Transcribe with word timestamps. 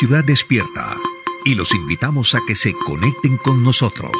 Ciudad 0.00 0.24
despierta 0.24 0.96
y 1.44 1.54
los 1.54 1.74
invitamos 1.74 2.34
a 2.34 2.40
que 2.48 2.56
se 2.56 2.72
conecten 2.72 3.36
con 3.36 3.62
nosotros. 3.62 4.10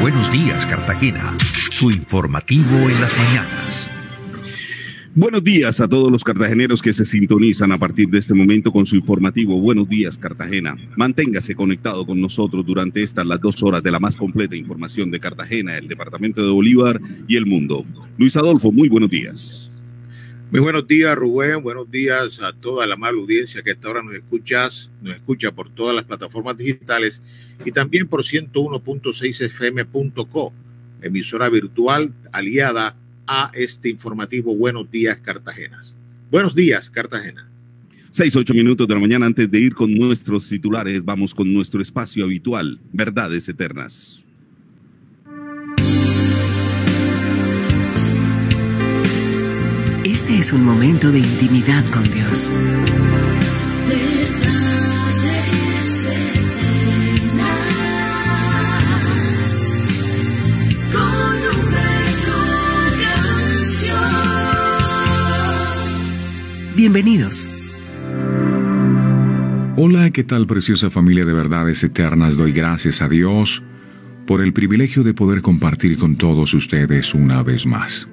Buenos 0.00 0.30
días, 0.30 0.64
Cartagena. 0.66 1.36
Su 1.72 1.90
informativo 1.90 2.88
en 2.88 3.00
las 3.00 3.18
mañanas. 3.18 3.90
Buenos 5.16 5.42
días 5.42 5.80
a 5.80 5.88
todos 5.88 6.08
los 6.12 6.22
cartageneros 6.22 6.80
que 6.80 6.92
se 6.92 7.04
sintonizan 7.04 7.72
a 7.72 7.78
partir 7.78 8.08
de 8.10 8.20
este 8.20 8.32
momento 8.32 8.70
con 8.70 8.86
su 8.86 8.94
informativo 8.94 9.58
Buenos 9.58 9.88
días 9.88 10.16
Cartagena. 10.18 10.76
Manténgase 10.94 11.56
conectado 11.56 12.06
con 12.06 12.20
nosotros 12.20 12.64
durante 12.64 13.02
estas 13.02 13.26
las 13.26 13.40
dos 13.40 13.60
horas 13.64 13.82
de 13.82 13.90
la 13.90 13.98
más 13.98 14.16
completa 14.16 14.54
información 14.54 15.10
de 15.10 15.18
Cartagena, 15.18 15.76
el 15.78 15.88
departamento 15.88 16.46
de 16.46 16.52
Bolívar 16.52 17.00
y 17.26 17.36
el 17.36 17.46
mundo. 17.46 17.84
Luis 18.18 18.36
Adolfo, 18.36 18.70
muy 18.70 18.88
buenos 18.88 19.10
días. 19.10 19.71
Muy 20.52 20.60
buenos 20.60 20.86
días, 20.86 21.16
Rubén. 21.16 21.62
Buenos 21.62 21.90
días 21.90 22.42
a 22.42 22.52
toda 22.52 22.86
la 22.86 22.94
mala 22.94 23.16
audiencia 23.16 23.62
que 23.62 23.70
a 23.70 23.72
esta 23.72 23.88
hora 23.88 24.02
nos 24.02 24.12
escuchas, 24.12 24.90
nos 25.00 25.14
escucha 25.14 25.50
por 25.50 25.70
todas 25.70 25.96
las 25.96 26.04
plataformas 26.04 26.58
digitales 26.58 27.22
y 27.64 27.72
también 27.72 28.06
por 28.06 28.22
101.6 28.22 29.48
fm.co, 29.48 30.52
emisora 31.00 31.48
virtual 31.48 32.12
aliada 32.32 32.94
a 33.26 33.50
este 33.54 33.88
informativo 33.88 34.54
Buenos 34.54 34.90
Días 34.90 35.16
Cartagena. 35.22 35.80
Buenos 36.30 36.54
días, 36.54 36.90
Cartagena. 36.90 37.48
Seis, 38.10 38.36
ocho 38.36 38.52
minutos 38.52 38.86
de 38.86 38.92
la 38.92 39.00
mañana 39.00 39.24
antes 39.24 39.50
de 39.50 39.58
ir 39.58 39.74
con 39.74 39.94
nuestros 39.94 40.50
titulares, 40.50 41.02
vamos 41.02 41.34
con 41.34 41.50
nuestro 41.50 41.80
espacio 41.80 42.26
habitual, 42.26 42.78
Verdades 42.92 43.48
Eternas. 43.48 44.21
Este 50.12 50.36
es 50.36 50.52
un 50.52 50.62
momento 50.62 51.10
de 51.10 51.20
intimidad 51.20 51.82
con 51.90 52.02
Dios. 52.10 52.52
Bienvenidos. 66.76 67.48
Hola, 69.76 70.10
¿qué 70.10 70.24
tal 70.24 70.46
preciosa 70.46 70.90
familia 70.90 71.24
de 71.24 71.32
verdades 71.32 71.82
eternas? 71.82 72.36
Doy 72.36 72.52
gracias 72.52 73.00
a 73.00 73.08
Dios 73.08 73.62
por 74.26 74.42
el 74.42 74.52
privilegio 74.52 75.04
de 75.04 75.14
poder 75.14 75.40
compartir 75.40 75.96
con 75.96 76.16
todos 76.16 76.52
ustedes 76.52 77.14
una 77.14 77.42
vez 77.42 77.64
más. 77.64 78.11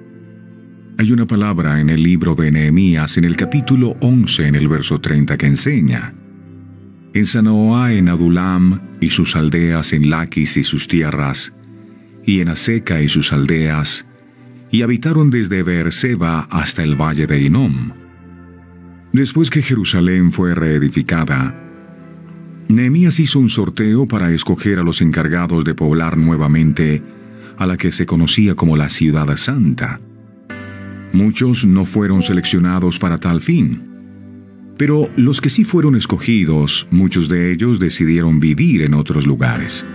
Hay 1.00 1.12
una 1.12 1.24
palabra 1.24 1.80
en 1.80 1.88
el 1.88 2.02
libro 2.02 2.34
de 2.34 2.52
Nehemías 2.52 3.16
en 3.16 3.24
el 3.24 3.34
capítulo 3.34 3.96
11 4.02 4.48
en 4.48 4.54
el 4.54 4.68
verso 4.68 5.00
30 5.00 5.38
que 5.38 5.46
enseña. 5.46 6.12
En 7.14 7.24
Sanoa, 7.24 7.94
en 7.94 8.10
Adulam 8.10 8.82
y 9.00 9.08
sus 9.08 9.34
aldeas, 9.34 9.94
en 9.94 10.10
Laquis 10.10 10.58
y 10.58 10.62
sus 10.62 10.88
tierras, 10.88 11.54
y 12.26 12.40
en 12.40 12.50
Aseca 12.50 13.00
y 13.00 13.08
sus 13.08 13.32
aldeas, 13.32 14.04
y 14.70 14.82
habitaron 14.82 15.30
desde 15.30 15.62
Beerseba 15.62 16.46
hasta 16.50 16.82
el 16.82 17.00
valle 17.00 17.26
de 17.26 17.44
Inom 17.44 17.92
Después 19.14 19.48
que 19.48 19.62
Jerusalén 19.62 20.32
fue 20.32 20.54
reedificada, 20.54 21.58
Nehemías 22.68 23.18
hizo 23.20 23.38
un 23.38 23.48
sorteo 23.48 24.06
para 24.06 24.30
escoger 24.32 24.78
a 24.78 24.82
los 24.82 25.00
encargados 25.00 25.64
de 25.64 25.74
poblar 25.74 26.18
nuevamente 26.18 27.02
a 27.56 27.64
la 27.64 27.78
que 27.78 27.90
se 27.90 28.04
conocía 28.04 28.54
como 28.54 28.76
la 28.76 28.90
Ciudad 28.90 29.34
Santa. 29.38 29.98
Muchos 31.12 31.64
no 31.64 31.84
fueron 31.84 32.22
seleccionados 32.22 32.98
para 32.98 33.18
tal 33.18 33.40
fin, 33.40 33.82
pero 34.76 35.10
los 35.16 35.40
que 35.40 35.50
sí 35.50 35.64
fueron 35.64 35.96
escogidos, 35.96 36.86
muchos 36.90 37.28
de 37.28 37.52
ellos 37.52 37.78
decidieron 37.78 38.40
vivir 38.40 38.82
en 38.82 38.94
otros 38.94 39.26
lugares. 39.26 39.86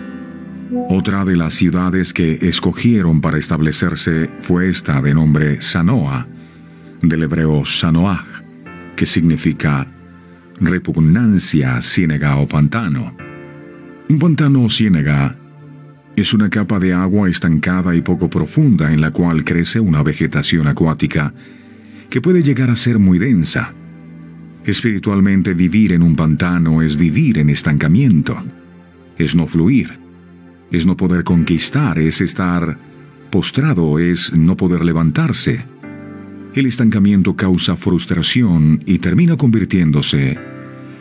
Otra 0.89 1.25
de 1.25 1.35
las 1.35 1.53
ciudades 1.53 2.13
que 2.13 2.39
escogieron 2.41 3.21
para 3.21 3.37
establecerse 3.37 4.29
fue 4.41 4.69
esta 4.69 5.01
de 5.01 5.13
nombre 5.13 5.61
Sanoa, 5.61 6.27
del 7.01 7.23
hebreo 7.23 7.65
Sanoah 7.65 8.25
que 8.95 9.05
significa 9.05 9.87
repugnancia, 10.59 11.81
ciénega 11.81 12.37
o 12.37 12.47
pantano. 12.47 13.15
Un 14.09 14.19
pantano 14.19 14.63
o 14.63 14.69
ciénega 14.69 15.35
es 16.15 16.33
una 16.33 16.49
capa 16.49 16.79
de 16.79 16.93
agua 16.93 17.29
estancada 17.29 17.95
y 17.95 18.01
poco 18.01 18.29
profunda 18.29 18.93
en 18.93 19.01
la 19.01 19.11
cual 19.11 19.43
crece 19.43 19.79
una 19.79 20.01
vegetación 20.03 20.67
acuática 20.67 21.33
que 22.09 22.21
puede 22.21 22.41
llegar 22.41 22.69
a 22.69 22.75
ser 22.75 22.99
muy 22.99 23.19
densa. 23.19 23.73
Espiritualmente 24.63 25.53
vivir 25.53 25.91
en 25.91 26.01
un 26.01 26.15
pantano 26.15 26.81
es 26.81 26.95
vivir 26.95 27.37
en 27.37 27.49
estancamiento, 27.49 28.43
es 29.17 29.35
no 29.35 29.47
fluir, 29.47 29.99
es 30.71 30.85
no 30.85 30.97
poder 30.97 31.23
conquistar, 31.23 31.99
es 31.99 32.21
estar 32.21 32.77
postrado, 33.29 33.99
es 33.99 34.33
no 34.33 34.55
poder 34.55 34.85
levantarse 34.85 35.65
el 36.55 36.67
estancamiento 36.67 37.35
causa 37.35 37.75
frustración 37.75 38.81
y 38.85 38.99
termina 38.99 39.35
convirtiéndose 39.35 40.39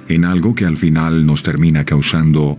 en 0.08 0.24
algo 0.24 0.54
que 0.54 0.66
al 0.66 0.76
final 0.76 1.24
nos 1.24 1.44
termina 1.44 1.84
causando 1.84 2.58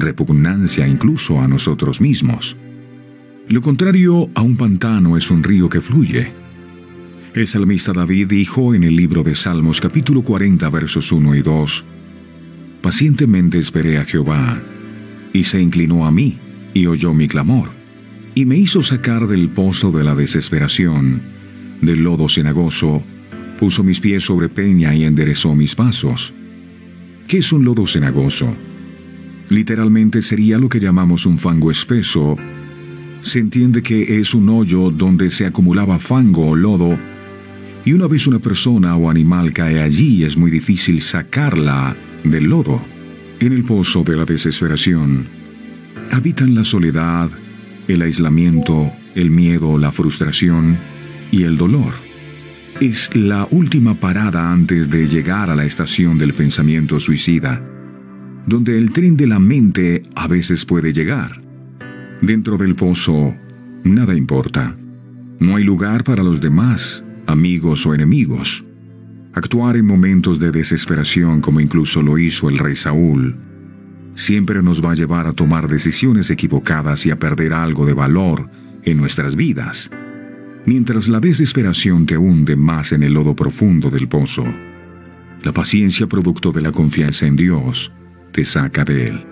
repugnancia 0.00 0.86
incluso 0.86 1.40
a 1.40 1.48
nosotros 1.48 2.00
mismos. 2.00 2.56
Lo 3.48 3.60
contrario 3.60 4.30
a 4.34 4.42
un 4.42 4.56
pantano 4.56 5.16
es 5.16 5.30
un 5.30 5.42
río 5.42 5.68
que 5.68 5.80
fluye. 5.80 6.32
El 7.34 7.46
salmista 7.46 7.92
David 7.92 8.28
dijo 8.28 8.74
en 8.74 8.84
el 8.84 8.96
libro 8.96 9.22
de 9.22 9.34
Salmos 9.34 9.80
capítulo 9.80 10.22
40 10.22 10.68
versos 10.70 11.12
1 11.12 11.34
y 11.34 11.42
2, 11.42 11.84
Pacientemente 12.80 13.58
esperé 13.58 13.98
a 13.98 14.04
Jehová, 14.04 14.62
y 15.32 15.44
se 15.44 15.60
inclinó 15.60 16.06
a 16.06 16.12
mí, 16.12 16.38
y 16.74 16.86
oyó 16.86 17.12
mi 17.12 17.28
clamor, 17.28 17.70
y 18.34 18.44
me 18.44 18.56
hizo 18.56 18.82
sacar 18.82 19.26
del 19.26 19.48
pozo 19.48 19.90
de 19.90 20.04
la 20.04 20.14
desesperación, 20.14 21.22
del 21.80 22.04
lodo 22.04 22.28
cenagoso, 22.28 23.02
puso 23.58 23.82
mis 23.82 24.00
pies 24.00 24.24
sobre 24.24 24.48
peña 24.48 24.94
y 24.94 25.04
enderezó 25.04 25.54
mis 25.54 25.74
pasos. 25.74 26.32
¿Qué 27.26 27.38
es 27.38 27.52
un 27.52 27.64
lodo 27.64 27.86
cenagoso? 27.86 28.54
Literalmente 29.48 30.22
sería 30.22 30.58
lo 30.58 30.68
que 30.68 30.80
llamamos 30.80 31.26
un 31.26 31.38
fango 31.38 31.70
espeso. 31.70 32.36
Se 33.20 33.38
entiende 33.38 33.82
que 33.82 34.20
es 34.20 34.34
un 34.34 34.48
hoyo 34.48 34.90
donde 34.90 35.30
se 35.30 35.46
acumulaba 35.46 35.98
fango 35.98 36.50
o 36.50 36.54
lodo, 36.54 36.98
y 37.84 37.92
una 37.92 38.06
vez 38.06 38.26
una 38.26 38.38
persona 38.38 38.96
o 38.96 39.10
animal 39.10 39.52
cae 39.52 39.82
allí 39.82 40.24
es 40.24 40.36
muy 40.36 40.50
difícil 40.50 41.02
sacarla 41.02 41.96
del 42.24 42.44
lodo. 42.44 42.82
En 43.40 43.52
el 43.52 43.64
pozo 43.64 44.02
de 44.02 44.16
la 44.16 44.24
desesperación 44.24 45.26
habitan 46.10 46.54
la 46.54 46.64
soledad, 46.64 47.30
el 47.88 48.02
aislamiento, 48.02 48.90
el 49.14 49.30
miedo, 49.30 49.76
la 49.76 49.92
frustración, 49.92 50.78
y 51.34 51.42
el 51.42 51.56
dolor. 51.56 51.94
Es 52.80 53.14
la 53.14 53.48
última 53.50 53.94
parada 53.94 54.52
antes 54.52 54.88
de 54.88 55.08
llegar 55.08 55.50
a 55.50 55.56
la 55.56 55.64
estación 55.64 56.16
del 56.16 56.32
pensamiento 56.32 57.00
suicida, 57.00 57.62
donde 58.46 58.78
el 58.78 58.92
tren 58.92 59.16
de 59.16 59.26
la 59.26 59.38
mente 59.38 60.02
a 60.14 60.26
veces 60.26 60.64
puede 60.64 60.92
llegar. 60.92 61.40
Dentro 62.20 62.56
del 62.56 62.74
pozo, 62.74 63.34
nada 63.84 64.14
importa. 64.14 64.76
No 65.40 65.56
hay 65.56 65.64
lugar 65.64 66.04
para 66.04 66.22
los 66.22 66.40
demás, 66.40 67.04
amigos 67.26 67.86
o 67.86 67.94
enemigos. 67.94 68.64
Actuar 69.32 69.76
en 69.76 69.86
momentos 69.86 70.38
de 70.38 70.52
desesperación 70.52 71.40
como 71.40 71.60
incluso 71.60 72.02
lo 72.02 72.18
hizo 72.18 72.48
el 72.48 72.58
rey 72.58 72.76
Saúl, 72.76 73.36
siempre 74.14 74.62
nos 74.62 74.84
va 74.84 74.92
a 74.92 74.94
llevar 74.94 75.26
a 75.26 75.32
tomar 75.32 75.68
decisiones 75.68 76.30
equivocadas 76.30 77.04
y 77.06 77.10
a 77.10 77.18
perder 77.18 77.52
algo 77.52 77.84
de 77.84 77.94
valor 77.94 78.48
en 78.84 78.96
nuestras 78.98 79.34
vidas 79.34 79.90
mientras 80.66 81.08
la 81.08 81.20
desesperación 81.20 82.06
te 82.06 82.16
hunde 82.16 82.56
más 82.56 82.92
en 82.92 83.02
el 83.02 83.14
lodo 83.14 83.34
profundo 83.34 83.90
del 83.90 84.08
pozo. 84.08 84.44
La 85.42 85.52
paciencia 85.52 86.06
producto 86.06 86.52
de 86.52 86.62
la 86.62 86.72
confianza 86.72 87.26
en 87.26 87.36
Dios 87.36 87.92
te 88.34 88.44
saca 88.44 88.84
de 88.84 89.06
él. 89.06 89.24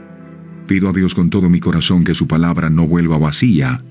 Pido 0.68 0.88
a 0.88 0.92
Dios 0.92 1.12
con 1.12 1.28
todo 1.28 1.50
mi 1.50 1.58
corazón 1.58 2.04
que 2.04 2.14
su 2.14 2.28
palabra 2.28 2.70
no 2.70 2.86
vuelva 2.86 3.18
vacía, 3.18 3.84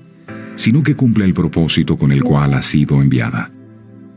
sino 0.54 0.82
que 0.82 0.96
cumpla 0.96 1.26
el 1.26 1.34
propósito 1.34 1.98
con 1.98 2.12
el 2.12 2.24
cual 2.24 2.54
ha 2.54 2.62
sido 2.62 3.00
enviada. 3.02 3.52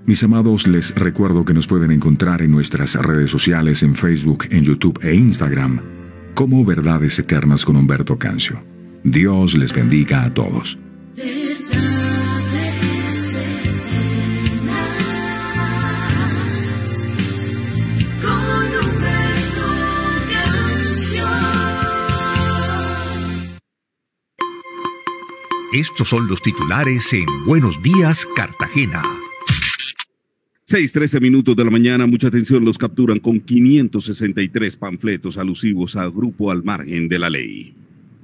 Mis 0.05 0.23
amados, 0.23 0.67
les 0.67 0.95
recuerdo 0.95 1.43
que 1.43 1.53
nos 1.53 1.67
pueden 1.67 1.91
encontrar 1.91 2.41
en 2.41 2.51
nuestras 2.51 2.95
redes 2.95 3.29
sociales 3.29 3.83
en 3.83 3.93
Facebook, 3.93 4.45
en 4.51 4.63
YouTube 4.63 4.97
e 5.03 5.13
Instagram 5.13 5.81
como 6.33 6.63
Verdades 6.63 7.19
Eternas 7.19 7.65
con 7.65 7.75
Humberto 7.75 8.17
Cancio. 8.17 8.63
Dios 9.03 9.53
les 9.55 9.73
bendiga 9.73 10.23
a 10.23 10.33
todos. 10.33 10.77
Estos 25.75 26.07
son 26.07 26.29
los 26.29 26.41
titulares 26.41 27.11
en 27.11 27.25
Buenos 27.45 27.83
Días, 27.83 28.25
Cartagena. 28.33 29.03
6:13 30.63 31.19
minutos 31.19 31.53
de 31.53 31.65
la 31.65 31.69
mañana, 31.69 32.07
mucha 32.07 32.29
atención, 32.29 32.63
los 32.63 32.77
capturan 32.77 33.19
con 33.19 33.41
563 33.41 34.77
panfletos 34.77 35.37
alusivos 35.37 35.97
al 35.97 36.11
grupo 36.11 36.49
al 36.49 36.63
margen 36.63 37.09
de 37.09 37.19
la 37.19 37.29
ley. 37.29 37.75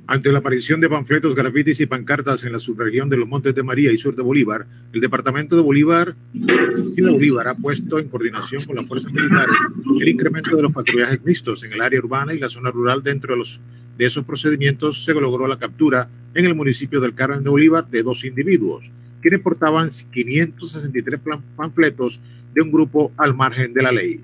Ante 0.07 0.31
la 0.31 0.39
aparición 0.39 0.79
de 0.79 0.87
panfletos, 0.87 1.35
grafitis 1.35 1.81
y 1.81 1.87
pancartas 1.87 2.45
en 2.45 2.53
la 2.53 2.59
subregión 2.59 3.09
de 3.09 3.17
los 3.17 3.27
Montes 3.27 3.53
de 3.53 3.63
María 3.63 3.91
y 3.91 3.97
sur 3.97 4.15
de 4.15 4.21
Bolívar, 4.21 4.65
el 4.93 5.01
departamento 5.01 5.57
de 5.57 5.61
Bolívar, 5.61 6.15
de 6.33 7.01
Bolívar 7.01 7.49
ha 7.49 7.55
puesto 7.55 7.99
en 7.99 8.07
coordinación 8.07 8.63
con 8.65 8.77
las 8.77 8.87
fuerzas 8.87 9.11
militares 9.11 9.55
el 9.99 10.07
incremento 10.07 10.55
de 10.55 10.61
los 10.61 10.71
patrullajes 10.71 11.21
mixtos 11.25 11.63
en 11.63 11.73
el 11.73 11.81
área 11.81 11.99
urbana 11.99 12.33
y 12.33 12.39
la 12.39 12.47
zona 12.47 12.71
rural. 12.71 13.03
Dentro 13.03 13.33
de, 13.33 13.39
los, 13.39 13.59
de 14.01 14.07
esos 14.07 14.25
procedimientos 14.25 15.03
se 15.03 15.13
logró 15.13 15.45
la 15.45 15.59
captura 15.59 16.09
en 16.33 16.45
el 16.45 16.55
municipio 16.55 16.99
del 16.99 17.13
Carmen 17.13 17.43
de 17.43 17.51
Bolívar 17.51 17.87
de 17.87 18.01
dos 18.01 18.25
individuos 18.25 18.89
quienes 19.21 19.41
portaban 19.41 19.91
563 20.11 21.19
panfletos 21.55 22.19
de 22.51 22.63
un 22.63 22.71
grupo 22.71 23.11
al 23.15 23.35
margen 23.35 23.71
de 23.75 23.83
la 23.83 23.91
ley. 23.91 24.19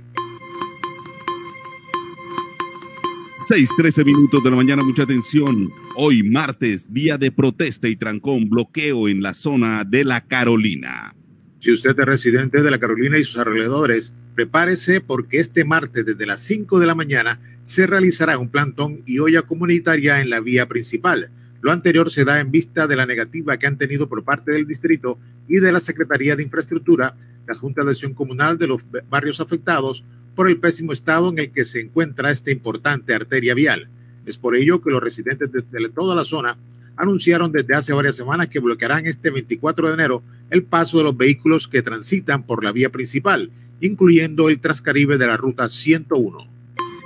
6:13 3.48 4.04
minutos 4.04 4.44
de 4.44 4.50
la 4.50 4.56
mañana, 4.56 4.84
mucha 4.84 5.04
atención. 5.04 5.70
Hoy 5.96 6.24
martes, 6.24 6.92
día 6.92 7.20
de 7.20 7.32
protesta 7.32 7.88
y 7.88 7.96
trancón, 7.96 8.50
bloqueo 8.50 9.08
en 9.08 9.22
la 9.22 9.36
zona 9.36 9.84
de 9.84 10.04
la 10.04 10.22
Carolina. 10.22 11.14
Si 11.60 11.72
usted 11.72 11.92
es 12.00 12.06
residente 12.08 12.64
de 12.64 12.72
la 12.72 12.80
Carolina 12.80 13.20
y 13.20 13.24
sus 13.24 13.38
alrededores, 13.38 14.12
prepárese 14.34 15.02
porque 15.02 15.40
este 15.40 15.66
martes 15.66 16.04
desde 16.04 16.26
las 16.26 16.42
5 16.42 16.80
de 16.80 16.88
la 16.88 16.96
mañana 16.96 17.40
se 17.68 17.86
realizará 17.86 18.40
un 18.40 18.50
plantón 18.50 19.04
y 19.06 19.20
olla 19.20 19.44
comunitaria 19.44 20.20
en 20.20 20.32
la 20.32 20.40
vía 20.40 20.68
principal 20.68 21.30
lo 21.62 21.72
anterior 21.72 22.12
se 22.12 22.24
da 22.24 22.40
en 22.40 22.52
vista 22.52 22.88
de 22.88 22.96
la 22.96 23.06
negativa 23.06 23.58
que 23.58 23.68
han 23.68 23.78
tenido 23.78 24.08
por 24.08 24.24
parte 24.24 24.52
del 24.52 24.68
distrito 24.68 25.18
y 25.48 25.60
de 25.60 25.72
la 25.72 25.80
Secretaría 25.80 26.36
de 26.36 26.44
Infraestructura, 26.44 27.16
la 27.48 27.56
Junta 27.56 27.84
de 27.84 27.92
Acción 27.92 28.14
Comunal 28.14 28.58
de 28.58 28.68
los 28.68 28.82
barrios 29.10 29.40
afectados 29.40 30.04
por 30.36 30.48
el 30.48 30.60
pésimo 30.60 30.94
estado 30.94 31.30
en 31.30 31.40
el 31.40 31.52
que 31.52 31.66
se 31.66 31.82
encuentra 31.82 32.32
esta 32.32 32.52
importante 32.52 33.16
arteria 33.16 33.56
vial. 33.56 33.90
Es 34.26 34.38
por 34.38 34.56
ello 34.56 34.82
que 34.82 34.92
los 34.92 35.02
residentes 35.02 35.52
de, 35.52 35.90
toda 35.90 36.16
la 36.16 36.26
zona 36.26 36.58
anunciaron 36.96 37.52
desde 37.52 37.76
hace 37.76 37.94
varias 37.94 38.16
semanas 38.16 38.50
que 38.50 38.60
bloquearán 38.60 39.06
este 39.06 39.30
24 39.30 39.88
de 39.88 39.94
enero 39.94 40.24
el 40.50 40.64
paso 40.64 41.00
de 41.00 41.06
los 41.06 41.18
vehículos 41.18 41.68
que 41.68 41.82
transitan 41.82 42.44
por 42.44 42.64
la 42.64 42.72
vía 42.72 42.92
principal, 42.92 43.52
incluyendo 43.82 44.50
el 44.50 44.60
Trascaribe 44.60 45.18
de 45.18 45.28
la 45.28 45.38
Ruta 45.38 45.70
101. 45.70 46.57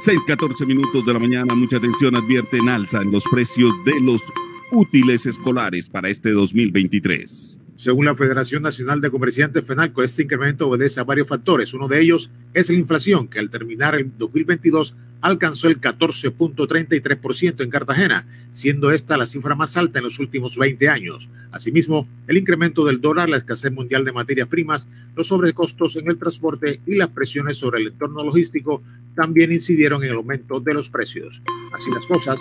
6:14 0.02 0.66
minutos 0.66 1.06
de 1.06 1.14
la 1.14 1.20
mañana, 1.20 1.54
mucha 1.54 1.78
atención, 1.78 2.16
advierten 2.16 2.68
alza 2.70 3.04
en 3.04 3.12
los 3.12 3.24
precios 3.26 3.72
de 3.86 4.02
los 4.02 4.24
útiles 4.72 5.28
escolares 5.28 5.90
para 5.90 6.10
este 6.10 6.32
2023. 6.32 7.60
Según 7.76 8.06
la 8.06 8.16
Federación 8.16 8.64
Nacional 8.64 9.00
de 9.00 9.12
Comerciantes 9.12 9.64
FENALCO, 9.64 10.02
este 10.02 10.24
incremento 10.24 10.68
obedece 10.68 11.00
a 11.00 11.04
varios 11.04 11.28
factores. 11.28 11.76
Uno 11.76 11.88
de 11.88 12.02
ellos 12.02 12.32
es 12.56 12.70
la 12.70 12.78
inflación, 12.78 13.28
que 13.28 13.38
al 13.38 13.52
terminar 13.52 13.94
el 13.94 14.12
2022 14.18 14.96
alcanzó 15.22 15.68
el 15.68 15.80
14.33% 15.80 17.64
en 17.64 17.70
Cartagena, 17.70 18.26
siendo 18.52 18.92
esta 18.92 19.18
la 19.18 19.28
cifra 19.28 19.56
más 19.56 19.78
alta 19.78 20.00
en 20.00 20.06
los 20.06 20.20
últimos 20.20 20.58
20 20.58 20.90
años. 20.90 21.30
Asimismo, 21.52 22.08
el 22.28 22.38
incremento 22.38 22.84
del 22.86 23.02
dólar, 23.02 23.30
la 23.30 23.38
escasez 23.38 23.72
mundial 23.72 24.04
de 24.04 24.12
materias 24.12 24.48
primas, 24.48 24.88
los 25.16 25.28
sobrecostos 25.28 25.96
en 25.96 26.08
el 26.08 26.18
transporte 26.18 26.82
y 26.86 26.96
las 26.96 27.10
presiones 27.10 27.58
sobre 27.58 27.82
el 27.82 27.88
entorno 27.88 28.24
logístico 28.24 28.82
también 29.16 29.52
incidieron 29.52 30.04
en 30.04 30.10
el 30.10 30.16
aumento 30.18 30.60
de 30.60 30.74
los 30.74 30.90
precios. 30.90 31.42
Así 31.74 31.92
las 31.92 32.06
cosas, 32.06 32.40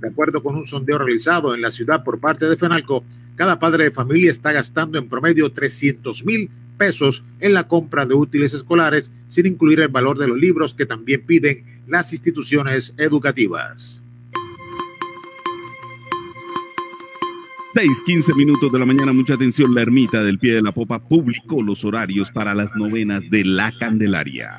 de 0.00 0.08
acuerdo 0.08 0.42
con 0.42 0.56
un 0.56 0.66
sondeo 0.66 0.98
realizado 0.98 1.54
en 1.54 1.62
la 1.62 1.72
ciudad 1.72 2.04
por 2.04 2.20
parte 2.20 2.46
de 2.46 2.56
FENALCO, 2.56 3.04
cada 3.36 3.58
padre 3.58 3.84
de 3.84 3.90
familia 3.90 4.30
está 4.30 4.52
gastando 4.52 4.98
en 4.98 5.08
promedio 5.08 5.50
300 5.52 6.24
mil 6.24 6.50
pesos 6.76 7.24
en 7.40 7.54
la 7.54 7.68
compra 7.68 8.06
de 8.06 8.14
útiles 8.14 8.54
escolares, 8.54 9.10
sin 9.26 9.46
incluir 9.46 9.80
el 9.80 9.88
valor 9.88 10.18
de 10.18 10.28
los 10.28 10.38
libros 10.38 10.74
que 10.74 10.86
también 10.86 11.22
piden 11.22 11.77
las 11.88 12.12
instituciones 12.12 12.94
educativas. 12.98 14.02
6, 17.72 18.02
15 18.04 18.34
minutos 18.34 18.70
de 18.70 18.78
la 18.78 18.84
mañana, 18.84 19.12
mucha 19.12 19.34
atención, 19.34 19.74
la 19.74 19.82
ermita 19.82 20.22
del 20.22 20.38
pie 20.38 20.54
de 20.54 20.62
la 20.62 20.72
popa 20.72 20.98
publicó 20.98 21.62
los 21.62 21.84
horarios 21.84 22.30
para 22.30 22.54
las 22.54 22.74
novenas 22.76 23.22
de 23.30 23.44
la 23.44 23.72
Candelaria. 23.72 24.58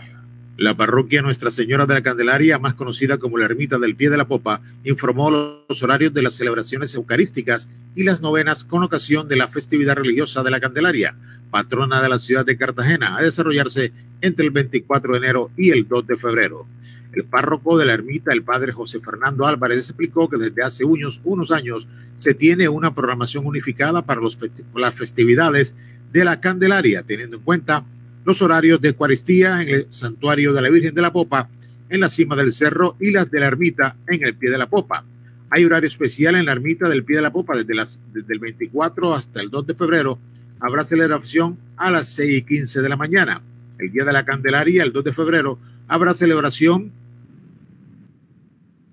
La 0.58 0.76
parroquia 0.76 1.22
Nuestra 1.22 1.52
Señora 1.52 1.86
de 1.86 1.94
la 1.94 2.04
Candelaria, 2.04 2.60
más 2.60 2.74
conocida 2.74 3.18
como 3.18 3.38
la 3.38 3.46
Ermita 3.46 3.78
del 3.78 3.96
Pie 3.96 4.10
de 4.10 4.18
la 4.18 4.28
Popa, 4.28 4.60
informó 4.84 5.32
los 5.32 5.84
horarios 5.84 6.14
de 6.14 6.22
las 6.22 6.34
celebraciones 6.34 6.94
eucarísticas 6.96 7.70
y 7.96 8.04
las 8.04 8.20
novenas 8.20 8.66
con 8.66 8.84
ocasión 8.84 9.30
de 9.30 9.38
la 9.38 9.48
festividad 9.48 9.96
religiosa 9.96 10.44
de 10.44 10.52
la 10.52 10.60
Candelaria, 10.60 11.16
patrona 11.50 12.02
de 12.02 12.10
la 12.10 12.20
ciudad 12.20 12.46
de 12.46 12.58
Cartagena, 12.58 13.16
a 13.16 13.22
desarrollarse 13.22 13.94
entre 14.20 14.46
el 14.46 14.52
24 14.52 15.14
de 15.14 15.18
enero 15.18 15.52
y 15.56 15.70
el 15.70 15.88
2 15.88 16.08
de 16.08 16.18
febrero. 16.18 16.68
El 17.14 17.24
párroco 17.24 17.78
de 17.78 17.86
la 17.86 17.94
ermita, 17.94 18.32
el 18.32 18.44
padre 18.44 18.72
José 18.72 19.00
Fernando 19.00 19.46
Álvarez, 19.46 19.80
explicó 19.80 20.30
que 20.30 20.38
desde 20.38 20.64
hace 20.64 20.86
unos, 20.86 21.52
años 21.52 21.88
se 22.16 22.34
tiene 22.34 22.70
una 22.70 22.94
programación 22.94 23.46
unificada 23.46 24.04
para 24.04 24.22
los 24.22 24.38
las 24.76 24.94
festividades 24.94 25.76
de 26.12 26.24
la 26.24 26.40
Candelaria, 26.40 27.04
teniendo 27.04 27.38
en 27.38 27.44
cuenta 27.44 27.84
los 28.26 28.42
horarios 28.42 28.80
de 28.80 28.90
Eucaristía 28.90 29.62
en 29.64 29.70
el 29.70 29.88
santuario 29.90 30.54
de 30.54 30.62
la 30.62 30.70
Virgen 30.70 30.94
de 30.94 31.02
la 31.02 31.12
Popa, 31.12 31.50
en 31.90 32.00
la 32.00 32.10
cima 32.10 32.36
del 32.36 32.54
cerro, 32.54 32.96
y 33.00 33.12
las 33.12 33.32
de 33.32 33.40
la 33.40 33.48
ermita 33.48 33.96
en 34.08 34.24
el 34.24 34.36
pie 34.36 34.52
de 34.52 34.58
la 34.60 34.70
Popa. 34.70 35.04
Hay 35.50 35.66
horario 35.66 35.88
especial 35.88 36.36
en 36.36 36.46
la 36.46 36.52
ermita 36.52 36.88
del 36.88 37.04
pie 37.04 37.16
de 37.16 37.24
la 37.24 37.34
Popa 37.34 37.58
desde, 37.58 37.74
desde 38.14 38.34
el 38.34 38.40
24 38.40 39.16
hasta 39.16 39.42
el 39.42 39.50
2 39.50 39.66
de 39.66 39.74
febrero. 39.74 40.20
Habrá 40.60 40.84
celebración 40.84 41.58
a 41.76 41.90
las 41.90 42.10
6 42.10 42.38
y 42.38 42.42
15 42.44 42.82
de 42.82 42.90
la 42.90 42.98
mañana. 42.98 43.42
El 43.80 43.92
día 43.92 44.04
de 44.04 44.14
la 44.14 44.26
Candelaria, 44.26 44.84
el 44.84 44.94
2 44.94 45.06
de 45.06 45.14
febrero, 45.14 45.58
habrá 45.88 46.14
celebración 46.14 46.92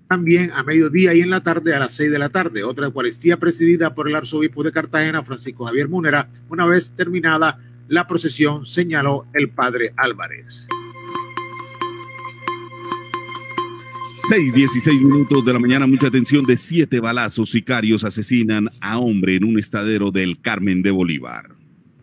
también 0.07 0.51
a 0.53 0.63
mediodía 0.63 1.13
y 1.13 1.21
en 1.21 1.29
la 1.29 1.41
tarde 1.41 1.75
a 1.75 1.79
las 1.79 1.93
6 1.93 2.11
de 2.11 2.19
la 2.19 2.29
tarde. 2.29 2.63
Otra 2.63 2.85
Eucaristía 2.85 3.37
presidida 3.37 3.93
por 3.93 4.07
el 4.07 4.15
arzobispo 4.15 4.63
de 4.63 4.71
Cartagena, 4.71 5.23
Francisco 5.23 5.65
Javier 5.65 5.87
Múnera, 5.87 6.29
una 6.49 6.65
vez 6.65 6.91
terminada 6.91 7.59
la 7.87 8.07
procesión, 8.07 8.65
señaló 8.65 9.25
el 9.33 9.49
padre 9.49 9.93
Álvarez. 9.95 10.67
6, 14.29 14.53
16 14.53 15.01
minutos 15.03 15.45
de 15.45 15.53
la 15.53 15.59
mañana, 15.59 15.87
mucha 15.87 16.07
atención 16.07 16.45
de 16.45 16.57
siete 16.57 16.99
balazos 16.99 17.49
sicarios 17.49 18.03
asesinan 18.03 18.69
a 18.81 18.99
hombre 18.99 19.35
en 19.35 19.45
un 19.45 19.57
estadero 19.57 20.11
del 20.11 20.41
Carmen 20.41 20.81
de 20.81 20.91
Bolívar. 20.91 21.51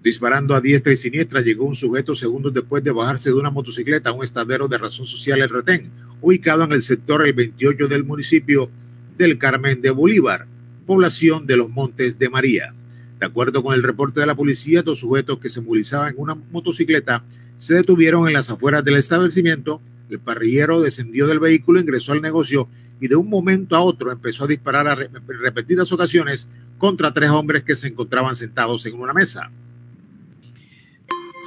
Disparando 0.02 0.54
a 0.54 0.60
diestra 0.62 0.94
y 0.94 0.96
siniestra, 0.96 1.42
llegó 1.42 1.66
un 1.66 1.74
sujeto 1.74 2.14
segundos 2.14 2.54
después 2.54 2.82
de 2.82 2.92
bajarse 2.92 3.28
de 3.28 3.36
una 3.36 3.50
motocicleta 3.50 4.08
a 4.08 4.12
un 4.14 4.24
estadero 4.24 4.68
de 4.68 4.78
razón 4.78 5.06
social 5.06 5.40
El 5.42 5.50
Retén, 5.50 5.90
ubicado 6.24 6.64
en 6.64 6.72
el 6.72 6.82
sector 6.82 7.26
el 7.26 7.34
28 7.34 7.86
del 7.86 8.02
municipio 8.02 8.70
del 9.18 9.36
Carmen 9.36 9.82
de 9.82 9.90
Bolívar, 9.90 10.46
población 10.86 11.46
de 11.46 11.58
los 11.58 11.68
Montes 11.68 12.18
de 12.18 12.30
María. 12.30 12.72
De 13.20 13.26
acuerdo 13.26 13.62
con 13.62 13.74
el 13.74 13.82
reporte 13.82 14.20
de 14.20 14.26
la 14.26 14.34
policía, 14.34 14.82
dos 14.82 15.00
sujetos 15.00 15.38
que 15.38 15.50
se 15.50 15.60
movilizaban 15.60 16.14
en 16.14 16.20
una 16.20 16.34
motocicleta 16.34 17.22
se 17.58 17.74
detuvieron 17.74 18.26
en 18.26 18.32
las 18.32 18.48
afueras 18.48 18.82
del 18.82 18.96
establecimiento. 18.96 19.82
El 20.08 20.18
parrillero 20.18 20.80
descendió 20.80 21.26
del 21.26 21.40
vehículo, 21.40 21.78
ingresó 21.78 22.12
al 22.12 22.22
negocio 22.22 22.68
y 23.02 23.08
de 23.08 23.16
un 23.16 23.28
momento 23.28 23.76
a 23.76 23.80
otro 23.80 24.10
empezó 24.10 24.44
a 24.44 24.48
disparar 24.48 24.88
a 24.88 24.94
repetidas 24.94 25.92
ocasiones 25.92 26.48
contra 26.78 27.12
tres 27.12 27.28
hombres 27.28 27.64
que 27.64 27.76
se 27.76 27.88
encontraban 27.88 28.34
sentados 28.34 28.86
en 28.86 28.98
una 28.98 29.12
mesa. 29.12 29.50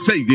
6, 0.06 0.28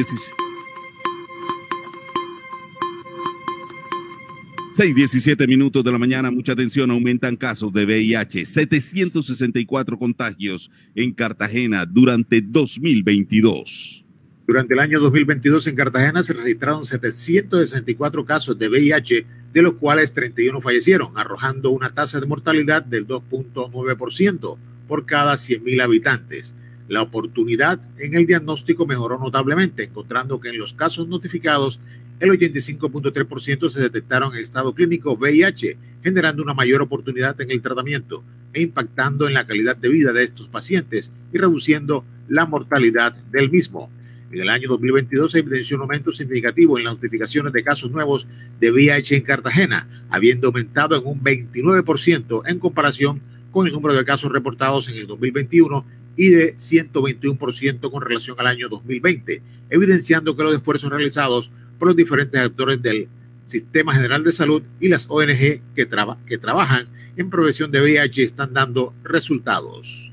6:17 4.75 5.47
minutos 5.47 5.85
de 5.85 5.93
la 5.93 5.99
mañana, 5.99 6.31
mucha 6.31 6.53
atención, 6.53 6.91
aumentan 6.91 7.37
casos 7.37 7.71
de 7.75 7.85
VIH, 7.85 8.47
764 8.47 9.99
contagios 9.99 10.71
en 10.95 11.13
Cartagena 11.13 11.85
durante 11.85 12.41
2022. 12.41 14.07
Durante 14.47 14.73
el 14.73 14.81
año 14.81 14.99
2022 14.99 15.67
en 15.67 15.77
Cartagena 15.77 16.23
se 16.23 16.33
registraron 16.33 16.87
764 16.87 18.25
casos 18.25 18.59
de 18.59 18.69
VIH, 18.69 19.27
de 19.53 19.63
los 19.63 19.75
cuales 19.75 20.15
31 20.15 20.59
fallecieron, 20.63 21.19
arrojando 21.19 21.69
una 21.71 21.91
tasa 21.91 22.19
de 22.19 22.27
mortalidad 22.27 22.83
del 22.83 23.07
2.9% 23.07 24.57
por 24.89 25.05
cada 25.05 25.35
100.000 25.35 25.83
habitantes. 25.83 26.55
La 26.89 27.03
oportunidad 27.03 27.81
en 27.99 28.15
el 28.15 28.27
diagnóstico 28.27 28.87
mejoró 28.87 29.19
notablemente, 29.19 29.85
encontrando 29.85 30.41
que 30.41 30.51
en 30.51 30.59
los 30.59 30.73
casos 30.73 31.09
notificados 31.09 31.81
el 32.21 32.31
85.3% 32.31 33.69
se 33.69 33.81
detectaron 33.81 34.35
en 34.35 34.41
estado 34.41 34.75
clínico 34.75 35.17
VIH, 35.17 35.77
generando 36.03 36.43
una 36.43 36.55
mayor 36.55 36.83
oportunidad 36.83 37.41
en 37.41 37.51
el 37.51 37.61
tratamiento 37.61 38.23
e 38.53 38.61
impactando 38.61 39.27
en 39.27 39.35
la 39.35 39.47
calidad 39.47 39.77
de 39.77 39.89
vida 39.89 40.13
de 40.13 40.25
estos 40.25 40.49
pacientes 40.49 41.11
y 41.33 41.39
reduciendo 41.39 42.05
la 42.29 42.47
mortalidad 42.47 43.15
del 43.33 43.51
mismo. 43.51 43.91
En 44.31 44.41
el 44.41 44.49
año 44.49 44.69
2022 44.69 45.33
se 45.33 45.41
evidenció 45.41 45.77
un 45.77 45.83
aumento 45.83 46.13
significativo 46.13 46.79
en 46.79 46.85
las 46.85 46.95
notificaciones 46.95 47.53
de 47.53 47.63
casos 47.63 47.91
nuevos 47.91 48.27
de 48.61 48.71
VIH 48.71 49.17
en 49.17 49.23
Cartagena, 49.23 50.05
habiendo 50.09 50.49
aumentado 50.49 50.97
en 50.97 51.03
un 51.05 51.21
29% 51.21 52.43
en 52.47 52.59
comparación 52.59 53.21
con 53.51 53.67
el 53.67 53.73
número 53.73 53.95
de 53.95 54.05
casos 54.05 54.33
reportados 54.33 54.89
en 54.89 54.95
el 54.95 55.07
2021 55.07 55.85
y 56.17 56.29
de 56.29 56.57
121% 56.57 57.91
con 57.91 58.03
relación 58.03 58.39
al 58.39 58.47
año 58.47 58.69
2020, 58.69 59.43
evidenciando 59.71 60.37
que 60.37 60.43
los 60.43 60.55
esfuerzos 60.55 60.91
realizados 60.91 61.51
por 61.79 61.89
los 61.89 61.97
diferentes 61.97 62.41
actores 62.41 62.81
del 62.83 63.09
Sistema 63.47 63.95
General 63.95 64.23
de 64.25 64.33
Salud 64.33 64.63
y 64.81 64.89
las 64.89 65.07
ONG 65.09 65.61
que, 65.75 65.89
que 66.27 66.39
trabajan 66.39 66.87
en 67.17 67.31
prevención 67.31 67.71
de 67.71 67.83
VIH 67.83 68.23
están 68.23 68.53
dando 68.53 68.95
resultados. 69.05 70.13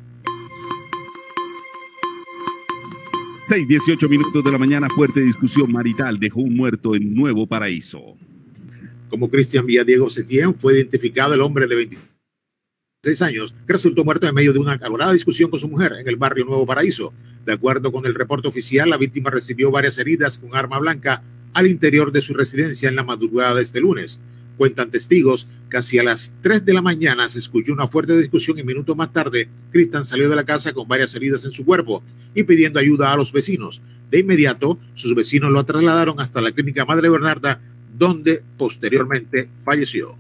6, 3.49 3.67
18 3.67 4.09
minutos 4.09 4.43
de 4.43 4.51
la 4.51 4.59
mañana, 4.59 4.87
fuerte 4.89 5.21
discusión 5.21 5.71
marital 5.71 6.19
dejó 6.19 6.41
un 6.41 6.55
muerto 6.55 6.93
en 6.93 7.15
Nuevo 7.15 7.47
Paraíso. 7.47 8.15
Como 9.09 9.27
Cristian 9.29 9.65
Villadiego 9.65 10.07
Setién 10.07 10.53
fue 10.53 10.75
identificado 10.75 11.33
el 11.33 11.41
hombre 11.41 11.65
de 11.65 11.75
26 13.01 13.21
años 13.21 13.55
que 13.65 13.71
resultó 13.71 14.03
muerto 14.03 14.27
en 14.27 14.35
medio 14.35 14.51
de 14.51 14.59
una 14.59 14.73
acalorada 14.73 15.13
discusión 15.13 15.49
con 15.49 15.57
su 15.57 15.69
mujer 15.69 15.93
en 16.01 16.05
el 16.09 16.17
barrio 16.17 16.43
Nuevo 16.43 16.65
Paraíso. 16.65 17.13
De 17.45 17.53
acuerdo 17.53 17.93
con 17.93 18.05
el 18.05 18.13
reporte 18.13 18.49
oficial, 18.49 18.89
la 18.89 18.97
víctima 18.97 19.29
recibió 19.29 19.71
varias 19.71 19.97
heridas 19.99 20.37
con 20.37 20.53
arma 20.53 20.79
blanca 20.79 21.23
al 21.53 21.67
interior 21.67 22.11
de 22.11 22.19
su 22.19 22.33
residencia 22.33 22.89
en 22.89 22.97
la 22.97 23.05
madrugada 23.05 23.55
de 23.55 23.61
este 23.61 23.79
lunes. 23.79 24.19
Cuentan 24.57 24.91
testigos 24.91 25.47
que 25.69 25.77
hacia 25.77 26.03
las 26.03 26.35
3 26.41 26.65
de 26.65 26.73
la 26.73 26.81
mañana 26.81 27.29
se 27.29 27.39
escuchó 27.39 27.71
una 27.71 27.87
fuerte 27.87 28.17
discusión 28.17 28.59
y 28.59 28.63
minutos 28.63 28.97
más 28.97 29.13
tarde, 29.13 29.47
Cristian 29.71 30.03
salió 30.03 30.29
de 30.29 30.35
la 30.35 30.43
casa 30.43 30.73
con 30.73 30.85
varias 30.85 31.15
heridas 31.15 31.45
en 31.45 31.53
su 31.53 31.63
cuerpo 31.63 32.03
y 32.35 32.43
pidiendo 32.43 32.79
ayuda 32.79 33.13
a 33.13 33.15
los 33.15 33.31
vecinos. 33.31 33.81
De 34.11 34.19
inmediato, 34.19 34.77
sus 34.93 35.15
vecinos 35.15 35.51
lo 35.51 35.63
trasladaron 35.63 36.19
hasta 36.19 36.41
la 36.41 36.51
clínica 36.51 36.83
Madre 36.83 37.07
Bernarda, 37.07 37.61
donde 37.97 38.43
posteriormente 38.57 39.47
falleció. 39.63 40.17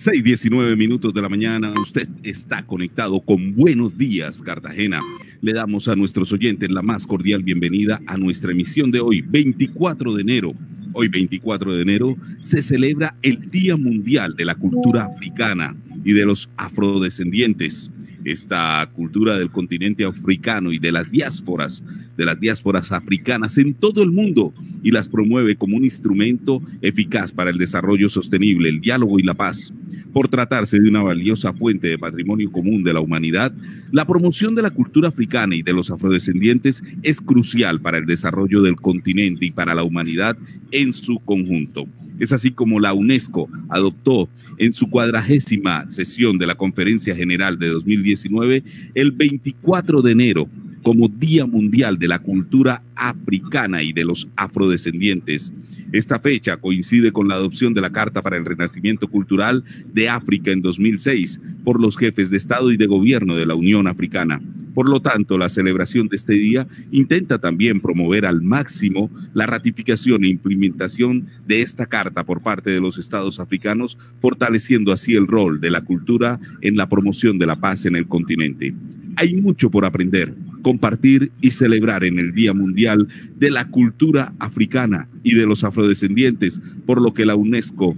6:19 0.00 0.76
minutos 0.78 1.12
de 1.12 1.20
la 1.20 1.28
mañana, 1.28 1.74
usted 1.78 2.08
está 2.22 2.64
conectado 2.64 3.20
con 3.20 3.54
Buenos 3.54 3.98
Días, 3.98 4.40
Cartagena. 4.40 5.02
Le 5.42 5.52
damos 5.52 5.88
a 5.88 5.94
nuestros 5.94 6.32
oyentes 6.32 6.70
la 6.70 6.80
más 6.80 7.06
cordial 7.06 7.42
bienvenida 7.42 8.00
a 8.06 8.16
nuestra 8.16 8.52
emisión 8.52 8.90
de 8.90 9.00
hoy, 9.00 9.20
24 9.20 10.14
de 10.14 10.22
enero. 10.22 10.54
Hoy, 10.94 11.08
24 11.08 11.74
de 11.74 11.82
enero, 11.82 12.16
se 12.42 12.62
celebra 12.62 13.14
el 13.20 13.42
Día 13.50 13.76
Mundial 13.76 14.36
de 14.36 14.46
la 14.46 14.54
Cultura 14.54 15.04
Africana 15.04 15.76
y 16.02 16.14
de 16.14 16.24
los 16.24 16.48
Afrodescendientes 16.56 17.92
esta 18.24 18.88
cultura 18.92 19.38
del 19.38 19.50
continente 19.50 20.04
africano 20.04 20.72
y 20.72 20.78
de 20.78 20.92
las 20.92 21.10
diásporas, 21.10 21.82
de 22.16 22.24
las 22.24 22.38
diásporas 22.38 22.92
africanas 22.92 23.58
en 23.58 23.74
todo 23.74 24.02
el 24.02 24.10
mundo 24.10 24.52
y 24.82 24.90
las 24.90 25.08
promueve 25.08 25.56
como 25.56 25.76
un 25.76 25.84
instrumento 25.84 26.62
eficaz 26.82 27.32
para 27.32 27.50
el 27.50 27.58
desarrollo 27.58 28.08
sostenible, 28.08 28.68
el 28.68 28.80
diálogo 28.80 29.18
y 29.18 29.22
la 29.22 29.34
paz. 29.34 29.72
Por 30.12 30.28
tratarse 30.28 30.80
de 30.80 30.88
una 30.88 31.02
valiosa 31.02 31.52
fuente 31.52 31.88
de 31.88 31.98
patrimonio 31.98 32.50
común 32.50 32.82
de 32.82 32.92
la 32.92 33.00
humanidad, 33.00 33.52
la 33.92 34.04
promoción 34.04 34.54
de 34.54 34.62
la 34.62 34.70
cultura 34.70 35.08
africana 35.08 35.54
y 35.54 35.62
de 35.62 35.72
los 35.72 35.90
afrodescendientes 35.90 36.82
es 37.02 37.20
crucial 37.20 37.80
para 37.80 37.98
el 37.98 38.06
desarrollo 38.06 38.60
del 38.62 38.76
continente 38.76 39.46
y 39.46 39.52
para 39.52 39.74
la 39.74 39.84
humanidad 39.84 40.36
en 40.72 40.92
su 40.92 41.20
conjunto. 41.20 41.86
Es 42.20 42.32
así 42.32 42.52
como 42.52 42.78
la 42.78 42.92
UNESCO 42.92 43.48
adoptó 43.68 44.28
en 44.58 44.72
su 44.72 44.88
cuadragésima 44.88 45.90
sesión 45.90 46.38
de 46.38 46.46
la 46.46 46.54
Conferencia 46.54 47.16
General 47.16 47.58
de 47.58 47.68
2019 47.68 48.62
el 48.94 49.10
24 49.10 50.02
de 50.02 50.12
enero 50.12 50.48
como 50.82 51.08
Día 51.08 51.46
Mundial 51.46 51.98
de 51.98 52.08
la 52.08 52.18
Cultura 52.18 52.82
Africana 52.94 53.82
y 53.82 53.92
de 53.92 54.04
los 54.04 54.28
Afrodescendientes. 54.36 55.52
Esta 55.92 56.18
fecha 56.18 56.56
coincide 56.56 57.10
con 57.10 57.26
la 57.26 57.34
adopción 57.34 57.74
de 57.74 57.80
la 57.80 57.90
Carta 57.90 58.22
para 58.22 58.36
el 58.36 58.44
Renacimiento 58.44 59.08
Cultural 59.08 59.64
de 59.92 60.08
África 60.08 60.52
en 60.52 60.62
2006 60.62 61.40
por 61.64 61.80
los 61.80 61.96
jefes 61.96 62.30
de 62.30 62.36
Estado 62.36 62.70
y 62.70 62.76
de 62.76 62.86
Gobierno 62.86 63.34
de 63.34 63.46
la 63.46 63.54
Unión 63.54 63.88
Africana. 63.88 64.40
Por 64.74 64.88
lo 64.88 65.00
tanto, 65.00 65.36
la 65.36 65.48
celebración 65.48 66.08
de 66.08 66.16
este 66.16 66.34
día 66.34 66.66
intenta 66.92 67.38
también 67.38 67.80
promover 67.80 68.26
al 68.26 68.42
máximo 68.42 69.10
la 69.34 69.46
ratificación 69.46 70.24
e 70.24 70.28
implementación 70.28 71.26
de 71.46 71.62
esta 71.62 71.86
carta 71.86 72.24
por 72.24 72.42
parte 72.42 72.70
de 72.70 72.80
los 72.80 72.98
estados 72.98 73.40
africanos, 73.40 73.98
fortaleciendo 74.20 74.92
así 74.92 75.14
el 75.14 75.26
rol 75.26 75.60
de 75.60 75.70
la 75.70 75.80
cultura 75.80 76.38
en 76.60 76.76
la 76.76 76.88
promoción 76.88 77.38
de 77.38 77.46
la 77.46 77.56
paz 77.56 77.86
en 77.86 77.96
el 77.96 78.06
continente. 78.06 78.74
Hay 79.16 79.34
mucho 79.34 79.70
por 79.70 79.84
aprender, 79.84 80.34
compartir 80.62 81.32
y 81.40 81.50
celebrar 81.50 82.04
en 82.04 82.18
el 82.18 82.32
Día 82.32 82.52
Mundial 82.52 83.08
de 83.36 83.50
la 83.50 83.68
Cultura 83.68 84.32
Africana 84.38 85.08
y 85.22 85.34
de 85.34 85.46
los 85.46 85.64
Afrodescendientes, 85.64 86.60
por 86.86 87.00
lo 87.00 87.12
que 87.12 87.26
la 87.26 87.34
UNESCO 87.34 87.96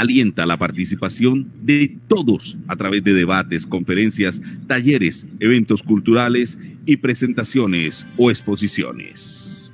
alienta 0.00 0.46
la 0.46 0.56
participación 0.56 1.52
de 1.60 1.96
todos 2.08 2.56
a 2.68 2.76
través 2.76 3.04
de 3.04 3.12
debates, 3.12 3.66
conferencias, 3.66 4.40
talleres, 4.66 5.26
eventos 5.40 5.82
culturales 5.82 6.58
y 6.86 6.96
presentaciones 6.96 8.06
o 8.16 8.30
exposiciones. 8.30 9.70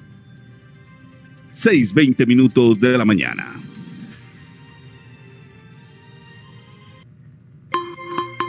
6.20 1.54 2.26
minutos 2.26 2.80
de 2.80 2.99
la 2.99 3.04
mañana. 3.04 3.54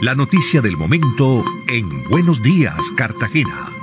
La 0.02 0.14
noticia 0.14 0.60
del 0.60 0.76
momento 0.76 1.44
en 1.68 2.04
Buenos 2.08 2.42
Días, 2.42 2.78
Cartagena. 2.96 3.77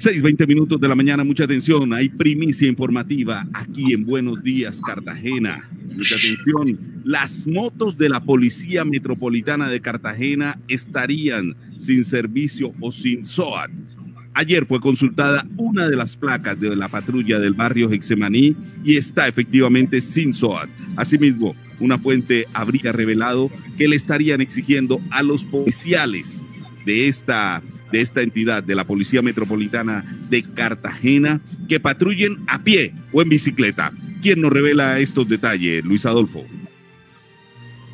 6.20 0.00 0.46
minutos 0.46 0.80
de 0.80 0.88
la 0.88 0.94
mañana, 0.94 1.24
mucha 1.24 1.44
atención, 1.44 1.92
hay 1.92 2.08
primicia 2.08 2.66
informativa 2.66 3.46
aquí 3.52 3.92
en 3.92 4.06
Buenos 4.06 4.42
Días, 4.42 4.80
Cartagena. 4.80 5.68
Mucha 5.94 6.14
atención, 6.14 7.02
las 7.04 7.46
motos 7.46 7.98
de 7.98 8.08
la 8.08 8.18
Policía 8.24 8.82
Metropolitana 8.86 9.68
de 9.68 9.78
Cartagena 9.82 10.58
estarían 10.68 11.54
sin 11.76 12.02
servicio 12.02 12.72
o 12.80 12.90
sin 12.90 13.26
SOAT. 13.26 13.70
Ayer 14.32 14.64
fue 14.64 14.80
consultada 14.80 15.46
una 15.58 15.86
de 15.86 15.96
las 15.96 16.16
placas 16.16 16.58
de 16.58 16.74
la 16.74 16.88
patrulla 16.88 17.38
del 17.38 17.52
barrio 17.52 17.92
Hexemaní 17.92 18.56
y 18.82 18.96
está 18.96 19.28
efectivamente 19.28 20.00
sin 20.00 20.32
SOAT. 20.32 20.70
Asimismo, 20.96 21.54
una 21.78 21.98
fuente 21.98 22.46
habría 22.54 22.92
revelado 22.92 23.50
que 23.76 23.86
le 23.86 23.96
estarían 23.96 24.40
exigiendo 24.40 24.98
a 25.10 25.22
los 25.22 25.44
policiales 25.44 26.46
de 26.86 27.08
esta 27.08 27.62
de 27.90 28.00
esta 28.00 28.22
entidad, 28.22 28.62
de 28.62 28.74
la 28.74 28.86
Policía 28.86 29.22
Metropolitana 29.22 30.04
de 30.28 30.42
Cartagena, 30.42 31.40
que 31.68 31.80
patrullen 31.80 32.38
a 32.46 32.62
pie 32.62 32.94
o 33.12 33.22
en 33.22 33.28
bicicleta. 33.28 33.92
¿Quién 34.22 34.40
nos 34.40 34.52
revela 34.52 34.98
estos 34.98 35.28
detalles, 35.28 35.84
Luis 35.84 36.06
Adolfo? 36.06 36.44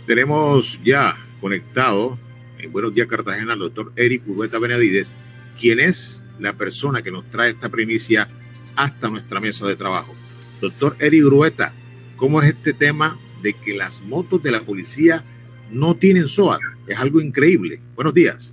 Tenemos 0.06 0.78
ya 0.84 1.16
conectado 1.40 2.18
en 2.58 2.72
Buenos 2.72 2.94
Días 2.94 3.08
Cartagena 3.08 3.52
al 3.52 3.58
doctor 3.58 3.92
Eric 3.96 4.22
Urueta 4.26 4.58
Benavides, 4.58 5.14
quien 5.58 5.80
es 5.80 6.22
la 6.38 6.52
persona 6.52 7.02
que 7.02 7.10
nos 7.10 7.28
trae 7.30 7.50
esta 7.50 7.68
primicia 7.68 8.28
hasta 8.74 9.08
nuestra 9.08 9.40
mesa 9.40 9.66
de 9.66 9.76
trabajo. 9.76 10.14
Doctor 10.60 10.96
Eric 10.98 11.24
Urueta, 11.24 11.72
¿cómo 12.16 12.42
es 12.42 12.54
este 12.54 12.72
tema 12.72 13.18
de 13.42 13.52
que 13.52 13.74
las 13.74 14.02
motos 14.02 14.42
de 14.42 14.50
la 14.50 14.62
policía 14.62 15.24
no 15.70 15.96
tienen 15.96 16.28
SOAT? 16.28 16.60
Es 16.86 16.98
algo 16.98 17.20
increíble. 17.20 17.80
Buenos 17.94 18.14
días. 18.14 18.52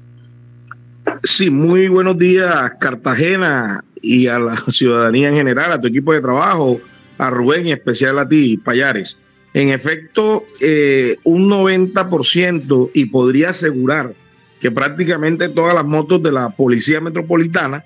Sí, 1.25 1.49
muy 1.49 1.87
buenos 1.87 2.17
días, 2.17 2.73
Cartagena, 2.81 3.85
y 4.01 4.27
a 4.27 4.39
la 4.39 4.57
ciudadanía 4.67 5.29
en 5.29 5.35
general, 5.35 5.71
a 5.71 5.79
tu 5.79 5.87
equipo 5.87 6.11
de 6.11 6.19
trabajo, 6.19 6.81
a 7.17 7.29
Rubén 7.29 7.65
y 7.65 7.71
especial 7.71 8.19
a 8.19 8.27
ti, 8.27 8.57
Payares. 8.57 9.17
En 9.53 9.69
efecto, 9.69 10.45
eh, 10.59 11.15
un 11.23 11.49
90% 11.49 12.91
y 12.93 13.05
podría 13.05 13.51
asegurar 13.51 14.13
que 14.59 14.69
prácticamente 14.69 15.47
todas 15.47 15.73
las 15.73 15.85
motos 15.85 16.21
de 16.21 16.33
la 16.33 16.49
Policía 16.49 16.99
Metropolitana 16.99 17.85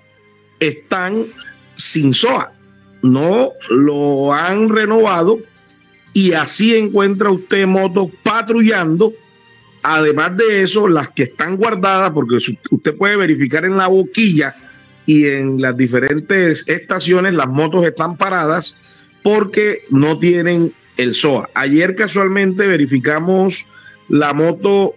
están 0.60 1.25
sin 1.75 2.15
SOA. 2.15 2.53
No 3.03 3.51
lo 3.70 4.34
han 4.34 4.70
renovado 4.70 5.39
y 6.12 6.34
así 6.34 6.75
encuentra 6.75 7.29
usted 7.29 7.67
motos 7.67 8.08
patrullando 8.24 9.13
Además 9.84 10.36
de 10.38 10.62
eso, 10.62 10.88
las 10.88 11.10
que 11.10 11.24
están 11.24 11.58
guardadas, 11.58 12.12
porque 12.12 12.36
usted 12.72 12.96
puede 12.96 13.16
verificar 13.16 13.66
en 13.66 13.78
la 13.78 13.88
boquilla 13.88 14.56
y 15.06 15.26
en 15.28 15.62
las 15.62 15.78
diferentes 15.78 16.68
estaciones, 16.68 17.34
las 17.34 17.48
motos 17.48 17.86
están 17.86 18.18
paradas 18.18 18.76
porque 19.24 19.84
no 19.90 20.20
tienen 20.20 20.74
el 20.98 21.14
SOA. 21.14 21.50
Ayer 21.54 21.96
casualmente 21.96 22.68
verificamos 22.68 23.66
la 24.10 24.34
moto 24.34 24.96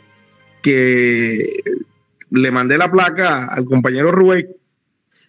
que 0.63 1.63
le 2.31 2.51
mandé 2.51 2.79
la 2.79 2.91
placa 2.91 3.47
al 3.47 3.65
compañero 3.65 4.13
Rubén 4.13 4.49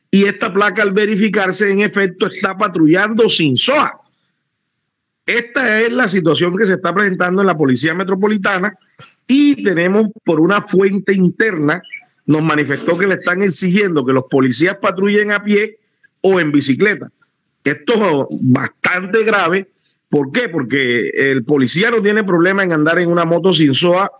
y 0.10 0.26
esta 0.26 0.54
placa 0.54 0.84
al 0.84 0.92
verificarse 0.92 1.72
en 1.72 1.82
efecto 1.82 2.28
está 2.28 2.58
patrullando 2.58 3.30
sin 3.30 3.58
SOA. 3.58 4.02
Esta 5.26 5.82
es 5.82 5.94
la 5.94 6.08
situación 6.08 6.58
que 6.58 6.66
se 6.66 6.74
está 6.74 6.94
presentando 6.94 7.42
en 7.42 7.48
la 7.48 7.58
Policía 7.58 7.94
Metropolitana 7.94 8.78
y 9.28 9.64
tenemos 9.64 10.08
por 10.24 10.40
una 10.40 10.62
fuente 10.62 11.14
interna, 11.14 11.82
nos 12.26 12.42
manifestó 12.42 12.98
que 12.98 13.08
le 13.08 13.16
están 13.16 13.42
exigiendo 13.42 14.06
que 14.06 14.14
los 14.14 14.26
policías 14.30 14.78
patrullen 14.78 15.32
a 15.32 15.44
pie 15.44 15.80
o 16.22 16.40
en 16.40 16.52
bicicleta. 16.52 17.12
Esto 17.64 17.94
es 17.94 18.38
bastante 18.42 19.24
grave. 19.24 19.70
¿Por 20.10 20.32
qué? 20.32 20.50
Porque 20.50 21.10
el 21.10 21.44
policía 21.44 21.92
no 21.92 22.02
tiene 22.02 22.24
problema 22.24 22.64
en 22.64 22.74
andar 22.74 23.00
en 23.00 23.10
una 23.10 23.26
moto 23.26 23.54
sin 23.54 23.74
SOA 23.74 24.12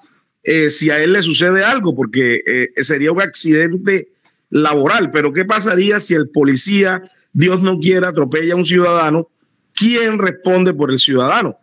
eh, 0.44 0.70
si 0.70 0.90
a 0.90 1.02
él 1.04 1.14
le 1.14 1.22
sucede 1.22 1.64
algo, 1.64 1.96
porque 1.96 2.42
eh, 2.46 2.70
sería 2.78 3.12
un 3.12 3.22
accidente 3.22 4.10
laboral. 4.50 5.12
Pero 5.12 5.34
¿qué 5.34 5.46
pasaría 5.46 6.00
si 6.00 6.14
el 6.14 6.30
policía, 6.30 7.04
Dios 7.34 7.62
no 7.62 7.80
quiera, 7.80 8.10
atropella 8.10 8.54
a 8.54 8.58
un 8.58 8.66
ciudadano? 8.66 9.30
¿Quién 9.74 10.18
responde 10.18 10.74
por 10.74 10.92
el 10.92 11.00
ciudadano? 11.00 11.58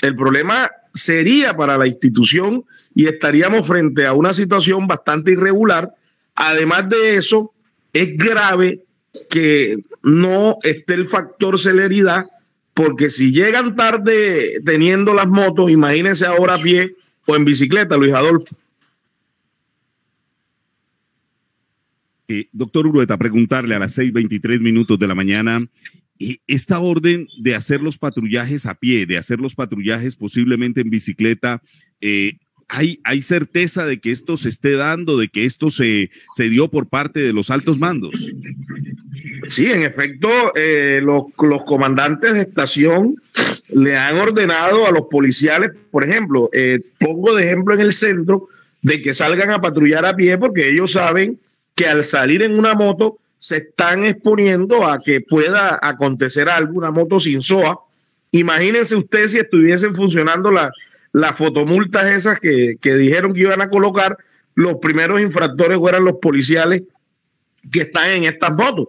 El 0.00 0.16
problema 0.16 0.70
sería 0.94 1.56
para 1.56 1.76
la 1.76 1.88
institución 1.88 2.64
y 2.94 3.06
estaríamos 3.06 3.66
frente 3.66 4.06
a 4.06 4.12
una 4.12 4.32
situación 4.32 4.86
bastante 4.86 5.32
irregular. 5.32 5.92
Además 6.36 6.88
de 6.88 7.16
eso, 7.16 7.52
es 7.92 8.16
grave 8.16 8.80
que 9.28 9.76
no 10.02 10.56
esté 10.62 10.94
el 10.94 11.06
factor 11.06 11.58
celeridad, 11.58 12.26
porque 12.72 13.10
si 13.10 13.32
llegan 13.32 13.76
tarde 13.76 14.60
teniendo 14.64 15.14
las 15.14 15.28
motos, 15.28 15.70
imagínense 15.70 16.26
ahora 16.26 16.54
a 16.54 16.62
pie 16.62 16.94
o 17.26 17.36
en 17.36 17.44
bicicleta, 17.44 17.96
Luis 17.96 18.12
Adolfo. 18.12 18.56
Eh, 22.26 22.48
doctor 22.52 22.86
Urueta, 22.86 23.18
preguntarle 23.18 23.74
a 23.74 23.78
las 23.78 23.92
6:23 23.98 24.60
minutos 24.60 24.98
de 24.98 25.06
la 25.06 25.14
mañana, 25.14 25.58
esta 26.46 26.78
orden 26.78 27.28
de 27.40 27.54
hacer 27.54 27.80
los 27.80 27.98
patrullajes 27.98 28.66
a 28.66 28.74
pie, 28.74 29.06
de 29.06 29.18
hacer 29.18 29.40
los 29.40 29.54
patrullajes 29.54 30.16
posiblemente 30.16 30.80
en 30.80 30.90
bicicleta, 30.90 31.62
eh, 32.00 32.38
¿hay, 32.68 33.00
¿hay 33.04 33.22
certeza 33.22 33.84
de 33.84 34.00
que 34.00 34.12
esto 34.12 34.36
se 34.36 34.48
esté 34.48 34.72
dando, 34.72 35.18
de 35.18 35.28
que 35.28 35.44
esto 35.44 35.70
se, 35.70 36.10
se 36.34 36.48
dio 36.48 36.68
por 36.68 36.88
parte 36.88 37.20
de 37.20 37.32
los 37.32 37.50
altos 37.50 37.78
mandos? 37.78 38.14
Sí, 39.46 39.70
en 39.70 39.82
efecto, 39.82 40.28
los, 41.02 41.24
los, 41.38 41.64
comandantes 41.64 42.32
de 42.32 42.40
estación 42.40 43.16
le 43.72 43.96
han 43.96 44.16
ordenado 44.16 44.86
a 44.86 44.90
los 44.90 45.06
policiales, 45.10 45.72
por 45.90 46.04
ejemplo, 46.04 46.48
pongo 46.98 47.34
de 47.34 47.44
ejemplo 47.44 47.74
en 47.74 47.80
el 47.80 47.92
centro, 47.92 48.48
de 48.84 49.00
que 49.00 49.14
salgan 49.14 49.50
a 49.50 49.60
patrullar 49.60 50.04
a 50.04 50.14
pie 50.14 50.38
porque 50.38 50.68
ellos 50.68 50.92
saben 50.92 51.40
que 51.74 51.86
al 51.86 52.04
salir 52.04 52.42
en 52.42 52.56
una 52.56 52.74
moto 52.74 53.18
se 53.44 53.58
están 53.58 54.04
exponiendo 54.04 54.86
a 54.86 55.02
que 55.02 55.20
pueda 55.20 55.78
acontecer 55.82 56.48
algo, 56.48 56.78
una 56.78 56.90
moto 56.90 57.20
sin 57.20 57.42
SOA. 57.42 57.78
Imagínense 58.30 58.96
ustedes 58.96 59.32
si 59.32 59.38
estuviesen 59.38 59.94
funcionando 59.94 60.50
las 60.50 60.70
la 61.12 61.34
fotomultas 61.34 62.06
esas 62.06 62.40
que, 62.40 62.76
que, 62.80 62.94
dijeron 62.94 63.34
que 63.34 63.40
iban 63.40 63.60
a 63.60 63.68
colocar, 63.68 64.16
los 64.54 64.76
primeros 64.76 65.20
infractores 65.20 65.76
fueran 65.76 66.06
los 66.06 66.14
policiales 66.22 66.84
que 67.70 67.82
están 67.82 68.08
en 68.12 68.24
estas 68.24 68.54
motos. 68.54 68.88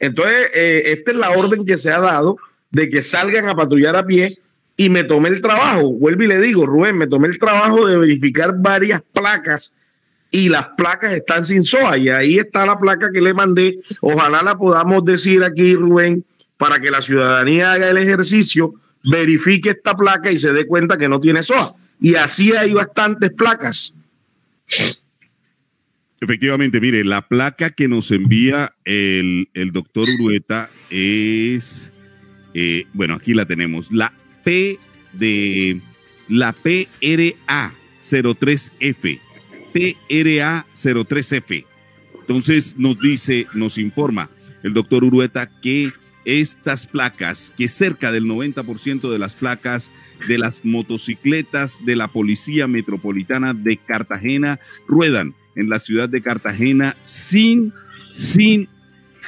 Entonces, 0.00 0.50
eh, 0.52 0.82
esta 0.86 1.12
es 1.12 1.16
la 1.16 1.30
orden 1.30 1.64
que 1.64 1.78
se 1.78 1.92
ha 1.92 2.00
dado 2.00 2.38
de 2.72 2.88
que 2.88 3.02
salgan 3.02 3.48
a 3.48 3.54
patrullar 3.54 3.94
a 3.94 4.04
pie 4.04 4.36
y 4.76 4.90
me 4.90 5.04
tomé 5.04 5.28
el 5.28 5.40
trabajo, 5.40 5.92
vuelvo 5.92 6.24
y 6.24 6.26
le 6.26 6.40
digo, 6.40 6.66
Rubén, 6.66 6.98
me 6.98 7.06
tomé 7.06 7.28
el 7.28 7.38
trabajo 7.38 7.86
de 7.86 7.96
verificar 7.96 8.52
varias 8.56 9.00
placas 9.12 9.72
y 10.32 10.48
las 10.48 10.68
placas 10.76 11.12
están 11.12 11.46
sin 11.46 11.64
SOA. 11.64 11.98
Y 11.98 12.08
ahí 12.08 12.38
está 12.38 12.66
la 12.66 12.78
placa 12.78 13.12
que 13.12 13.20
le 13.20 13.34
mandé. 13.34 13.78
Ojalá 14.00 14.42
la 14.42 14.56
podamos 14.56 15.04
decir 15.04 15.44
aquí, 15.44 15.74
Rubén, 15.74 16.24
para 16.56 16.80
que 16.80 16.90
la 16.90 17.02
ciudadanía 17.02 17.72
haga 17.72 17.90
el 17.90 17.98
ejercicio, 17.98 18.74
verifique 19.04 19.70
esta 19.70 19.94
placa 19.94 20.32
y 20.32 20.38
se 20.38 20.52
dé 20.52 20.66
cuenta 20.66 20.96
que 20.96 21.08
no 21.08 21.20
tiene 21.20 21.42
SOA. 21.42 21.74
Y 22.00 22.14
así 22.16 22.52
hay 22.52 22.72
bastantes 22.72 23.30
placas. 23.30 23.94
Efectivamente, 26.20 26.80
mire, 26.80 27.04
la 27.04 27.20
placa 27.28 27.70
que 27.70 27.88
nos 27.88 28.10
envía 28.10 28.72
el, 28.84 29.48
doctor 29.72 30.08
Urueta 30.08 30.70
es, 30.88 31.92
eh, 32.54 32.86
bueno, 32.94 33.14
aquí 33.14 33.34
la 33.34 33.44
tenemos, 33.44 33.92
la 33.92 34.12
P 34.44 34.78
de 35.12 35.80
la 36.28 36.52
PRA 36.52 37.74
03F. 38.02 39.20
PRA03F. 39.72 41.64
Entonces 42.20 42.76
nos 42.78 42.98
dice, 43.00 43.46
nos 43.54 43.78
informa 43.78 44.30
el 44.62 44.74
doctor 44.74 45.04
Urueta 45.04 45.50
que 45.60 45.90
estas 46.24 46.86
placas, 46.86 47.52
que 47.56 47.68
cerca 47.68 48.12
del 48.12 48.24
90% 48.24 49.10
de 49.10 49.18
las 49.18 49.34
placas 49.34 49.90
de 50.28 50.38
las 50.38 50.64
motocicletas 50.64 51.84
de 51.84 51.96
la 51.96 52.08
Policía 52.08 52.68
Metropolitana 52.68 53.54
de 53.54 53.76
Cartagena 53.76 54.60
ruedan 54.86 55.34
en 55.56 55.68
la 55.68 55.78
ciudad 55.78 56.08
de 56.08 56.22
Cartagena 56.22 56.96
sin, 57.02 57.72
sin, 58.14 58.68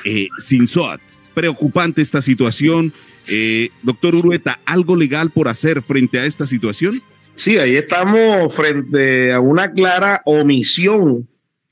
eh, 0.04 0.28
sin 0.38 0.68
SOAT. 0.68 1.00
Preocupante 1.34 2.00
esta 2.00 2.22
situación. 2.22 2.92
Eh, 3.26 3.70
doctor 3.82 4.14
Urueta, 4.14 4.60
¿algo 4.64 4.94
legal 4.96 5.30
por 5.30 5.48
hacer 5.48 5.82
frente 5.82 6.20
a 6.20 6.26
esta 6.26 6.46
situación? 6.46 7.02
Sí, 7.36 7.58
ahí 7.58 7.74
estamos 7.74 8.54
frente 8.54 9.32
a 9.32 9.40
una 9.40 9.72
clara 9.72 10.22
omisión, 10.24 11.28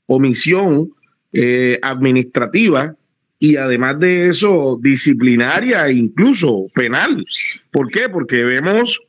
omisión 0.07 0.91
eh, 1.31 1.79
administrativa 1.81 2.95
y 3.39 3.55
además 3.55 3.97
de 3.99 4.27
eso 4.27 4.77
disciplinaria 4.81 5.87
e 5.87 5.93
incluso 5.93 6.67
penal. 6.73 7.25
¿Por 7.71 7.89
qué? 7.89 8.09
Porque 8.09 8.43
vemos 8.43 8.99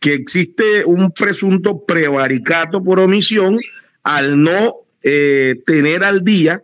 que 0.00 0.12
existe 0.12 0.84
un 0.84 1.12
presunto 1.12 1.82
prevaricato 1.84 2.84
por 2.84 3.00
omisión 3.00 3.58
al 4.02 4.42
no 4.42 4.76
eh, 5.02 5.62
tener 5.64 6.04
al 6.04 6.22
día 6.22 6.62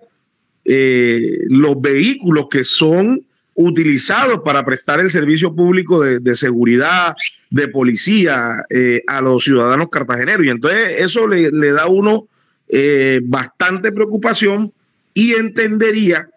eh, 0.65 1.39
los 1.49 1.81
vehículos 1.81 2.49
que 2.51 2.65
son 2.65 3.25
utilizados 3.61 4.41
para 4.45 4.65
prestar 4.65 5.01
el 5.01 5.11
servicio 5.11 5.53
público 5.53 6.01
de, 6.01 6.37
seguridad, 6.37 7.17
de 7.51 7.67
policía 7.67 8.65
eh, 8.71 9.03
a 9.09 9.21
los 9.21 9.43
ciudadanos 9.43 9.89
cartageneros. 9.91 10.47
Y 10.47 10.51
entonces 10.51 11.01
eso 11.01 11.27
le, 11.27 11.51
da 11.73 11.83
a 11.83 11.89
uno 11.89 12.29
eh, 12.69 13.21
bastante 13.25 13.91
preocupación 13.91 14.73
y 15.13 15.35
entendería 15.35 16.29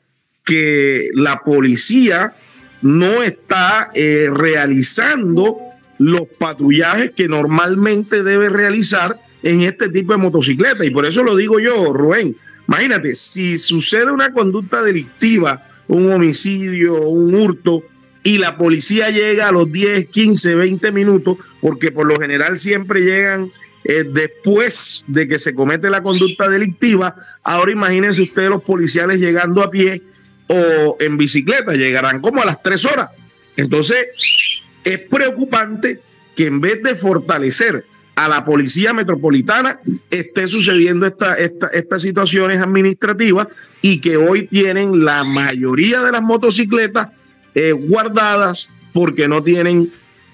que 0.44 1.10
la 1.14 1.42
policía 1.42 2.34
no 2.82 3.22
está 3.22 3.90
eh, 3.94 4.32
realizando 4.34 5.60
los 6.00 6.24
patrullajes 6.40 7.12
que 7.12 7.28
normalmente 7.28 8.24
debe 8.24 8.50
realizar 8.50 9.16
en 9.44 9.62
este 9.62 9.90
tipo 9.90 10.14
de 10.14 10.18
motocicleta. 10.18 10.84
Y 10.84 10.90
por 10.90 11.06
eso 11.06 11.22
lo 11.22 11.36
digo 11.36 11.60
yo, 11.60 11.94
Rubén. 11.94 12.36
Imagínate, 12.68 13.14
si 13.14 13.60
sucede 13.60 14.10
una 14.10 14.34
conducta 14.34 14.82
delictiva, 14.82 15.68
un 15.88 16.12
homicidio, 16.12 17.02
un 17.02 17.34
hurto, 17.36 17.84
y 18.24 18.38
la 18.38 18.58
policía 18.58 19.10
llega 19.10 19.48
a 19.48 19.52
los 19.52 19.72
10, 19.72 20.10
15, 20.10 20.56
20 20.56 20.92
minutos, 20.92 21.38
porque 21.60 21.92
por 21.92 22.06
lo 22.06 22.20
general 22.20 22.58
siempre 22.58 23.02
llegan 23.02 23.52
eh, 23.84 24.04
después 24.04 25.04
de 25.08 25.28
que 25.28 25.40
se 25.40 25.56
comete 25.56 25.90
la 25.90 26.04
conducta 26.04 26.48
delictiva. 26.48 27.16
Ahora 27.44 27.72
imagínense 27.72 28.22
ustedes 28.22 28.50
los 28.50 28.62
policiales 28.62 29.20
llegando 29.20 29.64
a 29.64 29.72
pie 29.72 30.04
o 30.48 30.98
en 31.00 31.18
bicicleta, 31.18 31.74
llegarán 31.74 32.22
como 32.22 32.42
a 32.42 32.46
las 32.46 32.62
3 32.62 32.86
horas. 32.86 33.10
Entonces, 33.58 34.08
es 34.84 35.00
preocupante 35.00 36.00
que 36.36 36.48
en 36.48 36.62
vez 36.62 36.82
de 36.84 36.96
fortalecer 36.96 37.86
a 38.16 38.28
la 38.28 38.46
policía 38.46 38.94
metropolitana 38.94 39.80
esté 40.10 40.48
sucediendo 40.48 41.06
esta, 41.06 41.36
estas 41.36 42.02
situaciones 42.02 42.62
administrativas 42.62 43.48
y 43.82 44.00
que 44.00 44.18
hoy 44.18 44.48
tienen 44.48 45.06
la 45.06 45.24
mayoría 45.24 46.02
de 46.02 46.12
las 46.12 46.22
motocicletas 46.22 47.10
eh, 47.56 47.72
guardadas 47.72 48.70
porque 48.94 49.28
no 49.28 49.42
tienen 49.44 49.92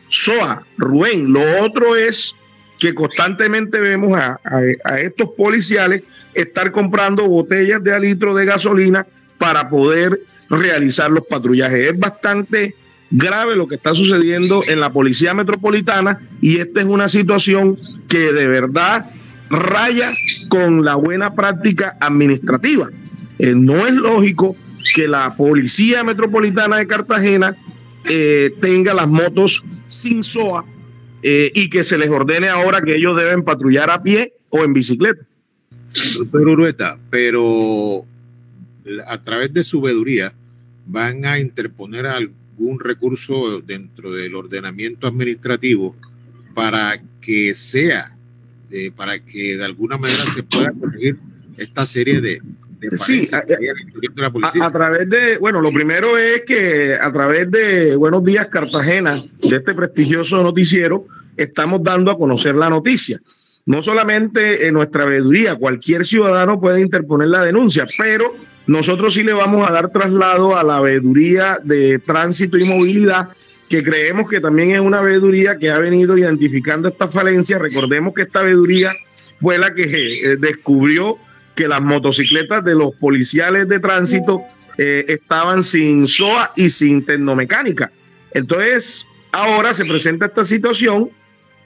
SOA. 0.09 0.65
Rubén, 0.77 1.31
lo 1.31 1.41
otro 1.63 1.95
es 1.95 2.35
que 2.79 2.93
constantemente 2.93 3.79
vemos 3.79 4.19
a, 4.19 4.39
a, 4.43 4.99
estos 4.99 5.29
policiales 5.35 6.03
estar 6.33 6.71
comprando 6.71 7.27
botellas 7.27 7.83
de 7.83 7.99
litro 7.99 8.35
de 8.35 8.45
gasolina 8.45 9.05
para 9.37 9.69
poder 9.69 10.21
realizar 10.49 11.11
los 11.11 11.25
patrullajes. 11.25 11.91
Es 11.91 11.99
bastante 11.99 12.75
grave 13.11 13.55
lo 13.55 13.67
que 13.67 13.75
está 13.75 13.95
sucediendo 13.95 14.63
en 14.67 14.79
la 14.79 14.91
Policía 14.91 15.33
Metropolitana 15.33 16.19
y 16.41 16.57
esta 16.57 16.81
es 16.81 16.85
una 16.85 17.09
situación 17.09 17.75
que 18.07 18.33
de 18.33 18.47
verdad 18.47 19.11
raya 19.49 20.09
con 20.49 20.83
la 20.83 20.95
buena 20.95 21.33
práctica 21.33 21.97
administrativa. 22.01 22.89
Eh, 23.39 23.53
no 23.55 23.87
es 23.87 23.93
lógico 23.93 24.55
que 24.95 25.07
la 25.07 25.35
Policía 25.35 26.03
Metropolitana 26.03 26.77
de 26.77 26.87
Cartagena 26.87 27.55
eh, 28.09 28.53
tenga 28.61 28.93
las 28.93 29.07
motos 29.07 29.63
sin 29.87 30.23
SOA 30.23 30.65
eh, 31.23 31.51
y 31.53 31.69
que 31.69 31.83
se 31.83 31.97
les 31.97 32.09
ordene 32.09 32.49
ahora 32.49 32.81
que 32.81 32.95
ellos 32.95 33.17
deben 33.17 33.43
patrullar 33.43 33.89
a 33.89 34.01
pie 34.01 34.33
o 34.49 34.63
en 34.63 34.73
bicicleta. 34.73 35.23
Pero 36.31 36.51
Urueta, 36.51 36.97
pero 37.09 38.05
a 39.07 39.21
través 39.23 39.53
de 39.53 39.63
su 39.63 39.81
veeduría 39.81 40.33
van 40.85 41.25
a 41.25 41.39
interponer 41.39 42.05
al 42.05 42.31
un 42.57 42.79
recurso 42.79 43.61
dentro 43.61 44.11
del 44.11 44.35
ordenamiento 44.35 45.07
administrativo 45.07 45.95
para 46.53 47.01
que 47.21 47.53
sea, 47.53 48.15
para 48.95 49.19
que 49.19 49.57
de 49.57 49.63
alguna 49.63 49.97
manera 49.97 50.23
se 50.33 50.43
pueda 50.43 50.71
conseguir 50.71 51.17
esta 51.57 51.85
serie 51.85 52.21
de, 52.21 52.41
Sí, 52.97 53.27
a, 53.31 53.39
a, 54.65 54.71
través 54.71 55.09
de, 55.09 55.37
bueno, 55.39 55.61
lo 55.61 55.73
primero 55.73 56.15
es 56.15 56.43
que 56.43 56.93
a 56.93 57.11
través 57.11 57.49
de 57.49 57.95
Buenos 57.95 58.23
Días 58.23 58.47
Cartagena, 58.47 59.23
de 59.41 59.57
este 59.57 59.73
prestigioso 59.73 60.43
noticiero, 60.43 61.07
estamos 61.35 61.81
dando 61.81 62.11
a 62.11 62.17
conocer 62.17 62.55
la 62.55 62.69
noticia. 62.69 63.19
No 63.65 63.81
solamente 63.81 64.67
en 64.67 64.75
nuestra 64.75 65.05
veeduría, 65.05 65.55
cualquier 65.55 66.05
ciudadano 66.05 66.61
puede 66.61 66.81
interponer 66.81 67.29
la 67.29 67.43
denuncia, 67.43 67.87
pero 67.97 68.35
nosotros 68.67 69.13
sí 69.13 69.23
le 69.23 69.33
vamos 69.33 69.67
a 69.67 69.71
dar 69.71 69.89
traslado 69.89 70.57
a 70.57 70.63
la 70.63 70.81
veeduría 70.81 71.57
de 71.63 71.99
tránsito 71.99 72.57
y 72.57 72.65
movilidad, 72.65 73.29
que 73.69 73.81
creemos 73.81 74.29
que 74.29 74.41
también 74.41 74.71
es 74.71 74.81
una 74.81 75.01
veeduría 75.01 75.57
que 75.57 75.71
ha 75.71 75.77
venido 75.77 76.17
identificando 76.17 76.89
esta 76.89 77.07
falencia. 77.07 77.57
Recordemos 77.57 78.13
que 78.13 78.23
esta 78.23 78.41
veeduría 78.41 78.93
fue 79.41 79.57
la 79.57 79.73
que 79.73 79.83
eh, 79.83 80.37
descubrió 80.37 81.17
que 81.55 81.67
las 81.67 81.81
motocicletas 81.81 82.63
de 82.63 82.75
los 82.75 82.91
policiales 82.95 83.67
de 83.67 83.79
tránsito 83.79 84.41
eh, 84.77 85.05
estaban 85.07 85.63
sin 85.63 86.07
SOA 86.07 86.51
y 86.55 86.69
sin 86.69 87.03
tecnomecánica. 87.03 87.91
Entonces, 88.31 89.07
ahora 89.31 89.73
se 89.73 89.85
presenta 89.85 90.27
esta 90.27 90.43
situación 90.43 91.09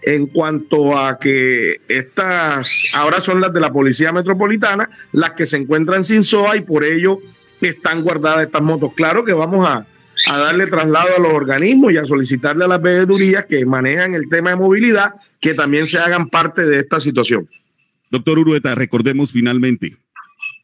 en 0.03 0.27
cuanto 0.27 0.97
a 0.97 1.19
que 1.19 1.81
estas 1.87 2.85
ahora 2.93 3.19
son 3.19 3.41
las 3.41 3.53
de 3.53 3.61
la 3.61 3.71
Policía 3.71 4.11
Metropolitana, 4.11 4.89
las 5.11 5.31
que 5.31 5.45
se 5.45 5.57
encuentran 5.57 6.03
sin 6.03 6.23
SOA 6.23 6.57
y 6.57 6.61
por 6.61 6.83
ello 6.83 7.19
están 7.61 8.01
guardadas 8.01 8.45
estas 8.45 8.61
motos. 8.61 8.93
Claro 8.95 9.23
que 9.23 9.33
vamos 9.33 9.67
a, 9.67 9.85
darle 10.27 10.67
traslado 10.67 11.15
a 11.17 11.19
los 11.19 11.33
organismos 11.33 11.93
y 11.93 11.97
a 11.97 12.05
solicitarle 12.05 12.65
a 12.65 12.67
las 12.67 12.81
veedurías 12.81 13.45
que 13.45 13.65
manejan 13.65 14.13
el 14.13 14.29
tema 14.29 14.51
de 14.51 14.55
movilidad 14.55 15.13
que 15.39 15.53
también 15.53 15.85
se 15.85 15.97
hagan 15.97 16.29
parte 16.29 16.63
de 16.63 16.79
esta 16.79 16.99
situación. 16.99 17.47
Doctor 18.11 18.39
Urueta, 18.39 18.75
recordemos 18.75 19.31
finalmente, 19.31 19.97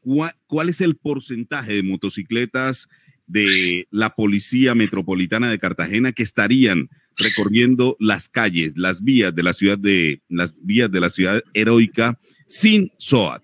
¿cuál, 0.03 0.69
es 0.69 0.81
el 0.81 0.95
porcentaje 0.95 1.73
de 1.73 1.83
motocicletas 1.83 2.89
de 3.25 3.87
la 3.89 4.15
Policía 4.15 4.75
Metropolitana 4.75 5.49
de 5.49 5.59
Cartagena 5.59 6.11
que 6.11 6.23
estarían 6.23 6.89
recorriendo 7.17 7.97
las 7.99 8.29
calles, 8.29 8.73
las 8.75 9.03
vías 9.03 9.33
de 9.33 9.43
la 9.43 9.53
ciudad 9.53 9.77
de 9.77 10.21
las 10.29 10.55
vías 10.61 10.91
de 10.91 10.99
la 10.99 11.09
ciudad 11.09 11.41
heroica 11.53 12.19
sin 12.47 12.91
SOAT? 12.97 13.43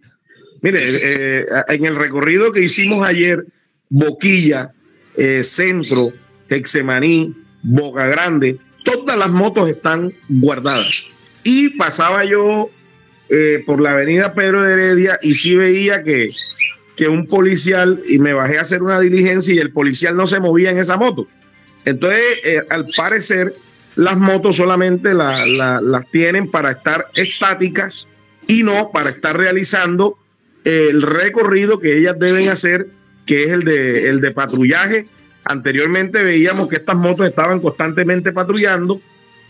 Mire, 0.61 0.79
eh, 0.81 1.45
en 1.67 1.85
el 1.85 1.95
recorrido 1.95 2.53
que 2.53 2.61
hicimos 2.61 3.05
ayer, 3.05 3.45
Boquilla, 3.89 4.71
eh, 5.17 5.43
Centro, 5.43 6.13
Texemaní, 6.47 7.33
Boca 7.61 8.07
Grande, 8.07 8.57
todas 8.83 9.17
las 9.17 9.29
motos 9.29 9.69
están 9.69 10.13
guardadas. 10.29 11.07
Y 11.43 11.69
pasaba 11.71 12.23
yo 12.23 12.69
eh, 13.29 13.61
por 13.65 13.81
la 13.81 13.91
avenida 13.91 14.33
Pedro 14.33 14.63
de 14.63 14.73
Heredia 14.73 15.19
y 15.21 15.33
sí 15.35 15.55
veía 15.55 16.03
que, 16.03 16.29
que 16.95 17.07
un 17.07 17.27
policial, 17.27 18.01
y 18.07 18.19
me 18.19 18.33
bajé 18.33 18.57
a 18.57 18.61
hacer 18.61 18.83
una 18.83 18.99
diligencia 18.99 19.53
y 19.53 19.57
el 19.57 19.71
policial 19.71 20.15
no 20.15 20.27
se 20.27 20.39
movía 20.39 20.71
en 20.71 20.77
esa 20.77 20.95
moto. 20.95 21.27
Entonces, 21.85 22.21
eh, 22.43 22.61
al 22.69 22.87
parecer, 22.95 23.55
las 23.95 24.17
motos 24.17 24.55
solamente 24.55 25.13
las 25.13 26.11
tienen 26.11 26.49
para 26.49 26.71
estar 26.71 27.07
estáticas 27.15 28.07
y 28.47 28.63
no 28.63 28.91
para 28.91 29.11
estar 29.11 29.37
realizando 29.37 30.17
el 30.63 31.01
recorrido 31.01 31.79
que 31.79 31.97
ellas 31.97 32.17
deben 32.17 32.49
hacer, 32.49 32.87
que 33.25 33.43
es 33.43 33.51
el 33.51 33.63
de, 33.63 34.09
el 34.09 34.21
de 34.21 34.31
patrullaje. 34.31 35.07
Anteriormente 35.45 36.23
veíamos 36.23 36.69
que 36.69 36.77
estas 36.77 36.95
motos 36.95 37.27
estaban 37.27 37.59
constantemente 37.59 38.31
patrullando. 38.31 39.01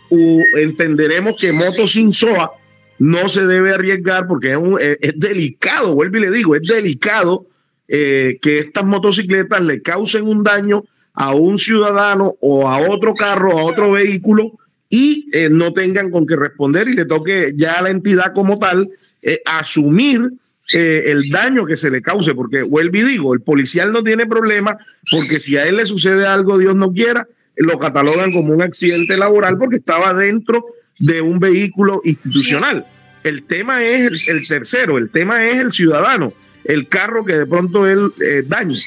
Entenderemos 0.09 1.39
que 1.39 1.53
motos 1.53 1.93
sin 1.93 2.13
SOA 2.13 2.51
no 2.99 3.27
se 3.29 3.45
debe 3.45 3.71
arriesgar 3.71 4.27
porque 4.27 4.51
es, 4.51 4.57
un, 4.57 4.79
es, 4.79 5.13
delicado, 5.17 5.95
vuelvo 5.95 6.17
y 6.17 6.21
le 6.21 6.31
digo, 6.31 6.55
es 6.55 6.67
delicado 6.67 7.47
eh, 7.87 8.37
que 8.41 8.59
estas 8.59 8.85
motocicletas 8.85 9.61
le 9.61 9.81
causen 9.81 10.27
un 10.27 10.43
daño 10.43 10.83
a 11.13 11.33
un 11.33 11.57
ciudadano 11.57 12.35
o 12.39 12.67
a 12.67 12.89
otro 12.89 13.13
carro, 13.13 13.57
a 13.57 13.63
otro 13.63 13.91
vehículo 13.91 14.51
y 14.89 15.27
eh, 15.33 15.49
no 15.49 15.73
tengan 15.73 16.11
con 16.11 16.25
qué 16.25 16.35
responder 16.35 16.87
y 16.87 16.93
le 16.93 17.05
toque 17.05 17.53
ya 17.55 17.73
a 17.73 17.81
la 17.81 17.89
entidad 17.89 18.33
como 18.33 18.59
tal 18.59 18.89
eh, 19.21 19.41
asumir 19.45 20.33
el 20.71 21.29
daño 21.29 21.65
que 21.65 21.75
se 21.75 21.91
le 21.91 22.01
cause, 22.01 22.33
porque 22.33 22.63
vuelvo 22.63 22.97
y 22.97 23.01
digo, 23.03 23.33
el 23.33 23.41
policial 23.41 23.91
no 23.91 24.01
tiene 24.01 24.25
problema 24.25 24.77
porque 25.11 25.39
si 25.39 25.57
a 25.57 25.65
él 25.67 25.75
le 25.75 25.85
sucede 25.85 26.25
algo, 26.25 26.57
Dios 26.57 26.73
no 26.73 26.91
quiera, 26.93 27.27
lo 27.57 27.77
catalogan 27.77 28.31
como 28.31 28.53
un 28.53 28.61
accidente 28.61 29.17
laboral 29.17 29.57
porque 29.57 29.75
estaba 29.77 30.13
dentro 30.13 30.65
de 30.99 31.21
un 31.21 31.39
vehículo 31.39 32.01
institucional. 32.03 32.85
El 33.23 33.43
tema 33.43 33.83
es 33.83 34.27
el, 34.27 34.47
tercero, 34.47 34.97
el 34.97 35.09
tema 35.09 35.47
es 35.47 35.57
el 35.57 35.71
ciudadano, 35.71 36.33
el 36.65 36.87
carro 36.87 37.23
que 37.25 37.37
de 37.37 37.45
pronto 37.45 37.87
él 37.87 38.11
eh, 38.19 38.43
daña. 38.45 38.77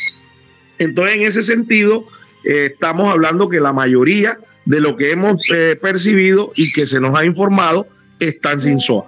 Entonces, 0.78 1.16
en 1.16 1.22
ese 1.22 1.42
sentido, 1.42 2.06
eh, 2.44 2.70
estamos 2.72 3.10
hablando 3.10 3.48
que 3.48 3.60
la 3.60 3.72
mayoría 3.72 4.38
de 4.64 4.80
lo 4.80 4.96
que 4.96 5.12
hemos 5.12 5.40
eh, 5.50 5.76
percibido 5.80 6.52
y 6.56 6.72
que 6.72 6.86
se 6.86 7.00
nos 7.00 7.16
ha 7.18 7.24
informado 7.24 7.86
están 8.18 8.60
sin 8.60 8.80
SOA. 8.80 9.06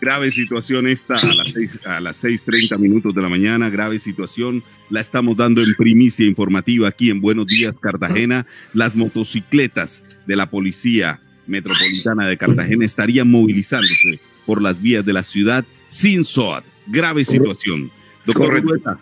Grave 0.00 0.30
situación 0.30 0.86
esta 0.86 1.14
a 1.14 1.34
las, 1.34 1.48
seis, 1.54 1.80
a 1.86 2.00
las 2.00 2.22
6.30 2.22 2.78
minutos 2.78 3.14
de 3.14 3.22
la 3.22 3.28
mañana, 3.28 3.70
grave 3.70 3.98
situación, 3.98 4.62
la 4.90 5.00
estamos 5.00 5.36
dando 5.36 5.62
en 5.62 5.74
primicia 5.74 6.26
informativa 6.26 6.88
aquí 6.88 7.08
en 7.08 7.20
Buenos 7.20 7.46
Días 7.46 7.74
Cartagena, 7.80 8.46
las 8.74 8.94
motocicletas 8.94 10.04
de 10.26 10.36
la 10.36 10.50
policía 10.50 11.20
Metropolitana 11.46 12.26
de 12.26 12.36
Cartagena 12.36 12.84
estaría 12.84 13.24
movilizándose 13.24 14.20
por 14.44 14.60
las 14.60 14.82
vías 14.82 15.04
de 15.04 15.12
la 15.12 15.22
ciudad 15.22 15.64
sin 15.88 16.24
SOAT. 16.24 16.64
Grave 16.88 17.24
situación. 17.24 17.90
Doctor 18.26 18.62
Rueta, 18.62 18.98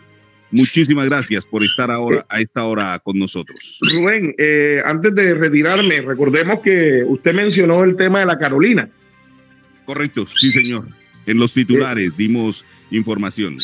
muchísimas 0.54 1.06
gracias 1.06 1.44
por 1.44 1.62
estar 1.62 1.90
ahora 1.90 2.24
a 2.28 2.40
esta 2.40 2.64
hora 2.64 2.98
con 3.02 3.18
nosotros. 3.18 3.78
Rubén, 3.92 4.34
eh, 4.38 4.80
antes 4.84 5.14
de 5.14 5.34
retirarme, 5.34 6.00
recordemos 6.00 6.60
que 6.60 7.04
usted 7.06 7.34
mencionó 7.34 7.84
el 7.84 7.96
tema 7.96 8.20
de 8.20 8.26
la 8.26 8.38
Carolina. 8.38 8.88
Correcto, 9.84 10.26
sí, 10.34 10.50
señor. 10.50 10.86
En 11.26 11.38
los 11.38 11.52
titulares 11.52 12.08
eh, 12.08 12.12
dimos 12.16 12.64
información. 12.90 13.56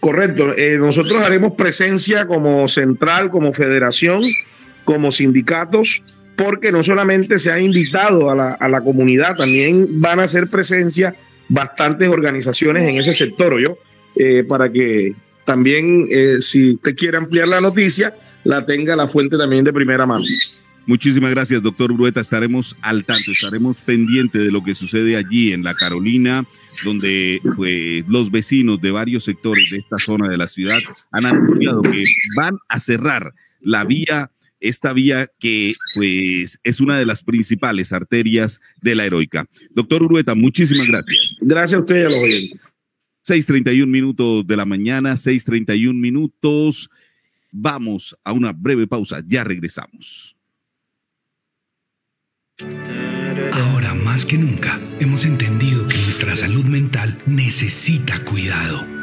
Correcto. 0.00 0.54
Eh, 0.56 0.76
nosotros 0.78 1.22
haremos 1.22 1.54
presencia 1.54 2.26
como 2.26 2.66
central, 2.68 3.30
como 3.30 3.52
federación, 3.52 4.22
como 4.84 5.12
sindicatos 5.12 6.02
porque 6.36 6.72
no 6.72 6.82
solamente 6.82 7.38
se 7.38 7.50
ha 7.50 7.60
invitado 7.60 8.30
a 8.30 8.34
la, 8.34 8.52
a 8.52 8.68
la 8.68 8.80
comunidad, 8.82 9.36
también 9.36 10.00
van 10.00 10.20
a 10.20 10.24
hacer 10.24 10.48
presencia 10.48 11.12
bastantes 11.48 12.08
organizaciones 12.08 12.88
en 12.88 12.96
ese 12.96 13.14
sector, 13.14 13.60
yo, 13.60 13.78
eh, 14.16 14.44
para 14.44 14.70
que 14.70 15.14
también, 15.44 16.06
eh, 16.10 16.38
si 16.40 16.74
usted 16.74 16.94
quiere 16.96 17.16
ampliar 17.16 17.48
la 17.48 17.60
noticia, 17.60 18.16
la 18.44 18.64
tenga 18.64 18.96
la 18.96 19.08
fuente 19.08 19.36
también 19.36 19.64
de 19.64 19.72
primera 19.72 20.06
mano. 20.06 20.24
Muchísimas 20.86 21.30
gracias, 21.30 21.62
doctor 21.62 21.90
Urueta. 21.92 22.20
Estaremos 22.20 22.76
al 22.82 23.04
tanto, 23.04 23.32
estaremos 23.32 23.78
pendientes 23.78 24.42
de 24.42 24.50
lo 24.50 24.62
que 24.62 24.74
sucede 24.74 25.16
allí 25.16 25.52
en 25.52 25.62
la 25.62 25.74
Carolina, 25.74 26.44
donde 26.84 27.40
pues, 27.56 28.04
los 28.06 28.30
vecinos 28.30 28.80
de 28.82 28.90
varios 28.90 29.24
sectores 29.24 29.64
de 29.70 29.78
esta 29.78 29.96
zona 29.98 30.28
de 30.28 30.36
la 30.36 30.46
ciudad 30.46 30.80
han 31.10 31.26
anunciado 31.26 31.80
que 31.82 32.04
van 32.36 32.58
a 32.68 32.80
cerrar 32.80 33.32
la 33.60 33.84
vía 33.84 34.30
esta 34.64 34.94
vía 34.94 35.30
que 35.38 35.74
pues 35.94 36.58
es 36.64 36.80
una 36.80 36.98
de 36.98 37.04
las 37.04 37.22
principales 37.22 37.92
arterias 37.92 38.60
de 38.80 38.94
la 38.94 39.04
heroica. 39.04 39.46
Doctor 39.70 40.02
Urueta, 40.02 40.34
muchísimas 40.34 40.88
gracias. 40.88 41.36
Gracias 41.40 41.78
a 41.78 41.80
usted 41.80 41.96
y 41.96 42.04
a 42.04 42.08
los 42.08 42.18
oyentes. 42.18 42.60
6:31 43.26 43.86
minutos 43.86 44.46
de 44.46 44.56
la 44.56 44.64
mañana, 44.64 45.16
6:31 45.16 45.94
minutos. 45.94 46.90
Vamos 47.50 48.16
a 48.24 48.32
una 48.32 48.52
breve 48.52 48.86
pausa, 48.86 49.22
ya 49.26 49.44
regresamos. 49.44 50.36
Ahora 53.52 53.94
más 53.94 54.24
que 54.24 54.38
nunca 54.38 54.80
hemos 55.00 55.24
entendido 55.24 55.86
que 55.88 55.96
nuestra 55.96 56.36
salud 56.36 56.64
mental 56.64 57.16
necesita 57.26 58.24
cuidado 58.24 58.94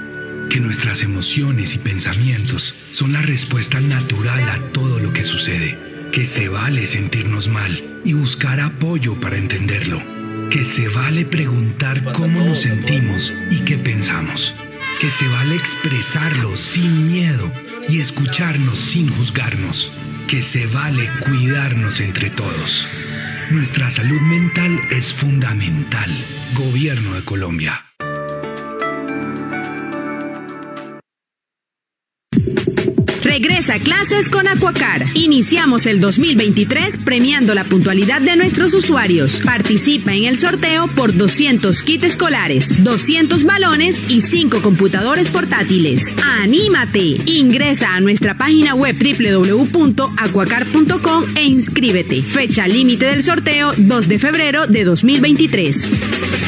que 0.52 0.60
nuestras 0.60 1.02
emociones 1.02 1.76
y 1.76 1.78
pensamientos 1.78 2.76
son 2.90 3.14
la 3.14 3.22
respuesta 3.22 3.80
natural 3.80 4.50
a 4.50 4.60
todo 4.74 5.00
lo 5.00 5.14
que 5.14 5.24
sucede, 5.24 5.78
que 6.12 6.26
se 6.26 6.50
vale 6.50 6.88
sentirnos 6.88 7.48
mal 7.48 8.02
y 8.04 8.12
buscar 8.12 8.60
apoyo 8.60 9.18
para 9.18 9.38
entenderlo, 9.38 10.04
que 10.52 10.66
se 10.66 10.90
vale 10.90 11.24
preguntar 11.24 12.12
cómo 12.12 12.42
nos 12.42 12.60
sentimos 12.60 13.34
y 13.50 13.60
qué 13.60 13.78
pensamos, 13.78 14.54
que 15.00 15.10
se 15.10 15.26
vale 15.30 15.56
expresarlo 15.56 16.58
sin 16.58 17.06
miedo 17.06 17.50
y 17.88 18.02
escucharnos 18.02 18.78
sin 18.78 19.10
juzgarnos, 19.10 19.94
que 20.28 20.42
se 20.42 20.68
vale 20.68 21.10
cuidarnos 21.22 22.02
entre 22.02 22.30
todos. 22.30 22.86
Nuestra 23.50 23.90
salud 23.90 24.20
mental 24.20 24.78
es 24.92 25.14
fundamental. 25.14 26.12
Gobierno 26.54 27.14
de 27.14 27.24
Colombia. 27.24 27.86
Regresa 33.32 33.76
a 33.76 33.80
clases 33.80 34.30
con 34.30 34.46
Aquacar. 34.46 35.06
Iniciamos 35.14 35.86
el 35.86 36.02
2023 36.02 36.98
premiando 36.98 37.56
la 37.56 37.64
puntualidad 37.64 38.20
de 38.20 38.36
nuestros 38.36 38.74
usuarios. 38.74 39.40
Participa 39.46 40.14
en 40.14 40.26
el 40.26 40.38
sorteo 40.38 40.90
por 40.90 41.16
200 41.16 41.82
kits 41.82 42.04
escolares, 42.04 42.84
200 42.84 43.46
balones 43.46 44.02
y 44.10 44.22
5 44.22 44.62
computadores 44.62 45.30
portátiles. 45.30 46.14
¡Anímate! 46.42 47.22
Ingresa 47.26 47.96
a 47.96 48.02
nuestra 48.02 48.38
página 48.38 48.76
web 48.76 48.98
www.aquacar.com 48.98 51.24
e 51.34 51.46
inscríbete. 51.46 52.24
Fecha 52.24 52.68
límite 52.68 53.06
del 53.06 53.24
sorteo 53.24 53.72
2 53.78 54.08
de 54.10 54.20
febrero 54.20 54.68
de 54.68 54.84
2023. 54.84 56.41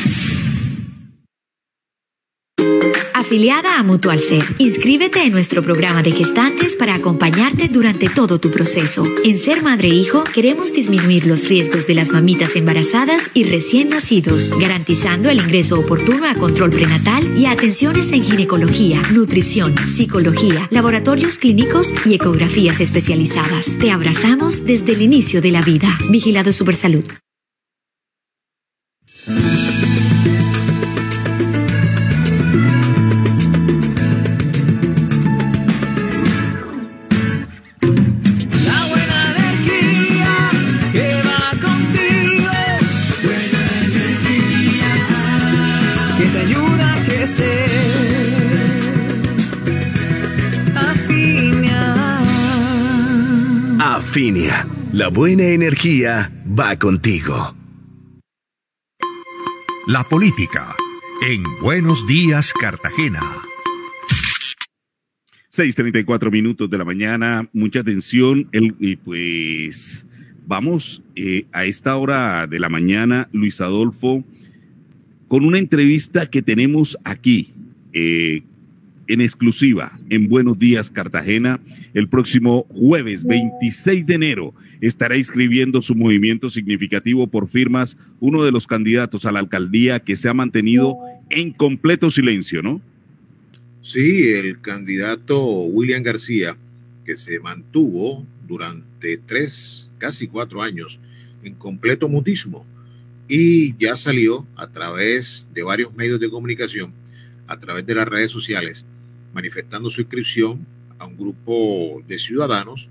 Afiliada 3.33 3.79
a 3.79 3.83
Mutual 3.83 4.19
Ser, 4.19 4.45
inscríbete 4.59 5.23
en 5.23 5.31
nuestro 5.31 5.63
programa 5.63 6.03
de 6.03 6.11
gestantes 6.11 6.75
para 6.75 6.93
acompañarte 6.93 7.67
durante 7.67 8.07
todo 8.07 8.37
tu 8.37 8.51
proceso. 8.51 9.07
En 9.23 9.39
Ser 9.39 9.63
Madre 9.63 9.87
e 9.87 9.95
Hijo 9.95 10.23
queremos 10.23 10.71
disminuir 10.71 11.25
los 11.25 11.49
riesgos 11.49 11.87
de 11.87 11.95
las 11.95 12.11
mamitas 12.11 12.55
embarazadas 12.55 13.31
y 13.33 13.45
recién 13.45 13.89
nacidos, 13.89 14.55
garantizando 14.59 15.31
el 15.31 15.39
ingreso 15.39 15.79
oportuno 15.79 16.27
a 16.27 16.35
control 16.35 16.69
prenatal 16.69 17.35
y 17.35 17.47
atenciones 17.47 18.11
en 18.11 18.23
ginecología, 18.23 19.01
nutrición, 19.11 19.73
psicología, 19.89 20.67
laboratorios 20.69 21.39
clínicos 21.39 21.91
y 22.05 22.13
ecografías 22.13 22.81
especializadas. 22.81 23.79
Te 23.79 23.89
abrazamos 23.89 24.63
desde 24.63 24.91
el 24.91 25.01
inicio 25.01 25.41
de 25.41 25.49
la 25.49 25.63
vida. 25.63 25.97
Vigilado 26.11 26.53
Supersalud. 26.53 27.05
Finia, 54.13 54.67
la 54.91 55.07
buena 55.07 55.41
energía 55.41 56.31
va 56.47 56.77
contigo. 56.77 57.55
La 59.87 60.03
política 60.07 60.75
en 61.27 61.41
Buenos 61.63 62.05
Días 62.05 62.53
Cartagena. 62.53 63.21
6:34 65.49 66.29
minutos 66.29 66.69
de 66.69 66.77
la 66.77 66.85
mañana, 66.85 67.49
mucha 67.53 67.79
atención. 67.79 68.47
El, 68.51 68.75
y 68.79 68.97
pues 68.97 70.05
vamos 70.45 71.01
eh, 71.15 71.47
a 71.51 71.65
esta 71.65 71.95
hora 71.95 72.45
de 72.45 72.59
la 72.59 72.69
mañana, 72.69 73.29
Luis 73.31 73.61
Adolfo, 73.61 74.23
con 75.27 75.43
una 75.43 75.57
entrevista 75.57 76.29
que 76.29 76.43
tenemos 76.43 76.99
aquí. 77.03 77.51
Eh, 77.93 78.43
en 79.07 79.21
exclusiva 79.21 79.91
en 80.09 80.27
Buenos 80.27 80.57
Días 80.57 80.89
Cartagena. 80.89 81.59
El 81.93 82.09
próximo 82.09 82.65
jueves 82.69 83.23
26 83.23 84.07
de 84.07 84.15
enero 84.15 84.53
estará 84.81 85.17
inscribiendo 85.17 85.81
su 85.81 85.95
movimiento 85.95 86.49
significativo 86.49 87.27
por 87.27 87.47
firmas 87.47 87.97
uno 88.19 88.43
de 88.43 88.51
los 88.51 88.67
candidatos 88.67 89.25
a 89.25 89.31
la 89.31 89.39
alcaldía 89.39 89.99
que 89.99 90.17
se 90.17 90.29
ha 90.29 90.33
mantenido 90.33 90.97
en 91.29 91.51
completo 91.51 92.11
silencio, 92.11 92.61
¿no? 92.61 92.81
Sí, 93.81 94.29
el 94.29 94.61
candidato 94.61 95.63
William 95.63 96.03
García, 96.03 96.57
que 97.05 97.17
se 97.17 97.39
mantuvo 97.39 98.25
durante 98.47 99.17
tres, 99.17 99.91
casi 99.97 100.27
cuatro 100.27 100.61
años 100.61 100.99
en 101.43 101.55
completo 101.55 102.07
mutismo 102.07 102.65
y 103.27 103.75
ya 103.77 103.95
salió 103.95 104.45
a 104.55 104.67
través 104.67 105.47
de 105.53 105.63
varios 105.63 105.93
medios 105.95 106.19
de 106.19 106.29
comunicación, 106.29 106.93
a 107.47 107.59
través 107.59 107.85
de 107.85 107.95
las 107.95 108.07
redes 108.07 108.31
sociales, 108.31 108.85
manifestando 109.33 109.89
su 109.89 110.01
inscripción 110.01 110.65
a 110.99 111.05
un 111.05 111.17
grupo 111.17 112.01
de 112.07 112.17
ciudadanos 112.17 112.87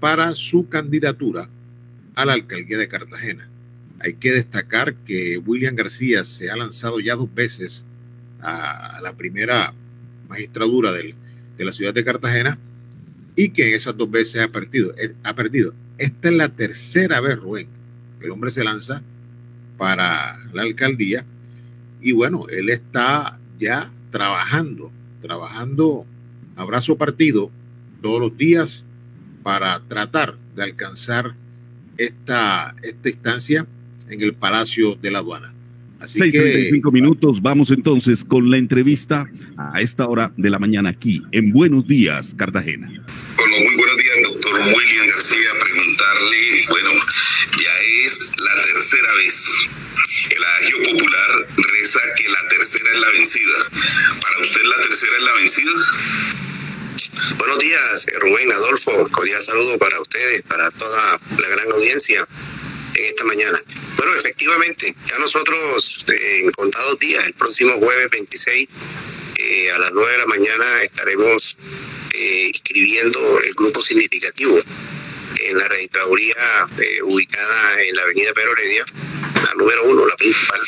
para 0.00 0.34
su 0.34 0.68
candidatura 0.68 1.48
a 2.14 2.24
la 2.24 2.34
alcaldía 2.34 2.78
de 2.78 2.88
Cartagena. 2.88 3.48
Hay 4.00 4.14
que 4.14 4.32
destacar 4.32 4.94
que 4.94 5.38
William 5.38 5.74
García 5.74 6.24
se 6.24 6.50
ha 6.50 6.56
lanzado 6.56 7.00
ya 7.00 7.14
dos 7.14 7.32
veces 7.34 7.84
a 8.42 9.00
la 9.02 9.14
primera 9.14 9.72
magistradura 10.28 10.92
de 10.92 11.14
la 11.64 11.72
ciudad 11.72 11.94
de 11.94 12.04
Cartagena 12.04 12.58
y 13.34 13.50
que 13.50 13.68
en 13.68 13.74
esas 13.74 13.96
dos 13.96 14.10
veces 14.10 14.42
ha 14.42 14.48
perdido, 14.48 14.94
ha 15.22 15.34
perdido. 15.34 15.74
Esta 15.98 16.28
es 16.28 16.34
la 16.34 16.48
tercera 16.48 17.20
vez, 17.20 17.38
Rubén, 17.38 17.68
que 18.18 18.26
el 18.26 18.32
hombre 18.32 18.50
se 18.50 18.64
lanza 18.64 19.02
para 19.78 20.36
la 20.52 20.62
alcaldía 20.62 21.24
y 22.00 22.12
bueno, 22.12 22.46
él 22.48 22.68
está 22.68 23.38
ya 23.58 23.90
trabajando 24.10 24.90
trabajando 25.26 26.06
abrazo 26.54 26.96
partido 26.96 27.50
todos 28.00 28.20
los 28.20 28.36
días 28.36 28.84
para 29.42 29.80
tratar 29.88 30.36
de 30.54 30.62
alcanzar 30.62 31.34
esta, 31.96 32.74
esta 32.82 33.08
instancia 33.08 33.66
en 34.08 34.22
el 34.22 34.34
Palacio 34.34 34.94
de 34.94 35.10
la 35.10 35.18
Aduana. 35.18 35.52
Así 35.98 36.20
6.35 36.20 36.92
minutos, 36.92 37.40
vamos 37.40 37.70
entonces 37.70 38.22
con 38.22 38.50
la 38.50 38.58
entrevista 38.58 39.26
a 39.56 39.80
esta 39.80 40.06
hora 40.06 40.32
de 40.36 40.50
la 40.50 40.58
mañana 40.58 40.90
aquí 40.90 41.22
en 41.32 41.52
Buenos 41.52 41.86
Días, 41.86 42.34
Cartagena. 42.34 42.86
Bueno, 42.86 43.56
muy 43.56 43.76
buenos 43.76 43.96
días, 43.96 44.32
doctor 44.32 44.60
William 44.60 45.06
García. 45.08 45.48
Preguntarle, 45.58 46.36
bueno, 46.70 46.90
ya 47.52 48.04
es 48.04 48.36
la 48.38 48.62
tercera 48.72 49.08
vez 49.24 49.68
el 50.30 50.44
adagio 50.44 50.82
popular 50.82 51.46
reza 51.56 52.00
que 52.16 52.28
la 52.28 52.48
tercera 52.48 52.90
es 52.92 53.00
la 53.00 53.10
vencida. 53.10 53.58
¿Para 54.20 54.38
usted 54.40 54.62
la 54.62 54.80
tercera 54.82 55.16
es 55.16 55.22
la 55.22 55.34
vencida? 55.34 55.72
Buenos 57.38 57.58
días, 57.58 58.06
Rubén, 58.20 58.52
Adolfo. 58.52 59.08
Cordial 59.10 59.42
saludo 59.42 59.78
para 59.78 60.00
ustedes, 60.00 60.42
para 60.42 60.70
toda 60.70 61.20
la 61.38 61.48
gran 61.48 61.72
audiencia 61.72 62.26
en 62.94 63.04
esta 63.04 63.24
mañana. 63.24 63.62
Bueno, 63.96 64.14
efectivamente, 64.14 64.94
ya 65.06 65.18
nosotros 65.18 66.04
eh, 66.08 66.40
en 66.44 66.50
contados 66.52 66.98
días, 66.98 67.24
el 67.26 67.34
próximo 67.34 67.78
jueves 67.78 68.10
26 68.10 68.68
eh, 69.38 69.70
a 69.72 69.78
las 69.78 69.92
9 69.92 70.12
de 70.12 70.18
la 70.18 70.26
mañana 70.26 70.82
estaremos 70.82 71.58
eh, 72.12 72.50
escribiendo 72.52 73.40
el 73.40 73.52
grupo 73.54 73.82
significativo 73.82 74.60
en 75.40 75.58
la 75.58 75.68
registraduría 75.68 76.66
ubicada 77.04 77.82
en 77.82 77.94
la 77.94 78.02
avenida 78.02 78.32
Pedro 78.34 78.52
Heredia 78.52 78.84
la 79.46 79.54
número 79.54 79.84
uno, 79.84 80.06
la 80.06 80.16
principal, 80.16 80.60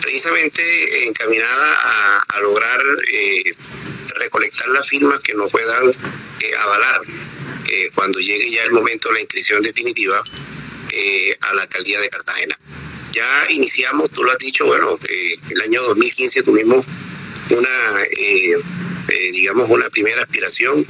precisamente 0.00 1.06
encaminada 1.06 2.24
a, 2.28 2.40
lograr 2.40 2.80
eh, 3.12 3.54
recolectar 4.16 4.68
las 4.68 4.88
firmas 4.88 5.20
que 5.20 5.34
nos 5.34 5.50
puedan 5.50 5.90
eh, 5.90 6.56
avalar 6.60 7.00
eh, 7.70 7.90
cuando 7.94 8.18
llegue 8.18 8.50
ya 8.50 8.64
el 8.64 8.72
momento 8.72 9.08
de 9.08 9.14
la 9.14 9.20
inscripción 9.20 9.62
definitiva 9.62 10.20
a 11.40 11.54
la 11.54 11.62
alcaldía 11.62 12.00
de 12.00 12.10
Cartagena. 12.10 12.58
Ya 13.12 13.46
iniciamos, 13.50 14.10
tú 14.10 14.24
lo 14.24 14.32
has 14.32 14.38
dicho, 14.38 14.66
bueno, 14.66 14.98
el 15.50 15.60
año 15.62 15.82
2015 15.82 16.42
tuvimos 16.42 16.84
una, 17.48 18.04
digamos, 19.32 19.70
una 19.70 19.88
primera 19.88 20.22
aspiración 20.22 20.84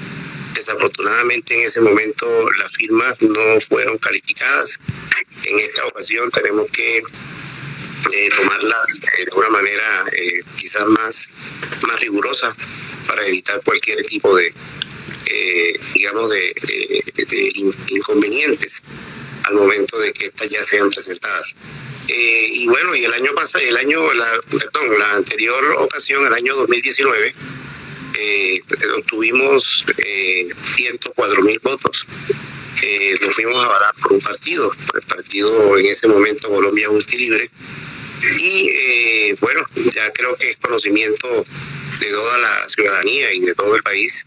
Desafortunadamente 0.54 1.54
en 1.54 1.62
ese 1.62 1.80
momento 1.80 2.26
las 2.58 2.72
firmas 2.72 3.14
no 3.20 3.60
fueron 3.68 3.98
calificadas. 3.98 4.78
En 5.44 5.58
esta 5.58 5.84
ocasión 5.86 6.30
tenemos 6.30 6.70
que 6.70 7.02
eh, 8.10 8.28
tomarlas 8.36 8.98
eh, 9.18 9.24
de 9.24 9.32
una 9.32 9.48
manera 9.48 10.04
eh, 10.12 10.40
quizás 10.56 10.86
más, 10.86 11.28
más 11.86 12.00
rigurosa 12.00 12.54
para 13.06 13.24
evitar 13.26 13.62
cualquier 13.64 14.02
tipo 14.04 14.34
de, 14.36 14.52
digamos, 15.94 16.30
de, 16.30 16.52
inconvenientes 17.88 18.82
al 19.44 19.54
momento 19.54 19.98
de 19.98 20.12
que 20.12 20.26
estas 20.26 20.50
ya 20.50 20.64
sean 20.64 20.90
presentadas. 20.90 21.54
y 22.08 22.66
bueno, 22.66 22.94
y 22.94 23.04
el 23.04 23.12
año 23.12 23.32
pasado, 23.34 23.64
el 23.64 23.76
año, 23.76 24.12
la, 24.14 24.40
perdón, 24.50 24.98
la 24.98 25.14
anterior 25.14 25.64
ocasión, 25.78 26.26
el 26.26 26.34
año 26.34 26.54
2019, 26.56 27.34
eh, 28.18 28.60
obtuvimos 28.98 29.84
eh, 29.98 30.48
104 30.74 31.42
mil 31.42 31.58
votos. 31.62 32.06
Eh, 32.82 33.14
nos 33.20 33.34
fuimos 33.34 33.56
a 33.56 33.64
avalar 33.64 33.94
por 34.02 34.12
un 34.12 34.20
partido, 34.20 34.70
el 34.94 35.02
partido 35.02 35.78
en 35.78 35.86
ese 35.86 36.08
momento 36.08 36.48
Colombia 36.48 36.88
Justi 36.88 37.16
Libre. 37.18 37.50
Y 38.38 38.68
eh, 38.70 39.36
bueno, 39.40 39.64
ya 39.74 40.10
creo 40.12 40.34
que 40.36 40.50
es 40.50 40.58
conocimiento 40.58 41.44
de 42.00 42.10
toda 42.10 42.38
la 42.38 42.68
ciudadanía 42.68 43.32
y 43.32 43.40
de 43.40 43.54
todo 43.54 43.76
el 43.76 43.82
país 43.82 44.24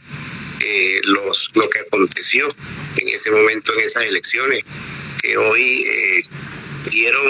eh, 0.62 1.02
los, 1.04 1.52
lo 1.56 1.70
que 1.70 1.80
aconteció 1.80 2.54
en 2.98 3.10
ese 3.10 3.32
momento 3.32 3.74
en 3.74 3.82
esas 3.82 4.04
elecciones, 4.04 4.64
que 5.22 5.38
hoy 5.38 5.86
dieron, 6.90 7.24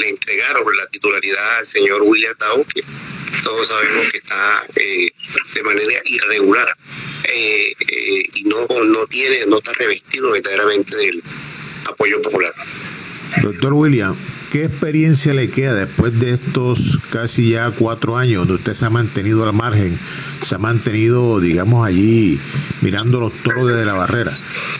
le 0.00 0.08
entregaron 0.08 0.64
la 0.76 0.86
titularidad 0.88 1.58
al 1.58 1.66
señor 1.66 2.02
William 2.02 2.34
Tau, 2.36 2.64
que 2.64 2.82
todos 3.42 3.68
sabemos 3.68 4.10
que 4.10 4.18
está 4.18 4.62
eh, 4.76 5.10
de 5.54 5.62
manera 5.62 5.92
irregular. 6.04 6.76
Eh, 7.24 7.74
eh, 7.78 8.22
y 8.34 8.44
no, 8.44 8.66
no 8.84 9.06
tiene, 9.06 9.44
no 9.46 9.58
está 9.58 9.72
revestido 9.74 10.32
verdaderamente 10.32 10.96
del 10.96 11.22
apoyo 11.86 12.20
popular. 12.22 12.54
Doctor 13.42 13.72
William, 13.72 14.16
¿qué 14.50 14.64
experiencia 14.64 15.34
le 15.34 15.50
queda 15.50 15.74
después 15.74 16.18
de 16.18 16.32
estos 16.32 16.98
casi 17.10 17.50
ya 17.50 17.70
cuatro 17.70 18.16
años 18.16 18.46
donde 18.46 18.54
usted 18.54 18.74
se 18.74 18.84
ha 18.84 18.90
mantenido 18.90 19.44
al 19.46 19.52
margen, 19.52 19.98
se 20.42 20.54
ha 20.54 20.58
mantenido, 20.58 21.40
digamos, 21.40 21.86
allí 21.86 22.38
mirando 22.82 23.20
los 23.20 23.32
toros 23.42 23.68
desde 23.68 23.84
la 23.84 23.94
barrera? 23.94 24.32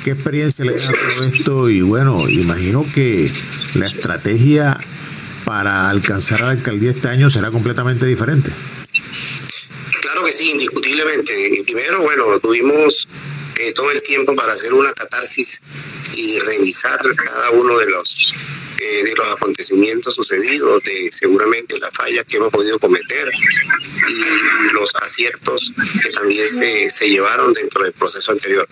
¿Qué 0.04 0.12
experiencia 0.12 0.64
le 0.64 0.74
queda 0.74 0.92
todo 0.92 1.24
esto? 1.24 1.70
Y 1.70 1.82
bueno, 1.82 2.28
imagino 2.28 2.84
que 2.94 3.30
la 3.74 3.86
estrategia 3.88 4.78
para 5.44 5.88
alcanzar 5.88 6.40
la 6.40 6.50
alcaldía 6.50 6.90
este 6.90 7.08
año 7.08 7.30
será 7.30 7.50
completamente 7.50 8.06
diferente. 8.06 8.50
Claro 10.00 10.24
que 10.24 10.32
sí, 10.32 10.50
indiscutiblemente. 10.50 11.62
Primero, 11.64 12.02
bueno, 12.02 12.38
tuvimos 12.40 13.08
todo 13.74 13.90
el 13.90 14.02
tiempo 14.02 14.34
para 14.34 14.52
hacer 14.52 14.72
una 14.72 14.92
catarsis 14.92 15.60
y 16.14 16.38
revisar 16.40 17.00
cada 17.16 17.50
uno 17.50 17.78
de 17.78 17.86
los 17.86 18.18
eh, 18.80 19.02
de 19.02 19.14
los 19.16 19.28
acontecimientos 19.28 20.14
sucedidos, 20.14 20.82
de 20.84 21.10
seguramente 21.12 21.76
las 21.80 21.90
fallas 21.90 22.24
que 22.24 22.36
hemos 22.36 22.52
podido 22.52 22.78
cometer 22.78 23.28
y 24.08 24.72
los 24.72 24.94
aciertos 24.94 25.72
que 26.00 26.10
también 26.10 26.48
se, 26.48 26.88
se 26.88 27.08
llevaron 27.08 27.52
dentro 27.52 27.82
del 27.82 27.92
proceso 27.92 28.30
anterior. 28.30 28.68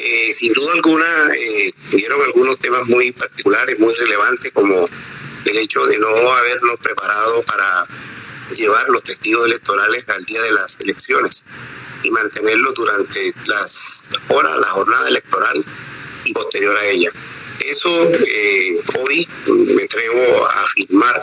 Eh, 0.00 0.32
sin 0.32 0.52
duda 0.52 0.72
alguna, 0.74 1.34
eh, 1.36 1.72
hubieron 1.92 2.22
algunos 2.22 2.56
temas 2.60 2.86
muy 2.86 3.10
particulares, 3.10 3.80
muy 3.80 3.92
relevantes, 3.94 4.52
como 4.52 4.88
el 5.44 5.56
hecho 5.58 5.84
de 5.86 5.98
no 5.98 6.30
habernos 6.30 6.78
preparado 6.78 7.42
para 7.42 7.84
llevar 8.54 8.88
los 8.90 9.02
testigos 9.02 9.46
electorales 9.46 10.04
al 10.08 10.24
día 10.24 10.40
de 10.42 10.52
las 10.52 10.78
elecciones 10.80 11.44
y 12.02 12.10
mantenerlos 12.10 12.74
durante 12.74 13.32
las 13.46 14.08
horas, 14.28 14.56
la 14.58 14.68
jornada 14.68 15.08
electoral 15.08 15.64
y 16.24 16.32
posterior 16.32 16.76
a 16.76 16.86
ella. 16.86 17.10
Eso 17.64 17.88
eh, 18.12 18.80
hoy 18.98 19.28
me 19.46 19.82
atrevo 19.82 20.46
a 20.46 20.62
afirmar, 20.62 21.22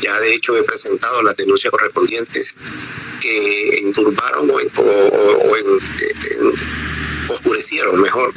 ya 0.00 0.18
de 0.20 0.34
hecho 0.34 0.56
he 0.56 0.62
presentado 0.62 1.22
las 1.22 1.36
denuncias 1.36 1.70
correspondientes 1.70 2.54
que 3.20 3.78
enturbaron 3.80 4.50
o, 4.50 4.54
oscurecieron 7.28 8.00
mejor 8.00 8.32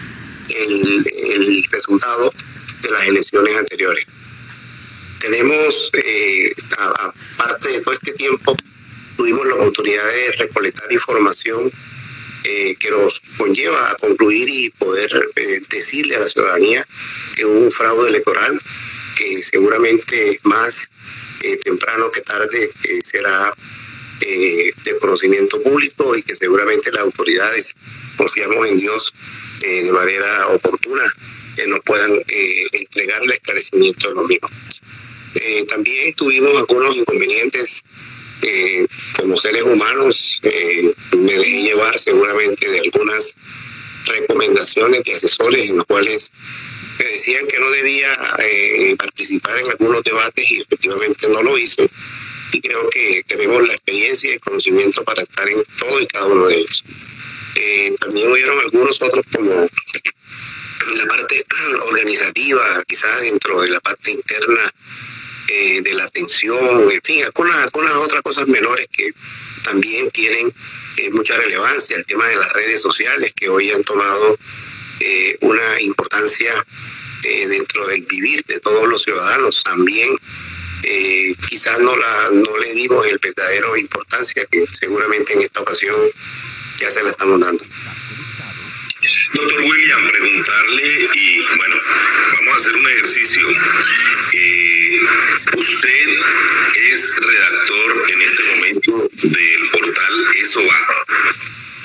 el, 0.50 1.06
el 1.34 1.64
resultado 1.72 2.34
de 2.82 2.92
las 2.92 3.08
elecciones 3.08 3.58
anteriores 3.58 4.06
tenemos, 5.22 5.92
eh, 5.94 6.52
aparte 7.38 7.72
de 7.72 7.82
todo 7.82 7.94
este 7.94 8.12
tiempo, 8.14 8.56
tuvimos 9.18 9.46
la 9.48 9.56
oportunidad 9.56 10.04
de 10.06 10.32
recolectar 10.34 10.92
información 10.92 11.72
eh, 12.44 12.76
que 12.80 12.90
nos 12.92 13.22
conlleva 13.38 13.92
a 13.92 13.96
concluir 13.96 14.50
y 14.50 14.70
poder 14.72 15.10
eh, 15.36 15.62
decirle 15.70 16.16
a 16.16 16.20
la 16.20 16.28
ciudadanía 16.28 16.84
que 17.36 17.46
hubo 17.46 17.60
un 17.60 17.72
fraude 17.72 18.10
electoral 18.10 18.60
que 19.18 19.44
seguramente 19.44 20.40
más 20.44 20.90
temprano 21.64 22.12
que 22.12 22.22
tarde 22.22 22.70
será 23.04 23.52
de 24.20 24.98
conocimiento 25.00 25.60
público 25.64 26.16
y 26.16 26.22
que 26.22 26.36
seguramente 26.36 26.92
las 26.92 27.02
autoridades, 27.02 27.74
confiamos 28.16 28.70
en 28.70 28.78
Dios 28.78 29.12
de 29.60 29.92
manera 29.92 30.48
oportuna, 30.50 31.04
nos 31.68 31.80
puedan 31.80 32.12
entregar 32.72 33.24
el 33.24 33.32
esclarecimiento 33.32 34.10
de 34.10 34.16
lo 34.16 34.24
mismo. 34.26 34.50
Eh, 35.36 35.66
también 35.66 36.14
tuvimos 36.14 36.58
algunos 36.58 36.96
inconvenientes 36.96 37.84
eh, 38.42 38.88
como 39.18 39.38
seres 39.38 39.64
humanos. 39.64 40.40
Eh, 40.44 40.94
me 41.18 41.34
dejé 41.34 41.62
llevar 41.64 41.98
seguramente 41.98 42.70
de 42.70 42.80
algunas 42.80 43.36
recomendaciones 44.06 45.04
de 45.04 45.14
asesores 45.14 45.70
en 45.70 45.78
los 45.78 45.86
cuales 45.86 46.32
me 47.00 47.06
decían 47.06 47.48
que 47.48 47.60
no 47.60 47.70
debía 47.70 48.10
participar 48.98 49.60
en 49.60 49.72
algunos 49.72 50.04
debates 50.04 50.52
y 50.52 50.62
efectivamente 50.62 51.28
no 51.30 51.42
lo 51.42 51.58
hice. 51.58 51.88
Y 52.54 52.62
creo 52.62 52.90
que 52.90 53.24
tenemos 53.28 53.66
la 53.66 53.74
experiencia 53.74 54.30
y 54.30 54.34
el 54.34 54.42
conocimiento 54.42 55.04
para 55.04 55.22
estar 55.22 55.48
en 55.48 55.64
todo 55.80 56.02
y 56.02 56.08
cada 56.08 56.26
uno 56.26 56.48
de 56.48 56.56
ellos. 56.56 56.84
también 58.00 58.32
hubieron 58.32 58.60
algunos 58.60 59.02
otros 59.02 59.26
como 59.32 59.68
la 60.98 61.06
parte 61.06 61.46
organizativa, 61.88 62.84
quizás 62.88 63.22
dentro 63.22 63.62
de 63.62 63.70
la 63.70 63.80
parte 63.80 64.12
interna 64.12 64.72
eh, 65.54 65.82
de 65.82 65.94
la 65.96 66.06
atención, 66.06 66.90
en 66.90 67.02
fin, 67.04 67.22
algunas, 67.26 67.96
otras 67.98 68.22
cosas 68.22 68.48
menores 68.48 68.88
que 68.88 69.14
también 69.66 70.10
tienen 70.12 70.48
eh, 70.96 71.10
mucha 71.12 71.36
relevancia, 71.36 71.98
el 71.98 72.06
tema 72.06 72.26
de 72.30 72.38
las 72.38 72.54
redes 72.54 72.80
sociales 72.80 73.34
que 73.36 73.50
hoy 73.50 73.70
han 73.70 73.84
tomado 73.84 74.38
eh, 75.02 75.38
una 75.42 75.82
importancia 75.82 76.66
dentro 77.22 77.86
del 77.86 78.02
vivir 78.04 78.46
de 78.46 78.62
todos 78.62 78.88
los 78.88 79.04
ciudadanos. 79.04 79.62
También 79.64 80.10
quizás 81.48 81.80
no, 81.80 81.96
la, 81.96 82.30
no 82.32 82.58
le 82.58 82.74
dimos 82.74 83.06
el 83.06 83.20
verdadero 83.20 83.76
importancia 83.78 84.46
que 84.50 84.66
seguramente 84.66 85.34
en 85.34 85.42
esta 85.42 85.62
ocasión 85.62 86.00
ya 86.80 86.90
se 86.90 87.04
la 87.04 87.10
estamos 87.10 87.42
dando. 87.42 87.64
Doctor 89.34 89.62
William, 89.62 90.08
preguntarle 90.10 91.10
y 91.14 91.40
bueno, 91.58 91.76
vamos 92.34 92.54
a 92.54 92.58
hacer 92.58 92.76
un 92.76 92.88
ejercicio. 92.88 93.48
Eh, 94.34 95.00
usted 95.58 96.10
es 96.94 97.20
redactor 97.22 98.12
en 98.12 98.22
este 98.22 98.44
momento 98.44 99.10
del 99.24 99.70
portal 99.72 100.26
Eso 100.42 100.62
Va 100.66 100.78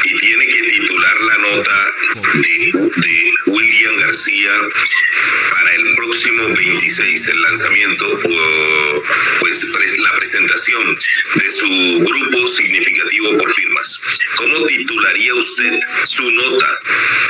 y 0.07 0.17
tiene 0.19 0.47
que 0.47 0.63
titular 0.63 1.21
la 1.21 1.39
nota 1.39 1.95
de, 2.35 2.73
de 2.97 3.33
William 3.47 3.97
García 3.97 4.53
para 5.51 5.75
el 5.75 5.95
próximo 5.97 6.49
26, 6.55 7.29
el 7.29 7.43
lanzamiento, 7.43 8.21
pues 9.41 9.67
la 9.99 10.17
presentación 10.17 10.99
de 11.35 11.51
su 11.51 12.05
grupo 12.05 12.49
significativo 12.49 13.37
por 13.39 13.53
firmas. 13.55 13.99
¿Cómo 14.37 14.67
titularía 14.67 15.35
usted 15.35 15.79
su 16.05 16.31
nota 16.31 16.81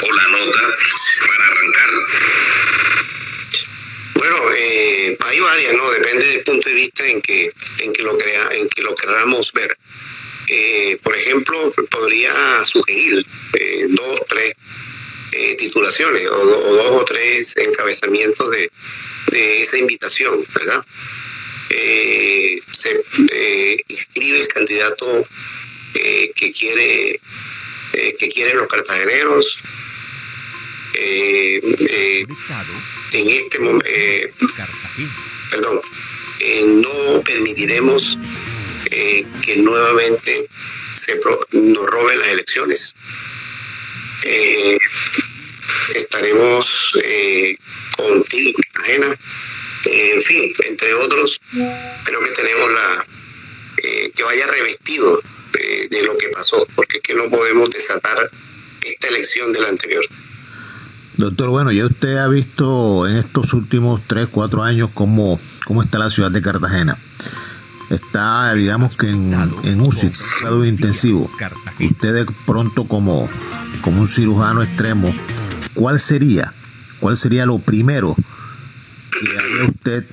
o 0.02 0.12
la 0.12 0.28
nota 0.28 0.76
para 1.26 1.46
arrancar? 1.46 1.90
Bueno, 4.14 4.36
eh, 4.56 5.16
hay 5.20 5.40
varias, 5.40 5.74
¿no? 5.74 5.90
Depende 5.90 6.26
del 6.26 6.42
punto 6.42 6.68
de 6.68 6.74
vista 6.74 7.06
en 7.06 7.20
que, 7.22 7.52
en 7.80 7.92
que, 7.92 8.02
lo, 8.02 8.16
crea, 8.16 8.48
en 8.52 8.68
que 8.68 8.82
lo 8.82 8.94
queramos 8.94 9.52
ver. 9.52 9.76
Eh, 10.48 10.98
por 11.02 11.16
ejemplo, 11.16 11.72
podría 11.90 12.64
sugerir 12.64 13.26
eh, 13.54 13.86
dos, 13.88 14.20
tres 14.28 14.54
eh, 15.32 15.56
titulaciones 15.56 16.26
o, 16.26 16.36
dos 16.36 16.86
o 16.90 17.04
tres 17.04 17.56
encabezamientos 17.56 18.48
de, 18.50 18.70
esa 19.60 19.76
invitación, 19.76 20.44
¿verdad? 20.54 20.84
se 21.68 23.04
inscribe 23.88 24.40
el 24.40 24.48
candidato 24.48 25.26
que 25.92 26.52
quiere 26.58 27.20
que 28.18 28.28
quieren 28.28 28.56
los 28.56 28.68
cartageneros 28.68 29.58
en 33.12 33.28
este 33.28 33.58
momento 33.58 34.46
perdón 35.50 35.80
no 36.82 37.22
permitiremos 37.22 38.18
eh, 38.98 39.26
que 39.44 39.58
nuevamente 39.58 40.48
se 40.94 41.16
nos 41.52 41.86
roben 41.86 42.18
las 42.18 42.28
elecciones. 42.28 42.94
Eh, 44.24 44.78
estaremos 45.96 46.98
eh, 47.04 47.58
con 47.98 48.24
ajena, 48.80 49.14
en 49.84 50.22
fin, 50.22 50.50
entre 50.66 50.94
otros, 50.94 51.42
creo 52.04 52.24
que 52.24 52.30
tenemos 52.30 52.72
la 52.72 53.06
que 54.14 54.24
vaya 54.24 54.46
revestido 54.46 55.20
de, 55.90 56.02
lo 56.02 56.16
que 56.16 56.28
pasó, 56.28 56.66
porque 56.74 56.96
es 56.96 57.02
que 57.02 57.12
no 57.12 57.28
podemos 57.28 57.68
desatar 57.68 58.30
esta 58.82 59.08
elección 59.08 59.52
de 59.52 59.60
la 59.60 59.68
anterior. 59.68 60.06
Doctor, 61.18 61.50
bueno, 61.50 61.70
ya 61.70 61.84
usted 61.84 62.16
ha 62.16 62.28
visto 62.28 63.06
en 63.06 63.16
estos 63.16 63.52
últimos 63.52 64.00
tres, 64.06 64.28
cuatro 64.30 64.62
años 64.62 64.88
cómo, 64.94 65.38
cómo 65.66 65.82
está 65.82 65.98
la 65.98 66.08
ciudad 66.08 66.30
de 66.30 66.40
Cartagena 66.40 66.96
está, 67.90 68.54
digamos 68.54 68.96
que 68.96 69.08
en, 69.08 69.34
en 69.64 69.80
UCI, 69.80 70.10
grado 70.40 70.64
intensivo. 70.64 71.30
Usted 71.80 72.14
de 72.14 72.26
pronto 72.46 72.86
como, 72.86 73.28
como 73.82 74.02
un 74.02 74.12
cirujano 74.12 74.62
extremo, 74.62 75.14
¿cuál 75.74 76.00
sería, 76.00 76.52
cuál 77.00 77.16
sería 77.16 77.46
lo 77.46 77.58
primero 77.58 78.16
que 79.12 79.38
haría 79.38 79.70
usted 79.70 80.04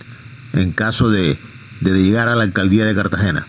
en 0.54 0.72
caso 0.72 1.10
de, 1.10 1.38
llegar 1.82 2.30
a 2.30 2.36
la 2.36 2.44
alcaldía 2.44 2.86
de 2.86 2.96
Cartagena? 2.96 3.46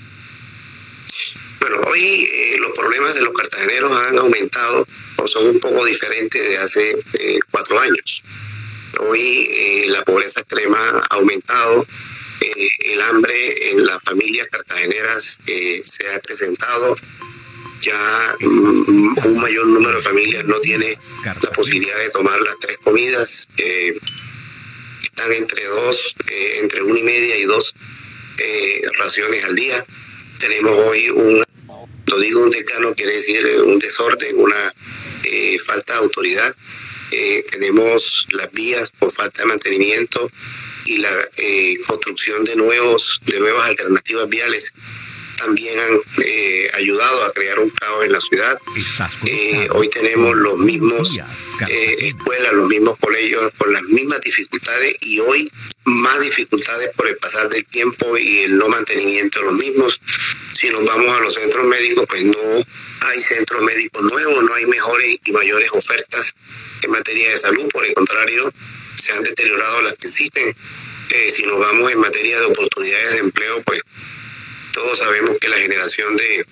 Bueno, 1.61 1.77
hoy 1.89 2.01
eh, 2.01 2.57
los 2.61 2.71
problemas 2.73 3.15
de 3.15 3.23
los 3.23 3.33
cartageneros 3.33 3.91
han 3.91 4.19
aumentado 4.19 4.87
o 5.17 5.29
son 5.29 5.47
un 5.47 5.61
poco 5.61 5.85
diferentes 5.85 6.43
de 6.43 6.59
hace 6.59 6.91
eh, 6.91 7.39
cuatro 7.51 7.79
años. 7.79 8.23
Hoy 9.01 9.21
eh, 9.21 9.85
la 9.89 10.03
pobreza 10.03 10.41
extrema 10.41 10.79
ha 11.11 11.15
aumentado, 11.15 11.87
el 12.95 13.01
hambre 13.03 13.71
en 13.71 13.87
las 13.87 14.03
familias 14.03 14.47
cartageneras 14.51 15.39
eh, 15.47 15.83
se 15.85 16.09
ha 16.09 16.19
presentado 16.21 16.95
ya 17.81 18.37
mm, 18.41 19.19
un 19.27 19.41
mayor 19.41 19.67
número 19.67 19.99
de 19.99 20.03
familias 20.03 20.45
no 20.45 20.59
tiene 20.61 20.97
la 21.25 21.53
posibilidad 21.53 21.99
de 21.99 22.09
tomar 22.11 22.41
las 22.41 22.59
tres 22.59 22.79
comidas. 22.79 23.49
Eh, 23.59 23.99
están 25.03 25.33
entre 25.33 25.65
dos, 25.67 26.15
eh, 26.31 26.59
entre 26.63 26.83
una 26.83 26.99
y 26.99 27.03
media 27.03 27.37
y 27.37 27.45
dos 27.45 27.75
raciones 28.99 29.45
al 29.45 29.55
día. 29.55 29.85
Tenemos 30.39 30.73
hoy 30.87 31.11
un, 31.11 31.45
lo 32.07 32.19
digo 32.19 32.43
un 32.43 32.51
decano, 32.51 32.95
quiere 32.95 33.15
decir 33.15 33.47
un 33.65 33.79
desorden, 33.79 34.39
una 34.39 34.73
falta 35.67 35.95
de 35.95 35.99
autoridad. 36.01 36.55
tenemos 37.51 38.27
las 38.31 38.51
vías 38.53 38.91
por 38.99 39.13
falta 39.13 39.43
de 39.43 39.49
mantenimiento 39.49 40.31
y 40.87 40.99
la 40.99 41.11
construcción 41.87 42.45
de 42.45 42.57
nuevos, 42.57 43.21
de 43.27 43.41
nuevas 43.41 43.69
alternativas 43.69 44.29
viales 44.29 44.73
también 45.37 45.79
han 45.79 46.01
eh, 46.25 46.71
ayudado 46.75 47.25
a 47.25 47.31
crear 47.33 47.59
un 47.59 47.71
caos 47.71 48.05
en 48.05 48.13
la 48.13 48.21
ciudad. 48.21 48.59
Eh, 49.27 49.69
hoy 49.73 49.89
tenemos 49.89 50.37
los 50.37 50.57
mismos 50.57 51.19
eh, 51.69 51.97
escuelas, 52.01 52.53
los 52.53 52.69
mismos 52.69 52.97
colegios 52.99 53.53
con 53.59 53.73
las 53.73 53.83
mismas 53.83 54.21
dificultades 54.21 54.97
y 55.03 55.21
hoy 55.21 55.51
más 55.85 56.21
dificultades 56.21 56.91
por 56.97 57.09
el 57.09 57.17
pasar 57.17 57.49
del 57.49 57.65
tiempo 57.67 58.17
y 58.17 58.41
el 58.41 58.57
no 58.57 58.69
mantenimiento 58.69 59.41
de 59.41 59.47
los 59.47 59.55
mismos. 59.55 60.01
Si 60.55 60.71
nos 60.71 60.85
vamos 60.85 61.15
a 61.15 61.21
los 61.21 61.35
centros 61.35 61.67
médicos, 61.67 62.07
pues 62.09 62.25
no 62.25 62.65
hay 63.03 63.21
centros 63.21 63.63
médicos 63.63 64.03
nuevos, 64.03 64.43
no 64.45 64.55
hay 64.55 64.67
mejores 64.67 65.19
y 65.25 65.33
mayores 65.33 65.69
ofertas 65.73 66.35
en 66.83 66.91
materia 66.91 67.31
de 67.31 67.39
salud, 67.39 67.69
por 67.73 67.85
el 67.85 67.93
contrario, 67.95 68.53
se 68.97 69.13
han 69.13 69.23
deteriorado 69.23 69.83
las 69.83 69.95
que 69.95 70.07
existen. 70.09 70.55
si 71.31 71.43
nos 71.45 71.59
vamos 71.59 71.93
en 71.93 72.01
materia 72.01 72.39
de 72.41 72.47
oportunidades 72.47 73.13
de 73.13 73.19
empleo, 73.19 73.63
pues 73.63 73.81
todos 74.73 74.99
sabemos 74.99 75.37
que 75.41 75.49
la 75.49 75.57
generación 75.57 76.17
de, 76.17 76.47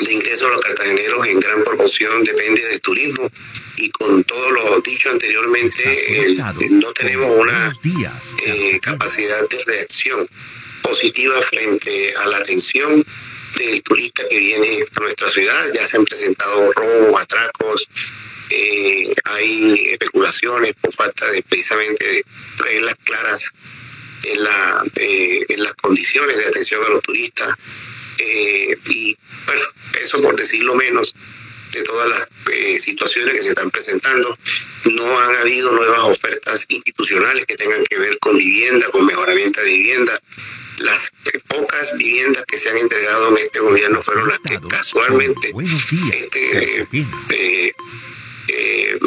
de 0.00 0.12
ingresos 0.12 0.48
a 0.48 0.50
los 0.50 0.60
cartageneros 0.60 1.26
en 1.26 1.40
gran 1.40 1.62
proporción 1.62 2.24
depende 2.24 2.64
del 2.66 2.80
turismo 2.80 3.30
y 3.76 3.90
con 3.90 4.22
todo 4.24 4.50
lo 4.50 4.80
dicho 4.80 5.10
anteriormente 5.10 6.36
no 6.70 6.92
tenemos 6.92 7.38
una 7.38 7.72
eh, 8.44 8.78
capacidad 8.80 9.48
de 9.48 9.64
reacción 9.64 10.28
positiva 10.82 11.40
frente 11.42 12.14
a 12.16 12.28
la 12.28 12.38
atención 12.38 13.04
del 13.56 13.82
turista 13.82 14.22
que 14.28 14.38
viene 14.38 14.84
a 14.96 15.00
nuestra 15.00 15.28
ciudad. 15.30 15.72
Ya 15.74 15.86
se 15.86 15.96
han 15.96 16.04
presentado 16.04 16.72
robos, 16.72 17.22
atracos, 17.22 17.88
eh, 18.50 19.14
hay 19.24 19.88
especulaciones 19.92 20.72
por 20.80 20.92
falta 20.92 21.30
de 21.30 21.42
precisamente 21.42 22.04
de 22.06 22.24
reglas 22.58 22.94
claras 23.04 23.52
en, 24.24 24.44
la, 24.44 24.84
eh, 24.96 25.44
en 25.48 25.62
las 25.62 25.74
condiciones 25.74 26.36
de 26.36 26.46
atención 26.46 26.84
a 26.84 26.88
los 26.88 27.02
turistas. 27.02 27.54
Eh, 28.18 28.76
y 28.86 29.16
bueno, 29.46 29.62
eso 30.02 30.22
por 30.22 30.36
decirlo 30.36 30.74
menos 30.74 31.14
de 31.72 31.82
todas 31.82 32.08
las 32.08 32.28
eh, 32.52 32.78
situaciones 32.78 33.34
que 33.34 33.42
se 33.42 33.48
están 33.50 33.70
presentando. 33.70 34.36
No 34.84 35.20
han 35.20 35.36
habido 35.36 35.72
nuevas 35.72 36.00
ofertas 36.00 36.64
institucionales 36.68 37.46
que 37.46 37.56
tengan 37.56 37.82
que 37.84 37.98
ver 37.98 38.18
con 38.18 38.36
vivienda, 38.36 38.88
con 38.90 39.04
mejoramiento 39.04 39.60
de 39.60 39.66
vivienda. 39.66 40.18
Las 40.78 41.10
pocas 41.48 41.96
viviendas 41.96 42.44
que 42.46 42.58
se 42.58 42.68
han 42.70 42.78
entregado 42.78 43.30
en 43.30 43.44
este 43.44 43.60
gobierno 43.60 44.02
fueron 44.02 44.28
las 44.28 44.38
que 44.40 44.58
casualmente 44.68 45.52
este, 46.12 46.86
eh, 47.30 47.72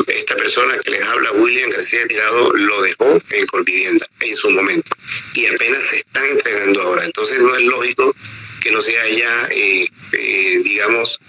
esta 0.08 0.36
persona 0.36 0.76
que 0.84 0.92
les 0.92 1.02
habla, 1.02 1.32
William 1.34 1.70
García 1.70 2.08
Tirado, 2.08 2.52
lo 2.54 2.82
dejó 2.82 3.22
en 3.32 3.46
Colvivienda 3.48 4.08
en 4.22 4.36
su 4.36 4.50
momento 4.50 4.92
y 5.34 5.46
apenas 5.46 5.84
se 5.84 5.98
están 5.98 6.26
entregando 6.28 6.82
ahora. 6.82 7.06
Entonces 7.06 7.40
no 7.40 7.56
es 7.56 7.62
lógico 7.62 8.16
que 8.62 8.72
no 8.72 8.82
se 8.82 8.98
haya, 9.00 9.48
eh, 9.52 9.88
eh, 10.14 10.62
digamos, 10.64 11.20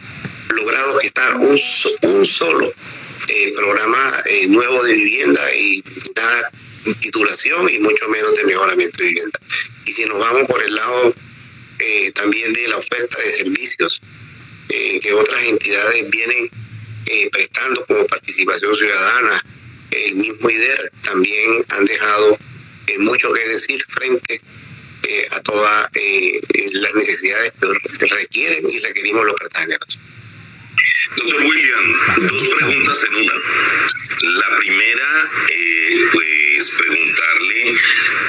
logrado 0.50 0.98
gestar 1.00 1.36
un, 1.36 1.58
un 2.02 2.26
solo 2.26 2.72
programa 3.56 4.22
nuevo 4.48 4.82
de 4.84 4.94
vivienda 4.94 5.54
y 5.54 5.82
nada 6.16 6.50
titulación 7.00 7.68
y 7.68 7.78
mucho 7.78 8.08
menos 8.08 8.34
de 8.34 8.44
mejoramiento 8.44 8.98
de 8.98 9.08
vivienda. 9.08 9.38
Y 9.84 9.92
si 9.92 10.06
nos 10.06 10.18
vamos 10.18 10.46
por 10.48 10.62
el 10.62 10.74
lado 10.74 11.14
también 12.14 12.52
de 12.54 12.68
la 12.68 12.78
oferta 12.78 13.20
de 13.20 13.30
servicios 13.30 14.00
que 14.68 15.12
otras 15.12 15.44
entidades 15.44 16.08
vienen 16.08 16.50
eh, 17.06 17.28
prestando 17.30 17.84
como 17.86 18.06
participación 18.06 18.74
ciudadana. 18.74 19.44
El 19.90 20.14
mismo 20.16 20.50
IDER 20.50 20.92
también 21.02 21.64
han 21.70 21.84
dejado 21.84 22.38
eh, 22.86 22.98
mucho 22.98 23.32
que 23.32 23.48
decir 23.48 23.82
frente 23.88 24.40
eh, 25.08 25.26
a 25.30 25.40
todas 25.40 25.88
las 26.72 26.94
necesidades 26.94 27.52
que 27.98 28.06
requieren 28.06 28.64
y 28.68 28.78
requerimos 28.80 29.24
los 29.24 29.34
cartageneros. 29.34 29.98
Doctor 31.16 31.42
William, 31.42 31.92
dos 32.28 32.54
preguntas 32.54 33.04
en 33.04 33.14
una. 33.16 33.34
La 34.20 34.58
primera, 34.58 35.30
pues 36.12 36.70
preguntarle, 36.78 37.80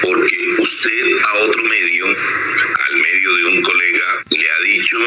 porque 0.01 0.55
usted 0.59 1.19
a 1.23 1.33
otro 1.35 1.63
medio, 1.63 2.05
al 2.07 2.97
medio 2.97 3.35
de 3.35 3.45
un 3.45 3.61
colega, 3.61 4.23
le 4.29 4.49
ha 4.49 4.59
dicho 4.61 4.97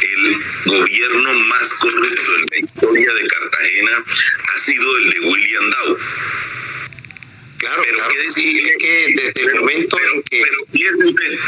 el 0.00 0.36
gobierno 0.66 1.34
más 1.34 1.74
corrupto 1.80 2.36
en 2.36 2.46
la 2.50 2.58
historia 2.58 3.12
de 3.14 3.26
Cartagena 3.26 4.04
ha 4.54 4.58
sido 4.58 4.96
el 4.98 5.10
de 5.10 5.20
William 5.20 5.70
Dow. 5.70 5.98
Claro, 7.58 7.82
pero 7.84 7.96
claro, 7.96 8.14
decir 8.24 8.64
que 8.78 9.14
desde 9.14 9.42
el 9.42 9.60
momento 9.60 9.96
en 9.96 10.22
que... 10.24 10.42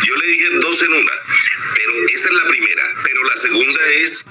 yo 0.07 0.17
le 0.17 0.27
dije 0.27 0.49
dos 0.61 0.83
en 0.83 0.93
una, 0.93 1.13
pero 1.75 2.09
esa 2.15 2.29
es 2.29 2.35
la 2.35 2.49
primera. 2.49 2.95
Pero 3.03 3.25
la 3.25 3.37
segunda 3.37 3.81
es 3.99 4.24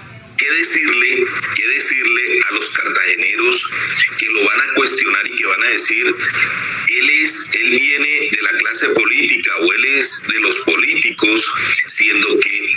decirle 1.84 2.40
a 2.50 2.54
los 2.54 2.70
cartageneros 2.70 3.70
que 4.18 4.26
lo 4.28 4.46
van 4.46 4.62
a 4.62 4.74
cuestionar 4.76 5.28
y 5.28 5.36
que 5.36 5.46
van 5.46 5.64
a 5.64 5.68
decir, 5.68 6.06
él 6.08 7.10
es, 7.10 7.56
él 7.56 7.70
viene 7.72 8.30
de 8.32 8.42
la 8.42 8.52
clase 8.58 8.88
política 8.90 9.52
o 9.60 9.74
él 9.74 9.86
es 9.86 10.24
de 10.28 10.40
los 10.40 10.60
políticos, 10.60 11.52
siendo 11.88 12.40
que 12.40 12.76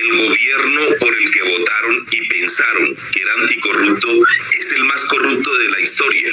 el 0.00 0.28
gobierno 0.28 0.80
por 0.98 1.14
el 1.14 1.30
que 1.30 1.42
votaron 1.42 2.06
y 2.10 2.28
pensaron 2.28 2.96
que 3.12 3.20
era 3.20 3.32
anticorrupto 3.34 4.08
es 4.58 4.72
el 4.72 4.84
más 4.84 5.04
corrupto 5.04 5.58
de 5.58 5.68
la 5.68 5.80
historia. 5.80 6.32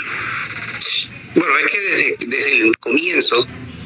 Bueno, 1.36 1.58
es 1.58 1.66
que 1.66 1.80
desde, 1.80 2.18
desde 2.28 2.58
el 2.62 2.78
comienzo, 2.78 3.46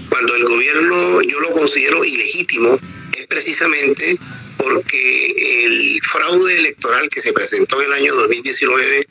cuando 0.10 0.36
el 0.36 0.44
gobierno 0.44 1.22
yo 1.24 1.40
lo 1.40 1.52
considero 1.54 2.06
ilegítimo, 2.06 2.80
es 3.18 3.26
precisamente 3.26 4.20
porque 4.60 5.64
el 5.66 6.02
fraude 6.04 6.58
electoral 6.58 7.08
que 7.10 7.22
se 7.22 7.34
presentó 7.34 7.82
en 7.82 7.88
el 7.88 7.94
año 7.94 8.14
2019 8.14 9.02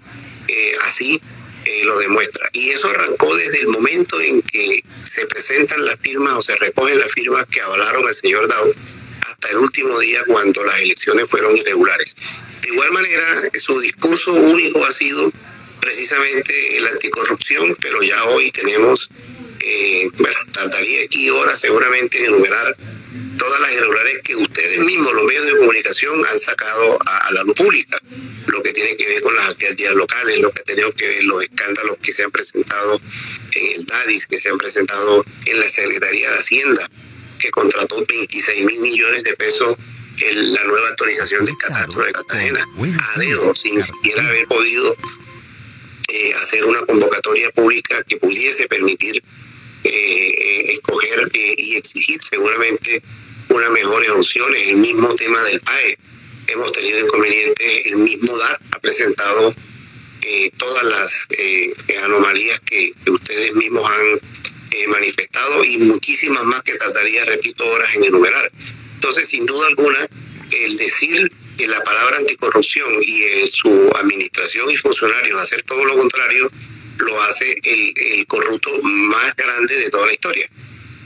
eh, 0.49 0.73
así 0.85 1.21
eh, 1.64 1.85
lo 1.85 1.99
demuestra. 1.99 2.49
Y 2.53 2.71
eso 2.71 2.89
arrancó 2.89 3.35
desde 3.35 3.61
el 3.61 3.69
momento 3.69 4.21
en 4.21 4.43
que 4.43 4.81
se 5.05 5.27
presentan 5.27 5.85
las 5.85 5.99
firmas 6.01 6.35
o 6.35 6.43
se 6.43 6.55
recogen 6.57 7.01
las 7.01 7.12
firmas 7.12 7.47
que 7.47 7.61
avalaron 7.61 8.07
al 8.07 8.14
señor 8.14 8.47
Dow 8.47 8.75
hasta 9.27 9.51
el 9.51 9.57
último 9.57 9.99
día 9.99 10.23
cuando 10.27 10.62
las 10.64 10.81
elecciones 10.81 11.18
fueron 11.29 11.57
irregulares. 11.57 12.14
De 12.62 12.70
igual 12.70 12.91
manera, 12.93 13.43
su 13.55 13.79
discurso 13.81 14.33
único 14.33 14.85
ha 14.85 14.93
sido 14.93 15.31
precisamente 15.81 16.81
la 16.81 16.91
anticorrupción, 16.91 17.76
pero 17.81 18.03
ya 18.03 18.24
hoy 18.24 18.51
tenemos, 18.51 19.09
eh, 19.61 20.09
bueno, 20.18 20.37
tardaría 20.53 21.05
aquí 21.05 21.31
horas 21.31 21.61
seguramente 21.61 22.18
en 22.18 22.26
enumerar 22.26 22.76
todas 23.39 23.61
las 23.61 23.72
irregularidades 23.72 24.22
que 24.22 24.37
ustedes 24.37 24.79
mismos, 24.81 25.14
los 25.14 25.24
medios 25.24 25.47
de 25.47 25.57
comunicación, 25.57 26.20
han 26.26 26.39
sacado 26.39 26.99
a, 27.07 27.33
la 27.33 27.43
luz 27.45 27.55
pública. 27.55 27.99
Lo 28.47 28.62
que 28.62 28.72
tiene 28.72 28.97
que 28.97 29.07
ver 29.07 29.22
con 29.22 29.35
las 29.37 29.49
actividades 29.49 29.97
locales, 29.97 30.39
lo 30.39 30.51
que 30.51 30.61
ha 30.61 30.64
tenido 30.64 30.93
que 30.93 31.09
ver 31.09 31.24
los 31.24 31.43
escándalos 31.43 31.97
que 32.03 32.12
se 32.12 32.24
han 32.24 32.31
presentado 32.31 33.01
en 33.55 33.72
el 33.72 33.87
DADIS, 33.87 34.26
que 34.26 34.41
se 34.41 34.49
han 34.51 34.59
presentado 34.59 35.24
en 35.47 35.61
la 35.61 35.68
Secretaría 35.68 36.31
de 36.31 36.39
Hacienda, 36.39 36.91
que 37.39 37.51
contrató 37.51 38.05
26 38.07 38.64
mil 38.64 38.81
millones 38.81 39.22
de 39.22 39.35
pesos 39.35 39.76
en 40.20 40.53
la 40.53 40.62
actualización 41.39 41.45
del 41.45 41.57
catastro 41.57 42.05
de 42.05 42.12
Cartagena, 42.12 42.64
a 43.14 43.18
dedo, 43.18 43.55
sin 43.55 43.82
siquiera 43.82 44.26
haber 44.26 44.47
podido 44.47 44.97
eh, 46.09 46.34
hacer 46.41 46.64
una 46.64 46.80
convocatoria 46.82 47.51
pública 47.51 48.03
que 48.05 48.16
pudiese 48.16 48.66
permitir 48.66 49.22
eh, 49.84 49.91
eh, 49.91 50.72
escoger 50.72 51.30
y 51.34 51.76
exigir 51.76 52.18
seguramente 52.22 53.03
unas 53.49 53.70
mejores 53.70 54.11
opciones. 54.11 54.68
El 54.68 54.76
mismo 54.76 55.14
tema 55.14 55.43
del 55.45 55.61
PAE. 55.61 55.99
Hemos 56.49 56.72
tenido 56.72 57.01
inconvenientes, 57.01 57.86
el 57.86 57.97
mismo 57.97 58.36
DAT 58.39 58.62
ha 58.74 58.78
presentado 58.78 59.55
eh, 60.22 60.51
todas 60.57 60.82
las 60.84 61.26
eh, 61.30 61.74
anomalías 62.05 62.61
que, 62.61 62.93
ustedes 63.11 63.55
mismos 63.55 63.91
han 63.91 64.18
eh, 64.72 64.86
manifestado 64.89 65.64
y 65.64 65.78
muchísimas 65.78 66.45
más 66.45 66.62
que 66.62 66.74
trataría, 66.76 67.24
repito, 67.24 67.66
horas 67.66 67.95
en 67.95 68.05
enumerar. 68.05 68.51
Entonces, 68.95 69.28
sin 69.28 69.47
duda 69.47 69.68
alguna, 69.68 69.99
el 70.53 70.76
decir 70.76 71.30
que 71.57 71.66
la 71.66 71.82
palabra 71.82 72.18
anticorrupción 72.18 72.93
y 73.01 73.22
en 73.22 73.49
su 73.49 73.91
administración 73.97 74.70
y 74.70 74.76
funcionarios 74.76 75.41
hacer 75.41 75.62
todo 75.62 75.84
lo 75.84 75.97
contrario, 75.97 76.51
lo 76.99 77.22
hace 77.22 77.59
el, 77.62 77.95
el 77.97 78.26
corrupto 78.26 78.70
más 78.82 79.34
grande 79.36 79.76
de 79.76 79.91
toda 79.91 80.07
la 80.07 80.12
historia. 80.12 80.49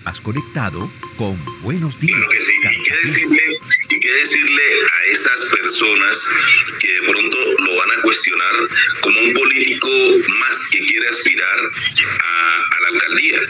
Has 0.05 0.21
conectado 0.21 0.91
con 1.17 1.39
Buenos 1.63 1.99
Días. 2.01 2.17
Claro 2.17 2.31
que 2.31 2.41
sí. 2.43 2.53
¿Y 2.55 2.83
qué, 2.83 2.97
decirle, 3.05 3.43
y 3.91 4.01
qué 4.01 4.13
decirle 4.15 4.63
a 4.93 5.13
esas 5.13 5.45
personas 5.51 6.29
que 6.81 6.93
de 6.93 7.01
pronto 7.09 7.39
lo 7.59 7.77
van 7.77 7.91
a 7.99 8.03
cuestionar 8.03 8.55
como 9.01 9.21
un 9.21 9.33
político 9.33 9.89
más 10.41 10.69
que 10.71 10.79
quiere 10.87 11.09
aspirar 11.09 11.59
a, 11.59 12.57
a 12.77 12.81
la 12.81 12.89
alcaldía? 12.89 13.41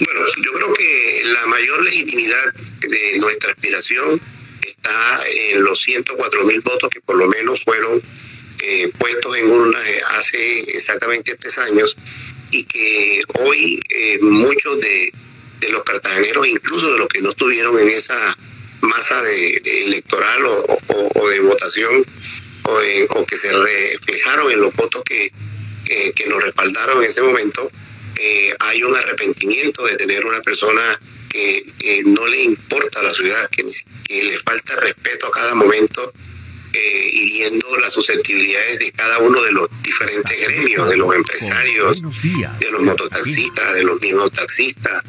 Bueno, 0.00 0.20
yo 0.42 0.52
creo 0.54 0.72
que 0.72 1.22
la 1.26 1.46
mayor 1.46 1.84
legitimidad 1.84 2.54
de 2.80 3.18
nuestra 3.18 3.52
aspiración 3.52 4.20
está 4.66 5.20
en 5.50 5.62
los 5.62 5.78
104 5.80 6.44
mil 6.44 6.60
votos 6.62 6.88
que 6.88 7.02
por 7.02 7.16
lo 7.16 7.28
menos 7.28 7.64
fueron 7.64 8.00
eh, 8.62 8.90
puestos 8.98 9.36
en 9.36 9.50
urnas 9.50 9.86
eh, 9.86 10.00
hace 10.16 10.60
exactamente 10.60 11.34
tres 11.34 11.58
años 11.58 11.96
y 12.50 12.64
que 12.64 13.22
hoy 13.40 13.78
eh, 13.90 14.18
muchos 14.22 14.80
de, 14.80 15.12
de, 15.60 15.68
los 15.68 15.82
cartageneros, 15.82 16.48
incluso 16.48 16.92
de 16.92 16.98
los 16.98 17.08
que 17.08 17.20
no 17.20 17.30
estuvieron 17.30 17.78
en 17.78 17.88
esa 17.90 18.36
masa 18.80 19.22
de, 19.22 19.60
de 19.62 19.84
electoral 19.84 20.46
o, 20.46 20.78
o, 20.88 21.10
o, 21.14 21.28
de 21.28 21.40
votación 21.40 22.02
o, 22.64 22.80
en, 22.80 23.06
o, 23.10 23.26
que 23.26 23.36
se 23.36 23.52
reflejaron 23.52 24.50
en 24.50 24.60
los 24.62 24.74
votos 24.74 25.02
que, 25.04 25.30
que, 25.84 26.12
que 26.12 26.26
nos 26.26 26.42
respaldaron 26.42 27.02
en 27.02 27.08
ese 27.08 27.22
momento, 27.22 27.70
eh, 28.22 28.54
hay 28.58 28.82
un 28.82 28.94
arrepentimiento 28.94 29.82
de 29.82 29.96
tener 29.96 30.26
una 30.26 30.42
persona 30.42 30.82
que, 31.30 31.64
que 31.78 32.02
no 32.04 32.26
le 32.26 32.42
importa 32.42 33.00
a 33.00 33.02
la 33.02 33.14
ciudad, 33.14 33.48
que, 33.48 33.64
que, 34.06 34.24
le 34.24 34.38
falta 34.40 34.76
respeto 34.76 35.28
a 35.28 35.30
cada 35.30 35.54
momento, 35.54 36.12
eh, 36.74 37.10
hiriendo 37.12 37.78
las 37.78 37.94
susceptibilidades 37.94 38.78
de 38.78 38.92
cada 38.92 39.18
uno 39.20 39.42
de 39.42 39.52
los 39.52 39.70
diferentes 39.82 40.38
gremios, 40.38 40.90
de 40.90 40.98
los 40.98 41.14
empresarios, 41.16 42.02
de 42.02 42.70
los 42.70 42.82
mototaxistas, 42.82 43.74
de 43.74 43.84
los 43.84 43.98
mismos 44.02 44.19
taxistas, 44.32 45.02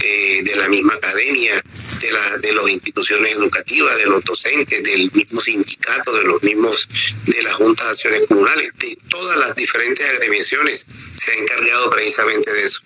eh, 0.00 0.42
de 0.44 0.56
la 0.56 0.68
misma 0.68 0.94
academia, 0.94 1.60
de, 2.00 2.12
la, 2.12 2.38
de 2.38 2.52
las 2.52 2.68
instituciones 2.68 3.32
educativas, 3.32 3.98
de 3.98 4.06
los 4.06 4.24
docentes, 4.24 4.82
del 4.84 5.10
mismo 5.12 5.40
sindicato, 5.40 6.16
de 6.16 6.24
los 6.24 6.42
mismos, 6.42 6.88
de 7.26 7.42
las 7.42 7.54
juntas 7.54 7.84
de 7.86 7.90
acciones 7.90 8.22
comunales, 8.28 8.70
de 8.78 8.96
todas 9.08 9.36
las 9.38 9.56
diferentes 9.56 10.08
agremiaciones 10.08 10.86
se 11.16 11.32
ha 11.32 11.34
encargado 11.34 11.90
precisamente 11.90 12.52
de 12.52 12.62
eso. 12.62 12.80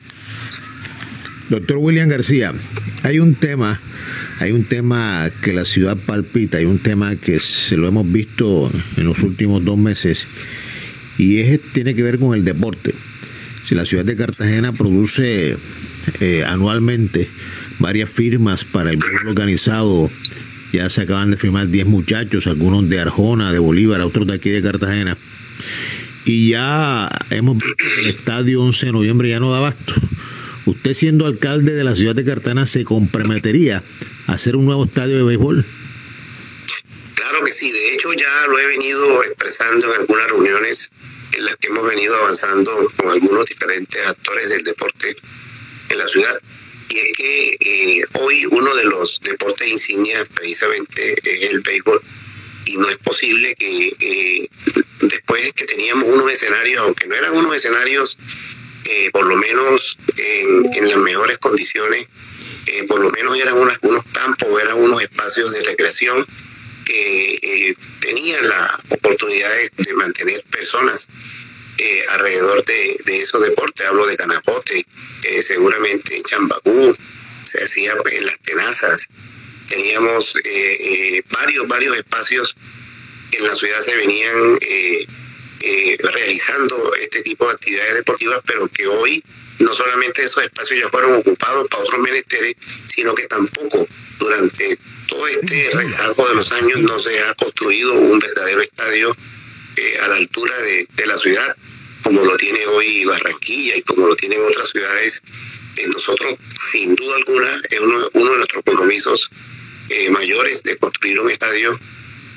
Doctor 1.51 1.77
William 1.77 2.09
García, 2.09 2.55
hay 3.03 3.19
un 3.19 3.35
tema, 3.35 3.79
hay 4.41 4.53
un 4.53 4.65
tema 4.65 5.31
que 5.43 5.53
la 5.53 5.67
ciudad 5.67 5.99
palpita, 5.99 6.57
hay 6.59 6.65
un 6.65 6.79
tema 6.79 7.15
que 7.17 7.39
se 7.39 7.77
lo 7.77 7.89
hemos 7.89 8.11
visto 8.11 8.71
en 8.97 9.05
los 9.05 9.19
últimos 9.19 9.63
dos 9.63 9.77
meses 9.77 10.27
y 11.19 11.41
es, 11.41 11.61
tiene 11.75 11.95
que 11.95 12.03
ver 12.03 12.19
con 12.19 12.35
el 12.35 12.43
deporte. 12.43 12.95
Si 13.67 13.75
la 13.75 13.85
ciudad 13.85 14.05
de 14.05 14.17
Cartagena 14.17 14.73
produce 14.73 15.57
eh, 16.23 16.45
anualmente 16.45 17.29
varias 17.81 18.09
firmas 18.09 18.65
para 18.65 18.91
el 18.91 18.97
béisbol 18.97 19.31
organizado. 19.31 20.09
Ya 20.73 20.89
se 20.89 21.03
acaban 21.03 21.33
de 21.33 21.37
firmar 21.37 21.67
10 21.67 21.87
muchachos, 21.87 22.47
algunos 22.47 22.89
de 22.89 23.01
Arjona, 23.01 23.53
de 23.53 23.59
Bolívar, 23.59 24.01
otros 24.03 24.29
de 24.29 24.35
aquí 24.35 24.51
de 24.51 24.63
Cartagena. 24.63 25.17
Y 26.25 26.51
ya 26.51 27.11
hemos 27.31 27.57
visto 27.59 27.75
que 27.77 28.01
el 28.03 28.07
estadio 28.11 28.63
11 28.63 28.87
de 28.87 28.93
noviembre 28.93 29.31
ya 29.31 29.41
no 29.41 29.51
da 29.51 29.59
abasto. 29.59 29.95
Usted 30.67 30.95
siendo 30.95 31.27
alcalde 31.27 31.73
de 31.73 31.83
la 31.83 31.97
ciudad 31.97 32.15
de 32.15 32.25
Cartagena 32.25 32.67
se 32.67 32.85
comprometería 32.85 33.83
a 34.29 34.33
hacer 34.35 34.55
un 34.55 34.65
nuevo 34.65 34.85
estadio 34.85 35.17
de 35.17 35.25
béisbol. 35.25 35.65
Claro 37.17 37.45
que 37.45 37.53
sí, 37.53 37.69
de 37.69 37.95
hecho 37.95 38.13
ya 38.13 38.47
lo 38.47 38.61
he 38.61 38.67
venido 38.69 39.25
expresando 39.25 39.93
en 39.93 40.01
algunas 40.03 40.29
reuniones 40.29 40.93
en 41.33 41.47
las 41.47 41.57
que 41.57 41.67
hemos 41.67 41.85
venido 41.85 42.15
avanzando 42.15 42.71
con 42.97 43.11
algunos 43.11 43.45
diferentes 43.47 44.07
actores 44.07 44.51
del 44.51 44.63
deporte 44.63 45.17
en 45.93 45.99
la 45.99 46.09
ciudad. 46.09 46.41
Y 46.89 46.99
es 46.99 47.17
que 47.17 47.57
eh, 47.61 48.05
hoy 48.15 48.47
uno 48.51 48.75
de 48.75 48.85
los 48.85 49.21
deportes 49.21 49.69
insignia 49.69 50.25
precisamente 50.35 51.15
es 51.23 51.51
el 51.51 51.61
béisbol 51.61 52.03
y 52.67 52.77
no 52.77 52.89
es 52.89 52.97
posible 52.99 53.55
que 53.55 53.93
eh, 53.99 54.49
después 55.01 55.53
que 55.55 55.65
teníamos 55.65 56.05
unos 56.05 56.31
escenarios, 56.31 56.83
aunque 56.83 57.07
no 57.07 57.15
eran 57.15 57.33
unos 57.35 57.57
escenarios 57.57 58.19
eh, 58.91 59.11
por 59.11 59.27
lo 59.27 59.37
menos 59.37 59.97
en, 60.19 60.89
las 60.89 60.97
mejores 60.99 61.39
condiciones, 61.39 62.07
por 62.89 63.01
lo 63.01 63.11
menos 63.11 63.39
eran 63.39 63.57
unos 63.57 64.03
campos, 64.13 64.61
eran 64.61 64.79
unos 64.79 65.03
espacios 65.03 65.53
de 65.53 65.63
recreación 65.63 66.27
que 66.85 67.77
tenían 68.01 68.49
la 68.49 68.81
oportunidad 68.91 69.51
de 69.77 69.95
mantener 69.95 70.43
personas 70.51 71.09
alrededor 72.11 72.65
de, 72.65 72.97
de, 73.05 73.23
esos 73.23 73.43
deportes. 73.43 73.87
Hablo 73.87 74.07
de 74.07 74.17
Canapote, 74.17 74.85
seguramente 75.41 76.23
Chambacú, 76.23 76.97
se 77.45 77.63
hacía 77.63 77.95
en 78.11 78.27
las 78.27 78.39
tenazas. 78.41 79.09
Teníamos 79.69 80.35
varios, 81.31 81.67
varios 81.69 81.97
espacios 81.97 82.57
que 83.31 83.39
en 83.39 83.47
la 83.47 83.55
ciudad 83.55 83.81
se 83.81 83.97
venían 83.97 84.59
eh, 85.65 85.97
realizando 86.03 86.93
este 87.01 87.23
tipo 87.23 87.47
de 87.47 87.53
actividades 87.53 87.95
deportivas, 87.95 88.41
pero 88.45 88.67
que 88.67 88.89
hoy 88.89 89.23
no 89.61 89.73
solamente 89.73 90.25
esos 90.25 90.43
espacios 90.43 90.81
ya 90.81 90.89
fueron 90.89 91.15
ocupados 91.15 91.69
para 91.69 91.85
otros 91.85 92.01
menesteres, 92.01 92.57
sino 92.89 93.15
que 93.15 93.29
tampoco 93.29 93.87
durante 94.19 94.77
todo 95.07 95.25
este 95.29 95.71
rezago 95.73 96.29
de 96.29 96.35
los 96.35 96.51
años 96.51 96.81
no 96.81 96.99
se 96.99 97.17
ha 97.23 97.35
construido 97.35 97.95
un 97.95 98.19
verdadero 98.19 98.61
estadio 98.61 99.17
eh, 99.77 99.99
a 100.03 100.09
la 100.09 100.17
altura 100.17 100.57
de, 100.59 100.89
de, 100.97 101.07
la 101.07 101.17
ciudad, 101.17 101.57
como 102.03 102.25
lo 102.25 102.37
tiene 102.37 102.67
hoy 102.67 103.05
Barranquilla 103.05 103.77
y 103.77 103.83
como 103.83 104.07
lo 104.07 104.17
tienen 104.17 104.41
otras 104.43 104.71
ciudades. 104.71 105.23
Eh, 105.79 105.89
nosotros, 105.89 106.37
sin 106.71 106.95
duda 106.95 107.17
alguna, 107.17 107.61
es 107.71 107.81
uno, 107.81 107.99
uno 108.13 108.31
de 108.31 108.37
nuestros 108.37 108.63
compromisos 108.65 109.31
eh, 109.91 110.11
mayores 110.11 110.63
de 110.63 110.77
construir 110.77 111.19
un 111.21 111.31
estadio 111.31 111.79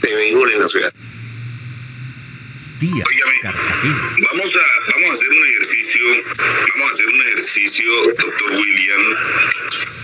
de 0.02 0.16
béisbol 0.16 0.52
en 0.52 0.60
la 0.60 0.68
ciudad. 0.68 0.94
Óigame, 2.82 3.40
vamos 3.44 4.56
a, 4.58 4.92
vamos 4.94 5.10
a 5.10 5.14
hacer 5.14 5.30
un 5.30 5.46
ejercicio, 5.48 6.02
vamos 6.38 6.88
a 6.88 6.92
hacer 6.92 7.08
un 7.08 7.22
ejercicio, 7.22 7.92
doctor 8.20 8.52
William, 8.52 9.18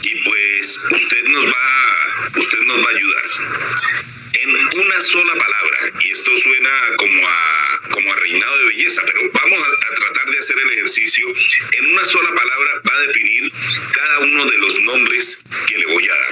y 0.03 0.23
pues 0.23 0.79
usted 0.91 1.23
nos 1.25 1.45
va, 1.45 2.29
usted 2.39 2.59
nos 2.65 2.77
va 2.77 2.89
a 2.89 2.95
ayudar. 2.95 4.10
En 4.33 4.49
una 4.49 5.01
sola 5.01 5.33
palabra, 5.33 5.77
y 5.99 6.11
esto 6.11 6.37
suena 6.37 6.69
como 6.97 7.27
a, 7.27 7.89
como 7.91 8.13
a 8.13 8.15
reinado 8.15 8.57
de 8.59 8.65
belleza, 8.65 9.01
pero 9.05 9.29
vamos 9.33 9.59
a, 9.59 9.91
a 9.91 9.95
tratar 9.95 10.29
de 10.31 10.39
hacer 10.39 10.57
el 10.57 10.71
ejercicio. 10.71 11.27
En 11.73 11.85
una 11.87 12.05
sola 12.05 12.29
palabra 12.33 12.71
va 12.87 12.93
a 12.93 13.07
definir 13.07 13.51
cada 13.93 14.19
uno 14.19 14.45
de 14.45 14.57
los 14.57 14.79
nombres 14.81 15.43
que 15.67 15.77
le 15.77 15.85
voy 15.87 16.07
a 16.07 16.15
dar. 16.15 16.31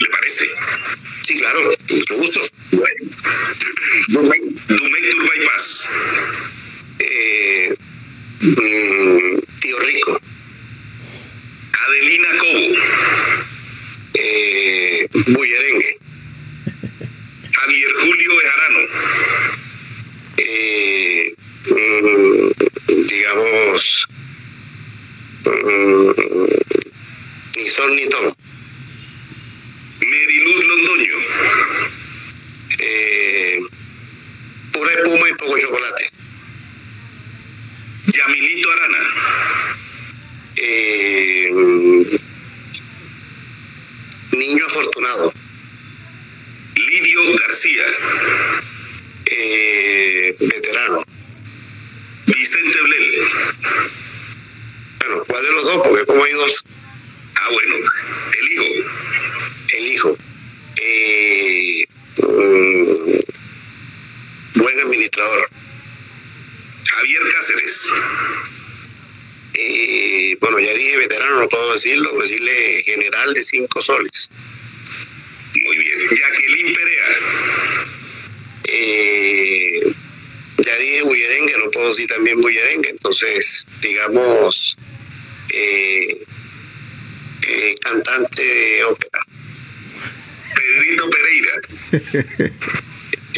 ¿Le 0.00 0.08
parece? 0.08 0.48
Sí, 1.22 1.34
claro, 1.34 1.60
mucho 1.90 2.14
gusto. 2.16 2.40
Bueno. 2.72 3.04
Dumectur 4.68 5.30
Bypass. 5.30 5.88
Eh, 6.98 7.74
mm, 8.40 9.38
tío 9.60 9.78
Rico. 9.80 10.20
Adelina 11.86 12.28
Cobo. 12.38 12.76
Eh, 14.14 15.08
Bullerengue. 15.12 16.03
Javier 17.64 17.92
Julio 17.98 18.36
Bejarano. 18.36 18.80
Eh, 20.36 21.34
mm, 21.70 22.50
digamos, 23.08 24.08
mm, 25.46 26.10
ni 27.56 27.68
son 27.70 27.96
ni 27.96 28.06
todo. 28.10 28.34
Meriluz 30.00 30.64
Londoño. 30.64 31.14
Eh, 32.80 33.60
pura 34.72 34.92
espuma 34.92 35.28
y 35.30 35.34
poco 35.34 35.58
chocolate. 35.58 36.10
Yamilito 38.08 38.70
Arana. 38.72 38.98
Eh, 40.56 41.50
niño 44.32 44.66
afortunado. 44.66 45.43
Lidio 46.74 47.38
García. 47.38 47.84
Eh, 49.26 50.36
veterano. 50.38 50.98
Vicente 52.26 52.80
Blel. 52.82 53.22
Bueno, 54.98 55.24
¿cuál 55.26 55.44
de 55.44 55.52
los 55.52 55.62
dos? 55.62 55.76
Porque 55.88 56.06
como 56.06 56.24
hay 56.24 56.32
dos. 56.32 56.64
Ah, 57.36 57.48
bueno. 57.52 57.76
El 58.38 58.52
hijo. 58.52 58.64
El 59.76 59.86
hijo. 59.86 60.18
Eh, 60.80 61.86
um, 62.18 63.20
buen 64.54 64.80
administrador. 64.80 65.48
Javier 66.84 67.22
Cáceres. 67.34 67.88
Eh, 69.54 70.36
bueno, 70.40 70.58
ya 70.58 70.72
dije 70.74 70.96
veterano, 70.96 71.40
no 71.40 71.48
puedo 71.48 71.74
decirlo, 71.74 72.12
decirle 72.20 72.82
general 72.84 73.32
de 73.32 73.44
cinco 73.44 73.80
soles. 73.80 74.28
Muy 75.62 75.78
bien. 75.78 75.98
Jacqueline 76.10 76.74
Perea. 76.74 77.06
Eh, 78.66 79.92
ya 80.58 80.76
dije 80.78 81.02
bullerengue, 81.02 81.54
no 81.58 81.70
puedo 81.70 81.88
decir 81.90 82.06
también 82.08 82.40
bullerengue, 82.40 82.90
entonces, 82.90 83.66
digamos, 83.80 84.76
eh, 85.52 86.24
cantante 87.82 88.42
de 88.42 88.84
ópera. 88.84 89.26
Pedrito 90.54 91.10
Pereira. 91.10 91.60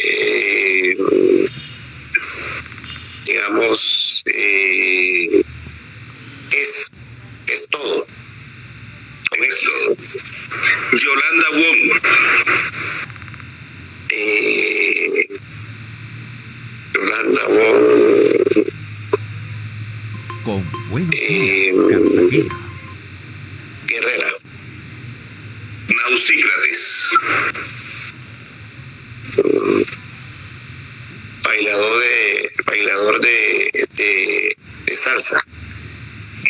Eh, 0.09 0.95
digamos, 3.25 4.23
eh, 4.25 5.43
es, 6.51 6.91
es 7.51 7.67
todo. 7.69 8.05
Es 9.39 9.61
todo. 9.61 9.97
Yolanda 10.91 11.49
Wong. 11.51 12.01
Eh, 14.09 15.27
Yolanda 16.93 17.47
Wong. 17.47 18.67
Con 20.43 20.89
buenos 20.89 21.15
eh, 21.15 21.73
Guerrera. 23.87 24.33
Nausícrates. 25.89 27.09
bailador 31.57 31.99
de 32.01 32.51
bailador 32.65 33.21
de, 33.21 33.71
de, 33.95 34.57
de 34.85 34.95
salsa. 34.95 35.43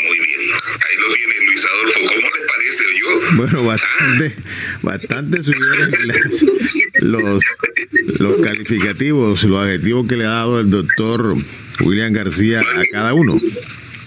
Muy 0.07 0.20
bien. 0.20 0.41
Ahí 0.41 0.95
lo 0.99 1.13
tiene 1.13 1.36
Luis 1.45 1.65
Adolfo. 1.65 1.99
¿Cómo 2.07 2.36
le 2.36 2.45
parece, 2.45 2.84
yo? 2.99 3.36
Bueno, 3.36 3.63
bastante, 3.63 4.36
bastante 5.18 5.43
subieron 5.43 5.91
las- 6.07 6.43
los, 7.01 7.43
los 8.20 8.41
calificativos, 8.41 9.43
los 9.43 9.63
adjetivos 9.65 10.07
que 10.07 10.15
le 10.18 10.26
ha 10.26 10.30
dado 10.30 10.59
el 10.59 10.70
doctor 10.70 11.36
William 11.82 12.13
García 12.13 12.61
a 12.61 12.84
cada 12.91 13.13
uno. 13.13 13.39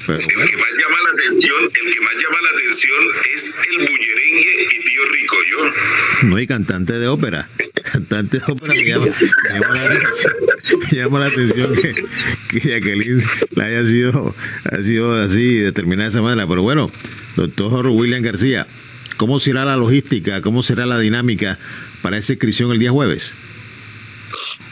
Pero 0.07 0.19
El 0.19 0.27
que 0.27 0.37
más 0.37 0.47
llama 0.49 0.97
la 1.05 1.11
atención, 1.11 1.63
el 1.65 1.93
que 1.95 2.01
más 2.01 2.15
llama 2.15 2.37
la 2.43 2.59
atención 2.59 3.03
es 3.35 3.63
el 3.71 3.77
bullerengue 3.79 4.63
y 4.65 4.85
tío 4.85 5.05
rico, 5.13 5.37
yo. 5.51 6.27
no 6.29 6.37
hay 6.37 6.47
cantante 6.47 6.93
de 6.95 7.07
ópera. 7.09 7.49
Cantante 7.93 8.39
de 8.39 8.45
ópera 8.47 8.75
me 8.75 8.85
llama, 8.85 9.07
me 9.07 9.59
llama 9.61 9.75
la 9.75 9.85
atención, 9.85 10.33
me 10.91 10.97
llama 10.97 11.21
la 11.21 11.27
atención 11.27 11.75
que, 11.75 11.95
que 12.61 12.69
Jacqueline 12.69 13.23
la 13.57 13.65
haya 13.65 13.85
sido, 13.87 14.35
ha 14.71 14.83
sido 14.83 15.21
así 15.21 15.57
determinada 15.57 16.09
de 16.09 16.11
esa 16.13 16.23
manera. 16.23 16.47
Pero 16.47 16.63
bueno, 16.63 16.91
doctor 17.37 17.87
William 17.89 18.23
García, 18.23 18.67
¿cómo 19.21 19.39
será 19.39 19.67
la 19.67 19.77
logística, 19.77 20.41
cómo 20.41 20.63
será 20.63 20.87
la 20.87 20.99
dinámica 20.99 21.59
para 22.01 22.17
esa 22.17 22.33
inscripción 22.33 22.73
el 22.73 22.79
día 22.79 22.91
jueves? 22.91 23.31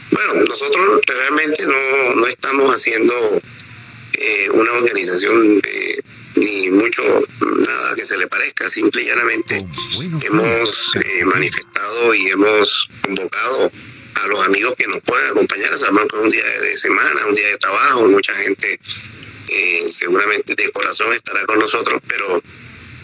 Bueno, 0.09 0.43
nosotros 0.49 1.01
realmente 1.05 1.63
no, 1.67 2.15
no 2.15 2.25
estamos 2.25 2.73
haciendo 2.73 3.13
eh, 4.13 4.49
una 4.49 4.71
organización 4.71 5.61
eh, 5.63 6.01
ni 6.33 6.71
mucho 6.71 7.03
nada 7.59 7.93
que 7.93 8.03
se 8.03 8.17
le 8.17 8.25
parezca, 8.25 8.67
simple 8.67 9.03
y 9.03 9.05
llanamente 9.05 9.63
hemos 10.23 10.95
eh, 10.95 11.25
manifestado 11.25 12.15
y 12.15 12.29
hemos 12.29 12.89
convocado 13.03 13.71
a 14.15 14.27
los 14.29 14.45
amigos 14.47 14.73
que 14.75 14.87
nos 14.87 14.99
puedan 15.03 15.29
acompañar. 15.29 15.77
Sabemos 15.77 16.05
que 16.09 16.17
es 16.17 16.23
un 16.23 16.29
día 16.31 16.43
de 16.43 16.75
semana, 16.75 17.27
un 17.27 17.35
día 17.35 17.49
de 17.49 17.57
trabajo, 17.57 18.07
mucha 18.07 18.33
gente 18.33 18.79
eh, 19.49 19.85
seguramente 19.91 20.55
de 20.55 20.71
corazón 20.71 21.13
estará 21.13 21.45
con 21.45 21.59
nosotros, 21.59 22.01
pero 22.07 22.41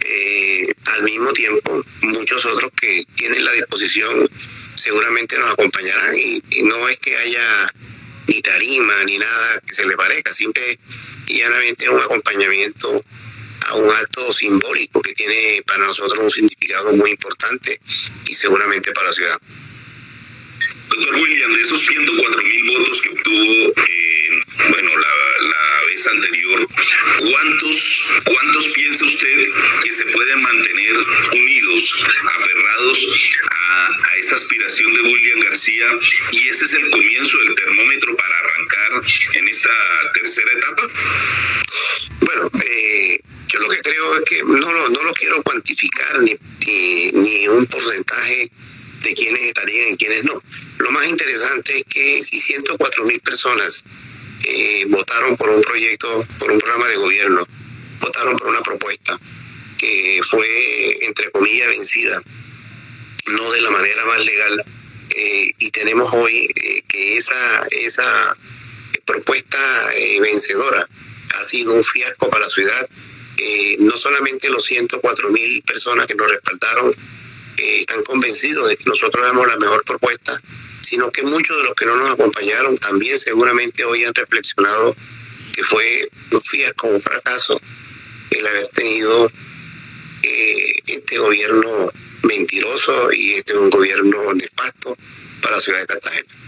eh, 0.08 0.74
al 0.94 1.04
mismo 1.04 1.32
tiempo 1.34 1.84
muchos 2.02 2.46
otros 2.46 2.72
que 2.80 3.04
tienen 3.16 3.44
la 3.44 3.52
disposición 3.54 4.28
seguramente 4.76 5.38
nos 5.40 5.52
acompañarán 5.52 6.16
y, 6.16 6.42
no 6.64 6.88
es 6.90 6.98
que 7.00 7.16
haya 7.16 7.66
ni 8.28 8.42
tarima 8.42 9.04
ni 9.06 9.18
nada 9.18 9.62
que 9.66 9.74
se 9.74 9.86
le 9.86 9.96
parezca, 9.96 10.34
simple 10.34 10.78
y 11.28 11.40
llanamente 11.40 11.90
un 11.90 12.02
acompañamiento 12.02 12.96
a 13.68 13.76
un 13.76 13.90
acto 13.90 14.32
simbólico 14.32 15.02
que 15.02 15.14
tiene 15.14 15.64
para 15.66 15.86
nosotros 15.86 16.20
un 16.20 16.30
significado 16.30 16.92
muy 16.94 17.12
importante 17.12 17.80
y 18.28 18.36
seguramente 18.36 18.92
para 18.92 19.08
la 19.08 19.14
ciudad. 19.14 19.40
Doctor 20.96 21.16
William, 21.16 21.54
de 21.54 21.62
esos 21.62 21.82
104 21.82 22.42
mil 22.42 22.64
votos 22.64 23.02
que 23.02 23.10
obtuvo, 23.10 23.74
eh, 23.86 24.30
bueno, 24.70 24.90
la, 24.98 25.48
la 25.48 25.86
vez 25.88 26.08
anterior, 26.08 26.68
¿cuántos, 27.20 28.12
¿cuántos 28.24 28.68
piensa 28.70 29.04
usted 29.04 29.50
que 29.84 29.94
se 29.94 30.06
pueden 30.06 30.42
mantener 30.42 30.96
unidos, 31.34 32.06
aferrados 32.40 33.34
a, 33.52 34.16
esa 34.20 34.38
aspiración 34.38 34.94
de 34.94 35.02
William 35.02 35.40
García? 35.42 35.86
Y 36.32 36.48
ese 36.48 36.64
es 36.64 36.74
el 36.74 36.90
comienzo 36.90 37.40
del 37.40 37.56
termómetro 37.56 38.16
para 38.16 38.40
arrancar 38.40 39.02
en 39.34 39.48
esta 39.50 39.72
tercera 40.14 40.52
etapa. 40.54 40.88
Bueno, 42.22 42.50
eh, 42.66 43.20
yo 43.50 43.60
lo 43.60 43.68
que 43.68 43.82
creo 43.82 44.16
es 44.16 44.22
que 44.30 44.44
no 44.44 44.72
lo, 44.72 44.90
no 44.90 45.04
lo 45.04 45.14
quiero 45.14 45.44
cuantificar 45.44 46.22
ni, 46.22 46.38
ni, 46.66 47.12
ni 47.12 47.48
un 47.50 47.66
porcentaje 47.66 48.50
de 49.02 49.14
quiénes 49.14 49.44
estarían 49.44 49.92
y 49.92 49.98
quiénes 49.98 50.24
no. 50.24 50.42
Lo 50.80 50.92
más 50.92 51.08
interesante 51.08 51.78
es 51.78 51.84
que 51.86 52.24
si 52.24 52.40
104 52.40 53.06
mil 53.06 53.20
personas 53.22 53.86
eh, 54.48 54.86
votaron 54.90 55.36
por 55.38 55.50
un 55.50 55.62
proyecto, 55.62 56.24
por 56.38 56.52
un 56.52 56.60
programa 56.60 56.88
de 56.88 56.96
gobierno, 56.96 57.48
votaron 58.00 58.38
por 58.38 58.48
una 58.48 58.62
propuesta 58.62 59.20
que 59.78 60.22
fue, 60.30 61.06
entre 61.06 61.32
comillas, 61.32 61.70
vencida, 61.70 62.22
no 63.28 63.52
de 63.52 63.62
la 63.62 63.72
manera 63.72 64.06
más 64.06 64.24
legal, 64.24 64.64
eh, 65.16 65.52
y 65.58 65.72
tenemos 65.72 66.14
hoy 66.14 66.48
eh, 66.56 66.84
que 66.88 67.18
esa, 67.18 67.62
esa 67.72 68.38
propuesta 69.06 69.58
vencedora 70.22 70.88
ha 71.36 71.44
sido 71.46 71.74
un 71.74 71.84
fiasco 71.84 72.30
para 72.30 72.46
la 72.46 72.50
ciudad. 72.50 72.90
No 73.80 73.98
solamente 73.98 74.50
los 74.50 74.66
104 74.66 75.30
mil 75.30 75.62
personas 75.64 76.08
que 76.08 76.16
nos 76.16 76.32
respaldaron 76.32 76.96
están 77.58 78.04
convencidos 78.04 78.70
de 78.70 78.78
que 78.78 78.86
nosotros 78.86 79.26
damos 79.26 79.48
la 79.48 79.58
mejor 79.58 79.84
propuesta, 79.84 80.40
sino 80.86 81.12
que 81.12 81.24
muchos 81.24 81.58
de 81.58 81.64
los 81.64 81.74
que 81.74 81.86
no 81.86 81.96
nos 81.96 82.12
acompañaron 82.12 82.78
también 82.78 83.18
seguramente 83.18 83.84
hoy 83.84 84.04
han 84.04 84.14
reflexionado 84.14 84.96
que 85.54 85.64
fue 85.64 86.08
un 86.32 86.42
fiasco, 86.42 86.88
un 86.88 87.00
fracaso 87.00 87.60
el 88.32 88.48
haber 88.48 88.68
tenido 88.68 89.28
eh, 90.24 90.80
este 90.88 91.18
gobierno 91.18 91.92
mentiroso 92.24 93.12
y 93.14 93.34
este 93.34 93.54
es 93.54 93.60
un 93.60 93.70
gobierno 93.70 94.34
nefasto 94.34 94.98
para 95.42 95.56
la 95.56 95.62
ciudad 95.62 95.80
de 95.80 95.86
Cartagena. 95.86 96.45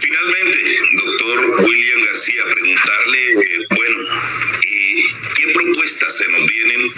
Finalmente, 0.00 0.58
doctor 0.92 1.64
William 1.64 2.02
García, 2.04 2.42
preguntarle, 2.52 3.32
eh, 3.32 3.66
bueno, 3.70 3.98
eh, 4.62 5.02
¿qué 5.34 5.48
propuestas 5.52 6.18
se 6.18 6.28
nos 6.28 6.46
vienen? 6.46 6.92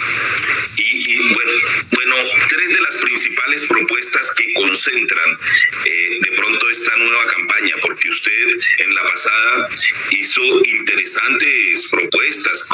Y, 0.77 1.33
bueno, 1.33 1.51
bueno, 1.91 2.15
tres 2.47 2.69
de 2.69 2.81
las 2.81 2.97
principales 2.97 3.65
propuestas 3.65 4.33
que 4.35 4.53
concentran 4.53 5.37
eh, 5.85 6.19
de 6.21 6.31
pronto 6.37 6.69
esta 6.69 6.95
nueva 6.97 7.25
campaña, 7.27 7.75
porque 7.81 8.09
usted 8.09 8.59
en 8.77 8.95
la 8.95 9.03
pasada 9.03 9.69
hizo 10.11 10.41
interesantes 10.65 11.87
propuestas 11.89 12.68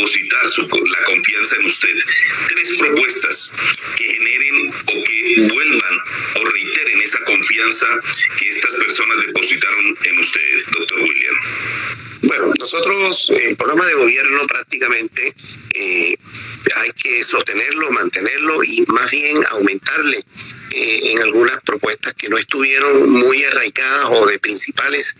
depositar 0.00 0.48
su, 0.50 0.62
la 0.62 1.04
confianza 1.04 1.56
en 1.56 1.66
usted. 1.66 1.94
Tres 2.48 2.76
propuestas 2.78 3.54
que 3.96 4.04
generen 4.04 4.70
o 4.70 5.04
que 5.04 5.48
vuelvan 5.52 5.98
o 6.36 6.44
reiteren 6.44 7.00
esa 7.02 7.22
confianza 7.24 7.86
que 8.38 8.48
estas 8.48 8.74
personas 8.74 9.18
depositaron 9.26 9.96
en 10.04 10.18
usted, 10.18 10.64
doctor 10.72 11.00
William. 11.00 11.34
Bueno, 12.22 12.52
nosotros 12.58 13.30
el 13.30 13.56
programa 13.56 13.86
de 13.86 13.94
gobierno 13.94 14.46
prácticamente 14.46 15.34
eh, 15.74 16.16
hay 16.76 16.90
que 16.92 17.24
sostenerlo, 17.24 17.90
mantenerlo 17.90 18.62
y 18.64 18.84
más 18.88 19.10
bien 19.10 19.38
aumentarle 19.50 20.18
eh, 20.72 21.00
en 21.12 21.22
algunas 21.22 21.60
propuestas 21.62 22.14
que 22.14 22.28
no 22.28 22.38
estuvieron 22.38 23.10
muy 23.10 23.44
arraigadas 23.44 24.06
o 24.10 24.26
de 24.26 24.38
principales 24.38 25.16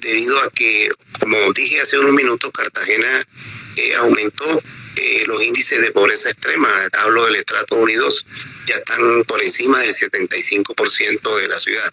debido 0.00 0.38
a 0.42 0.50
que, 0.50 0.88
como 1.20 1.52
dije 1.52 1.80
hace 1.80 1.98
unos 1.98 2.12
minutos, 2.12 2.50
Cartagena 2.50 3.24
eh, 3.76 3.94
aumentó 3.96 4.62
eh, 4.96 5.24
los 5.26 5.42
índices 5.42 5.80
de 5.80 5.92
pobreza 5.92 6.30
extrema. 6.30 6.68
Hablo 6.98 7.24
del 7.24 7.36
estrato 7.36 7.76
unidos, 7.76 8.26
ya 8.66 8.76
están 8.76 9.24
por 9.24 9.42
encima 9.62 9.80
del 9.80 9.94
75% 9.94 11.36
de 11.36 11.48
la 11.48 11.58
ciudad. 11.58 11.92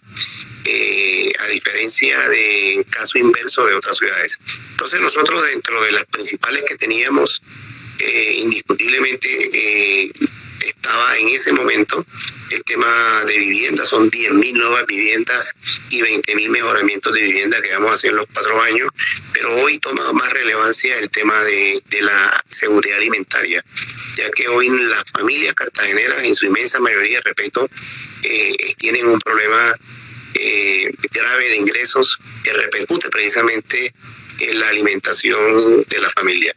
Eh, 0.66 1.32
a 1.38 1.46
diferencia 1.48 2.28
del 2.28 2.84
caso 2.86 3.18
inverso 3.18 3.64
de 3.64 3.74
otras 3.74 3.96
ciudades. 3.96 4.38
Entonces 4.72 5.00
nosotros 5.00 5.42
dentro 5.44 5.80
de 5.82 5.92
las 5.92 6.04
principales 6.06 6.64
que 6.64 6.76
teníamos, 6.76 7.40
eh, 7.98 8.34
indiscutiblemente 8.38 9.28
eh, 9.52 10.12
estaba 10.66 11.16
en 11.16 11.28
ese 11.28 11.52
momento 11.52 12.04
el 12.50 12.62
tema 12.64 13.24
de 13.26 13.38
vivienda, 13.38 13.86
son 13.86 14.10
10.000 14.10 14.52
nuevas 14.54 14.84
viviendas 14.86 15.54
y 15.90 16.02
20.000 16.02 16.48
mejoramientos 16.50 17.12
de 17.14 17.22
vivienda 17.22 17.60
que 17.62 17.72
vamos 17.72 17.92
a 17.92 17.94
hacer 17.94 18.10
en 18.10 18.16
los 18.16 18.26
cuatro 18.32 18.60
años, 18.62 18.90
pero 19.32 19.54
hoy 19.62 19.78
toma 19.78 20.12
más 20.12 20.30
relevancia 20.30 20.98
el 20.98 21.10
tema 21.10 21.40
de, 21.44 21.80
de 21.88 22.02
la 22.02 22.44
seguridad 22.48 22.98
alimentaria, 22.98 23.64
ya 24.16 24.30
que 24.30 24.48
hoy 24.48 24.68
las 24.68 25.04
familias 25.12 25.54
cartageneras, 25.54 26.24
en 26.24 26.34
su 26.34 26.46
inmensa 26.46 26.80
eh, 28.22 28.74
tienen 28.76 29.06
un 29.06 29.18
problema 29.18 29.74
eh, 30.34 30.90
grave 31.12 31.48
de 31.48 31.56
ingresos 31.56 32.18
que 32.44 32.52
repercute 32.52 33.08
precisamente 33.08 33.92
en 34.40 34.58
la 34.58 34.68
alimentación 34.68 35.84
de 35.88 35.98
la 35.98 36.10
familia. 36.10 36.54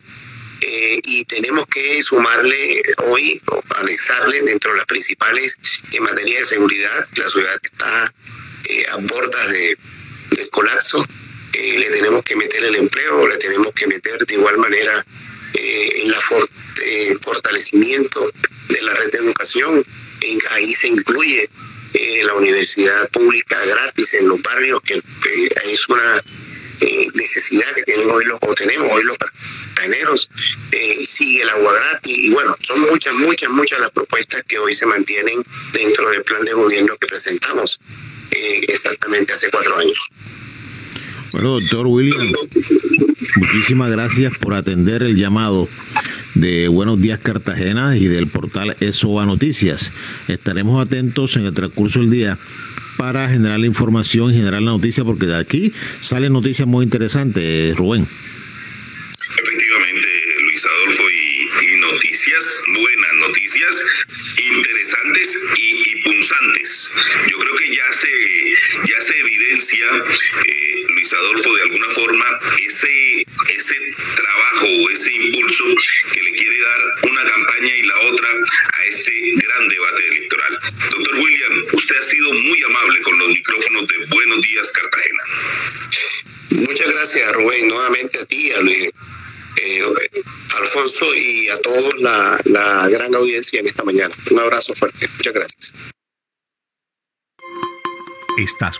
Eh, 0.65 1.01
y 1.03 1.25
tenemos 1.25 1.67
que 1.67 2.01
sumarle 2.01 2.81
hoy, 3.05 3.41
o 3.47 3.61
anexarle 3.79 4.43
dentro 4.43 4.71
de 4.71 4.77
las 4.77 4.85
principales 4.85 5.57
en 5.91 6.03
materia 6.03 6.39
de 6.39 6.45
seguridad. 6.45 7.05
La 7.17 7.29
ciudad 7.29 7.59
está 7.61 8.13
eh, 8.69 8.85
a 8.91 8.95
bordas 8.97 9.47
de, 9.49 9.77
del 10.31 10.49
colapso. 10.51 11.05
Eh, 11.51 11.79
le 11.79 11.89
tenemos 11.89 12.23
que 12.23 12.37
meter 12.37 12.63
el 12.63 12.75
empleo, 12.75 13.27
le 13.27 13.37
tenemos 13.37 13.73
que 13.73 13.87
meter 13.87 14.25
de 14.25 14.33
igual 14.35 14.57
manera 14.57 15.05
en 15.55 16.09
la 16.09 16.19
fortalecimiento 17.21 18.29
de 18.69 18.81
la 18.81 18.93
red 18.95 19.11
de 19.11 19.17
educación. 19.19 19.85
ahí 20.51 20.73
se 20.73 20.87
incluye 20.87 21.49
la 22.23 22.33
universidad 22.33 23.07
pública 23.09 23.63
gratis 23.65 24.15
en 24.15 24.27
los 24.29 24.41
barrios, 24.41 24.81
que 24.81 25.01
es 25.65 25.87
una 25.89 26.21
necesidad 27.13 27.71
que 27.75 27.83
tienen 27.83 28.09
hoy 28.09 28.25
los, 28.25 28.39
o 28.41 28.53
tenemos 28.55 28.91
hoy 28.91 29.03
los 29.03 29.17
carneros, 29.83 30.29
eh, 30.71 31.03
sigue 31.05 31.41
el 31.41 31.49
agua 31.49 31.73
gratis 31.73 32.17
y 32.17 32.29
bueno, 32.29 32.55
son 32.61 32.79
muchas, 32.81 33.13
muchas, 33.15 33.49
muchas 33.49 33.79
las 33.79 33.91
propuestas 33.91 34.43
que 34.43 34.57
hoy 34.57 34.73
se 34.73 34.85
mantienen 34.85 35.43
dentro 35.73 36.09
del 36.09 36.23
plan 36.23 36.43
de 36.45 36.53
gobierno 36.53 36.95
que 36.97 37.07
presentamos 37.07 37.79
eh, 38.31 38.65
exactamente 38.67 39.33
hace 39.33 39.49
cuatro 39.49 39.77
años. 39.77 40.09
Doctor 41.43 41.87
William, 41.87 42.31
muchísimas 43.35 43.91
gracias 43.91 44.31
por 44.37 44.53
atender 44.53 45.03
el 45.03 45.17
llamado 45.17 45.67
de 46.35 46.69
Buenos 46.69 47.01
Días 47.01 47.19
Cartagena 47.19 47.97
y 47.97 48.05
del 48.05 48.27
portal 48.27 48.77
ESOA 48.79 49.25
Noticias. 49.25 49.91
Estaremos 50.29 50.81
atentos 50.81 51.35
en 51.35 51.45
el 51.45 51.53
transcurso 51.53 51.99
del 51.99 52.11
día 52.11 52.37
para 52.95 53.27
generar 53.27 53.59
la 53.59 53.65
información 53.65 54.31
y 54.31 54.35
generar 54.35 54.61
la 54.61 54.71
noticia, 54.71 55.03
porque 55.03 55.25
de 55.25 55.35
aquí 55.35 55.73
salen 55.99 56.31
noticias 56.31 56.65
muy 56.65 56.85
interesantes, 56.85 57.75
Rubén. 57.75 58.07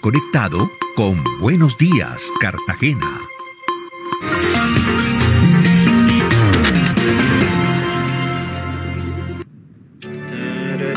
Conectado 0.03 0.69
con 0.97 1.23
Buenos 1.39 1.77
Días, 1.77 2.29
Cartagena. 2.41 3.21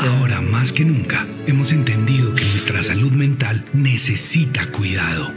Ahora 0.01 0.41
más 0.41 0.73
que 0.73 0.83
nunca 0.83 1.25
hemos 1.45 1.71
entendido 1.71 2.35
que 2.35 2.43
nuestra 2.43 2.83
salud 2.83 3.13
mental 3.13 3.63
necesita 3.71 4.69
cuidado 4.73 5.31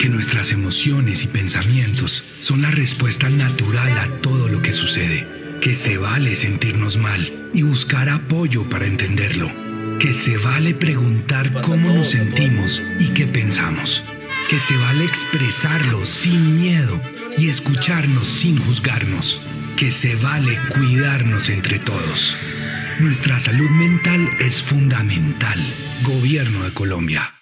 que 0.00 0.08
nuestras 0.08 0.50
emociones 0.50 1.22
y 1.22 1.28
pensamientos 1.28 2.24
son 2.40 2.60
la 2.60 2.72
respuesta 2.72 3.30
natural 3.30 3.96
a 3.98 4.08
todo 4.20 4.48
lo 4.48 4.62
que 4.62 4.72
sucede, 4.72 5.28
que 5.60 5.76
se 5.76 5.96
vale 5.96 6.34
sentirnos 6.34 6.96
mal 6.96 7.50
y 7.54 7.62
buscar 7.62 8.08
apoyo 8.08 8.68
para 8.68 8.86
entenderlo, 8.86 9.48
que 9.98 10.12
se 10.12 10.36
vale 10.38 10.74
preguntar 10.74 11.60
cómo 11.62 11.90
nos 11.90 12.10
sentimos 12.10 12.82
y 12.98 13.08
qué 13.08 13.26
pensamos, 13.26 14.04
que 14.48 14.60
se 14.60 14.76
vale 14.76 15.04
expresarlo 15.04 16.04
sin 16.04 16.54
miedo 16.54 17.00
y 17.38 17.48
escucharnos 17.48 18.26
sin 18.26 18.58
juzgarnos, 18.58 19.40
que 19.76 19.90
se 19.90 20.14
vale 20.16 20.58
cuidarnos 20.74 21.48
entre 21.48 21.78
todos. 21.78 22.36
Nuestra 23.00 23.38
salud 23.38 23.70
mental 23.70 24.30
es 24.40 24.62
fundamental. 24.62 25.58
Gobierno 26.02 26.64
de 26.64 26.72
Colombia. 26.72 27.35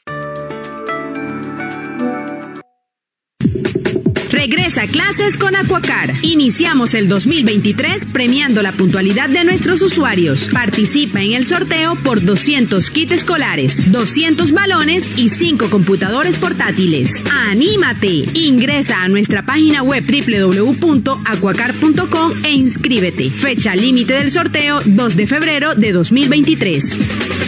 Regresa 4.64 4.84
a 4.84 4.86
clases 4.86 5.36
con 5.36 5.54
Aquacar. 5.56 6.14
Iniciamos 6.22 6.94
el 6.94 7.06
2023 7.06 8.06
premiando 8.06 8.62
la 8.62 8.72
puntualidad 8.72 9.28
de 9.28 9.44
nuestros 9.44 9.82
usuarios. 9.82 10.48
Participa 10.54 11.20
en 11.20 11.34
el 11.34 11.44
sorteo 11.44 11.96
por 11.96 12.24
200 12.24 12.88
kits 12.88 13.12
escolares, 13.12 13.92
200 13.92 14.52
balones 14.52 15.18
y 15.18 15.28
5 15.28 15.68
computadores 15.68 16.38
portátiles. 16.38 17.22
¡Anímate! 17.30 18.24
Ingresa 18.32 19.02
a 19.02 19.08
nuestra 19.08 19.44
página 19.44 19.82
web 19.82 20.02
www.aquacar.com 20.02 22.32
e 22.42 22.52
inscríbete. 22.52 23.28
Fecha 23.28 23.76
límite 23.76 24.14
del 24.14 24.30
sorteo 24.30 24.80
2 24.82 25.14
de 25.14 25.26
febrero 25.26 25.74
de 25.74 25.92
2023. 25.92 27.43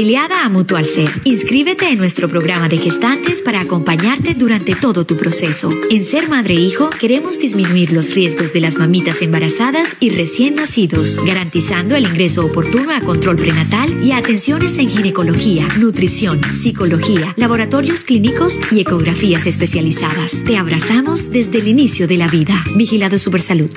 Afiliada 0.00 0.46
a 0.46 0.48
Mutual 0.48 0.86
Ser. 0.86 1.10
Inscríbete 1.24 1.86
en 1.90 1.98
nuestro 1.98 2.26
programa 2.26 2.70
de 2.70 2.78
gestantes 2.78 3.42
para 3.42 3.60
acompañarte 3.60 4.32
durante 4.32 4.74
todo 4.74 5.04
tu 5.04 5.18
proceso. 5.18 5.70
En 5.90 6.04
Ser 6.04 6.26
Madre 6.26 6.54
e 6.54 6.60
Hijo 6.60 6.88
queremos 6.88 7.38
disminuir 7.38 7.92
los 7.92 8.14
riesgos 8.14 8.54
de 8.54 8.60
las 8.60 8.78
mamitas 8.78 9.20
embarazadas 9.20 9.98
y 10.00 10.08
recién 10.08 10.54
nacidos, 10.54 11.22
garantizando 11.22 11.96
el 11.96 12.06
ingreso 12.06 12.46
oportuno 12.46 12.96
a 12.96 13.02
control 13.02 13.36
prenatal 13.36 14.02
y 14.02 14.12
a 14.12 14.16
atenciones 14.16 14.78
en 14.78 14.88
ginecología, 14.88 15.68
nutrición, 15.76 16.40
psicología, 16.54 17.34
laboratorios 17.36 18.02
clínicos 18.02 18.58
y 18.70 18.80
ecografías 18.80 19.46
especializadas. 19.46 20.44
Te 20.44 20.56
abrazamos 20.56 21.30
desde 21.30 21.58
el 21.58 21.68
inicio 21.68 22.08
de 22.08 22.16
la 22.16 22.28
vida. 22.28 22.64
Vigilado 22.74 23.18
Supersalud. 23.18 23.70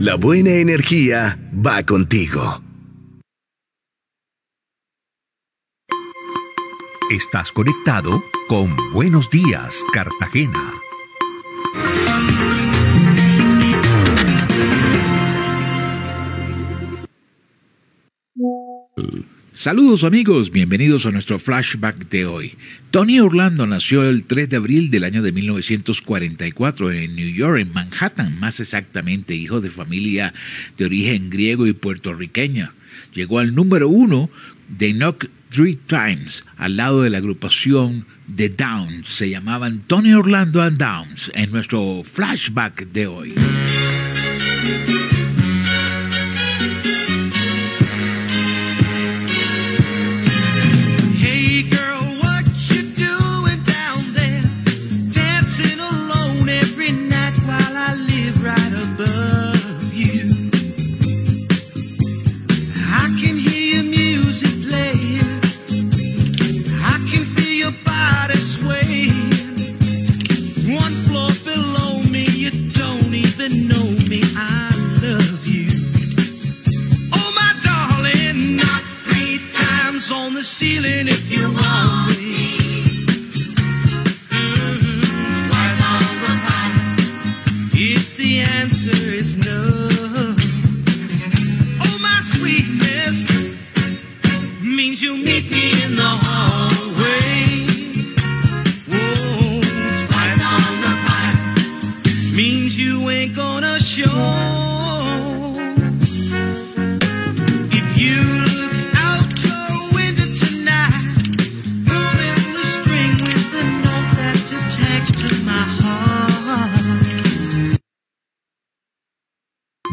La 0.00 0.16
buena 0.16 0.50
energía 0.50 1.38
va 1.54 1.86
contigo. 1.86 2.60
Estás 7.08 7.52
conectado 7.52 8.24
con 8.48 8.74
Buenos 8.92 9.30
Días, 9.30 9.84
Cartagena. 9.92 10.72
Saludos 19.54 20.02
amigos, 20.02 20.50
bienvenidos 20.50 21.04
a 21.04 21.10
nuestro 21.10 21.38
flashback 21.38 22.08
de 22.08 22.24
hoy. 22.24 22.54
Tony 22.90 23.20
Orlando 23.20 23.66
nació 23.66 24.02
el 24.02 24.24
3 24.24 24.48
de 24.48 24.56
abril 24.56 24.90
del 24.90 25.04
año 25.04 25.22
de 25.22 25.30
1944 25.30 26.90
en 26.90 27.14
New 27.14 27.28
York, 27.28 27.60
en 27.60 27.70
Manhattan, 27.70 28.40
más 28.40 28.60
exactamente 28.60 29.34
hijo 29.34 29.60
de 29.60 29.68
familia 29.68 30.32
de 30.78 30.86
origen 30.86 31.28
griego 31.28 31.66
y 31.66 31.74
puertorriqueña. 31.74 32.72
Llegó 33.12 33.40
al 33.40 33.54
número 33.54 33.90
uno 33.90 34.30
de 34.68 34.94
Knock 34.94 35.26
Three 35.50 35.78
Times, 35.86 36.44
al 36.56 36.78
lado 36.78 37.02
de 37.02 37.10
la 37.10 37.18
agrupación 37.18 38.06
The 38.34 38.48
Downs. 38.48 39.06
Se 39.06 39.28
llamaban 39.28 39.82
Tony 39.86 40.14
Orlando 40.14 40.62
and 40.62 40.78
Downs 40.78 41.30
en 41.34 41.52
nuestro 41.52 42.02
flashback 42.04 42.86
de 42.86 43.06
hoy. 43.06 43.34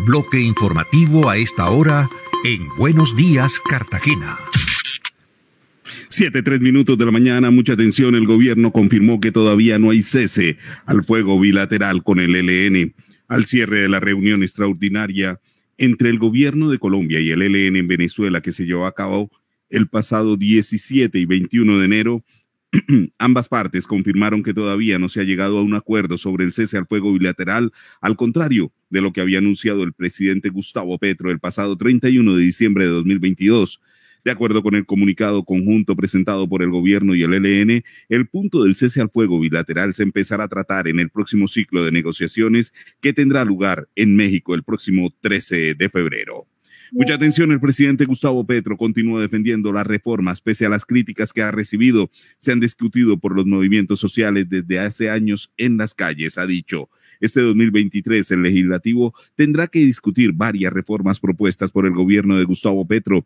Bloque 0.09 0.41
informativo 0.41 1.29
a 1.29 1.37
esta 1.37 1.69
hora 1.69 2.09
en 2.43 2.67
Buenos 2.79 3.15
Días, 3.15 3.53
Cartagena. 3.59 4.39
Siete, 6.07 6.41
tres 6.41 6.61
minutos 6.61 6.97
de 6.97 7.05
la 7.05 7.11
mañana, 7.11 7.51
mucha 7.51 7.73
atención. 7.73 8.15
El 8.15 8.25
gobierno 8.25 8.71
confirmó 8.71 9.21
que 9.21 9.31
todavía 9.31 9.77
no 9.77 9.91
hay 9.91 10.01
cese 10.01 10.57
al 10.87 11.03
fuego 11.03 11.39
bilateral 11.39 12.01
con 12.01 12.19
el 12.19 12.35
ELN. 12.35 12.95
Al 13.27 13.45
cierre 13.45 13.81
de 13.81 13.87
la 13.87 13.99
reunión 13.99 14.41
extraordinaria 14.41 15.39
entre 15.77 16.09
el 16.09 16.17
gobierno 16.17 16.71
de 16.71 16.79
Colombia 16.79 17.19
y 17.19 17.29
el 17.29 17.43
ELN 17.43 17.75
en 17.75 17.87
Venezuela 17.87 18.41
que 18.41 18.51
se 18.51 18.65
llevó 18.65 18.87
a 18.87 18.95
cabo 18.95 19.29
el 19.69 19.89
pasado 19.89 20.37
17 20.37 21.19
y 21.19 21.25
21 21.25 21.77
de 21.77 21.85
enero, 21.85 22.23
ambas 23.17 23.49
partes 23.49 23.87
confirmaron 23.87 24.43
que 24.43 24.53
todavía 24.53 24.99
no 24.99 25.09
se 25.09 25.21
ha 25.21 25.23
llegado 25.23 25.57
a 25.57 25.63
un 25.63 25.73
acuerdo 25.73 26.17
sobre 26.17 26.45
el 26.45 26.53
cese 26.53 26.77
al 26.77 26.85
fuego 26.85 27.11
bilateral, 27.13 27.71
al 27.99 28.15
contrario 28.15 28.71
de 28.89 29.01
lo 29.01 29.11
que 29.11 29.21
había 29.21 29.39
anunciado 29.39 29.83
el 29.83 29.93
presidente 29.93 30.49
Gustavo 30.49 30.97
Petro 30.99 31.31
el 31.31 31.39
pasado 31.39 31.77
31 31.77 32.35
de 32.35 32.43
diciembre 32.43 32.85
de 32.85 32.91
2022. 32.91 33.81
De 34.23 34.31
acuerdo 34.31 34.61
con 34.61 34.75
el 34.75 34.85
comunicado 34.85 35.45
conjunto 35.45 35.95
presentado 35.95 36.47
por 36.47 36.61
el 36.61 36.69
gobierno 36.69 37.15
y 37.15 37.23
el 37.23 37.33
ELN, 37.33 37.83
el 38.09 38.27
punto 38.27 38.63
del 38.63 38.75
cese 38.75 39.01
al 39.01 39.09
fuego 39.09 39.39
bilateral 39.39 39.93
se 39.93 40.03
empezará 40.03 40.43
a 40.43 40.49
tratar 40.49 40.87
en 40.87 40.99
el 40.99 41.09
próximo 41.09 41.47
ciclo 41.47 41.85
de 41.85 41.91
negociaciones 41.91 42.73
que 42.99 43.13
tendrá 43.13 43.45
lugar 43.45 43.87
en 43.95 44.15
México 44.15 44.53
el 44.53 44.63
próximo 44.63 45.13
13 45.21 45.73
de 45.75 45.89
febrero. 45.89 46.47
Mucha 46.91 47.15
atención, 47.15 47.51
el 47.51 47.59
presidente 47.59 48.05
Gustavo 48.05 48.45
Petro 48.45 48.77
continúa 48.77 49.21
defendiendo 49.21 49.71
las 49.71 49.85
reformas 49.85 50.41
pese 50.41 50.65
a 50.65 50.69
las 50.69 50.85
críticas 50.85 51.31
que 51.31 51.41
ha 51.41 51.51
recibido. 51.51 52.09
Se 52.37 52.51
han 52.51 52.59
discutido 52.59 53.17
por 53.17 53.35
los 53.35 53.45
movimientos 53.45 53.99
sociales 53.99 54.47
desde 54.49 54.79
hace 54.79 55.09
años 55.09 55.51
en 55.57 55.77
las 55.77 55.93
calles, 55.93 56.37
ha 56.37 56.45
dicho. 56.45 56.89
Este 57.19 57.41
2023 57.41 58.31
el 58.31 58.43
legislativo 58.43 59.13
tendrá 59.35 59.67
que 59.67 59.79
discutir 59.79 60.31
varias 60.33 60.71
reformas 60.73 61.19
propuestas 61.19 61.71
por 61.71 61.85
el 61.85 61.91
gobierno 61.91 62.37
de 62.37 62.45
Gustavo 62.45 62.85
Petro 62.87 63.25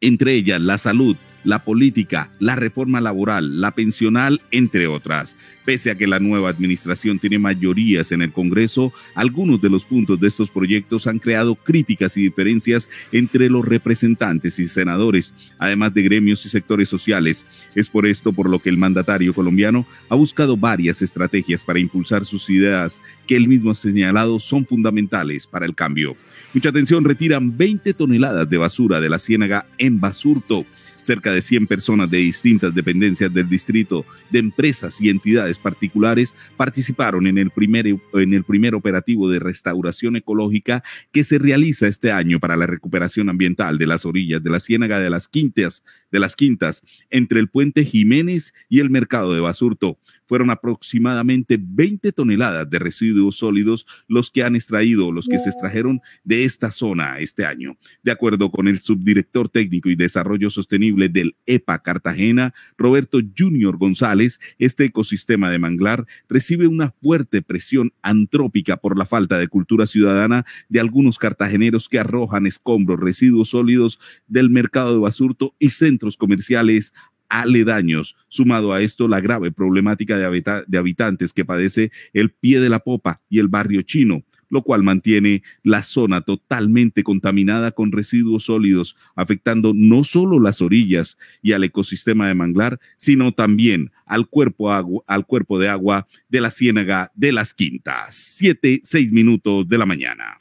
entre 0.00 0.34
ellas 0.34 0.60
la 0.60 0.78
salud, 0.78 1.16
la 1.44 1.64
política, 1.64 2.30
la 2.40 2.56
reforma 2.56 3.00
laboral, 3.00 3.60
la 3.60 3.70
pensional, 3.70 4.42
entre 4.50 4.86
otras. 4.86 5.36
Pese 5.64 5.90
a 5.90 5.94
que 5.94 6.06
la 6.06 6.20
nueva 6.20 6.50
administración 6.50 7.18
tiene 7.18 7.38
mayorías 7.38 8.12
en 8.12 8.22
el 8.22 8.32
Congreso, 8.32 8.92
algunos 9.14 9.62
de 9.62 9.70
los 9.70 9.84
puntos 9.84 10.20
de 10.20 10.28
estos 10.28 10.50
proyectos 10.50 11.06
han 11.06 11.18
creado 11.18 11.54
críticas 11.54 12.16
y 12.16 12.22
diferencias 12.22 12.90
entre 13.12 13.48
los 13.48 13.64
representantes 13.64 14.58
y 14.58 14.66
senadores, 14.66 15.34
además 15.58 15.94
de 15.94 16.02
gremios 16.02 16.44
y 16.44 16.48
sectores 16.48 16.88
sociales. 16.88 17.46
Es 17.74 17.88
por 17.88 18.06
esto 18.06 18.32
por 18.32 18.48
lo 18.48 18.58
que 18.58 18.68
el 18.68 18.76
mandatario 18.76 19.32
colombiano 19.32 19.86
ha 20.08 20.14
buscado 20.14 20.56
varias 20.56 21.00
estrategias 21.00 21.64
para 21.64 21.78
impulsar 21.78 22.24
sus 22.24 22.50
ideas 22.50 23.00
que 23.26 23.36
él 23.36 23.48
mismo 23.48 23.70
ha 23.70 23.74
señalado 23.74 24.40
son 24.40 24.66
fundamentales 24.66 25.46
para 25.46 25.66
el 25.66 25.74
cambio. 25.74 26.16
Mucha 26.52 26.68
atención, 26.68 27.04
retiran 27.04 27.56
20 27.56 27.94
toneladas 27.94 28.48
de 28.48 28.58
basura 28.58 29.00
de 29.00 29.08
la 29.08 29.18
ciénaga 29.18 29.66
en 29.78 30.00
Basurto. 30.00 30.64
Cerca 31.04 31.32
de 31.32 31.42
100 31.42 31.66
personas 31.66 32.10
de 32.10 32.18
distintas 32.18 32.74
dependencias 32.74 33.32
del 33.32 33.48
distrito, 33.48 34.04
de 34.30 34.38
empresas 34.38 35.00
y 35.00 35.10
entidades 35.10 35.58
particulares 35.58 36.34
participaron 36.56 37.26
en 37.26 37.36
el 37.36 37.50
primer, 37.50 37.86
en 37.86 38.34
el 38.34 38.42
primer 38.42 38.74
operativo 38.74 39.28
de 39.28 39.38
restauración 39.38 40.16
ecológica 40.16 40.82
que 41.12 41.22
se 41.22 41.38
realiza 41.38 41.86
este 41.86 42.10
año 42.10 42.40
para 42.40 42.56
la 42.56 42.66
recuperación 42.66 43.28
ambiental 43.28 43.76
de 43.76 43.86
las 43.86 44.06
orillas 44.06 44.42
de 44.42 44.50
la 44.50 44.60
ciénaga 44.60 44.98
de 44.98 45.10
las 45.10 45.28
Quintas, 45.28 45.84
de 46.14 46.20
las 46.20 46.36
Quintas, 46.36 46.84
entre 47.10 47.40
el 47.40 47.48
puente 47.48 47.84
Jiménez 47.84 48.54
y 48.68 48.78
el 48.78 48.88
mercado 48.88 49.34
de 49.34 49.40
Basurto 49.40 49.98
fueron 50.26 50.50
aproximadamente 50.50 51.58
20 51.60 52.12
toneladas 52.12 52.68
de 52.70 52.78
residuos 52.78 53.36
sólidos 53.36 53.86
los 54.08 54.30
que 54.30 54.42
han 54.42 54.56
extraído, 54.56 55.12
los 55.12 55.26
que 55.26 55.38
se 55.38 55.50
extrajeron 55.50 56.00
de 56.22 56.44
esta 56.44 56.70
zona 56.70 57.18
este 57.18 57.44
año. 57.44 57.76
De 58.02 58.12
acuerdo 58.12 58.50
con 58.50 58.68
el 58.68 58.80
subdirector 58.80 59.48
técnico 59.48 59.90
y 59.90 59.96
desarrollo 59.96 60.50
sostenible 60.50 61.08
del 61.08 61.36
EPA 61.46 61.82
Cartagena, 61.82 62.54
Roberto 62.78 63.18
Junior 63.36 63.76
González, 63.76 64.40
este 64.58 64.84
ecosistema 64.84 65.50
de 65.50 65.58
manglar 65.58 66.06
recibe 66.28 66.66
una 66.66 66.90
fuerte 66.90 67.42
presión 67.42 67.92
antrópica 68.02 68.76
por 68.76 68.96
la 68.96 69.06
falta 69.06 69.38
de 69.38 69.48
cultura 69.48 69.86
ciudadana 69.86 70.46
de 70.68 70.80
algunos 70.80 71.18
cartageneros 71.18 71.88
que 71.88 71.98
arrojan 71.98 72.46
escombros, 72.46 73.00
residuos 73.00 73.50
sólidos 73.50 73.98
del 74.26 74.50
mercado 74.50 74.92
de 74.92 75.00
Basurto 75.00 75.54
y 75.58 75.70
centros 76.04 76.16
comerciales 76.16 76.92
aledaños. 77.28 78.16
Sumado 78.28 78.72
a 78.72 78.82
esto, 78.82 79.08
la 79.08 79.20
grave 79.20 79.50
problemática 79.50 80.16
de, 80.16 80.64
de, 80.66 80.78
habitantes 80.78 81.32
que 81.32 81.44
padece 81.44 81.90
el 82.12 82.30
pie 82.30 82.60
de 82.60 82.68
la 82.68 82.80
popa 82.80 83.22
y 83.30 83.38
el 83.38 83.48
barrio 83.48 83.82
chino, 83.82 84.22
lo 84.50 84.62
cual 84.62 84.82
mantiene 84.82 85.42
la 85.62 85.82
zona 85.82 86.20
totalmente 86.20 87.02
contaminada 87.02 87.72
con 87.72 87.92
residuos 87.92 88.44
sólidos, 88.44 88.94
afectando 89.16 89.72
no 89.74 90.04
solo 90.04 90.38
las 90.38 90.60
orillas 90.60 91.16
y 91.42 91.52
al 91.52 91.64
ecosistema 91.64 92.28
de 92.28 92.34
manglar, 92.34 92.78
sino 92.96 93.32
también 93.32 93.90
al 94.06 94.28
cuerpo, 94.28 94.70
agua, 94.70 95.02
al 95.06 95.26
cuerpo 95.26 95.58
de 95.58 95.70
agua 95.70 96.06
de 96.28 96.40
la 96.42 96.50
ciénaga 96.50 97.10
de 97.14 97.32
las 97.32 97.54
quintas. 97.54 98.14
Siete, 98.14 98.80
seis 98.84 99.10
minutos 99.10 99.66
de 99.66 99.78
la 99.78 99.86
mañana. 99.86 100.36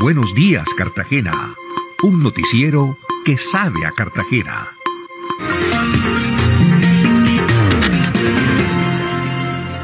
Buenos 0.00 0.32
días, 0.34 0.66
Cartagena. 0.76 1.54
Un 2.04 2.22
noticiero 2.22 2.96
que 3.24 3.36
sabe 3.36 3.84
a 3.84 3.90
Cartagena. 3.90 4.68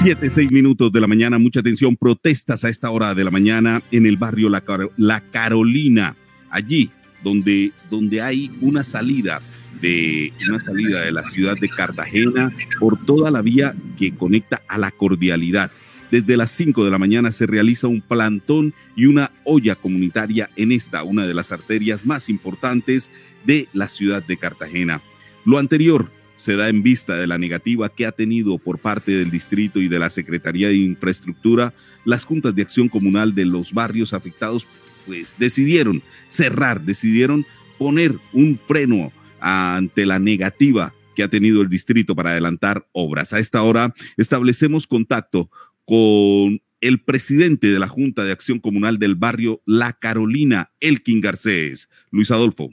Siete, 0.05 0.29
seis 0.29 0.53
minutos 0.53 0.93
de 0.93 1.01
la 1.01 1.07
mañana, 1.07 1.39
mucha 1.39 1.61
atención, 1.61 1.97
protestas 1.97 2.63
a 2.65 2.69
esta 2.69 2.91
hora 2.91 3.15
de 3.15 3.25
la 3.25 3.31
mañana 3.31 3.83
en 3.91 4.05
el 4.05 4.19
barrio 4.19 4.51
La, 4.51 4.63
la 4.99 5.21
Carolina, 5.21 6.15
allí 6.51 6.91
donde, 7.23 7.73
donde 7.91 8.21
hay 8.21 8.51
una 8.61 8.85
salida 8.85 9.41
de 9.81 10.33
una 10.49 10.63
salida 10.63 11.01
de 11.01 11.11
la 11.11 11.25
ciudad 11.25 11.57
de 11.59 11.69
Cartagena 11.69 12.53
por 12.79 13.03
toda 13.05 13.31
la 13.31 13.43
vía 13.43 13.75
que 13.97 14.15
conecta 14.15 14.61
a 14.69 14.77
la 14.77 14.91
cordialidad. 14.91 15.71
Desde 16.11 16.37
las 16.37 16.51
5 16.53 16.85
de 16.85 16.91
la 16.91 16.99
mañana 16.99 17.33
se 17.33 17.47
realiza 17.47 17.89
un 17.89 18.01
plantón 18.01 18.75
y 18.95 19.07
una 19.07 19.33
olla 19.45 19.75
comunitaria 19.75 20.51
en 20.57 20.71
esta, 20.71 21.03
una 21.03 21.27
de 21.27 21.35
las 21.35 21.51
arterias 21.51 22.05
más 22.05 22.29
importantes 22.29 23.11
de 23.45 23.69
la 23.73 23.89
ciudad 23.89 24.23
de 24.23 24.37
Cartagena. 24.37 25.01
Lo 25.45 25.59
anterior 25.59 26.11
se 26.37 26.57
da 26.57 26.69
en 26.69 26.83
vista 26.83 27.17
de 27.17 27.27
la 27.27 27.39
negativa 27.39 27.89
que 27.89 28.07
ha 28.07 28.13
tenido 28.13 28.59
por 28.59 28.79
parte 28.79 29.13
del 29.13 29.31
distrito 29.31 29.81
y 29.81 29.89
de 29.89 29.99
la 29.99 30.11
Secretaría 30.11 30.69
de 30.69 30.77
Infraestructura 30.77 31.75
las 32.05 32.25
juntas 32.25 32.55
de 32.55 32.63
acción 32.63 32.89
comunal 32.89 33.35
de 33.35 33.45
los 33.45 33.73
barrios 33.73 34.13
afectados, 34.13 34.67
pues 35.07 35.35
decidieron 35.39 36.03
cerrar, 36.29 36.81
decidieron 36.83 37.47
poner 37.79 38.17
un 38.33 38.59
freno 38.67 39.13
ante 39.41 40.07
la 40.07 40.19
negativa 40.19 40.95
que 41.15 41.23
ha 41.23 41.29
tenido 41.29 41.63
el 41.63 41.69
distrito 41.69 42.15
para 42.15 42.31
adelantar 42.31 42.89
obras. 42.93 43.33
A 43.33 43.39
esta 43.39 43.63
hora 43.63 43.95
establecemos 44.17 44.87
contacto 44.87 45.51
con 45.85 46.61
el 46.81 47.01
presidente 47.01 47.69
de 47.69 47.79
la 47.79 47.89
Junta 47.89 48.25
de 48.25 48.33
Acción 48.33 48.59
Comunal 48.59 48.99
del 48.99 49.15
barrio 49.15 49.63
La 49.65 49.93
Carolina, 49.93 50.73
Elkin 50.81 51.21
Garcés. 51.21 51.89
Luis 52.11 52.31
Adolfo. 52.31 52.71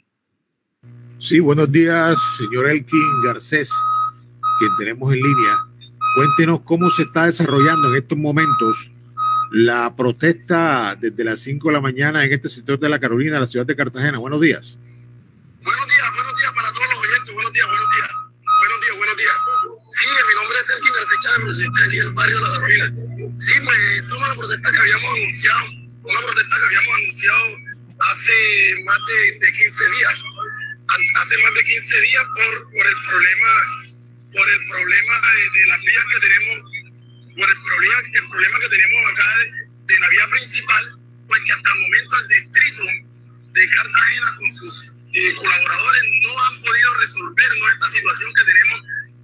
Sí, 1.22 1.40
buenos 1.40 1.72
días, 1.72 2.18
señor 2.40 2.68
Elkin 2.68 3.22
Garcés, 3.24 3.70
que 4.60 4.66
tenemos 4.80 5.14
en 5.14 5.22
línea. 5.22 5.56
Cuéntenos 6.16 6.62
cómo 6.66 6.90
se 6.90 7.04
está 7.04 7.28
desarrollando 7.28 7.90
en 7.90 8.02
estos 8.02 8.18
momentos 8.18 8.90
la 9.52 9.96
protesta 9.96 10.98
desde 11.00 11.24
las 11.24 11.40
5 11.42 11.68
de 11.68 11.74
la 11.76 11.80
mañana 11.80 12.26
en 12.26 12.34
este 12.34 12.50
sector 12.50 12.80
de 12.80 12.90
la 12.90 13.00
Carolina, 13.00 13.40
la 13.40 13.46
ciudad 13.46 13.68
de 13.68 13.76
Cartagena. 13.76 14.18
Buenos 14.18 14.42
días. 14.42 14.80
Buenos 15.62 15.88
días, 15.88 16.10
buenos 16.16 16.38
días 16.40 16.52
para 16.56 16.72
todos 16.74 16.88
los 16.90 16.98
oyentes. 16.98 17.36
Buenos 17.36 17.54
días, 17.54 17.68
buenos 17.68 17.90
días. 17.94 18.12
Buenos 18.42 18.82
días, 18.82 18.98
buenos 18.98 19.18
días. 19.18 19.36
Sí, 19.92 20.06
mi 20.28 20.36
nombre 20.42 20.58
es 20.58 20.70
Elkin 20.72 20.94
Garcés 20.94 21.20
Chávez, 21.22 21.44
presidente 21.46 21.84
aquí 21.84 21.98
del 21.98 22.14
barrio 22.14 22.36
de 22.38 22.42
la 22.42 22.54
Carolina. 22.56 22.86
Sí, 23.38 23.54
pues 23.64 23.78
esto 23.78 24.16
es 24.16 24.22
una 24.22 24.36
protesta 24.42 24.72
que 24.72 24.80
habíamos 24.80 25.10
anunciado, 25.14 25.66
una 26.02 26.20
protesta 26.26 26.56
que 26.58 26.66
habíamos 26.66 26.96
anunciado 26.98 27.46
hace 28.10 28.34
más 28.86 28.98
de, 29.06 29.46
de 29.46 29.52
15 29.52 29.92
días 30.00 30.26
hace 31.16 31.38
más 31.38 31.54
de 31.54 31.64
15 31.64 32.02
días 32.02 32.24
por, 32.36 32.72
por 32.72 32.88
el 32.88 32.96
problema 33.08 33.48
por 34.32 34.50
el 34.50 34.66
problema 34.68 35.14
de, 35.54 35.66
las 35.68 35.82
vías 35.82 36.06
que 36.12 36.20
tenemos 36.20 36.60
por 37.36 37.50
el 37.50 37.62
problema, 37.64 37.96
el 38.14 38.30
problema 38.30 38.60
que 38.60 38.70
tenemos 38.70 39.12
acá 39.12 39.36
de, 39.88 40.00
la 40.00 40.10
vía 40.10 40.28
principal 40.30 41.00
pues 41.28 41.42
que 41.46 41.52
hasta 41.52 41.70
el 41.70 41.80
momento 41.80 42.20
el 42.20 42.28
distrito 42.28 42.84
de 43.52 43.70
Cartagena 43.70 44.36
con 44.38 44.52
sus 44.52 44.92
eh, 45.14 45.36
colaboradores 45.36 46.02
no 46.24 46.44
han 46.46 46.62
podido 46.62 46.98
resolvernos 46.98 47.74
esta 47.74 47.88
situación 47.90 48.34
que 48.34 48.44
tenemos 48.44 48.82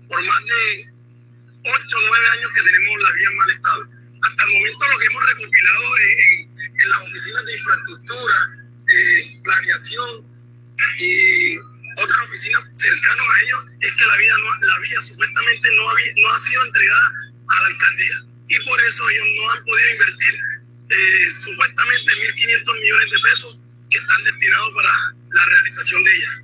por 0.08 0.26
más 0.26 0.44
de 0.44 0.98
8 1.64 1.98
o 1.98 2.08
9 2.08 2.28
años 2.30 2.52
que 2.54 2.62
tenemos 2.62 3.04
la 3.04 3.12
vía 3.12 3.28
en 3.30 3.38
mal 3.38 3.50
estado. 3.50 3.90
Hasta 4.24 4.44
el 4.44 4.50
momento 4.54 4.88
lo 4.88 5.00
que 5.00 5.06
hemos 5.06 5.26
recopilado 5.28 5.98
en 5.98 6.90
las 6.90 7.02
oficinas 7.02 7.46
de 7.46 7.54
infraestructura, 7.54 8.36
eh, 8.88 9.42
planeación 9.44 10.37
y 11.00 11.58
otras 11.98 12.18
oficinas 12.28 12.64
cercanas 12.74 13.26
a 13.36 13.42
ellos 13.42 13.60
es 13.82 13.92
que 13.94 14.06
la 14.06 14.18
vía, 14.18 14.34
no- 14.38 14.68
la 14.68 14.80
vía 14.80 15.02
supuestamente 15.02 15.70
no, 15.76 15.90
había- 15.90 16.14
no 16.18 16.32
ha 16.32 16.38
sido 16.38 16.66
entregada 16.66 17.12
a 17.50 17.62
la 17.62 17.68
alcaldía 17.68 18.16
y 18.50 18.60
por 18.66 18.82
eso 18.82 19.10
ellos 19.10 19.26
no 19.38 19.52
han 19.52 19.64
podido 19.66 19.90
invertir 19.94 20.34
eh, 20.90 21.32
supuestamente 21.38 22.12
1.500 22.16 22.80
millones 22.80 23.10
de 23.12 23.20
pesos 23.30 23.62
que 23.90 23.98
están 23.98 24.24
destinados 24.24 24.74
para 24.74 24.90
la 25.34 25.46
realización 25.46 26.04
de 26.04 26.16
ella. 26.16 26.44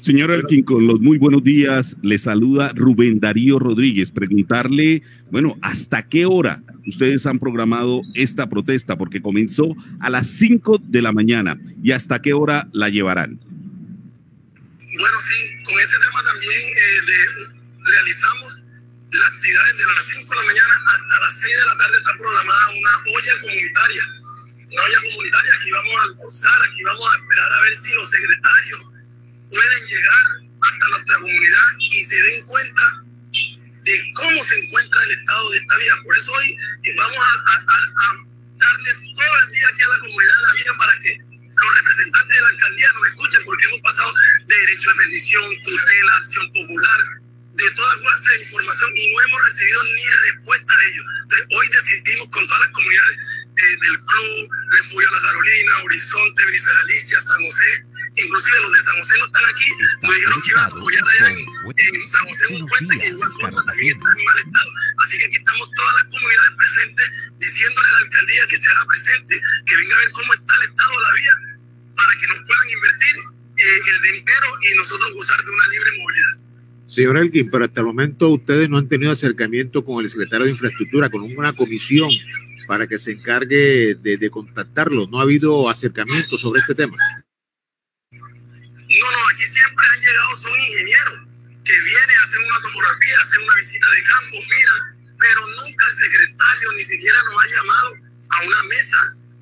Señor 0.00 0.30
Elkin, 0.30 0.62
con 0.62 0.86
los 0.86 1.00
muy 1.00 1.18
buenos 1.18 1.42
días, 1.42 1.96
le 2.02 2.18
saluda 2.18 2.72
Rubén 2.74 3.18
Darío 3.18 3.58
Rodríguez. 3.58 4.12
Preguntarle, 4.12 5.02
bueno, 5.30 5.56
¿hasta 5.60 6.06
qué 6.06 6.24
hora 6.24 6.62
ustedes 6.86 7.26
han 7.26 7.40
programado 7.40 8.02
esta 8.14 8.48
protesta? 8.48 8.96
Porque 8.96 9.20
comenzó 9.20 9.74
a 9.98 10.08
las 10.08 10.28
5 10.28 10.78
de 10.84 11.02
la 11.02 11.10
mañana. 11.12 11.58
¿Y 11.82 11.90
hasta 11.90 12.22
qué 12.22 12.32
hora 12.32 12.68
la 12.72 12.88
llevarán? 12.90 13.40
Bueno, 13.40 15.20
sí, 15.20 15.64
con 15.64 15.80
ese 15.80 15.96
tema 15.98 16.22
también 16.22 16.52
eh, 16.52 17.00
de, 17.06 17.90
realizamos 17.90 18.62
las 19.10 19.30
actividades 19.34 19.78
de 19.78 19.84
las 19.84 20.04
5 20.04 20.30
de 20.30 20.36
la 20.36 20.46
mañana 20.46 20.74
hasta 20.94 21.20
las 21.26 21.40
6 21.40 21.54
de 21.58 21.66
la 21.66 21.78
tarde 21.78 21.96
está 21.98 22.12
programada 22.12 22.70
una 22.70 22.94
olla 23.18 23.34
comunitaria. 23.42 24.04
Una 24.68 24.82
olla 24.84 25.00
comunitaria, 25.10 25.52
aquí 25.58 25.70
vamos 25.72 25.94
a 25.98 26.02
almorzar, 26.04 26.62
aquí 26.70 26.82
vamos 26.84 27.08
a 27.10 27.18
esperar 27.18 27.52
a 27.52 27.60
ver 27.62 27.74
si 27.74 27.94
los 27.94 28.10
secretarios 28.10 28.97
pueden 29.50 29.86
llegar 29.86 30.26
hasta 30.62 30.88
nuestra 30.90 31.14
comunidad 31.16 31.66
y 31.78 32.04
se 32.04 32.16
den 32.22 32.44
cuenta 32.46 32.82
de 33.84 34.12
cómo 34.14 34.44
se 34.44 34.58
encuentra 34.58 35.02
el 35.04 35.10
estado 35.12 35.50
de 35.50 35.58
esta 35.58 35.76
vía. 35.78 35.94
Por 36.04 36.18
eso 36.18 36.32
hoy 36.32 36.56
eh, 36.84 36.94
vamos 36.96 37.18
a, 37.18 37.50
a- 37.52 37.64
a- 37.64 38.24
darle 38.58 38.92
todo 38.92 39.34
el 39.46 39.52
día 39.54 39.68
aquí 39.72 39.82
a 39.82 39.88
la 39.88 39.98
comunidad 40.00 40.34
en 40.36 40.42
la 40.42 40.52
vía 40.54 40.72
para 40.78 41.00
que 41.00 41.18
los 41.38 41.74
representantes 41.78 42.34
de 42.36 42.42
la 42.42 42.48
alcaldía 42.48 42.88
nos 42.94 43.06
escuchen, 43.08 43.44
porque 43.44 43.64
hemos 43.66 43.80
pasado 43.80 44.12
de 44.46 44.54
derecho 44.56 44.90
de 44.90 44.96
petición, 44.96 45.62
tutela, 45.62 46.16
acción 46.16 46.46
popular, 46.52 47.00
de 47.54 47.70
toda 47.72 47.96
clase 47.98 48.30
de 48.30 48.42
información 48.44 48.90
y 48.94 49.12
no 49.12 49.20
hemos 49.22 49.44
recibido 49.44 49.82
ni 49.84 50.06
respuesta 50.32 50.76
de 50.76 50.84
ellos. 50.90 51.04
Entonces, 51.22 51.46
hoy 51.50 51.68
decidimos 51.68 52.28
con 52.30 52.46
todas 52.46 52.60
las 52.62 52.70
comunidades 52.72 53.16
eh, 53.18 53.76
del 53.82 53.98
Club, 54.04 54.50
Refugio 54.70 55.10
La 55.10 55.20
Carolina, 55.22 55.72
Horizonte, 55.84 56.44
Brisa 56.46 56.72
Galicia, 56.78 57.18
San 57.20 57.42
José, 57.44 57.84
inclusive 58.24 58.56
los 58.62 58.72
de 58.72 58.80
San 58.80 58.96
José 58.96 59.18
no 59.18 59.26
están 59.26 59.44
aquí, 59.48 59.70
nos 60.02 60.14
dijeron 60.14 60.42
que 60.42 60.50
iban 60.50 60.64
a 60.64 60.66
apoyar 60.66 61.04
allá 61.08 61.30
en, 61.30 61.38
en 61.38 62.06
San 62.06 62.24
José 62.26 62.44
un 62.54 62.66
puente 62.66 62.98
que 62.98 63.06
igual 63.08 63.32
forma 63.40 63.64
también 63.64 63.88
está 63.92 64.08
en 64.08 64.24
mal 64.24 64.38
estado. 64.38 64.70
Así 64.98 65.18
que 65.18 65.24
aquí 65.26 65.36
estamos 65.36 65.68
todas 65.76 65.94
las 65.94 66.04
comunidades 66.08 66.52
presentes 66.56 67.06
diciéndole 67.38 67.88
a 67.88 67.92
la 67.92 67.98
alcaldía 67.98 68.46
que 68.48 68.56
se 68.56 68.70
haga 68.70 68.84
presente, 68.86 69.34
que 69.66 69.76
venga 69.76 69.96
a 69.96 69.98
ver 69.98 70.10
cómo 70.12 70.34
está 70.34 70.54
el 70.56 70.62
estado 70.70 70.92
de 70.92 71.04
la 71.04 71.12
vía 71.14 71.34
para 71.94 72.12
que 72.18 72.26
nos 72.28 72.38
puedan 72.46 72.70
invertir 72.70 73.16
eh, 73.58 73.80
el 73.90 73.98
dinero 74.02 74.46
y 74.62 74.76
nosotros 74.78 75.12
gozar 75.14 75.44
de 75.44 75.50
una 75.50 75.68
libre 75.68 75.90
movilidad. 75.98 76.48
Señor 76.88 77.18
Elkin, 77.18 77.50
pero 77.50 77.64
hasta 77.66 77.80
el 77.80 77.86
momento 77.86 78.28
ustedes 78.30 78.68
no 78.68 78.78
han 78.78 78.88
tenido 78.88 79.12
acercamiento 79.12 79.84
con 79.84 80.02
el 80.02 80.10
secretario 80.10 80.46
de 80.46 80.52
Infraestructura, 80.52 81.10
con 81.10 81.22
una 81.22 81.52
comisión 81.52 82.08
para 82.66 82.86
que 82.86 82.98
se 82.98 83.12
encargue 83.12 83.94
de, 83.94 84.16
de 84.16 84.30
contactarlos. 84.30 85.08
No 85.10 85.18
ha 85.18 85.22
habido 85.22 85.68
acercamiento 85.68 86.36
sobre 86.38 86.60
este 86.60 86.74
tema. 86.74 86.96
No, 88.88 89.10
no, 89.10 89.28
aquí 89.28 89.44
siempre 89.44 89.86
han 89.86 90.00
llegado, 90.00 90.36
son 90.36 90.60
ingenieros 90.60 91.18
que 91.64 91.78
vienen 91.80 92.18
a 92.18 92.22
hacer 92.24 92.38
una 92.38 92.60
topografía, 92.62 93.18
a 93.18 93.22
hacer 93.22 93.38
una 93.40 93.54
visita 93.54 93.90
de 93.90 94.02
campo, 94.02 94.36
miran, 94.48 94.80
pero 95.18 95.46
nunca 95.46 95.84
el 95.86 95.94
secretario 95.94 96.72
ni 96.72 96.84
siquiera 96.84 97.22
nos 97.24 97.42
ha 97.42 97.46
llamado 97.48 97.94
a 98.30 98.42
una 98.42 98.62
mesa 98.64 98.96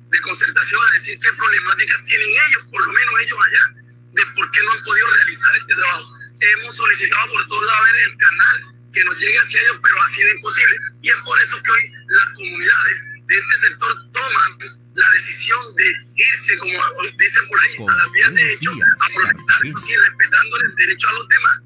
de 0.09 0.21
concertación 0.21 0.81
a 0.83 0.93
decir 0.93 1.17
qué 1.19 1.31
problemáticas 1.37 2.03
tienen 2.03 2.27
ellos, 2.27 2.67
por 2.71 2.85
lo 2.85 2.91
menos 2.91 3.19
ellos 3.21 3.39
allá, 3.47 3.63
de 4.11 4.25
por 4.35 4.51
qué 4.51 4.63
no 4.63 4.71
han 4.73 4.83
podido 4.83 5.13
realizar 5.13 5.55
este 5.55 5.75
trabajo. 5.75 6.09
Hemos 6.39 6.75
solicitado 6.75 7.33
por 7.33 7.47
todos 7.47 7.65
lados 7.65 7.87
el 8.05 8.17
canal 8.17 8.75
que 8.91 9.03
nos 9.05 9.15
llegue 9.19 9.39
hacia 9.39 9.61
ellos, 9.61 9.79
pero 9.81 10.01
ha 10.01 10.07
sido 10.07 10.29
imposible. 10.31 10.77
Y 11.03 11.09
es 11.09 11.17
por 11.23 11.39
eso 11.41 11.63
que 11.63 11.71
hoy 11.71 11.91
las 12.07 12.29
comunidades 12.35 13.03
de 13.27 13.37
este 13.37 13.55
sector 13.67 14.11
toman 14.11 14.57
la 14.97 15.11
decisión 15.11 15.75
de 15.75 15.85
irse, 16.15 16.57
como 16.57 16.73
dicen 17.19 17.47
por 17.47 17.59
ahí, 17.61 17.75
a 17.87 17.95
las 17.95 18.11
vías 18.11 18.33
de 18.33 18.53
hecho, 18.53 18.71
a 18.71 19.09
protestar, 19.13 19.65
eso 19.67 19.77
sí, 19.77 19.95
respetándole 19.95 20.65
el 20.65 20.75
derecho 20.75 21.07
a 21.07 21.13
los 21.13 21.27
demás, 21.29 21.61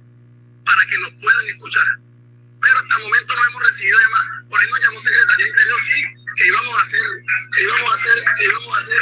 para 0.65 0.86
que 0.86 0.99
nos 0.99 1.11
puedan 1.15 1.47
escuchar. 1.47 1.86
Pero 2.61 2.75
hasta 2.77 2.95
el 2.97 3.03
momento 3.03 3.34
no 3.34 3.45
hemos 3.47 3.63
recibido 3.63 3.99
llamadas. 4.01 4.49
Por 4.49 4.59
ahí 4.59 4.67
nos 4.69 4.84
llamó 4.84 4.99
Secretaría 4.99 5.47
Interior, 5.47 5.82
sí, 5.82 6.03
que 6.36 6.47
íbamos 6.47 6.77
a 6.77 6.82
hacer, 6.82 7.07
que 7.55 7.61
íbamos 7.63 7.91
a 7.91 7.93
hacer, 7.93 8.23
que 8.36 8.43
íbamos 8.43 8.75
a 8.75 8.79
hacer, 8.79 9.01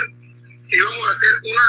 que 0.70 0.76
íbamos 0.78 1.08
a 1.08 1.10
hacer 1.10 1.34
una 1.44 1.68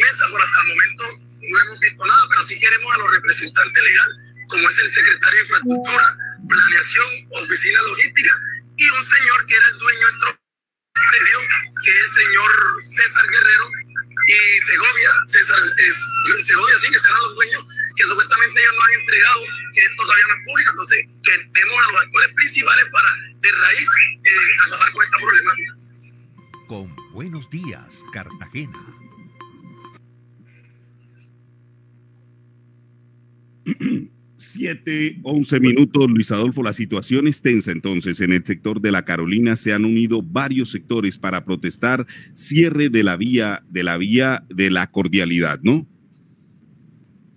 mesa, 0.00 0.24
pero 0.32 0.44
hasta 0.44 0.60
el 0.62 0.68
momento 0.68 1.04
no 1.42 1.60
hemos 1.60 1.80
visto 1.80 2.06
nada, 2.06 2.26
pero 2.30 2.42
sí 2.42 2.58
queremos 2.58 2.94
a 2.94 2.98
los 2.98 3.10
representantes 3.10 3.82
legales, 3.84 4.16
como 4.48 4.66
es 4.66 4.78
el 4.78 4.88
secretario 4.88 5.36
de 5.36 5.42
Infraestructura, 5.44 6.16
Planeación, 6.48 7.28
Oficina 7.32 7.82
Logística, 7.82 8.32
y 8.78 8.88
un 8.88 9.04
señor 9.04 9.46
que 9.46 9.56
era 9.56 9.66
el 9.68 9.78
dueño 9.78 10.06
de 10.06 10.12
nuestro 10.12 10.47
predio, 11.10 11.38
que 11.84 11.90
es 11.90 11.96
el 11.98 12.08
señor 12.08 12.50
César 12.82 13.26
Guerrero, 13.28 13.70
y 14.28 14.60
Segovia, 14.60 15.10
César, 15.26 15.62
es, 15.78 15.96
Segovia 16.40 16.76
sí 16.76 16.90
que 16.90 16.98
serán 16.98 17.20
los 17.20 17.34
dueños, 17.34 17.66
que 17.96 18.04
supuestamente 18.06 18.60
ellos 18.60 18.74
no 18.78 18.84
han 18.84 18.92
entregado, 19.00 19.40
que 19.72 19.80
esto 19.80 20.02
todavía 20.02 20.26
no 20.28 20.34
es 20.34 20.42
público, 20.44 20.70
entonces 20.70 21.08
queremos 21.24 21.78
a 21.78 21.92
los 21.92 22.02
actores 22.02 22.32
principales 22.34 22.84
para 22.92 23.16
de 23.40 23.52
raíz 23.62 23.88
eh, 24.24 24.30
acabar 24.66 24.92
con 24.92 25.02
esta 25.04 25.16
problemática. 25.16 25.76
Con 26.66 26.96
Buenos 27.12 27.48
Días, 27.48 28.02
Cartagena. 28.12 28.78
Siete, 34.58 35.20
once 35.22 35.60
minutos, 35.60 36.10
Luis 36.10 36.32
Adolfo. 36.32 36.64
La 36.64 36.72
situación 36.72 37.28
es 37.28 37.40
tensa 37.40 37.70
entonces 37.70 38.20
en 38.20 38.32
el 38.32 38.44
sector 38.44 38.80
de 38.80 38.90
la 38.90 39.04
Carolina. 39.04 39.54
Se 39.54 39.72
han 39.72 39.84
unido 39.84 40.20
varios 40.20 40.72
sectores 40.72 41.16
para 41.16 41.44
protestar 41.44 42.08
cierre 42.34 42.88
de 42.88 43.04
la 43.04 43.14
vía, 43.14 43.62
de 43.70 43.84
la 43.84 43.96
vía 43.96 44.42
de 44.48 44.72
la 44.72 44.90
cordialidad, 44.90 45.60
¿no? 45.62 45.86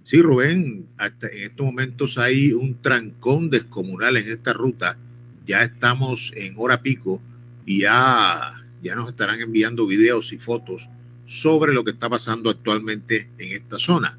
Sí, 0.01 0.19
Rubén, 0.19 0.87
hasta 0.97 1.27
en 1.27 1.43
estos 1.43 1.63
momentos 1.63 2.17
hay 2.17 2.53
un 2.53 2.81
trancón 2.81 3.51
descomunal 3.51 4.17
en 4.17 4.27
esta 4.27 4.53
ruta. 4.53 4.97
Ya 5.45 5.61
estamos 5.61 6.33
en 6.35 6.55
hora 6.57 6.81
pico 6.81 7.21
y 7.67 7.81
ya, 7.81 8.65
ya 8.81 8.95
nos 8.95 9.09
estarán 9.09 9.39
enviando 9.39 9.85
videos 9.85 10.33
y 10.33 10.39
fotos 10.39 10.89
sobre 11.25 11.71
lo 11.71 11.83
que 11.83 11.91
está 11.91 12.09
pasando 12.09 12.49
actualmente 12.49 13.29
en 13.37 13.53
esta 13.53 13.77
zona. 13.77 14.17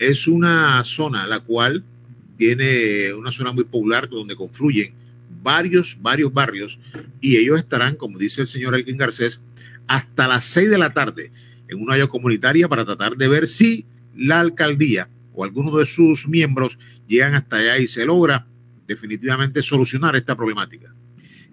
Es 0.00 0.26
una 0.26 0.82
zona 0.82 1.28
la 1.28 1.38
cual 1.38 1.84
tiene 2.40 3.12
una 3.12 3.30
zona 3.30 3.52
muy 3.52 3.64
popular 3.64 4.08
donde 4.08 4.34
confluyen 4.34 4.94
varios, 5.42 5.94
varios 6.00 6.32
barrios 6.32 6.78
y 7.20 7.36
ellos 7.36 7.58
estarán, 7.58 7.96
como 7.96 8.18
dice 8.18 8.40
el 8.40 8.46
señor 8.46 8.74
Elkin 8.74 8.96
Garcés, 8.96 9.42
hasta 9.86 10.26
las 10.26 10.46
6 10.46 10.70
de 10.70 10.78
la 10.78 10.94
tarde 10.94 11.30
en 11.68 11.82
una 11.82 11.96
olla 11.96 12.06
comunitaria 12.06 12.66
para 12.66 12.86
tratar 12.86 13.14
de 13.14 13.28
ver 13.28 13.46
si 13.46 13.84
la 14.16 14.40
alcaldía 14.40 15.10
o 15.34 15.44
alguno 15.44 15.76
de 15.76 15.84
sus 15.84 16.26
miembros 16.26 16.78
llegan 17.06 17.34
hasta 17.34 17.56
allá 17.56 17.76
y 17.76 17.86
se 17.88 18.06
logra 18.06 18.46
definitivamente 18.88 19.60
solucionar 19.60 20.16
esta 20.16 20.34
problemática. 20.34 20.94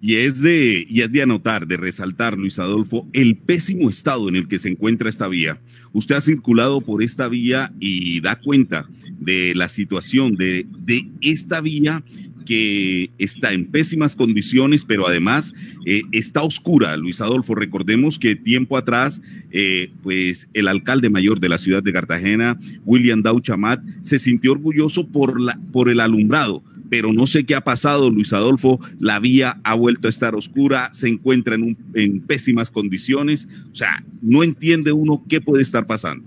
Y 0.00 0.14
es 0.14 0.40
de, 0.40 0.86
y 0.88 1.02
es 1.02 1.12
de 1.12 1.20
anotar, 1.20 1.66
de 1.66 1.76
resaltar, 1.76 2.38
Luis 2.38 2.58
Adolfo, 2.58 3.06
el 3.12 3.36
pésimo 3.36 3.90
estado 3.90 4.30
en 4.30 4.36
el 4.36 4.48
que 4.48 4.58
se 4.58 4.70
encuentra 4.70 5.10
esta 5.10 5.28
vía. 5.28 5.60
Usted 5.92 6.14
ha 6.14 6.22
circulado 6.22 6.80
por 6.80 7.02
esta 7.02 7.28
vía 7.28 7.74
y 7.78 8.22
da 8.22 8.36
cuenta 8.36 8.88
de 9.18 9.54
la 9.54 9.68
situación 9.68 10.36
de, 10.36 10.66
de 10.86 11.08
esta 11.20 11.60
vía 11.60 12.02
que 12.48 13.10
está 13.18 13.52
en 13.52 13.66
pésimas 13.66 14.16
condiciones, 14.16 14.82
pero 14.82 15.06
además 15.06 15.52
eh, 15.84 16.00
está 16.12 16.42
oscura. 16.42 16.96
Luis 16.96 17.20
Adolfo, 17.20 17.54
recordemos 17.54 18.18
que 18.18 18.36
tiempo 18.36 18.78
atrás, 18.78 19.20
eh, 19.50 19.90
pues 20.02 20.48
el 20.54 20.66
alcalde 20.66 21.10
mayor 21.10 21.40
de 21.40 21.50
la 21.50 21.58
ciudad 21.58 21.82
de 21.82 21.92
Cartagena, 21.92 22.58
William 22.86 23.20
Dauchamat, 23.20 23.82
se 24.00 24.18
sintió 24.18 24.52
orgulloso 24.52 25.08
por, 25.08 25.38
la, 25.38 25.60
por 25.72 25.90
el 25.90 26.00
alumbrado, 26.00 26.64
pero 26.88 27.12
no 27.12 27.26
sé 27.26 27.44
qué 27.44 27.54
ha 27.54 27.60
pasado, 27.60 28.10
Luis 28.10 28.32
Adolfo. 28.32 28.80
La 28.98 29.20
vía 29.20 29.60
ha 29.62 29.74
vuelto 29.74 30.08
a 30.08 30.10
estar 30.10 30.34
oscura, 30.34 30.88
se 30.94 31.08
encuentra 31.08 31.54
en, 31.54 31.64
un, 31.64 31.78
en 31.92 32.20
pésimas 32.20 32.70
condiciones. 32.70 33.46
O 33.70 33.74
sea, 33.74 34.02
no 34.22 34.42
entiende 34.42 34.92
uno 34.92 35.22
qué 35.28 35.42
puede 35.42 35.62
estar 35.62 35.86
pasando. 35.86 36.26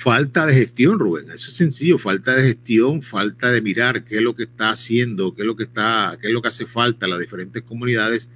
Falta 0.00 0.46
de 0.46 0.54
gestión, 0.54 0.98
Rubén. 0.98 1.26
Eso 1.30 1.50
es 1.50 1.56
sencillo. 1.58 1.98
Falta 1.98 2.34
de 2.34 2.42
gestión, 2.42 3.02
falta 3.02 3.50
de 3.50 3.60
mirar 3.60 4.02
qué 4.02 4.16
es 4.16 4.22
lo 4.22 4.34
que 4.34 4.44
está 4.44 4.70
haciendo, 4.70 5.34
qué 5.34 5.42
es 5.42 5.46
lo 5.46 5.56
que 5.56 5.64
está, 5.64 6.16
qué 6.18 6.28
es 6.28 6.32
lo 6.32 6.40
que 6.40 6.48
hace 6.48 6.64
falta 6.64 7.04
a 7.04 7.08
las 7.10 7.18
diferentes 7.18 7.62
comunidades. 7.62 8.30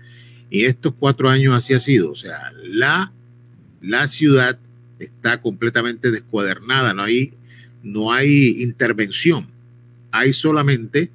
Y 0.51 0.67
estos 0.67 0.93
cuatro 0.93 1.31
años 1.31 1.55
así 1.55 1.73
ha 1.73 1.81
sido. 1.81 2.11
O 2.11 2.17
sea, 2.17 2.53
la, 2.63 3.15
la 3.81 4.09
ciudad 4.09 4.59
está 4.99 5.41
completamente 5.41 6.11
descuadernada. 6.11 6.93
No 6.93 7.05
hay, 7.05 7.33
no 7.83 8.13
hay 8.13 8.63
intervención. 8.63 9.47
Hay 10.11 10.35
solamente 10.35 11.11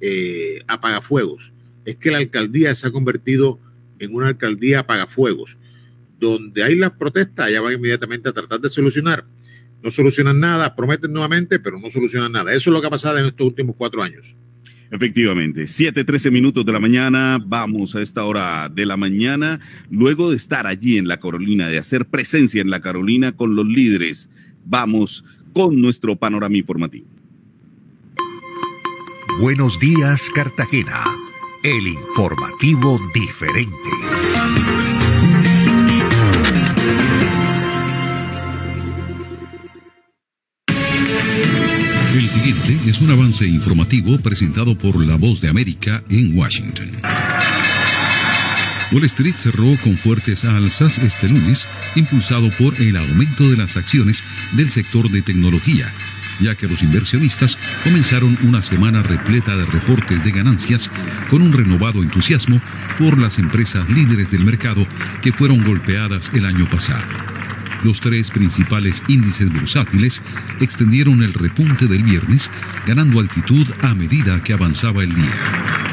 eh, 0.00 0.62
apagafuegos. 0.66 1.52
es 1.84 1.96
que 1.96 2.10
la 2.10 2.16
alcaldía 2.16 2.74
se 2.74 2.86
ha 2.86 2.90
convertido 2.90 3.60
en 3.98 4.14
una 4.14 4.28
alcaldía 4.28 4.78
apagafuegos, 4.78 5.58
donde 6.18 6.62
hay 6.62 6.74
las 6.74 6.92
protestas, 6.92 7.48
allá 7.48 7.60
van 7.60 7.74
inmediatamente 7.74 8.30
a 8.30 8.32
tratar 8.32 8.60
de 8.60 8.70
solucionar. 8.70 9.26
No 9.82 9.90
solucionan 9.90 10.40
nada, 10.40 10.74
prometen 10.76 11.12
nuevamente, 11.12 11.58
pero 11.58 11.78
no 11.78 11.90
solucionan 11.90 12.32
nada. 12.32 12.52
Eso 12.52 12.70
es 12.70 12.74
lo 12.74 12.80
que 12.80 12.86
ha 12.86 12.90
pasado 12.90 13.18
en 13.18 13.26
estos 13.26 13.46
últimos 13.46 13.76
cuatro 13.76 14.02
años. 14.02 14.34
Efectivamente, 14.90 15.68
7:13 15.68 16.32
minutos 16.32 16.66
de 16.66 16.72
la 16.72 16.80
mañana, 16.80 17.38
vamos 17.44 17.94
a 17.94 18.02
esta 18.02 18.24
hora 18.24 18.68
de 18.68 18.84
la 18.86 18.96
mañana, 18.96 19.60
luego 19.88 20.30
de 20.30 20.36
estar 20.36 20.66
allí 20.66 20.98
en 20.98 21.06
la 21.06 21.20
Carolina, 21.20 21.68
de 21.68 21.78
hacer 21.78 22.06
presencia 22.06 22.60
en 22.60 22.70
la 22.70 22.80
Carolina 22.80 23.32
con 23.32 23.54
los 23.54 23.66
líderes, 23.66 24.28
vamos 24.64 25.24
con 25.52 25.80
nuestro 25.80 26.16
panorama 26.16 26.56
informativo. 26.56 27.06
Buenos 29.38 29.78
días, 29.78 30.28
Cartagena. 30.34 31.04
El 31.62 31.86
informativo 31.86 33.00
diferente. 33.14 34.89
El 42.20 42.28
siguiente 42.28 42.78
es 42.84 43.00
un 43.00 43.10
avance 43.10 43.46
informativo 43.46 44.18
presentado 44.18 44.76
por 44.76 45.02
La 45.02 45.16
Voz 45.16 45.40
de 45.40 45.48
América 45.48 46.04
en 46.10 46.36
Washington. 46.36 46.90
Wall 48.92 49.04
Street 49.04 49.34
cerró 49.38 49.74
con 49.82 49.96
fuertes 49.96 50.44
alzas 50.44 50.98
este 50.98 51.30
lunes, 51.30 51.66
impulsado 51.96 52.50
por 52.58 52.78
el 52.78 52.98
aumento 52.98 53.48
de 53.48 53.56
las 53.56 53.78
acciones 53.78 54.22
del 54.52 54.68
sector 54.68 55.10
de 55.10 55.22
tecnología, 55.22 55.90
ya 56.40 56.54
que 56.54 56.68
los 56.68 56.82
inversionistas 56.82 57.56
comenzaron 57.84 58.36
una 58.42 58.60
semana 58.60 59.02
repleta 59.02 59.56
de 59.56 59.64
reportes 59.64 60.22
de 60.22 60.30
ganancias 60.30 60.90
con 61.30 61.40
un 61.40 61.54
renovado 61.54 62.02
entusiasmo 62.02 62.60
por 62.98 63.18
las 63.18 63.38
empresas 63.38 63.88
líderes 63.88 64.30
del 64.30 64.44
mercado 64.44 64.86
que 65.22 65.32
fueron 65.32 65.64
golpeadas 65.64 66.30
el 66.34 66.44
año 66.44 66.68
pasado. 66.68 67.29
Los 67.82 68.00
tres 68.00 68.30
principales 68.30 69.02
índices 69.08 69.50
bursátiles 69.50 70.22
extendieron 70.60 71.22
el 71.22 71.32
repunte 71.32 71.86
del 71.86 72.02
viernes, 72.02 72.50
ganando 72.86 73.20
altitud 73.20 73.66
a 73.82 73.94
medida 73.94 74.42
que 74.42 74.52
avanzaba 74.52 75.02
el 75.02 75.14
día. 75.14 75.89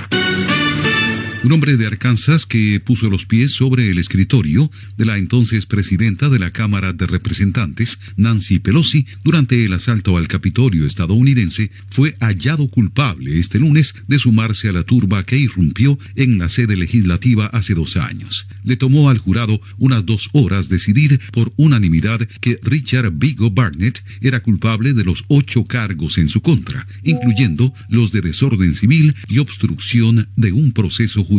Un 1.47 1.53
hombre 1.53 1.77
de 1.77 1.87
Arkansas 1.87 2.45
que 2.45 2.81
puso 2.81 3.09
los 3.09 3.25
pies 3.25 3.53
sobre 3.53 3.89
el 3.89 3.99
escritorio 3.99 4.69
de 4.97 5.05
la 5.05 5.17
entonces 5.17 5.65
presidenta 5.65 6.27
de 6.27 6.39
la 6.39 6.51
Cámara 6.51 6.91
de 6.91 7.07
Representantes, 7.07 7.99
Nancy 8.17 8.59
Pelosi, 8.59 9.05
durante 9.23 9.63
el 9.63 9.71
asalto 9.71 10.17
al 10.17 10.27
Capitolio 10.27 10.85
estadounidense, 10.85 11.71
fue 11.89 12.17
hallado 12.19 12.67
culpable 12.67 13.39
este 13.39 13.59
lunes 13.59 13.95
de 14.09 14.19
sumarse 14.19 14.67
a 14.67 14.73
la 14.73 14.83
turba 14.83 15.25
que 15.25 15.37
irrumpió 15.37 15.97
en 16.17 16.37
la 16.37 16.49
sede 16.49 16.75
legislativa 16.75 17.45
hace 17.45 17.75
dos 17.75 17.95
años. 17.95 18.45
Le 18.65 18.75
tomó 18.75 19.09
al 19.09 19.17
jurado 19.17 19.61
unas 19.77 20.05
dos 20.05 20.29
horas 20.33 20.67
decidir 20.67 21.21
por 21.31 21.53
unanimidad 21.55 22.27
que 22.41 22.59
Richard 22.61 23.13
Vigo 23.13 23.51
Barnett 23.51 24.03
era 24.19 24.41
culpable 24.41 24.93
de 24.93 25.05
los 25.05 25.23
ocho 25.29 25.63
cargos 25.63 26.17
en 26.17 26.27
su 26.27 26.41
contra, 26.41 26.85
incluyendo 27.03 27.73
los 27.87 28.11
de 28.11 28.19
desorden 28.19 28.75
civil 28.75 29.15
y 29.29 29.37
obstrucción 29.37 30.27
de 30.35 30.51
un 30.51 30.73
proceso 30.73 31.23
judicial. 31.23 31.36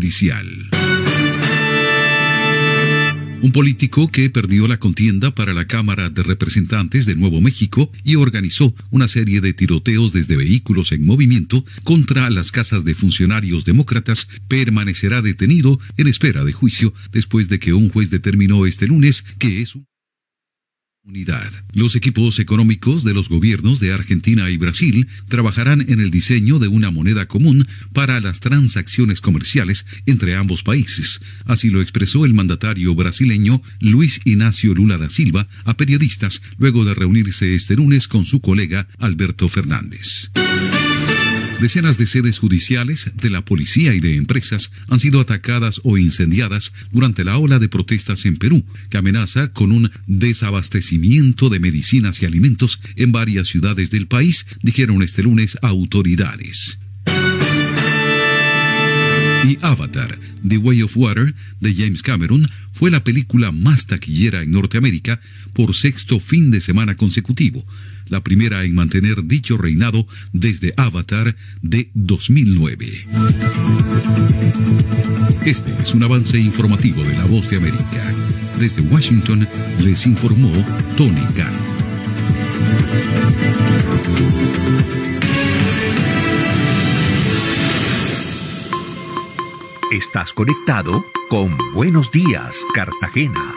Un 3.40 3.52
político 3.52 4.08
que 4.08 4.30
perdió 4.30 4.68
la 4.68 4.78
contienda 4.78 5.34
para 5.34 5.54
la 5.54 5.66
Cámara 5.66 6.08
de 6.08 6.22
Representantes 6.22 7.06
de 7.06 7.16
Nuevo 7.16 7.40
México 7.40 7.90
y 8.04 8.16
organizó 8.16 8.74
una 8.90 9.08
serie 9.08 9.40
de 9.40 9.52
tiroteos 9.52 10.12
desde 10.12 10.36
vehículos 10.36 10.92
en 10.92 11.04
movimiento 11.04 11.64
contra 11.84 12.30
las 12.30 12.52
casas 12.52 12.84
de 12.84 12.94
funcionarios 12.94 13.64
demócratas 13.64 14.28
permanecerá 14.48 15.22
detenido 15.22 15.78
en 15.96 16.08
espera 16.08 16.44
de 16.44 16.52
juicio 16.52 16.92
después 17.12 17.48
de 17.48 17.58
que 17.58 17.72
un 17.72 17.88
juez 17.90 18.10
determinó 18.10 18.66
este 18.66 18.86
lunes 18.86 19.24
que 19.38 19.62
es 19.62 19.74
un 19.74 19.86
Unidad. 21.08 21.50
Los 21.72 21.96
equipos 21.96 22.38
económicos 22.38 23.02
de 23.02 23.14
los 23.14 23.30
gobiernos 23.30 23.80
de 23.80 23.94
Argentina 23.94 24.50
y 24.50 24.58
Brasil 24.58 25.08
trabajarán 25.26 25.86
en 25.88 26.00
el 26.00 26.10
diseño 26.10 26.58
de 26.58 26.68
una 26.68 26.90
moneda 26.90 27.26
común 27.26 27.66
para 27.94 28.20
las 28.20 28.40
transacciones 28.40 29.22
comerciales 29.22 29.86
entre 30.04 30.36
ambos 30.36 30.62
países. 30.62 31.22
Así 31.46 31.70
lo 31.70 31.80
expresó 31.80 32.26
el 32.26 32.34
mandatario 32.34 32.94
brasileño 32.94 33.62
Luis 33.80 34.20
Ignacio 34.24 34.74
Lula 34.74 34.98
da 34.98 35.08
Silva 35.08 35.48
a 35.64 35.78
periodistas 35.78 36.42
luego 36.58 36.84
de 36.84 36.92
reunirse 36.92 37.54
este 37.54 37.76
lunes 37.76 38.06
con 38.06 38.26
su 38.26 38.40
colega 38.42 38.86
Alberto 38.98 39.48
Fernández. 39.48 40.30
Decenas 41.60 41.98
de 41.98 42.06
sedes 42.06 42.38
judiciales, 42.38 43.10
de 43.20 43.30
la 43.30 43.44
policía 43.44 43.92
y 43.92 43.98
de 43.98 44.14
empresas 44.14 44.70
han 44.88 45.00
sido 45.00 45.20
atacadas 45.20 45.80
o 45.82 45.98
incendiadas 45.98 46.72
durante 46.92 47.24
la 47.24 47.36
ola 47.36 47.58
de 47.58 47.68
protestas 47.68 48.26
en 48.26 48.36
Perú, 48.36 48.64
que 48.90 48.96
amenaza 48.96 49.52
con 49.52 49.72
un 49.72 49.90
desabastecimiento 50.06 51.48
de 51.48 51.58
medicinas 51.58 52.22
y 52.22 52.26
alimentos 52.26 52.80
en 52.94 53.10
varias 53.10 53.48
ciudades 53.48 53.90
del 53.90 54.06
país, 54.06 54.46
dijeron 54.62 55.02
este 55.02 55.24
lunes 55.24 55.58
autoridades. 55.60 56.78
Y 59.44 59.58
Avatar, 59.62 60.18
The 60.46 60.58
Way 60.58 60.82
of 60.82 60.96
Water, 60.96 61.34
de 61.60 61.74
James 61.74 62.02
Cameron, 62.02 62.48
fue 62.72 62.92
la 62.92 63.02
película 63.02 63.50
más 63.50 63.86
taquillera 63.86 64.42
en 64.42 64.52
Norteamérica 64.52 65.20
por 65.54 65.74
sexto 65.74 66.20
fin 66.20 66.52
de 66.52 66.60
semana 66.60 66.96
consecutivo, 66.96 67.64
la 68.10 68.22
primera 68.22 68.64
en 68.64 68.74
mantener 68.74 69.24
dicho 69.24 69.56
reinado 69.56 70.06
desde 70.32 70.74
Avatar 70.76 71.36
de 71.62 71.90
2009. 71.94 73.08
Este 75.44 75.74
es 75.82 75.94
un 75.94 76.02
avance 76.02 76.38
informativo 76.38 77.02
de 77.02 77.16
La 77.16 77.24
Voz 77.24 77.48
de 77.50 77.56
América. 77.56 78.14
Desde 78.58 78.82
Washington 78.82 79.46
les 79.80 80.06
informó 80.06 80.52
Tony 80.96 81.24
Khan. 81.34 81.52
Estás 89.90 90.32
conectado 90.32 91.04
con 91.30 91.56
Buenos 91.72 92.10
Días, 92.12 92.56
Cartagena. 92.74 93.54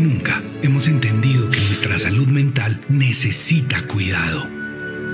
Nunca 0.00 0.42
hemos 0.62 0.88
entendido 0.88 1.50
que 1.50 1.60
nuestra 1.60 1.98
salud 1.98 2.28
mental 2.28 2.80
necesita 2.88 3.82
cuidado, 3.82 4.48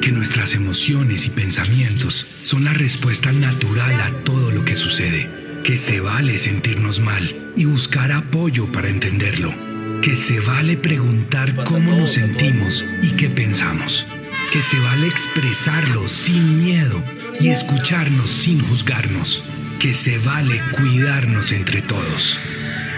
que 0.01 0.13
nuestras 0.13 0.55
emociones 0.55 1.27
y 1.27 1.31
pensamientos 1.31 2.27
son 2.43 2.65
la 2.65 2.73
respuesta 2.73 3.33
natural 3.33 4.01
a 4.01 4.11
todo 4.25 4.51
lo 4.51 4.65
que 4.65 4.75
sucede, 4.75 5.29
que 5.63 5.79
se 5.79 6.01
vale 6.01 6.39
sentirnos 6.39 7.01
mal 7.01 7.53
y 7.57 7.65
buscar 7.65 8.13
apoyo 8.13 8.71
para 8.73 8.89
entenderlo, 8.89 9.55
que 10.01 10.17
se 10.17 10.41
vale 10.41 10.77
preguntar 10.77 11.65
cómo 11.65 11.95
nos 11.95 12.13
sentimos 12.13 12.85
y 13.03 13.13
qué 13.13 13.29
pensamos, 13.29 14.07
que 14.51 14.63
se 14.63 14.79
vale 14.81 15.07
expresarlo 15.07 16.09
sin 16.09 16.57
miedo 16.57 17.05
y 17.39 17.49
escucharnos 17.49 18.31
sin 18.31 18.61
juzgarnos, 18.61 19.45
que 19.79 19.93
se 19.93 20.19
vale 20.19 20.61
cuidarnos 20.77 21.53
entre 21.53 21.83
todos. 21.83 22.39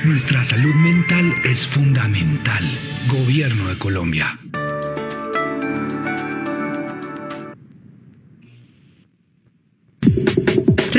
Nuestra 0.05 0.45
salud 0.45 0.75
mental 0.75 1.35
es 1.45 1.67
fundamental. 1.67 2.63
Gobierno 3.09 3.69
de 3.69 3.79
Colombia. 3.79 4.39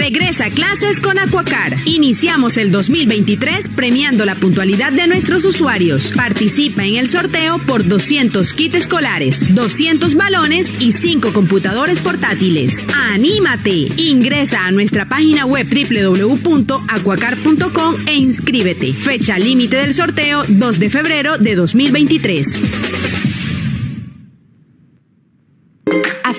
Regresa 0.06 0.45
a 0.45 0.52
clases 0.52 1.02
con 1.02 1.18
Aquacar. 1.18 1.77
Iniciamos 1.86 2.57
el 2.57 2.72
2023 2.72 3.69
premiando 3.69 4.23
la 4.23 4.36
puntualidad 4.36 4.91
de 4.91 5.07
nuestros 5.07 5.44
usuarios. 5.45 6.11
Participa 6.15 6.86
en 6.86 6.98
el 6.98 7.07
sorteo 7.07 7.57
por 7.57 7.88
200 7.88 8.53
kits 8.53 8.76
escolares, 8.76 9.56
200 9.56 10.14
balones 10.14 10.72
y 10.80 10.94
5 10.94 11.34
computadores 11.34 12.02
portátiles. 12.02 12.86
¡Anímate! 12.94 13.90
Ingresa 13.98 14.68
a 14.68 14.72
nuestra 14.72 15.06
página 15.06 15.48
web 15.48 15.68
www.aquacar.com 15.68 17.95
e 18.06 18.14
inscríbete. 18.14 18.94
Fecha 18.94 19.40
límite 19.40 19.77
del 19.77 19.95
sorteo 19.95 20.44
2 20.48 20.80
de 20.80 20.90
febrero 20.91 21.40
de 21.40 21.56
2023. 21.56 23.25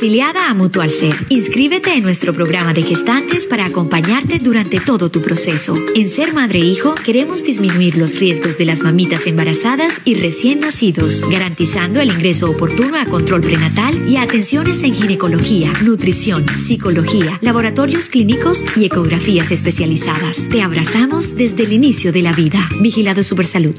Afiliada 0.06 0.48
a 0.48 0.54
Mutual 0.54 0.92
Ser, 0.92 1.26
inscríbete 1.30 1.92
en 1.92 2.04
nuestro 2.04 2.32
programa 2.32 2.72
de 2.72 2.84
gestantes 2.84 3.48
para 3.48 3.66
acompañarte 3.66 4.38
durante 4.38 4.78
todo 4.78 5.10
tu 5.10 5.20
proceso. 5.20 5.74
En 5.96 6.08
Ser 6.08 6.32
Madre 6.32 6.60
e 6.60 6.64
Hijo 6.64 6.94
queremos 6.94 7.42
disminuir 7.42 7.96
los 7.96 8.20
riesgos 8.20 8.56
de 8.56 8.66
las 8.66 8.82
mamitas 8.82 9.26
embarazadas 9.26 10.00
y 10.04 10.14
recién 10.14 10.60
nacidos, 10.60 11.28
garantizando 11.28 12.00
el 12.00 12.10
ingreso 12.10 12.48
oportuno 12.48 12.96
a 12.96 13.06
control 13.06 13.40
prenatal 13.40 14.08
y 14.08 14.14
a 14.14 14.22
atenciones 14.22 14.84
en 14.84 14.94
ginecología, 14.94 15.72
nutrición, 15.82 16.46
psicología, 16.56 17.40
laboratorios 17.42 18.08
clínicos 18.08 18.64
y 18.76 18.84
ecografías 18.84 19.50
especializadas. 19.50 20.48
Te 20.48 20.62
abrazamos 20.62 21.34
desde 21.34 21.64
el 21.64 21.72
inicio 21.72 22.12
de 22.12 22.22
la 22.22 22.32
vida. 22.32 22.68
Vigilado 22.80 23.24
Supersalud. 23.24 23.74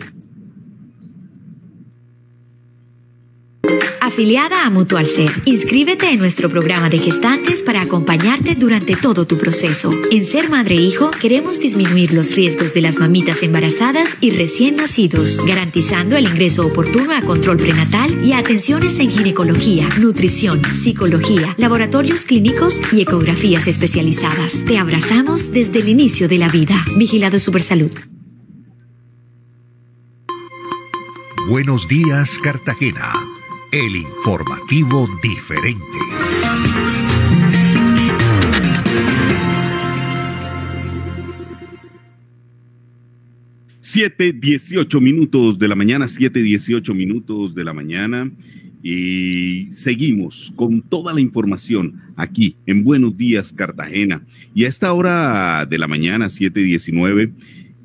Afiliada 4.17 4.65
a 4.65 4.71
Mutual 4.71 5.05
Ser. 5.05 5.43
Inscríbete 5.45 6.09
en 6.09 6.17
nuestro 6.17 6.49
programa 6.49 6.89
de 6.89 6.97
gestantes 6.97 7.61
para 7.61 7.81
acompañarte 7.81 8.55
durante 8.55 8.95
todo 8.95 9.27
tu 9.27 9.37
proceso. 9.37 9.91
En 10.09 10.25
Ser 10.25 10.49
Madre 10.49 10.73
e 10.73 10.81
Hijo 10.81 11.11
queremos 11.11 11.59
disminuir 11.59 12.13
los 12.13 12.33
riesgos 12.33 12.73
de 12.73 12.81
las 12.81 12.97
mamitas 12.97 13.43
embarazadas 13.43 14.17
y 14.19 14.31
recién 14.31 14.77
nacidos, 14.77 15.39
garantizando 15.45 16.17
el 16.17 16.25
ingreso 16.25 16.65
oportuno 16.65 17.13
a 17.13 17.21
control 17.21 17.57
prenatal 17.57 18.25
y 18.25 18.31
a 18.31 18.39
atenciones 18.39 18.97
en 18.97 19.11
ginecología, 19.11 19.87
nutrición, 19.99 20.63
psicología, 20.73 21.53
laboratorios 21.57 22.25
clínicos 22.25 22.81
y 22.91 23.01
ecografías 23.01 23.67
especializadas. 23.67 24.65
Te 24.65 24.79
abrazamos 24.79 25.51
desde 25.51 25.77
el 25.77 25.89
inicio 25.89 26.27
de 26.27 26.39
la 26.39 26.49
vida. 26.49 26.83
Vigilado 26.95 27.37
Supersalud. 27.37 27.91
Buenos 31.47 31.87
días, 31.87 32.39
Cartagena. 32.41 33.36
El 33.69 33.97
informativo 33.97 35.09
diferente. 35.21 35.83
Siete, 43.81 44.31
dieciocho 44.31 45.01
minutos 45.01 45.59
de 45.59 45.67
la 45.67 45.75
mañana, 45.75 46.07
siete, 46.07 46.41
dieciocho 46.41 46.93
minutos 46.93 47.53
de 47.53 47.65
la 47.65 47.73
mañana. 47.73 48.31
Y 48.81 49.67
seguimos 49.73 50.53
con 50.55 50.81
toda 50.81 51.13
la 51.13 51.19
información 51.19 52.01
aquí 52.15 52.55
en 52.65 52.85
Buenos 52.85 53.17
Días 53.17 53.51
Cartagena. 53.51 54.25
Y 54.55 54.63
a 54.63 54.69
esta 54.69 54.93
hora 54.93 55.65
de 55.65 55.77
la 55.77 55.89
mañana, 55.89 56.29
7:19, 56.29 57.33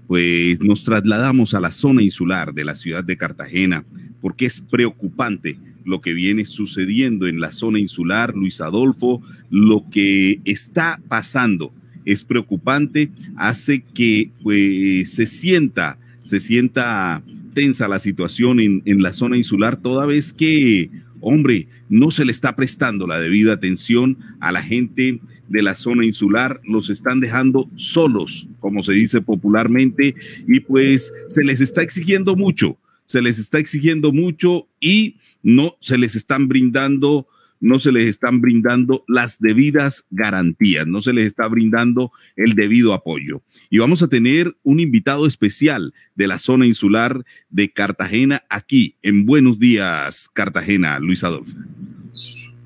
pues 0.06 0.60
nos 0.60 0.84
trasladamos 0.84 1.54
a 1.54 1.60
la 1.60 1.72
zona 1.72 2.04
insular 2.04 2.54
de 2.54 2.64
la 2.64 2.76
ciudad 2.76 3.02
de 3.02 3.16
Cartagena, 3.16 3.84
porque 4.20 4.46
es 4.46 4.60
preocupante 4.60 5.59
lo 5.84 6.00
que 6.00 6.12
viene 6.12 6.44
sucediendo 6.44 7.26
en 7.26 7.40
la 7.40 7.52
zona 7.52 7.78
insular, 7.78 8.34
Luis 8.34 8.60
Adolfo, 8.60 9.22
lo 9.50 9.84
que 9.90 10.40
está 10.44 11.00
pasando. 11.09 11.72
Es 12.04 12.24
preocupante, 12.24 13.10
hace 13.36 13.82
que 13.94 14.30
pues, 14.42 15.12
se 15.12 15.26
sienta, 15.26 15.98
se 16.24 16.40
sienta 16.40 17.22
tensa 17.54 17.88
la 17.88 18.00
situación 18.00 18.60
en, 18.60 18.82
en 18.86 19.02
la 19.02 19.12
zona 19.12 19.36
insular, 19.36 19.76
toda 19.76 20.06
vez 20.06 20.32
que, 20.32 20.90
hombre, 21.20 21.68
no 21.88 22.10
se 22.10 22.24
le 22.24 22.32
está 22.32 22.56
prestando 22.56 23.06
la 23.06 23.20
debida 23.20 23.52
atención 23.52 24.16
a 24.40 24.52
la 24.52 24.62
gente 24.62 25.20
de 25.48 25.62
la 25.62 25.74
zona 25.74 26.06
insular, 26.06 26.60
los 26.64 26.88
están 26.88 27.20
dejando 27.20 27.68
solos, 27.76 28.48
como 28.59 28.82
se 28.82 28.94
dice 28.94 29.20
popularmente, 29.20 30.14
y 30.48 30.60
pues 30.60 31.12
se 31.28 31.44
les 31.44 31.60
está 31.60 31.82
exigiendo 31.82 32.36
mucho, 32.36 32.78
se 33.04 33.20
les 33.20 33.38
está 33.38 33.59
exigiendo 33.59 34.12
mucho 34.12 34.66
y 34.80 35.16
no 35.43 35.77
se 35.81 35.98
les 35.98 36.16
están 36.16 36.48
brindando 36.48 37.27
no 37.62 37.78
se 37.78 37.93
les 37.93 38.09
están 38.09 38.40
brindando 38.40 39.05
las 39.06 39.39
debidas 39.39 40.05
garantías, 40.10 40.85
no 40.85 41.01
se 41.01 41.12
les 41.12 41.28
está 41.28 41.47
brindando 41.47 42.10
el 42.35 42.55
debido 42.55 42.93
apoyo. 42.93 43.40
Y 43.70 43.78
vamos 43.78 44.02
a 44.02 44.09
tener 44.09 44.56
un 44.64 44.81
invitado 44.81 45.28
especial 45.28 45.94
de 46.16 46.27
la 46.27 46.40
zona 46.40 46.66
insular 46.66 47.24
de 47.51 47.73
Cartagena 47.73 48.43
aquí 48.51 48.97
en 49.01 49.27
Buenos 49.27 49.60
Días, 49.60 50.28
Cartagena, 50.32 50.98
Luis 50.98 51.23
Adolfo. 51.23 51.56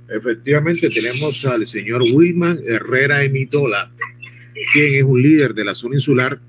Efectivamente, 0.09 0.89
tenemos 0.89 1.45
al 1.45 1.67
señor 1.67 2.01
Wilman 2.01 2.61
Herrera 2.67 3.23
Emitola, 3.23 3.93
quien 4.73 4.95
es 4.95 5.03
un 5.03 5.21
líder 5.21 5.53
de 5.53 5.65
la 5.67 5.75
zona 5.75 5.97
insular, 5.97 6.41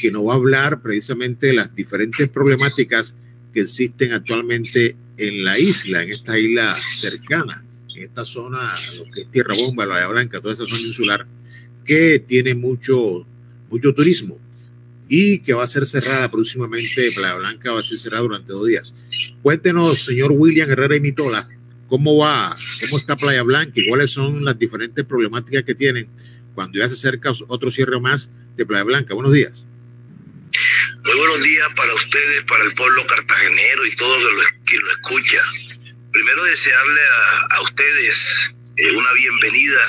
que 0.00 0.12
nos 0.12 0.24
va 0.24 0.34
a 0.34 0.36
hablar 0.36 0.82
precisamente 0.82 1.48
de 1.48 1.54
las 1.54 1.74
diferentes 1.74 2.28
problemáticas 2.28 3.16
que 3.52 3.62
existen 3.62 4.12
actualmente 4.12 4.94
en 5.18 5.44
la 5.44 5.58
isla, 5.58 6.02
en 6.02 6.12
esta 6.12 6.38
isla 6.38 6.72
cercana, 6.72 7.64
en 7.94 8.04
esta 8.04 8.24
zona, 8.24 8.70
lo 8.98 9.12
que 9.12 9.22
es 9.22 9.30
Tierra 9.30 9.54
Bomba, 9.58 9.84
la 9.84 10.06
Blanca, 10.06 10.40
toda 10.40 10.54
esa 10.54 10.66
zona 10.66 10.80
insular, 10.80 11.26
que 11.84 12.20
tiene 12.20 12.54
mucho, 12.54 13.26
mucho 13.68 13.92
turismo 13.92 14.38
y 15.08 15.40
que 15.40 15.54
va 15.54 15.64
a 15.64 15.66
ser 15.66 15.86
cerrada 15.86 16.30
próximamente. 16.30 17.10
Playa 17.14 17.34
Blanca 17.34 17.72
va 17.72 17.80
a 17.80 17.82
ser 17.82 17.98
cerrada 17.98 18.22
durante 18.22 18.52
dos 18.52 18.66
días. 18.66 18.94
Cuéntenos, 19.42 19.98
señor 20.04 20.32
William 20.32 20.70
Herrera 20.70 20.96
y 20.96 21.00
Mitola, 21.00 21.42
cómo 21.88 22.18
va, 22.18 22.54
cómo 22.82 22.98
está 22.98 23.16
Playa 23.16 23.42
Blanca 23.42 23.72
y 23.76 23.88
cuáles 23.88 24.12
son 24.12 24.44
las 24.44 24.58
diferentes 24.58 25.04
problemáticas 25.04 25.64
que 25.64 25.74
tienen 25.74 26.08
cuando 26.54 26.78
ya 26.78 26.88
se 26.88 26.94
acerca 26.94 27.32
otro 27.48 27.70
cierre 27.70 27.98
más 27.98 28.30
de 28.56 28.66
Playa 28.66 28.84
Blanca. 28.84 29.14
Buenos 29.14 29.32
días. 29.32 29.64
Muy 31.08 31.16
buenos 31.16 31.40
días 31.40 31.68
para 31.74 31.94
ustedes, 31.94 32.44
para 32.44 32.64
el 32.64 32.74
pueblo 32.74 33.06
cartagenero 33.06 33.86
y 33.86 33.96
todo 33.96 34.30
lo, 34.30 34.42
quien 34.66 34.82
lo 34.82 34.92
escucha. 34.92 35.38
Primero 36.12 36.44
desearle 36.44 37.00
a, 37.00 37.54
a 37.54 37.62
ustedes 37.62 38.54
eh, 38.76 38.90
una 38.90 39.12
bienvenida 39.14 39.80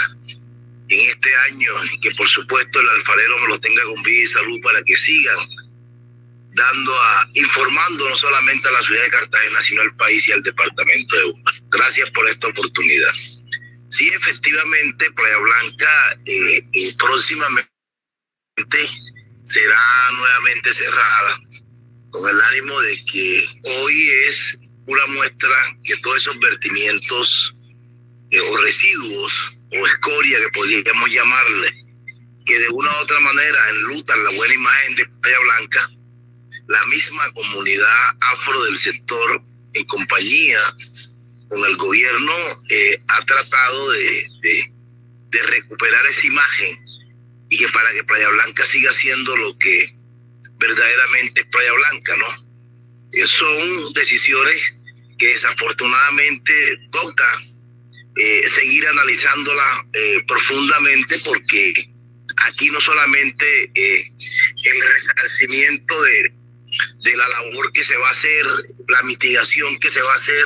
en 0.88 1.10
este 1.10 1.36
año 1.52 1.72
y 1.92 2.00
que 2.00 2.12
por 2.12 2.26
supuesto 2.30 2.80
el 2.80 2.90
alfarero 2.92 3.38
me 3.40 3.48
los 3.50 3.60
tenga 3.60 3.84
con 3.84 4.02
vida 4.02 4.24
y 4.24 4.28
salud 4.28 4.62
para 4.64 4.82
que 4.84 4.96
sigan 4.96 5.38
dando 6.54 7.04
a, 7.04 7.30
informando 7.34 8.10
no 8.10 8.18
solamente 8.18 8.70
a 8.70 8.72
la 8.72 8.84
ciudad 8.84 9.04
de 9.04 9.10
Cartagena, 9.10 9.62
sino 9.62 9.82
al 9.82 9.96
país 9.98 10.26
y 10.26 10.32
al 10.32 10.42
departamento 10.42 11.18
de 11.18 11.26
Uva. 11.26 11.52
Gracias 11.70 12.10
por 12.12 12.30
esta 12.30 12.48
oportunidad. 12.48 13.14
Sí, 13.90 14.08
efectivamente, 14.08 15.12
Playa 15.12 15.38
Blanca 15.40 16.20
eh, 16.26 16.66
eh, 16.72 16.94
próximamente 16.98 17.68
será 19.50 20.12
nuevamente 20.16 20.72
cerrada 20.72 21.40
con 22.12 22.30
el 22.30 22.42
ánimo 22.42 22.80
de 22.82 23.06
que 23.06 23.50
hoy 23.64 24.10
es 24.28 24.60
una 24.86 25.06
muestra 25.08 25.56
que 25.84 25.98
todos 25.98 26.18
esos 26.18 26.40
vertimientos 26.40 27.56
eh, 28.30 28.40
o 28.40 28.58
residuos 28.58 29.58
o 29.72 29.88
escoria 29.88 30.38
que 30.38 30.50
podríamos 30.50 31.10
llamarle, 31.10 31.72
que 32.46 32.60
de 32.60 32.70
una 32.70 32.92
u 32.92 33.02
otra 33.02 33.20
manera 33.22 33.70
enlutan 33.70 34.24
la 34.24 34.32
buena 34.34 34.54
imagen 34.54 34.96
de 34.96 35.06
Playa 35.20 35.40
Blanca, 35.40 35.90
la 36.68 36.86
misma 36.86 37.32
comunidad 37.34 38.18
afro 38.22 38.64
del 38.66 38.78
sector 38.78 39.42
en 39.74 39.86
compañía 39.86 40.62
con 41.50 41.66
el 41.66 41.76
gobierno 41.78 42.34
eh, 42.70 43.02
ha 43.08 43.26
tratado 43.26 43.92
de, 43.92 44.28
de, 44.42 44.74
de 45.30 45.42
recuperar 45.42 46.06
esa 46.06 46.28
imagen 46.28 46.89
y 47.50 47.58
que 47.58 47.68
para 47.70 47.92
que 47.94 48.04
Playa 48.04 48.30
Blanca 48.30 48.66
siga 48.66 48.94
siendo 48.94 49.36
lo 49.36 49.58
que 49.58 49.96
verdaderamente 50.58 51.42
es 51.42 51.48
Playa 51.48 51.74
Blanca, 51.74 52.16
¿no? 52.18 53.28
Son 53.28 53.94
decisiones 53.94 54.74
que 55.18 55.28
desafortunadamente 55.28 56.54
toca 56.92 57.40
eh, 58.16 58.48
seguir 58.48 58.88
analizándola 58.88 59.86
eh, 59.94 60.24
profundamente 60.28 61.18
porque 61.24 61.90
aquí 62.38 62.70
no 62.70 62.80
solamente 62.82 63.72
eh, 63.74 64.12
el 64.64 64.82
resarcimiento 64.82 66.02
de, 66.02 66.34
de 67.04 67.18
la 67.18 67.28
labor 67.30 67.72
que 67.72 67.84
se 67.84 67.98
va 67.98 68.08
a 68.08 68.12
hacer, 68.12 68.46
la 68.88 69.04
mitigación 69.04 69.78
que 69.80 69.90
se 69.90 70.02
va 70.02 70.12
a 70.12 70.16
hacer, 70.16 70.46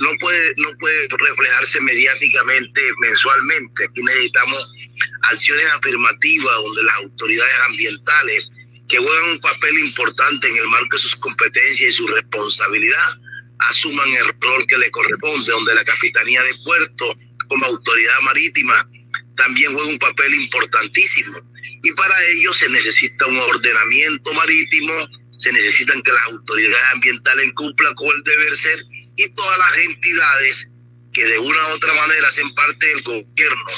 no 0.00 0.10
puede, 0.20 0.54
no 0.56 0.68
puede 0.78 1.08
reflejarse 1.08 1.80
mediáticamente 1.80 2.80
mensualmente. 2.98 3.84
Aquí 3.84 4.02
necesitamos 4.02 4.74
acciones 5.22 5.66
afirmativas 5.72 6.54
donde 6.56 6.82
las 6.84 6.96
autoridades 6.96 7.54
ambientales 7.68 8.52
que 8.88 8.98
juegan 8.98 9.30
un 9.30 9.40
papel 9.40 9.78
importante 9.78 10.48
en 10.48 10.56
el 10.56 10.66
marco 10.68 10.96
de 10.96 10.98
sus 10.98 11.16
competencias 11.16 11.90
y 11.90 11.92
su 11.92 12.06
responsabilidad 12.08 13.18
asuman 13.60 14.08
el 14.08 14.34
rol 14.40 14.66
que 14.66 14.78
le 14.78 14.90
corresponde, 14.90 15.52
donde 15.52 15.74
la 15.74 15.84
Capitanía 15.84 16.42
de 16.42 16.54
Puerto 16.64 17.18
como 17.48 17.66
autoridad 17.66 18.20
marítima 18.22 18.88
también 19.36 19.72
juega 19.72 19.90
un 19.90 19.98
papel 19.98 20.34
importantísimo. 20.34 21.38
Y 21.82 21.92
para 21.92 22.14
ello 22.26 22.52
se 22.52 22.68
necesita 22.68 23.26
un 23.26 23.38
ordenamiento 23.38 24.32
marítimo, 24.34 24.92
se 25.38 25.52
necesitan 25.52 26.02
que 26.02 26.12
las 26.12 26.24
autoridades 26.24 26.84
ambientales 26.94 27.52
cumplan 27.54 27.94
con 27.94 28.08
el 28.08 28.22
deber 28.22 28.56
ser 28.56 28.84
y 29.20 29.28
todas 29.30 29.58
las 29.58 29.86
entidades 29.86 30.70
que 31.12 31.24
de 31.24 31.38
una 31.38 31.58
u 31.70 31.76
otra 31.76 31.92
manera 31.92 32.28
hacen 32.28 32.48
parte 32.54 32.86
del 32.86 33.02
gobierno, 33.02 33.72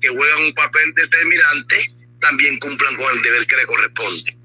que 0.00 0.08
juegan 0.08 0.46
un 0.46 0.54
papel 0.54 0.92
determinante, 0.94 1.74
también 2.20 2.58
cumplan 2.58 2.94
con 2.96 3.06
el 3.16 3.22
deber 3.22 3.46
que 3.46 3.56
le 3.56 3.66
corresponde. 3.66 4.38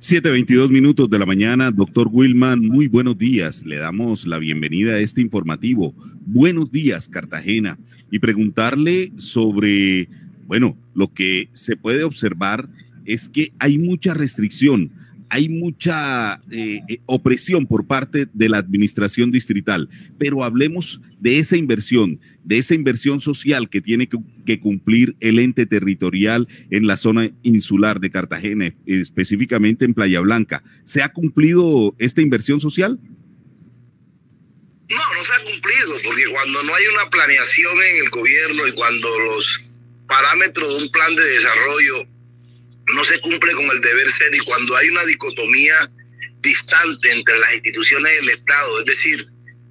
7.22 0.00 0.68
minutos 0.68 1.10
de 1.10 1.18
la 1.18 1.26
mañana, 1.26 1.70
doctor 1.70 2.08
Wilman, 2.10 2.60
muy 2.60 2.86
buenos 2.86 3.18
días. 3.18 3.64
Le 3.64 3.76
damos 3.76 4.26
la 4.26 4.38
bienvenida 4.38 4.92
a 4.92 4.98
este 4.98 5.20
informativo. 5.20 5.94
Buenos 6.26 6.70
días, 6.70 7.08
Cartagena. 7.08 7.78
Y 8.10 8.18
preguntarle 8.20 9.10
sobre, 9.16 10.08
bueno, 10.44 10.78
lo 10.94 11.12
que 11.12 11.48
se 11.54 11.76
puede 11.76 12.04
observar 12.04 12.68
es 13.04 13.28
que 13.28 13.52
hay 13.58 13.78
mucha 13.78 14.14
restricción, 14.14 14.92
hay 15.30 15.48
mucha 15.48 16.40
eh, 16.50 16.80
eh, 16.88 17.00
opresión 17.06 17.66
por 17.66 17.86
parte 17.86 18.26
de 18.32 18.48
la 18.48 18.58
administración 18.58 19.30
distrital, 19.30 19.88
pero 20.18 20.44
hablemos 20.44 21.00
de 21.18 21.38
esa 21.38 21.56
inversión, 21.56 22.20
de 22.44 22.58
esa 22.58 22.74
inversión 22.74 23.20
social 23.20 23.68
que 23.68 23.80
tiene 23.80 24.08
que, 24.08 24.18
que, 24.44 24.60
cumplir 24.60 25.16
el 25.20 25.38
ente 25.38 25.66
territorial 25.66 26.46
en 26.70 26.86
la 26.86 26.96
zona 26.96 27.30
insular 27.42 28.00
de 28.00 28.10
Cartagena, 28.10 28.74
específicamente 28.86 29.84
en 29.84 29.94
Playa 29.94 30.20
Blanca. 30.20 30.62
¿Se 30.84 31.02
ha 31.02 31.08
cumplido 31.12 31.94
esta 31.98 32.22
inversión 32.22 32.60
social? 32.60 32.98
No, 34.88 34.96
no 34.96 35.24
se 35.24 35.32
ha 35.32 35.52
cumplido, 35.52 35.94
porque 36.04 36.24
cuando 36.30 36.62
no 36.62 36.74
hay 36.74 36.84
una 36.94 37.10
planeación 37.10 37.76
en 37.76 38.04
el 38.04 38.10
gobierno 38.10 38.68
y 38.68 38.72
cuando 38.72 39.08
los 39.18 39.74
parámetros 40.06 40.76
de 40.76 40.84
un 40.84 40.92
plan 40.92 41.16
de 41.16 41.26
desarrollo 41.26 42.15
no 42.94 43.04
se 43.04 43.20
cumple 43.20 43.52
con 43.52 43.64
el 43.64 43.80
deber 43.80 44.10
ser 44.12 44.34
y 44.34 44.38
cuando 44.38 44.76
hay 44.76 44.88
una 44.88 45.04
dicotomía 45.04 45.90
distante 46.40 47.12
entre 47.12 47.38
las 47.38 47.54
instituciones 47.54 48.20
del 48.20 48.30
Estado, 48.30 48.78
es 48.80 48.84
decir, 48.84 49.26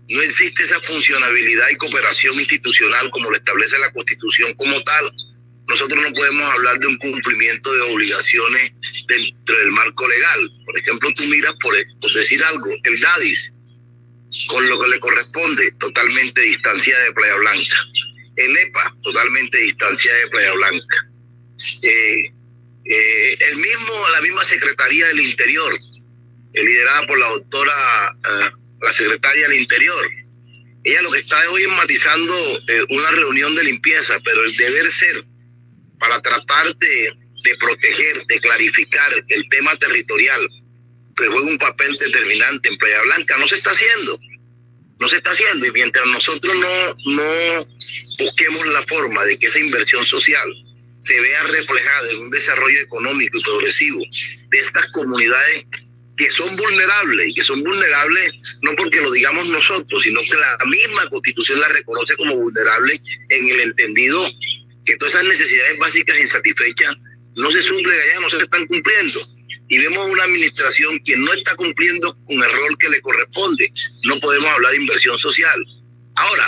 no 0.10 0.22
existe 0.22 0.64
esa 0.64 0.80
funcionabilidad 0.82 1.70
y 1.72 1.78
cooperación 1.78 2.36
institucional 2.36 3.10
como 3.12 3.30
lo 3.30 3.38
establece 3.38 3.80
la 3.80 3.92
Constitución 3.92 4.54
como 4.56 4.84
tal, 4.84 5.12
nosotros 5.68 6.04
no 6.04 6.14
podemos 6.14 6.44
hablar 6.52 6.80
de 6.80 6.88
un 6.88 6.98
cumplimiento 6.98 7.74
de 7.74 7.82
obligaciones 7.82 8.72
dentro 9.08 9.58
del 9.58 9.72
marco 9.72 10.08
legal. 10.08 10.52
Por 10.64 10.78
ejemplo, 10.78 11.10
tú 11.16 11.24
miras, 11.24 11.54
por, 11.60 11.76
por 12.02 12.14
decir 12.14 12.44
algo, 12.44 12.68
el 12.84 13.00
DADIS, 13.00 13.52
con 14.48 14.68
lo 14.70 14.80
que 14.80 14.90
le 14.90 15.00
corresponde, 15.00 15.72
totalmente 15.80 16.42
distanciada 16.42 17.04
de 17.06 17.14
Playa 17.14 17.36
Blanca. 17.38 17.76
El 18.36 18.58
EPA, 18.58 18.96
totalmente 19.02 19.58
distanciada 19.58 20.20
de 20.20 20.28
Playa 20.28 20.54
Blanca. 20.54 21.10
Eh, 21.82 22.35
eh, 22.86 23.38
el 23.40 23.56
mismo, 23.58 24.10
la 24.14 24.22
misma 24.22 24.44
Secretaría 24.44 25.08
del 25.08 25.22
Interior, 25.22 25.74
eh, 26.54 26.64
liderada 26.64 27.08
por 27.08 27.20
la 27.20 27.28
doctora, 27.30 27.74
eh, 28.24 28.52
la 28.82 28.94
secretaria 28.94 29.48
del 29.48 29.60
Interior, 29.60 30.10
ella 30.86 31.02
lo 31.02 31.12
que 31.12 31.18
está 31.18 31.38
hoy 31.50 31.64
es 31.64 31.70
matizando 31.70 32.36
eh, 32.68 32.86
una 32.90 33.10
reunión 33.10 33.56
de 33.56 33.64
limpieza, 33.64 34.20
pero 34.24 34.46
el 34.46 34.56
deber 34.56 34.92
ser 34.92 35.24
para 36.00 36.22
tratar 36.22 36.76
de, 36.76 37.12
de 37.44 37.56
proteger, 37.58 38.24
de 38.28 38.40
clarificar 38.40 39.12
el 39.28 39.44
tema 39.50 39.76
territorial, 39.78 40.48
que 41.16 41.26
juega 41.26 41.48
un 41.48 41.58
papel 41.58 41.92
determinante 41.98 42.70
en 42.70 42.78
Playa 42.78 43.02
Blanca, 43.02 43.36
no 43.40 43.48
se 43.48 43.56
está 43.56 43.72
haciendo. 43.72 44.20
No 45.00 45.10
se 45.10 45.18
está 45.18 45.32
haciendo. 45.32 45.66
Y 45.66 45.72
mientras 45.72 46.06
nosotros 46.06 46.56
no, 46.56 47.14
no 47.14 47.66
busquemos 48.20 48.68
la 48.68 48.84
forma 48.84 49.26
de 49.26 49.40
que 49.40 49.48
esa 49.48 49.60
inversión 49.60 50.06
social 50.06 50.48
se 51.06 51.22
vea 51.22 51.44
reflejada 51.44 52.10
en 52.10 52.20
un 52.20 52.32
desarrollo 52.32 52.80
económico 52.80 53.38
y 53.38 53.44
progresivo 53.44 54.02
de 54.50 54.60
estas 54.60 54.92
comunidades 54.92 55.66
que 56.18 56.32
son 56.32 56.56
vulnerables 56.56 57.30
y 57.30 57.34
que 57.36 57.44
son 57.44 57.62
vulnerables 57.62 58.32
no 58.64 58.72
porque 58.76 59.02
lo 59.02 59.12
digamos 59.12 59.48
nosotros, 59.48 60.02
sino 60.02 60.22
que 60.22 60.34
la 60.34 60.58
misma 60.66 61.08
constitución 61.10 61.62
la 61.62 61.68
reconoce 61.68 62.16
como 62.16 62.36
vulnerable 62.36 63.00
en 63.30 63.50
el 63.50 63.60
entendido 63.60 64.28
que 64.84 64.98
todas 64.98 65.14
esas 65.14 65.28
necesidades 65.28 65.78
básicas 65.78 66.18
insatisfechas 66.20 66.96
no 67.36 67.52
se 67.52 67.62
suplen 67.62 68.00
allá, 68.00 68.20
no 68.22 68.30
se 68.32 68.38
están 68.38 68.66
cumpliendo. 68.66 69.20
Y 69.68 69.78
vemos 69.78 70.10
una 70.10 70.24
administración 70.24 71.00
que 71.04 71.18
no 71.18 71.34
está 71.34 71.56
cumpliendo 71.56 72.16
con 72.26 72.36
el 72.36 72.52
rol 72.52 72.78
que 72.80 72.90
le 72.90 73.02
corresponde. 73.02 73.72
No 74.04 74.20
podemos 74.20 74.48
hablar 74.48 74.72
de 74.72 74.78
inversión 74.78 75.20
social. 75.20 75.66
Ahora, 76.16 76.48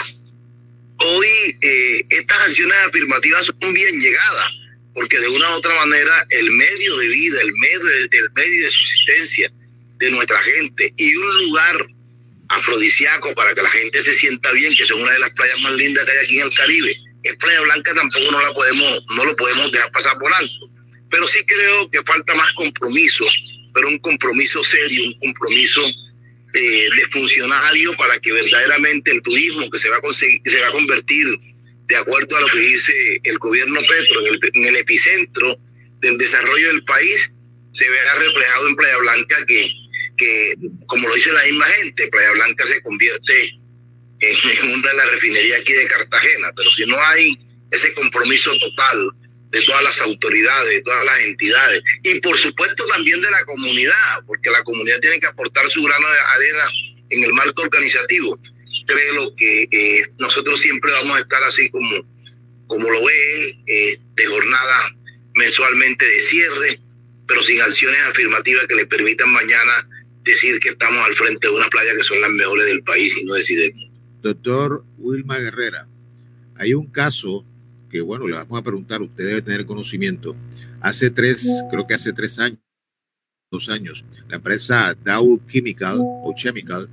hoy 0.99 1.27
eh, 1.61 2.05
acciones 2.47 2.77
afirmativas 2.87 3.45
son 3.45 3.73
bien 3.73 3.99
llegadas, 3.99 4.51
porque 4.93 5.19
de 5.19 5.27
una 5.27 5.49
u 5.51 5.57
otra 5.57 5.75
manera 5.75 6.25
el 6.29 6.49
medio 6.51 6.97
de 6.97 7.07
vida, 7.07 7.41
el 7.41 7.53
medio 7.53 7.79
de, 7.79 8.17
el 8.17 8.31
medio 8.35 8.63
de 8.63 8.69
subsistencia 8.69 9.51
de 9.99 10.11
nuestra 10.11 10.41
gente 10.41 10.93
y 10.97 11.15
un 11.15 11.45
lugar 11.45 11.87
afrodisíaco 12.49 13.33
para 13.35 13.53
que 13.53 13.61
la 13.61 13.69
gente 13.69 14.01
se 14.03 14.15
sienta 14.15 14.51
bien, 14.51 14.75
que 14.75 14.85
son 14.85 15.01
una 15.01 15.11
de 15.11 15.19
las 15.19 15.31
playas 15.31 15.59
más 15.61 15.73
lindas 15.73 16.05
que 16.05 16.11
hay 16.11 16.25
aquí 16.25 16.39
en 16.39 16.47
el 16.47 16.53
Caribe. 16.53 16.97
Es 17.23 17.35
Playa 17.37 17.61
Blanca 17.61 17.93
tampoco 17.93 18.31
no 18.31 18.41
la 18.41 18.53
podemos, 18.53 19.03
no 19.15 19.25
lo 19.25 19.35
podemos 19.35 19.71
dejar 19.71 19.91
pasar 19.91 20.17
por 20.17 20.33
alto. 20.33 20.71
Pero 21.09 21.27
sí 21.27 21.39
creo 21.45 21.89
que 21.89 22.01
falta 22.03 22.35
más 22.35 22.53
compromiso, 22.53 23.25
pero 23.73 23.87
un 23.87 23.97
compromiso 23.99 24.63
serio, 24.63 25.03
un 25.05 25.19
compromiso 25.19 25.81
eh, 26.53 26.89
de 26.95 27.07
funcionario 27.11 27.93
para 27.97 28.19
que 28.19 28.31
verdaderamente 28.31 29.11
el 29.11 29.21
turismo 29.21 29.69
que 29.69 29.77
se 29.77 29.89
va 29.89 29.97
a 29.97 30.01
conseguir, 30.01 30.39
se 30.45 30.59
va 30.61 30.67
a 30.67 30.71
convertir 30.71 31.27
de 31.87 31.95
acuerdo 31.95 32.37
a 32.37 32.41
lo 32.41 32.47
que 32.47 32.59
dice 32.59 33.21
el 33.23 33.37
gobierno 33.37 33.79
Petro 33.87 34.21
en 34.21 34.27
el, 34.27 34.39
en 34.53 34.65
el 34.65 34.75
epicentro 34.77 35.57
del 36.01 36.17
desarrollo 36.17 36.67
del 36.67 36.83
país 36.83 37.31
se 37.71 37.89
vea 37.89 38.15
reflejado 38.15 38.67
en 38.67 38.75
Playa 38.75 38.97
Blanca 38.97 39.45
que, 39.47 39.71
que 40.17 40.55
como 40.85 41.07
lo 41.07 41.15
dice 41.15 41.31
la 41.31 41.43
misma 41.43 41.65
gente, 41.65 42.07
Playa 42.07 42.31
Blanca 42.31 42.65
se 42.65 42.81
convierte 42.81 43.49
en, 44.19 44.49
en 44.49 44.73
una 44.73 44.89
de 44.89 44.97
las 44.97 45.11
refinerías 45.11 45.61
aquí 45.61 45.73
de 45.73 45.87
Cartagena, 45.87 46.51
pero 46.55 46.69
si 46.71 46.85
no 46.85 46.99
hay 46.99 47.37
ese 47.71 47.93
compromiso 47.93 48.51
total 48.59 49.11
de 49.51 49.61
todas 49.61 49.83
las 49.83 50.01
autoridades, 50.01 50.69
de 50.69 50.81
todas 50.81 51.05
las 51.05 51.19
entidades 51.21 51.81
y 52.03 52.19
por 52.19 52.37
supuesto 52.37 52.85
también 52.87 53.21
de 53.21 53.31
la 53.31 53.45
comunidad, 53.45 54.23
porque 54.25 54.49
la 54.49 54.63
comunidad 54.63 54.99
tiene 54.99 55.19
que 55.19 55.27
aportar 55.27 55.69
su 55.69 55.83
grano 55.83 56.07
de 56.09 56.19
arena 56.19 56.63
en 57.09 57.23
el 57.23 57.33
marco 57.33 57.61
organizativo. 57.61 58.39
Creo 58.87 59.35
que 59.35 59.67
eh, 59.69 60.01
nosotros 60.17 60.59
siempre 60.59 60.91
vamos 60.91 61.17
a 61.17 61.19
estar 61.19 61.43
así 61.43 61.69
como, 61.69 61.87
como 62.65 62.89
lo 62.89 63.05
ve, 63.05 63.59
eh, 63.67 63.97
de 64.15 64.25
jornada 64.25 64.95
mensualmente 65.35 66.03
de 66.05 66.19
cierre, 66.21 66.79
pero 67.27 67.43
sin 67.43 67.61
acciones 67.61 67.99
afirmativas 68.09 68.65
que 68.65 68.75
le 68.75 68.87
permitan 68.87 69.31
mañana 69.31 69.87
decir 70.23 70.59
que 70.59 70.69
estamos 70.69 71.05
al 71.05 71.13
frente 71.13 71.47
de 71.47 71.53
una 71.53 71.67
playa 71.67 71.95
que 71.95 72.03
son 72.03 72.19
las 72.19 72.31
mejores 72.31 72.65
del 72.65 72.83
país 72.83 73.15
y 73.17 73.23
no 73.23 73.35
decir 73.35 73.71
Doctor 74.21 74.83
Wilma 74.97 75.37
Guerrera, 75.37 75.87
hay 76.55 76.73
un 76.73 76.87
caso 76.87 77.45
que, 77.89 78.01
bueno, 78.01 78.27
le 78.27 78.33
vamos 78.33 78.59
a 78.59 78.63
preguntar, 78.63 79.01
usted 79.01 79.25
debe 79.25 79.41
tener 79.41 79.65
conocimiento. 79.65 80.35
Hace 80.81 81.09
tres, 81.09 81.47
creo 81.69 81.85
que 81.87 81.93
hace 81.93 82.11
tres 82.11 82.39
años, 82.39 82.59
dos 83.51 83.69
años, 83.69 84.03
la 84.27 84.37
empresa 84.37 84.93
Dow 84.93 85.39
Chemical 85.47 85.99
o 85.99 86.33
Chemical 86.35 86.89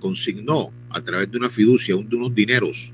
consignó 0.00 0.72
a 0.96 1.02
través 1.02 1.30
de 1.30 1.38
una 1.38 1.50
fiducia 1.50 1.94
de 1.94 2.16
unos 2.16 2.34
dineros, 2.34 2.90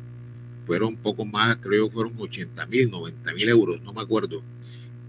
fueron 0.66 0.96
poco 0.96 1.24
más, 1.24 1.56
creo 1.56 1.88
que 1.88 1.94
fueron 1.94 2.14
80 2.18 2.66
mil, 2.66 2.90
90 2.90 3.32
mil 3.34 3.48
euros, 3.48 3.82
no 3.82 3.92
me 3.92 4.02
acuerdo, 4.02 4.42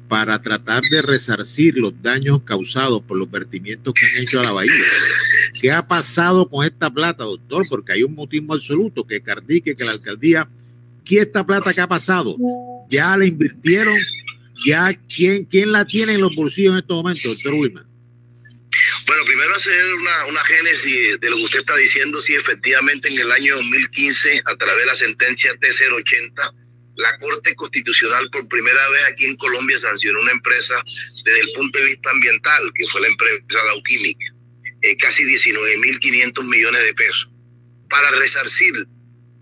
para 0.07 0.41
tratar 0.41 0.83
de 0.83 1.01
resarcir 1.01 1.77
los 1.77 1.93
daños 2.01 2.41
causados 2.43 3.01
por 3.01 3.17
los 3.17 3.29
vertimientos 3.29 3.93
que 3.93 4.05
han 4.05 4.23
hecho 4.23 4.39
a 4.39 4.43
la 4.43 4.51
bahía. 4.51 4.71
¿Qué 5.59 5.71
ha 5.71 5.87
pasado 5.87 6.47
con 6.49 6.65
esta 6.65 6.89
plata, 6.89 7.23
doctor? 7.23 7.65
Porque 7.69 7.93
hay 7.93 8.03
un 8.03 8.13
motivo 8.13 8.53
absoluto, 8.53 9.05
que 9.05 9.21
Cardique, 9.21 9.75
que 9.75 9.85
la 9.85 9.91
alcaldía 9.91 10.47
¿Qué 11.03 11.19
esta 11.19 11.45
plata 11.45 11.73
que 11.73 11.81
ha 11.81 11.87
pasado? 11.87 12.37
¿Ya 12.89 13.15
la 13.17 13.25
invirtieron? 13.25 13.95
¿Ya 14.65 14.97
quién, 15.13 15.45
quién 15.45 15.71
la 15.71 15.85
tiene 15.85 16.13
en 16.13 16.21
los 16.21 16.33
bolsillos 16.35 16.73
en 16.73 16.79
estos 16.79 16.95
momentos, 16.95 17.23
doctor 17.23 17.53
Wilman? 17.53 17.92
Bueno, 19.05 19.25
primero 19.25 19.55
hacer 19.55 19.93
una, 19.95 20.25
una 20.25 20.43
génesis 20.45 21.19
de 21.19 21.29
lo 21.29 21.35
que 21.37 21.43
usted 21.43 21.59
está 21.59 21.75
diciendo, 21.75 22.21
si 22.21 22.35
efectivamente 22.35 23.09
en 23.09 23.19
el 23.19 23.31
año 23.31 23.57
2015, 23.57 24.43
a 24.45 24.55
través 24.55 24.77
de 24.77 24.85
la 24.85 24.95
sentencia 24.95 25.53
T080, 25.55 26.53
la 26.95 27.17
Corte 27.17 27.55
Constitucional 27.55 28.29
por 28.31 28.47
primera 28.47 28.89
vez 28.89 29.05
aquí 29.11 29.25
en 29.25 29.35
Colombia 29.37 29.79
sancionó 29.79 30.19
una 30.21 30.31
empresa 30.31 30.75
desde 31.23 31.39
el 31.39 31.51
punto 31.53 31.79
de 31.79 31.85
vista 31.85 32.11
ambiental, 32.11 32.71
que 32.75 32.87
fue 32.87 33.01
la 33.01 33.07
empresa 33.07 33.63
Dauquímica, 33.65 34.25
eh, 34.81 34.97
casi 34.97 35.23
19.500 35.23 36.47
millones 36.47 36.83
de 36.85 36.93
pesos, 36.93 37.31
para 37.89 38.11
resarcir 38.11 38.73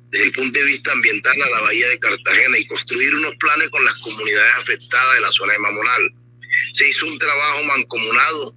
desde 0.10 0.26
el 0.26 0.32
punto 0.32 0.60
de 0.60 0.66
vista 0.66 0.92
ambiental 0.92 1.42
a 1.42 1.50
la 1.50 1.62
bahía 1.62 1.88
de 1.90 2.00
Cartagena 2.00 2.58
y 2.58 2.68
construir 2.68 3.14
unos 3.16 3.36
planes 3.36 3.70
con 3.70 3.84
las 3.86 4.00
comunidades 4.00 4.54
afectadas 4.58 5.16
de 5.16 5.22
la 5.22 5.32
zona 5.32 5.54
de 5.54 5.60
Mamonal. 5.60 6.12
Se 6.74 6.88
hizo 6.88 7.06
un 7.06 7.18
trabajo 7.18 7.64
mancomunado, 7.64 8.56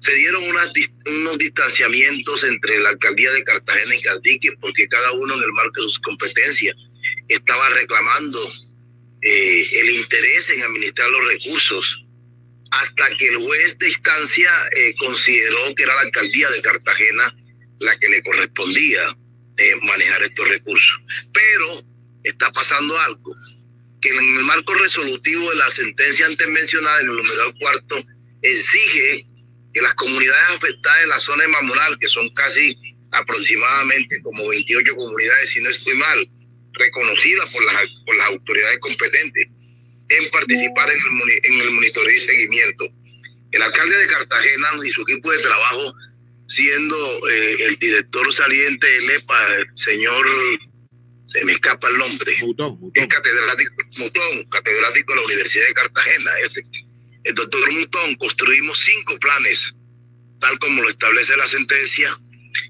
se 0.00 0.14
dieron 0.14 0.42
unas, 0.44 0.70
unos 1.06 1.38
distanciamientos 1.38 2.44
entre 2.44 2.78
la 2.80 2.90
alcaldía 2.90 3.32
de 3.32 3.44
Cartagena 3.44 3.94
y 3.94 4.02
Cardique, 4.02 4.52
porque 4.60 4.88
cada 4.88 5.12
uno 5.12 5.34
en 5.34 5.42
el 5.42 5.52
marco 5.52 5.80
de 5.80 5.88
sus 5.88 5.98
competencias 6.00 6.76
estaba 7.28 7.68
reclamando 7.70 8.40
eh, 9.22 9.66
el 9.80 9.90
interés 9.90 10.50
en 10.50 10.62
administrar 10.62 11.10
los 11.10 11.28
recursos, 11.28 12.04
hasta 12.70 13.16
que 13.16 13.28
el 13.28 13.36
juez 13.36 13.78
de 13.78 13.88
instancia 13.88 14.50
eh, 14.76 14.94
consideró 14.98 15.74
que 15.74 15.84
era 15.84 15.94
la 15.94 16.02
alcaldía 16.02 16.50
de 16.50 16.62
Cartagena 16.62 17.34
la 17.80 17.98
que 17.98 18.08
le 18.08 18.22
correspondía 18.22 19.02
eh, 19.56 19.72
manejar 19.82 20.22
estos 20.22 20.48
recursos. 20.48 21.00
Pero 21.32 21.82
está 22.24 22.50
pasando 22.52 22.98
algo, 23.00 23.34
que 24.00 24.08
en 24.08 24.38
el 24.38 24.44
marco 24.44 24.74
resolutivo 24.74 25.50
de 25.50 25.56
la 25.56 25.70
sentencia 25.70 26.26
antes 26.26 26.48
mencionada, 26.48 27.00
en 27.00 27.10
el 27.10 27.16
numeral 27.16 27.54
cuarto, 27.58 28.04
exige 28.42 29.25
que 29.76 29.82
las 29.82 29.92
comunidades 29.92 30.56
afectadas 30.56 31.00
de 31.02 31.06
la 31.06 31.20
zona 31.20 31.42
de 31.42 31.48
Mamonal, 31.50 31.98
que 31.98 32.08
son 32.08 32.26
casi 32.30 32.74
aproximadamente 33.10 34.22
como 34.22 34.48
28 34.48 34.96
comunidades, 34.96 35.50
si 35.50 35.60
no 35.60 35.68
estoy 35.68 35.94
mal, 35.98 36.30
reconocidas 36.72 37.52
por 37.52 37.62
las, 37.66 37.86
por 38.06 38.16
las 38.16 38.26
autoridades 38.28 38.78
competentes, 38.78 39.48
en 40.08 40.30
participar 40.30 40.90
en 40.90 40.96
el, 40.96 41.52
en 41.52 41.60
el 41.60 41.70
monitoreo 41.72 42.16
y 42.16 42.20
seguimiento. 42.20 42.86
El 43.52 43.60
alcalde 43.60 43.98
de 43.98 44.06
Cartagena 44.06 44.68
y 44.82 44.90
su 44.90 45.02
equipo 45.02 45.30
de 45.30 45.40
trabajo 45.40 45.94
siendo 46.48 46.96
eh, 47.28 47.56
el 47.66 47.76
director 47.76 48.32
saliente 48.32 48.86
del 48.86 49.10
EPA, 49.10 49.56
el 49.56 49.66
señor, 49.74 50.26
se 51.26 51.44
me 51.44 51.52
escapa 51.52 51.90
el 51.90 51.98
nombre, 51.98 52.34
Mutón, 52.40 52.78
El 52.94 53.08
catedrático, 53.08 53.74
Mutón, 53.98 54.44
catedrático 54.48 55.12
de 55.12 55.20
la 55.20 55.26
Universidad 55.26 55.66
de 55.66 55.74
Cartagena, 55.74 56.30
ese. 56.44 56.62
El 57.26 57.34
doctor 57.34 57.72
Mutón, 57.72 58.14
construimos 58.14 58.78
cinco 58.78 59.18
planes, 59.18 59.74
tal 60.40 60.56
como 60.60 60.80
lo 60.82 60.88
establece 60.88 61.36
la 61.36 61.48
sentencia, 61.48 62.16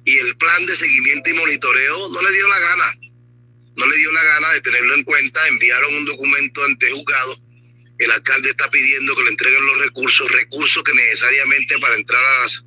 y 0.03 0.17
el 0.17 0.35
plan 0.39 0.65
de 0.65 0.75
seguimiento 0.75 1.29
y 1.29 1.35
monitoreo 1.35 2.09
no 2.09 2.23
le 2.23 2.33
dio 2.33 2.49
la 2.49 2.59
gana. 2.59 2.95
No 3.77 3.87
le 3.87 3.97
dio 3.99 4.11
la 4.13 4.25
gana 4.25 4.53
de 4.55 4.63
tenerlo 4.63 4.95
en 4.95 5.05
cuenta. 5.05 5.47
Enviaron 5.49 5.95
un 5.95 6.07
documento 6.07 6.65
ante 6.65 6.91
juzgado. 6.91 7.37
El 7.99 8.11
alcalde 8.11 8.49
está 8.49 8.71
pidiendo 8.71 9.15
que 9.15 9.25
le 9.25 9.31
entreguen 9.31 9.67
los 9.67 9.79
recursos, 9.79 10.33
recursos 10.33 10.83
que 10.83 10.95
necesariamente 10.95 11.79
para 11.79 11.95
entrar 11.95 12.23
a 12.25 12.41
las, 12.43 12.65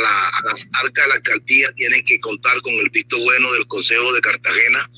la- 0.00 0.28
a 0.28 0.42
las 0.44 0.68
arcas 0.74 1.04
de 1.04 1.08
la 1.08 1.14
alcaldía 1.16 1.72
tienen 1.72 2.04
que 2.04 2.20
contar 2.20 2.60
con 2.62 2.74
el 2.74 2.90
visto 2.90 3.18
bueno 3.18 3.52
del 3.54 3.66
Consejo 3.66 4.12
de 4.12 4.20
Cartagena. 4.20 4.88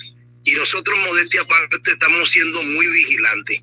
Y 0.44 0.52
nosotros, 0.52 0.98
modestia 0.98 1.40
aparte, 1.40 1.78
estamos 1.90 2.28
siendo 2.28 2.62
muy 2.62 2.86
vigilantes 2.86 3.62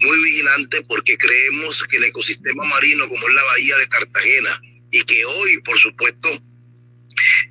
muy 0.00 0.24
vigilantes 0.24 0.82
porque 0.88 1.16
creemos 1.16 1.84
que 1.84 1.96
el 1.96 2.04
ecosistema 2.04 2.64
marino 2.64 3.08
como 3.08 3.28
es 3.28 3.34
la 3.34 3.44
bahía 3.44 3.76
de 3.76 3.88
Cartagena 3.88 4.62
y 4.90 5.02
que 5.02 5.24
hoy, 5.24 5.58
por 5.62 5.78
supuesto, 5.78 6.30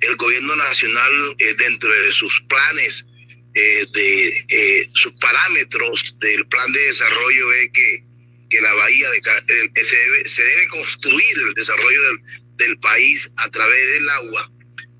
el 0.02 0.16
gobierno 0.16 0.56
nacional 0.56 1.36
eh, 1.38 1.54
dentro 1.58 1.92
de 1.92 2.12
sus 2.12 2.40
planes, 2.42 3.06
eh, 3.54 3.86
de 3.92 4.44
eh, 4.48 4.90
sus 4.94 5.12
parámetros 5.14 6.16
del 6.20 6.46
plan 6.48 6.70
de 6.72 6.80
desarrollo 6.80 7.52
es 7.54 7.70
que, 7.72 8.04
que 8.50 8.60
la 8.60 8.72
bahía 8.74 9.10
de 9.10 9.22
se, 9.82 9.96
debe, 9.96 10.28
se 10.28 10.44
debe 10.44 10.68
construir 10.68 11.38
el 11.38 11.54
desarrollo 11.54 12.00
del 12.56 12.78
país 12.78 13.30
a 13.36 13.50
través 13.50 13.90
del 13.94 14.10
agua. 14.10 14.52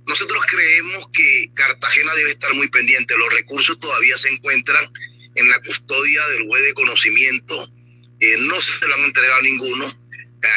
Nosotros 0.06 0.44
creemos 0.46 1.08
que 1.12 1.50
Cartagena 1.54 2.14
debe 2.14 2.30
estar 2.30 2.54
muy 2.54 2.68
pendiente. 2.68 3.16
Los 3.16 3.32
recursos 3.32 3.78
todavía 3.80 4.16
se 4.16 4.28
encuentran 4.28 4.84
en 5.36 5.48
la 5.50 5.60
custodia 5.60 6.26
del 6.28 6.46
juez 6.48 6.64
de 6.64 6.74
conocimiento. 6.74 7.68
Eh, 8.20 8.36
no 8.40 8.60
se 8.60 8.86
lo 8.86 8.94
han 8.94 9.00
entregado 9.04 9.42
ninguno. 9.42 9.86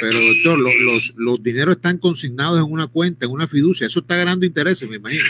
Pero 0.02 0.20
doctor, 0.20 0.60
lo- 0.60 0.74
los, 0.94 1.14
los 1.18 1.42
dineros 1.44 1.76
están 1.78 1.98
consignados 1.98 2.58
en 2.60 2.72
una 2.72 2.88
cuenta, 2.88 3.26
en 3.26 3.32
una 3.32 3.48
fiducia. 3.48 3.88
Eso 3.88 4.00
está 4.00 4.16
ganando 4.16 4.46
intereses, 4.46 4.88
me 4.88 4.98
imagino. 4.98 5.26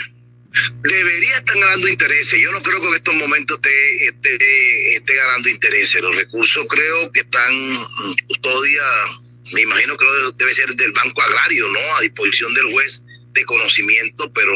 Debería 0.82 1.38
estar 1.38 1.56
ganando 1.58 1.88
intereses. 1.88 2.40
Yo 2.40 2.50
no 2.52 2.60
creo 2.62 2.80
que 2.80 2.88
en 2.88 2.94
estos 2.94 3.14
momentos 3.14 3.56
esté, 3.56 4.06
esté, 4.08 4.96
esté 4.96 5.14
ganando 5.14 5.48
intereses. 5.48 6.02
Los 6.02 6.14
recursos 6.16 6.66
creo 6.68 7.10
que 7.12 7.20
están 7.20 7.52
custodia, 8.26 8.82
me 9.54 9.62
imagino 9.62 9.96
que 9.96 10.06
debe 10.38 10.54
ser 10.54 10.74
del 10.74 10.92
Banco 10.92 11.22
Agrario, 11.22 11.68
¿no? 11.68 11.78
A 11.96 12.00
disposición 12.02 12.52
del 12.54 12.72
juez 12.72 13.02
de 13.32 13.44
conocimiento, 13.44 14.32
pero 14.32 14.54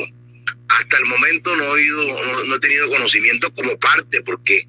hasta 0.69 0.99
el 0.99 1.05
momento 1.07 1.55
no 1.57 1.65
he, 1.65 1.69
oído, 1.71 2.07
no, 2.25 2.45
no 2.45 2.57
he 2.57 2.61
tenido 2.61 2.89
conocimiento 2.89 3.53
como 3.55 3.79
parte, 3.79 4.21
porque 4.23 4.67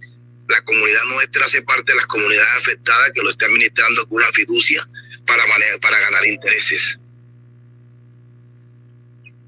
la 0.47 0.61
comunidad 0.63 1.01
nuestra 1.09 1.45
hace 1.45 1.61
parte 1.63 1.91
de 1.91 1.97
las 1.97 2.05
comunidades 2.05 2.49
afectadas 2.57 3.11
que 3.13 3.21
lo 3.21 3.29
está 3.29 3.45
administrando 3.45 4.07
con 4.07 4.17
una 4.17 4.31
fiducia 4.31 4.87
para, 5.25 5.45
manejar, 5.47 5.79
para 5.79 5.99
ganar 5.99 6.25
intereses. 6.25 6.99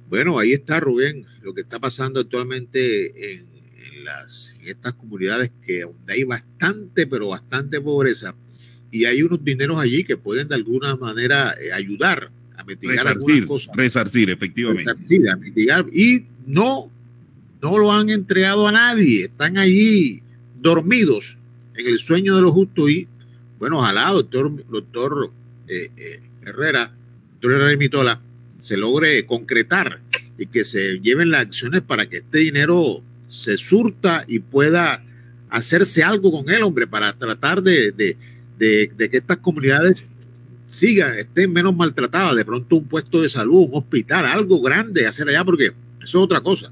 Bueno, 0.10 0.40
ahí 0.40 0.53
está 0.53 0.80
Rubén, 0.80 1.26
lo 1.41 1.53
que 1.53 1.61
está 1.61 1.80
pasando 1.80 2.22
actualmente 2.22 3.34
en, 3.34 3.45
en 3.78 4.06
las, 4.06 4.53
en 4.60 4.69
estas 4.69 4.94
comunidades 4.94 5.52
que 5.65 5.82
donde 5.82 6.14
hay 6.14 6.24
bastante, 6.24 7.06
pero 7.06 7.28
bastante 7.30 7.82
pobreza. 7.82 8.34
Y 8.90 9.06
hay 9.06 9.22
unos 9.22 9.44
dineros 9.44 9.80
allí 9.80 10.03
que 10.06 10.15
pueden 10.15 10.48
de 10.48 10.56
alguna 10.56 10.95
manera 10.95 11.53
eh, 11.60 11.74
ayudar 11.74 12.32
a 12.56 12.64
mitigar 12.64 13.06
algunas 13.06 13.26
Resarcir, 13.26 13.48
cosas. 13.48 13.76
resarcir, 13.76 14.30
efectivamente. 14.30 14.91
Resarcir, 14.91 15.30
a 15.30 15.36
mitigar. 15.36 15.86
Y 15.91 16.26
no, 16.45 16.90
no 17.61 17.78
lo 17.78 17.91
han 17.91 18.10
entregado 18.10 18.65
a 18.65 18.72
nadie. 18.72 19.26
Están 19.26 19.57
allí 19.57 20.24
dormidos 20.61 21.38
en 21.75 21.88
el 21.88 21.99
sueño 21.99 22.35
de 22.35 22.41
los 22.41 22.51
justos. 22.51 22.89
Y 22.89 23.07
bueno, 23.59 23.79
ojalá, 23.79 24.11
doctor, 24.11 24.51
doctor 24.69 25.31
eh, 25.67 25.89
eh, 25.97 26.19
Herrera, 26.45 26.91
doctor 27.34 27.53
Herrera 27.53 27.77
Mitola, 27.77 28.21
se 28.59 28.77
logre 28.77 29.25
concretar 29.25 29.99
y 30.38 30.47
que 30.47 30.65
se 30.65 30.99
lleven 30.99 31.31
las 31.31 31.41
acciones 31.41 31.81
para 31.81 32.07
que 32.07 32.17
este 32.17 32.39
dinero 32.39 33.01
se 33.27 33.57
surta 33.57 34.23
y 34.27 34.39
pueda 34.39 35.03
hacerse 35.49 36.03
algo 36.03 36.31
con 36.31 36.49
él, 36.53 36.63
hombre, 36.63 36.88
para 36.88 37.13
tratar 37.13 37.61
de, 37.61 37.91
de, 37.91 38.17
de- 38.57 38.91
de 38.95 39.09
que 39.09 39.17
estas 39.17 39.38
comunidades 39.38 40.03
sigan, 40.69 41.17
estén 41.17 41.51
menos 41.53 41.75
maltratadas, 41.75 42.35
de 42.35 42.43
pronto 42.45 42.75
un 42.75 42.85
puesto 42.88 43.21
de 43.21 43.29
salud, 43.29 43.67
un 43.71 43.75
hospital, 43.75 44.25
algo 44.25 44.61
grande 44.61 45.07
hacer 45.07 45.27
allá, 45.29 45.43
porque 45.45 45.67
eso 45.67 45.73
es 46.03 46.15
otra 46.15 46.41
cosa. 46.41 46.71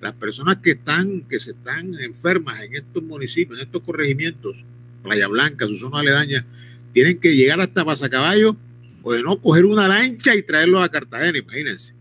Las 0.00 0.14
personas 0.14 0.58
que 0.58 0.72
están, 0.72 1.22
que 1.22 1.40
se 1.40 1.52
están 1.52 1.98
enfermas 2.00 2.60
en 2.60 2.74
estos 2.74 3.02
municipios, 3.02 3.58
en 3.58 3.66
estos 3.66 3.82
corregimientos, 3.82 4.56
Playa 5.02 5.28
Blanca, 5.28 5.66
su 5.66 5.76
zona 5.76 6.00
aledaña, 6.00 6.44
tienen 6.92 7.18
que 7.18 7.34
llegar 7.34 7.60
hasta 7.60 7.84
Pasacaballo 7.84 8.56
o 9.02 9.12
de 9.12 9.22
no 9.22 9.40
coger 9.40 9.64
una 9.64 9.88
lancha 9.88 10.34
y 10.34 10.42
traerlos 10.42 10.84
a 10.84 10.88
Cartagena, 10.90 11.38
imagínense. 11.38 11.94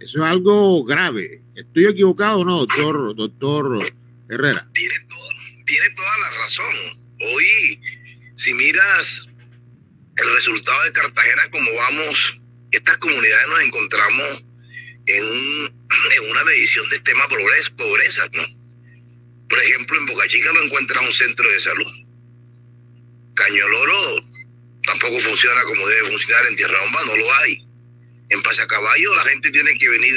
Eso 0.00 0.18
es 0.18 0.24
algo 0.24 0.84
grave. 0.84 1.42
¿Estoy 1.54 1.86
equivocado 1.86 2.40
o 2.40 2.44
no, 2.44 2.58
doctor, 2.58 3.14
doctor 3.14 3.84
Herrera? 4.28 4.68
tiene 5.72 5.88
toda 5.94 6.18
la 6.18 6.30
razón. 6.38 6.74
Hoy, 7.20 7.80
si 8.34 8.52
miras 8.52 9.26
el 10.16 10.34
resultado 10.34 10.82
de 10.84 10.92
Cartagena, 10.92 11.42
como 11.50 11.74
vamos, 11.76 12.40
estas 12.70 12.96
comunidades 12.98 13.48
nos 13.48 13.60
encontramos 13.62 14.44
en, 15.06 15.24
un- 15.24 15.80
en 16.16 16.30
una 16.30 16.44
medición 16.44 16.88
de 16.88 17.00
tema 17.00 17.28
pobreza, 17.28 18.28
¿no? 18.32 18.42
Por 19.48 19.58
ejemplo, 19.62 19.98
en 19.98 20.06
Boca 20.06 20.26
Chica 20.28 20.50
no 20.52 20.62
encuentran 20.62 21.04
un 21.04 21.12
centro 21.12 21.48
de 21.50 21.60
salud. 21.60 21.92
Cañoloro 23.34 24.20
tampoco 24.84 25.18
funciona 25.20 25.62
como 25.64 25.86
debe 25.88 26.10
funcionar. 26.10 26.46
En 26.46 26.56
Tierra 26.56 26.80
Bomba 26.80 27.00
no 27.06 27.16
lo 27.16 27.34
hay. 27.38 27.66
En 28.30 28.42
Pasacaballo 28.42 29.14
la 29.14 29.24
gente 29.24 29.50
tiene 29.50 29.76
que 29.78 29.88
venir, 29.88 30.14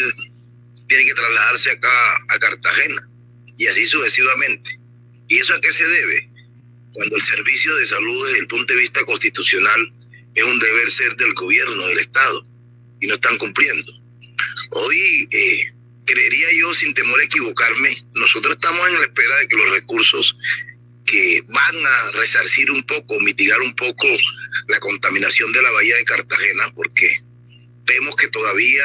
tiene 0.87 1.05
que 1.05 1.13
trasladarse 1.13 1.71
acá 1.71 2.17
a 2.29 2.39
Cartagena 2.39 3.09
y 3.57 3.67
así 3.67 3.85
sucesivamente. 3.87 4.79
¿Y 5.27 5.37
eso 5.39 5.53
a 5.53 5.61
qué 5.61 5.71
se 5.71 5.85
debe? 5.85 6.29
Cuando 6.93 7.17
el 7.17 7.21
servicio 7.21 7.75
de 7.75 7.85
salud 7.85 8.27
desde 8.27 8.39
el 8.39 8.47
punto 8.47 8.73
de 8.73 8.79
vista 8.79 9.03
constitucional 9.05 9.93
es 10.33 10.43
un 10.43 10.59
deber 10.59 10.91
ser 10.91 11.15
del 11.17 11.33
gobierno, 11.33 11.87
del 11.87 11.99
Estado, 11.99 12.45
y 13.01 13.07
no 13.07 13.15
están 13.15 13.37
cumpliendo. 13.37 13.91
Hoy, 14.77 15.27
eh, 15.31 15.73
creería 16.05 16.47
yo, 16.59 16.73
sin 16.75 16.93
temor 16.93 17.19
a 17.19 17.23
equivocarme, 17.23 17.95
nosotros 18.15 18.55
estamos 18.55 18.85
en 18.89 18.99
la 18.99 19.05
espera 19.05 19.37
de 19.37 19.47
que 19.47 19.55
los 19.55 19.69
recursos 19.69 20.37
que 21.05 21.43
van 21.47 21.75
a 21.85 22.11
resarcir 22.11 22.69
un 22.69 22.83
poco, 22.83 23.17
mitigar 23.21 23.61
un 23.61 23.73
poco 23.75 24.05
la 24.67 24.79
contaminación 24.79 25.51
de 25.53 25.61
la 25.61 25.71
bahía 25.71 25.95
de 25.95 26.03
Cartagena, 26.03 26.73
porque 26.75 27.19
vemos 27.85 28.15
que 28.15 28.27
todavía 28.27 28.83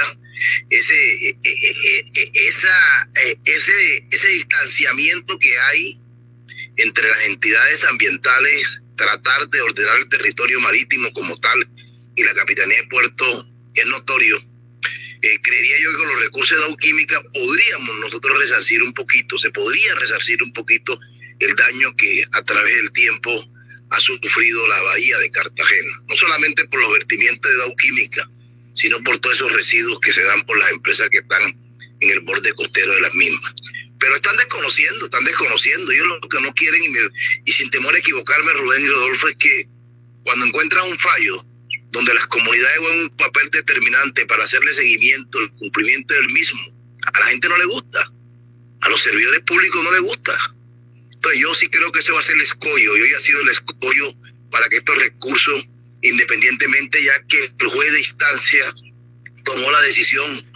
ese, 0.68 1.28
eh, 1.28 1.36
eh, 1.42 2.04
eh, 2.14 2.30
esa, 2.34 3.10
ese, 3.44 4.06
ese 4.12 4.28
distanciamiento 4.28 5.38
que 5.38 5.58
hay 5.58 5.98
entre 6.76 7.08
las 7.08 7.22
entidades 7.24 7.84
ambientales, 7.84 8.80
tratar 8.96 9.48
de 9.48 9.60
ordenar 9.60 9.96
el 9.96 10.08
territorio 10.08 10.60
marítimo 10.60 11.12
como 11.12 11.38
tal 11.40 11.68
y 12.14 12.22
la 12.22 12.32
Capitanía 12.34 12.76
de 12.76 12.88
Puerto 12.88 13.26
es 13.74 13.86
notorio. 13.86 14.49
Eh, 15.22 15.38
creería 15.42 15.76
yo 15.82 15.90
que 15.90 15.96
con 15.98 16.08
los 16.08 16.22
recursos 16.22 16.68
de 16.68 16.76
Química 16.76 17.22
podríamos 17.34 18.00
nosotros 18.00 18.38
resarcir 18.38 18.82
un 18.82 18.94
poquito, 18.94 19.36
se 19.36 19.50
podría 19.50 19.94
resarcir 19.96 20.42
un 20.42 20.52
poquito 20.52 20.98
el 21.40 21.54
daño 21.56 21.94
que 21.96 22.24
a 22.32 22.42
través 22.42 22.76
del 22.76 22.90
tiempo 22.92 23.30
ha 23.90 24.00
sufrido 24.00 24.66
la 24.68 24.80
bahía 24.82 25.18
de 25.18 25.30
Cartagena, 25.30 25.92
no 26.08 26.16
solamente 26.16 26.64
por 26.66 26.80
los 26.80 26.92
vertimientos 26.92 27.50
de 27.50 27.56
Dow 27.58 27.76
Química, 27.76 28.30
sino 28.72 29.02
por 29.02 29.18
todos 29.18 29.36
esos 29.36 29.52
residuos 29.52 30.00
que 30.00 30.12
se 30.12 30.22
dan 30.22 30.42
por 30.46 30.58
las 30.58 30.70
empresas 30.70 31.08
que 31.10 31.18
están 31.18 31.42
en 32.00 32.10
el 32.10 32.20
borde 32.20 32.52
costero 32.54 32.94
de 32.94 33.00
las 33.00 33.14
mismas. 33.14 33.52
Pero 33.98 34.16
están 34.16 34.36
desconociendo, 34.36 35.04
están 35.04 35.24
desconociendo. 35.24 35.92
Ellos 35.92 36.06
lo 36.06 36.28
que 36.28 36.40
no 36.40 36.54
quieren, 36.54 36.80
y 37.44 37.52
sin 37.52 37.70
temor 37.70 37.94
a 37.94 37.98
equivocarme, 37.98 38.52
Rubén 38.54 38.82
y 38.82 38.86
Rodolfo, 38.86 39.28
es 39.28 39.36
que 39.36 39.68
cuando 40.24 40.46
encuentran 40.46 40.88
un 40.88 40.98
fallo 40.98 41.44
donde 41.90 42.14
las 42.14 42.26
comunidades 42.28 42.78
juegan 42.78 43.00
un 43.00 43.16
papel 43.16 43.50
determinante 43.50 44.26
para 44.26 44.44
hacerle 44.44 44.72
seguimiento, 44.74 45.40
el 45.40 45.50
cumplimiento 45.52 46.14
del 46.14 46.26
mismo, 46.32 46.60
a 47.12 47.18
la 47.20 47.26
gente 47.26 47.48
no 47.48 47.58
le 47.58 47.64
gusta, 47.66 48.12
a 48.82 48.88
los 48.88 49.02
servidores 49.02 49.40
públicos 49.42 49.82
no 49.82 49.92
le 49.92 50.00
gusta. 50.00 50.32
Entonces 51.12 51.40
yo 51.40 51.54
sí 51.54 51.68
creo 51.68 51.90
que 51.92 52.00
ese 52.00 52.12
va 52.12 52.20
a 52.20 52.22
ser 52.22 52.36
el 52.36 52.42
escollo, 52.42 52.96
y 52.96 53.00
hoy 53.00 53.12
ha 53.14 53.20
sido 53.20 53.40
el 53.40 53.48
escollo 53.48 54.14
para 54.50 54.68
que 54.68 54.76
estos 54.78 54.96
recursos, 54.96 55.68
independientemente 56.02 57.02
ya 57.02 57.12
que 57.26 57.52
el 57.58 57.66
juez 57.68 57.92
de 57.92 57.98
instancia 57.98 58.74
tomó 59.44 59.70
la 59.70 59.80
decisión 59.82 60.46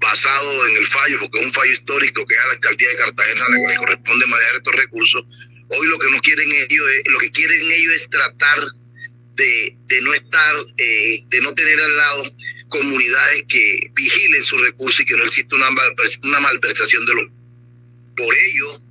basado 0.00 0.66
en 0.66 0.76
el 0.76 0.86
fallo, 0.86 1.18
porque 1.20 1.40
es 1.40 1.46
un 1.46 1.52
fallo 1.52 1.72
histórico 1.72 2.26
que 2.26 2.36
a 2.38 2.46
la 2.48 2.52
alcaldía 2.54 2.88
de 2.90 2.96
Cartagena 2.96 3.44
le, 3.50 3.68
le 3.68 3.76
corresponde 3.76 4.26
manejar 4.26 4.56
estos 4.56 4.74
recursos. 4.74 5.24
Hoy 5.70 5.86
lo 5.86 5.98
que 5.98 6.10
no 6.10 6.20
quieren 6.20 6.50
ellos, 6.52 6.86
es- 6.98 7.12
lo 7.12 7.18
que 7.18 7.30
quieren 7.30 7.60
ellos 7.72 7.94
es 7.94 8.10
tratar 8.10 8.58
de, 9.36 9.76
no 10.02 10.14
estar, 10.14 10.54
eh, 10.78 11.24
de 11.28 11.40
no 11.40 11.54
tener 11.54 11.80
al 11.80 11.96
lado 11.96 12.24
comunidades 12.68 13.44
que 13.48 13.90
vigilen 13.94 14.44
sus 14.44 14.60
recursos 14.60 15.00
y 15.00 15.04
que 15.04 15.16
no 15.16 15.24
exista 15.24 15.56
una, 15.56 15.68
una 16.22 16.40
malversación 16.40 17.04
de 17.06 17.14
los. 17.14 17.30
Por 18.16 18.34
ello, 18.34 18.82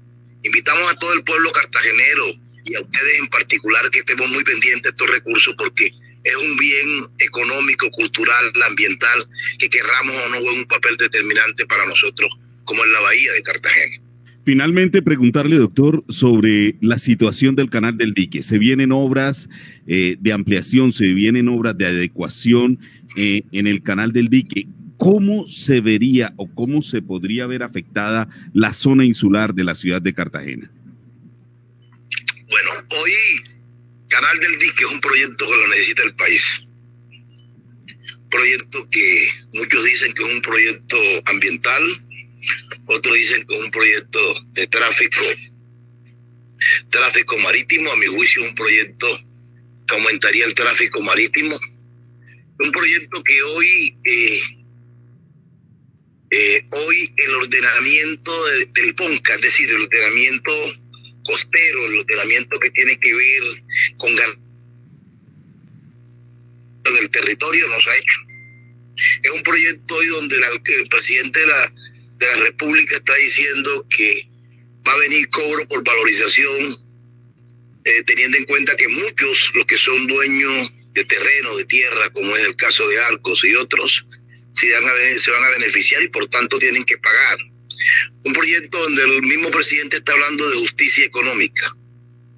invitamos 0.43 0.91
a 0.91 0.95
todo 0.95 1.13
el 1.13 1.23
pueblo 1.23 1.51
cartagenero 1.51 2.25
y 2.65 2.75
a 2.75 2.81
ustedes 2.81 3.19
en 3.19 3.27
particular 3.27 3.89
que 3.89 3.99
estemos 3.99 4.27
muy 4.29 4.43
pendientes 4.43 4.83
de 4.83 4.89
estos 4.89 5.09
recursos 5.09 5.55
porque 5.57 5.91
es 6.23 6.35
un 6.35 6.57
bien 6.57 6.87
económico, 7.19 7.89
cultural, 7.91 8.51
ambiental, 8.67 9.27
que 9.57 9.69
querramos 9.69 10.15
o 10.15 10.29
no 10.29 10.37
juega 10.37 10.59
un 10.59 10.67
papel 10.67 10.97
determinante 10.97 11.65
para 11.65 11.85
nosotros, 11.85 12.31
como 12.63 12.83
en 12.83 12.91
la 12.91 12.99
bahía 12.99 13.31
de 13.33 13.43
Cartagena. 13.43 14.01
Finalmente, 14.43 15.01
preguntarle, 15.03 15.57
doctor, 15.57 16.03
sobre 16.09 16.75
la 16.81 16.97
situación 16.97 17.55
del 17.55 17.69
canal 17.69 17.97
del 17.97 18.13
dique. 18.13 18.41
Se 18.41 18.57
vienen 18.57 18.91
obras 18.91 19.47
eh, 19.87 20.15
de 20.19 20.33
ampliación, 20.33 20.91
se 20.91 21.07
vienen 21.07 21.47
obras 21.47 21.77
de 21.77 21.87
adecuación 21.87 22.79
eh, 23.15 23.43
en 23.51 23.67
el 23.67 23.81
canal 23.83 24.11
del 24.11 24.29
dique. 24.29 24.67
¿Cómo 24.97 25.47
se 25.47 25.81
vería 25.81 26.33
o 26.37 26.47
cómo 26.53 26.83
se 26.83 27.01
podría 27.01 27.47
ver 27.47 27.63
afectada 27.63 28.29
la 28.53 28.73
zona 28.73 29.03
insular 29.03 29.53
de 29.53 29.63
la 29.63 29.73
ciudad 29.73 30.01
de 30.01 30.13
Cartagena? 30.13 30.71
Bueno, 32.49 32.69
hoy 32.89 33.11
Canal 34.11 34.39
del 34.41 34.59
Dique 34.59 34.83
es 34.83 34.91
un 34.91 34.99
proyecto 34.99 35.47
que 35.47 35.55
lo 35.55 35.67
necesita 35.69 36.03
el 36.03 36.13
país. 36.15 36.65
Proyecto 38.29 38.87
que 38.91 39.29
muchos 39.53 39.85
dicen 39.85 40.13
que 40.13 40.23
es 40.23 40.33
un 40.35 40.41
proyecto 40.41 40.97
ambiental, 41.25 41.81
otros 42.87 43.15
dicen 43.15 43.45
que 43.47 43.55
es 43.55 43.61
un 43.61 43.71
proyecto 43.71 44.19
de 44.51 44.67
tráfico, 44.67 45.21
tráfico 46.89 47.37
marítimo. 47.37 47.89
A 47.89 47.97
mi 47.97 48.07
juicio, 48.07 48.43
un 48.43 48.53
proyecto 48.53 49.07
aumentaría 49.95 50.45
el 50.45 50.53
tráfico 50.53 51.01
marítimo. 51.01 51.59
Un 52.59 52.71
proyecto 52.71 53.23
que 53.23 53.41
hoy, 53.41 53.97
eh, 54.05 54.41
eh, 56.31 56.65
hoy 56.71 57.13
el 57.17 57.35
ordenamiento 57.35 58.45
de- 58.47 58.65
del 58.67 58.95
PONCA, 58.95 59.35
es 59.35 59.41
decir, 59.41 59.69
el 59.69 59.81
ordenamiento 59.81 60.51
costero, 61.23 61.85
el 61.85 61.99
ordenamiento 61.99 62.59
que 62.59 62.71
tiene 62.71 62.99
que 62.99 63.13
ver 63.13 63.63
con 63.97 64.11
el 66.97 67.09
territorio 67.09 67.67
no 67.67 67.79
se 67.81 67.89
ha 67.89 67.97
hecho. 67.97 68.19
Es 69.23 69.31
un 69.31 69.43
proyecto 69.43 69.95
hoy 69.95 70.07
donde 70.07 70.37
la- 70.37 70.49
el 70.49 70.87
presidente 70.89 71.39
de 71.39 71.47
la, 71.47 71.73
de 72.17 72.25
la 72.27 72.35
República 72.43 72.95
está 72.97 73.15
diciendo 73.15 73.87
que 73.89 74.27
va 74.87 74.93
a 74.93 74.97
venir 74.97 75.29
cobro 75.29 75.67
por 75.67 75.83
valorización, 75.83 76.90
eh, 77.83 78.03
teniendo 78.05 78.37
en 78.37 78.45
cuenta 78.45 78.75
que 78.75 78.87
muchos, 78.87 79.51
los 79.55 79.65
que 79.65 79.77
son 79.77 80.07
dueños 80.07 80.73
de 80.93 81.05
terreno, 81.05 81.55
de 81.57 81.65
tierra, 81.65 82.09
como 82.11 82.35
es 82.35 82.45
el 82.45 82.55
caso 82.55 82.87
de 82.87 83.01
Arcos 83.03 83.43
y 83.43 83.55
otros, 83.55 84.05
se 84.53 84.71
van 84.71 84.83
a, 84.85 85.19
se 85.19 85.31
van 85.31 85.43
a 85.43 85.49
beneficiar 85.49 86.01
y 86.03 86.09
por 86.09 86.27
tanto 86.27 86.59
tienen 86.59 86.83
que 86.83 86.97
pagar. 86.97 87.37
Un 88.23 88.33
proyecto 88.33 88.77
donde 88.77 89.03
el 89.03 89.21
mismo 89.23 89.49
presidente 89.49 89.97
está 89.97 90.13
hablando 90.13 90.49
de 90.49 90.57
justicia 90.57 91.05
económica. 91.05 91.75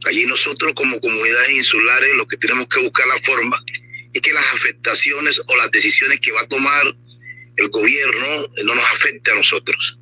Allí 0.05 0.25
nosotros 0.25 0.73
como 0.73 0.99
comunidades 0.99 1.51
insulares 1.51 2.15
lo 2.15 2.27
que 2.27 2.37
tenemos 2.37 2.67
que 2.67 2.81
buscar 2.81 3.07
la 3.07 3.19
forma 3.21 3.63
es 4.13 4.21
que 4.21 4.33
las 4.33 4.45
afectaciones 4.53 5.41
o 5.45 5.55
las 5.57 5.71
decisiones 5.71 6.19
que 6.19 6.31
va 6.31 6.41
a 6.41 6.47
tomar 6.47 6.85
el 7.55 7.69
gobierno 7.69 8.47
no 8.63 8.75
nos 8.75 8.85
afecte 8.85 9.31
a 9.31 9.35
nosotros. 9.35 9.99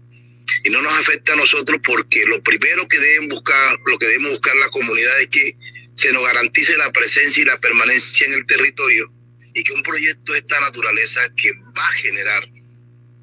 Y 0.64 0.70
no 0.70 0.82
nos 0.82 0.94
afecta 1.00 1.34
a 1.34 1.36
nosotros 1.36 1.80
porque 1.84 2.26
lo 2.26 2.42
primero 2.42 2.88
que 2.88 3.00
deben 3.00 3.30
buscar, 3.30 3.78
lo 3.86 3.98
que 3.98 4.08
debemos 4.08 4.32
buscar 4.32 4.56
la 4.56 4.70
comunidad 4.70 5.22
es 5.22 5.28
que 5.28 5.56
se 5.96 6.12
nos 6.12 6.24
garantice 6.24 6.78
la 6.78 6.92
presencia 6.92 7.42
y 7.42 7.46
la 7.46 7.60
permanencia 7.60 8.28
en 8.28 8.34
el 8.34 8.46
territorio 8.46 9.12
y 9.54 9.64
que 9.64 9.74
un 9.74 9.84
proyecto 9.84 10.34
de 10.34 10.40
esta 10.40 10.60
naturaleza 10.60 11.22
que 11.36 11.52
va 11.78 11.88
a 11.88 11.94
generar, 11.94 12.48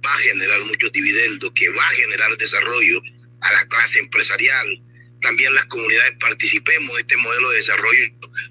va 0.05 0.15
a 0.15 0.19
generar 0.19 0.61
muchos 0.61 0.93
dividendos, 0.93 1.53
que 1.55 1.69
va 1.71 1.83
a 1.83 1.95
generar 1.95 2.37
desarrollo 2.37 3.01
a 3.41 3.53
la 3.53 3.67
clase 3.67 3.99
empresarial, 4.01 4.83
también 5.21 5.55
las 5.55 5.67
comunidades 5.67 6.13
participemos 6.21 6.95
de 6.95 7.01
este 7.01 7.17
modelo 7.17 7.51
de 7.51 7.57
desarrollo 7.57 8.05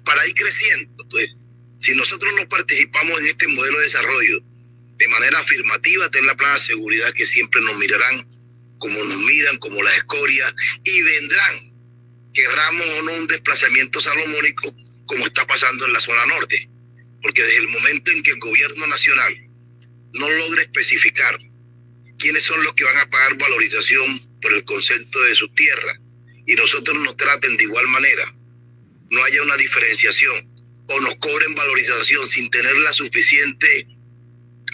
para 0.04 0.26
ir 0.26 0.34
creciendo. 0.34 1.02
Entonces, 1.02 1.30
si 1.78 1.94
nosotros 1.94 2.32
no 2.36 2.48
participamos 2.48 3.18
en 3.20 3.26
este 3.26 3.46
modelo 3.48 3.78
de 3.78 3.84
desarrollo 3.84 4.42
de 4.96 5.08
manera 5.08 5.38
afirmativa, 5.38 6.10
ten 6.10 6.26
la 6.26 6.36
plena 6.36 6.58
seguridad 6.58 7.12
que 7.14 7.24
siempre 7.24 7.60
nos 7.62 7.78
mirarán 7.78 8.37
como 8.78 9.02
nos 9.04 9.18
miran, 9.18 9.58
como 9.58 9.82
las 9.82 9.96
escorias, 9.96 10.54
y 10.84 11.02
vendrán, 11.02 11.72
querramos 12.32 12.86
o 12.86 13.02
no, 13.02 13.12
un 13.12 13.26
desplazamiento 13.26 14.00
salomónico 14.00 14.74
como 15.06 15.26
está 15.26 15.46
pasando 15.46 15.86
en 15.86 15.92
la 15.92 16.00
zona 16.00 16.24
norte. 16.26 16.68
Porque 17.22 17.42
desde 17.42 17.56
el 17.56 17.68
momento 17.68 18.12
en 18.12 18.22
que 18.22 18.30
el 18.30 18.38
gobierno 18.38 18.86
nacional 18.86 19.34
no 20.14 20.30
logra 20.30 20.62
especificar 20.62 21.38
quiénes 22.18 22.42
son 22.42 22.62
los 22.64 22.74
que 22.74 22.84
van 22.84 22.96
a 22.98 23.10
pagar 23.10 23.36
valorización 23.36 24.20
por 24.40 24.52
el 24.52 24.64
concepto 24.64 25.20
de 25.22 25.34
su 25.34 25.48
tierra 25.50 26.00
y 26.46 26.54
nosotros 26.54 26.96
nos 26.98 27.16
traten 27.16 27.56
de 27.56 27.64
igual 27.64 27.86
manera, 27.88 28.34
no 29.10 29.24
haya 29.24 29.42
una 29.42 29.56
diferenciación 29.56 30.50
o 30.88 31.00
nos 31.00 31.16
cobren 31.16 31.54
valorización 31.54 32.26
sin 32.26 32.50
tener 32.50 32.76
la 32.78 32.92
suficiente 32.92 33.86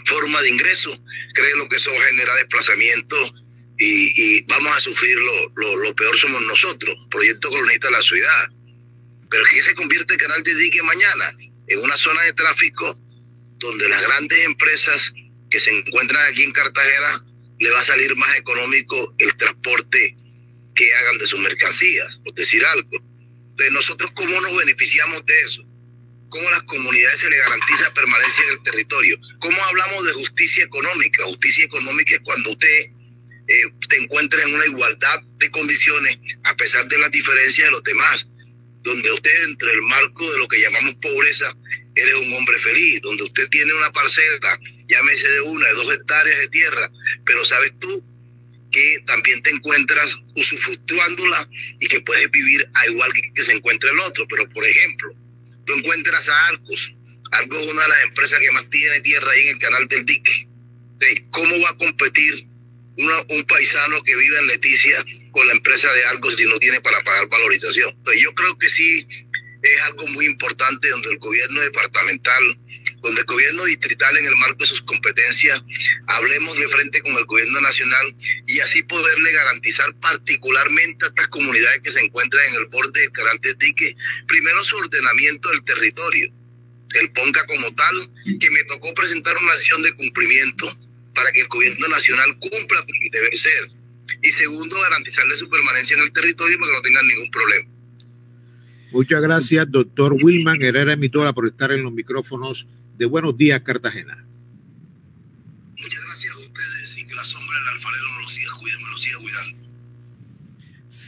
forma 0.04 0.40
de 0.42 0.50
ingreso, 0.50 0.90
creo 1.34 1.68
que 1.68 1.76
eso 1.76 1.92
va 1.92 2.02
a 2.02 2.08
generar 2.08 2.36
desplazamiento 2.36 3.34
y, 3.78 4.36
y 4.38 4.40
vamos 4.42 4.76
a 4.76 4.80
sufrir 4.80 5.18
lo, 5.18 5.52
lo, 5.56 5.76
lo 5.76 5.94
peor 5.94 6.18
somos 6.18 6.40
nosotros, 6.42 6.96
proyecto 7.10 7.50
colonista 7.50 7.88
de 7.88 7.92
la 7.92 8.02
ciudad. 8.02 8.48
Pero 9.30 9.44
que 9.46 9.62
se 9.62 9.74
convierte 9.74 10.14
el 10.14 10.20
canal 10.20 10.42
de 10.42 10.54
dique 10.54 10.82
mañana 10.82 11.32
en 11.66 11.78
una 11.80 11.96
zona 11.96 12.22
de 12.22 12.32
tráfico 12.34 12.94
donde 13.58 13.88
las 13.88 14.02
grandes 14.02 14.44
empresas 14.44 15.12
que 15.50 15.58
se 15.58 15.70
encuentran 15.70 16.24
aquí 16.30 16.42
en 16.42 16.52
Cartagena 16.52 17.24
le 17.58 17.70
va 17.70 17.80
a 17.80 17.84
salir 17.84 18.14
más 18.16 18.36
económico 18.36 19.14
el 19.18 19.34
transporte 19.36 20.16
que 20.74 20.94
hagan 20.94 21.18
de 21.18 21.26
sus 21.26 21.40
mercancías, 21.40 22.18
por 22.24 22.34
decir 22.34 22.64
algo. 22.64 22.90
Entonces, 23.50 23.72
nosotros, 23.72 24.10
¿cómo 24.14 24.40
nos 24.40 24.56
beneficiamos 24.56 25.24
de 25.24 25.40
eso? 25.42 25.62
¿Cómo 26.28 26.48
a 26.48 26.52
las 26.52 26.62
comunidades 26.64 27.20
se 27.20 27.30
le 27.30 27.36
garantiza 27.36 27.94
permanencia 27.94 28.44
en 28.44 28.50
el 28.50 28.62
territorio? 28.64 29.18
¿Cómo 29.38 29.56
hablamos 29.64 30.06
de 30.06 30.12
justicia 30.14 30.64
económica? 30.64 31.24
Justicia 31.26 31.64
económica 31.64 32.14
es 32.16 32.20
cuando 32.24 32.50
usted 32.50 32.86
eh, 33.46 33.62
te 33.88 33.96
encuentra 33.96 34.42
en 34.42 34.54
una 34.54 34.66
igualdad 34.66 35.22
de 35.38 35.50
condiciones 35.50 36.18
a 36.44 36.56
pesar 36.56 36.86
de 36.88 36.98
las 36.98 37.10
diferencias 37.10 37.68
de 37.68 37.72
los 37.72 37.82
demás, 37.82 38.26
donde 38.82 39.10
usted 39.12 39.44
entre 39.44 39.72
el 39.72 39.82
marco 39.82 40.30
de 40.30 40.38
lo 40.38 40.48
que 40.48 40.60
llamamos 40.60 40.94
pobreza, 40.96 41.54
eres 41.94 42.14
un 42.14 42.34
hombre 42.34 42.58
feliz, 42.58 43.00
donde 43.02 43.24
usted 43.24 43.48
tiene 43.48 43.72
una 43.74 43.92
parcela, 43.92 44.60
llámese 44.88 45.28
de 45.28 45.40
una, 45.42 45.68
de 45.68 45.74
dos 45.74 45.94
hectáreas 45.94 46.38
de 46.38 46.48
tierra, 46.48 46.90
pero 47.24 47.44
sabes 47.44 47.72
tú 47.78 48.04
que 48.74 48.98
también 49.06 49.40
te 49.42 49.50
encuentras 49.50 50.16
usufructuándola 50.34 51.48
y 51.78 51.86
que 51.86 52.00
puedes 52.00 52.28
vivir 52.32 52.68
a 52.74 52.86
igual 52.88 53.12
que, 53.12 53.44
se 53.44 53.52
encuentra 53.52 53.88
el 53.90 54.00
otro. 54.00 54.26
Pero, 54.28 54.48
por 54.50 54.64
ejemplo, 54.66 55.14
tú 55.64 55.74
encuentras 55.74 56.28
a 56.28 56.46
Arcos. 56.48 56.92
Arcos 57.30 57.58
es 57.58 57.72
una 57.72 57.82
de 57.84 57.88
las 57.88 58.02
empresas 58.02 58.40
que 58.40 58.50
más 58.50 58.68
tiene 58.70 59.00
tierra 59.00 59.30
ahí 59.30 59.42
en 59.42 59.54
el 59.54 59.58
canal 59.60 59.86
del 59.86 60.04
dique. 60.04 60.48
¿Cómo 61.30 61.60
va 61.60 61.70
a 61.70 61.78
competir 61.78 62.48
un 62.96 63.44
paisano 63.44 64.02
que 64.02 64.16
vive 64.16 64.38
en 64.38 64.46
Leticia 64.46 65.04
con 65.32 65.46
la 65.46 65.52
empresa 65.52 65.92
de 65.92 66.04
Arcos 66.06 66.36
si 66.36 66.44
no 66.44 66.58
tiene 66.58 66.80
para 66.80 67.02
pagar 67.02 67.28
valorización? 67.28 67.90
Entonces, 67.90 68.22
yo 68.22 68.34
creo 68.34 68.58
que 68.58 68.70
sí 68.70 69.06
es 69.64 69.82
algo 69.82 70.06
muy 70.08 70.26
importante 70.26 70.88
donde 70.88 71.10
el 71.10 71.18
gobierno 71.18 71.60
departamental, 71.62 72.42
donde 73.00 73.20
el 73.20 73.26
gobierno 73.26 73.64
distrital 73.64 74.16
en 74.16 74.26
el 74.26 74.36
marco 74.36 74.58
de 74.58 74.66
sus 74.66 74.82
competencias, 74.82 75.62
hablemos 76.06 76.58
de 76.58 76.68
frente 76.68 77.00
con 77.00 77.12
el 77.16 77.24
gobierno 77.24 77.60
nacional 77.62 78.14
y 78.46 78.60
así 78.60 78.82
poderle 78.82 79.32
garantizar 79.32 79.94
particularmente 80.00 81.06
a 81.06 81.08
estas 81.08 81.28
comunidades 81.28 81.80
que 81.80 81.92
se 81.92 82.00
encuentran 82.00 82.44
en 82.48 82.54
el 82.56 82.66
borde 82.66 83.00
del 83.00 83.12
canal 83.12 83.38
del 83.40 83.56
dique, 83.58 83.96
primero 84.26 84.64
su 84.64 84.76
ordenamiento 84.76 85.50
del 85.50 85.64
territorio, 85.64 86.32
el 86.94 87.10
ponga 87.12 87.44
como 87.46 87.74
tal, 87.74 88.12
que 88.38 88.50
me 88.50 88.64
tocó 88.64 88.94
presentar 88.94 89.36
una 89.36 89.52
acción 89.52 89.82
de 89.82 89.94
cumplimiento 89.94 90.83
para 91.14 91.30
que 91.32 91.40
el 91.40 91.48
gobierno 91.48 91.88
nacional 91.88 92.38
cumpla 92.38 92.84
con 92.84 92.96
el 93.02 93.10
deber 93.10 93.36
ser. 93.36 93.70
Y 94.22 94.30
segundo, 94.30 94.76
garantizarle 94.82 95.36
su 95.36 95.48
permanencia 95.48 95.96
en 95.96 96.02
el 96.02 96.12
territorio 96.12 96.58
para 96.58 96.70
que 96.70 96.76
no 96.76 96.82
tengan 96.82 97.06
ningún 97.06 97.30
problema. 97.30 97.70
Muchas 98.92 99.22
gracias, 99.22 99.70
doctor 99.70 100.14
Wilman 100.22 100.62
Herrera 100.62 100.96
Mitola, 100.96 101.32
por 101.32 101.48
estar 101.48 101.72
en 101.72 101.82
los 101.82 101.92
micrófonos 101.92 102.68
de 102.96 103.06
Buenos 103.06 103.36
Días, 103.36 103.60
Cartagena. 103.62 104.24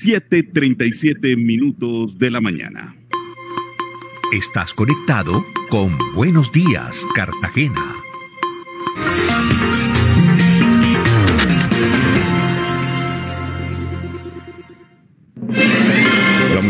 7:37 0.06 1.36
minutos 1.36 2.18
de 2.18 2.30
la 2.30 2.40
mañana. 2.40 2.94
Estás 4.32 4.74
conectado 4.74 5.46
con 5.70 5.96
Buenos 6.12 6.52
Días, 6.52 7.06
Cartagena. 7.14 7.95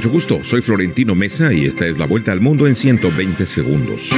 Mucho 0.07 0.11
gusto. 0.11 0.45
Soy 0.45 0.63
Florentino 0.63 1.15
Mesa 1.15 1.53
y 1.53 1.65
esta 1.65 1.87
es 1.87 1.99
la 1.99 2.07
vuelta 2.07 2.31
al 2.31 2.41
mundo 2.41 2.67
en 2.67 2.75
120 2.75 3.47
segundos. 3.47 4.11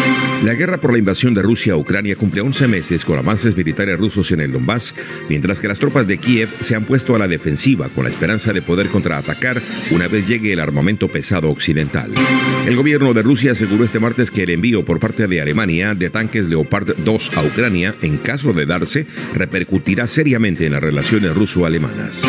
La 0.45 0.55
guerra 0.55 0.79
por 0.79 0.93
la 0.93 0.99
invasión 0.99 1.35
de 1.35 1.43
Rusia 1.43 1.75
a 1.75 1.77
Ucrania 1.77 2.17
cumple 2.17 2.43
11 2.43 2.69
meses 2.69 3.05
con 3.05 3.19
avances 3.19 3.57
militares 3.57 3.99
rusos 3.99 4.31
en 4.33 4.41
el 4.41 4.53
Donbass, 4.53 4.95
mientras 5.29 5.61
que 5.61 5.69
las 5.69 5.79
tropas 5.79 6.07
de 6.07 6.19
Kiev 6.19 6.49
se 6.61 6.75
han 6.75 6.85
puesto 6.85 7.15
a 7.15 7.19
la 7.19 7.29
defensiva 7.29 7.89
con 7.89 8.05
la 8.05 8.11
esperanza 8.11 8.53
de 8.53 8.61
poder 8.61 8.89
contraatacar 8.89 9.63
una 9.91 10.09
vez 10.09 10.29
llegue 10.29 10.53
el 10.53 10.61
armamento 10.61 11.09
pesado 11.09 11.51
occidental. 11.51 12.13
El 12.67 12.77
gobierno 12.77 13.15
de 13.15 13.23
Rusia 13.23 13.53
aseguró 13.53 13.85
este 13.85 14.01
martes 14.01 14.31
que 14.31 14.43
el 14.43 14.51
envío 14.51 14.85
por 14.85 15.01
parte 15.01 15.27
de 15.27 15.41
Alemania 15.41 15.95
de 15.95 16.11
tanques 16.11 16.49
Leopard 16.49 16.97
2 16.99 17.31
a 17.37 17.43
Ucrania, 17.43 17.95
en 18.03 18.19
caso 18.19 18.53
de 18.53 18.67
darse, 18.67 19.07
repercutirá 19.35 20.07
seriamente 20.07 20.67
en 20.67 20.73
las 20.73 20.83
relaciones 20.83 21.35
ruso-alemanas. 21.35 22.25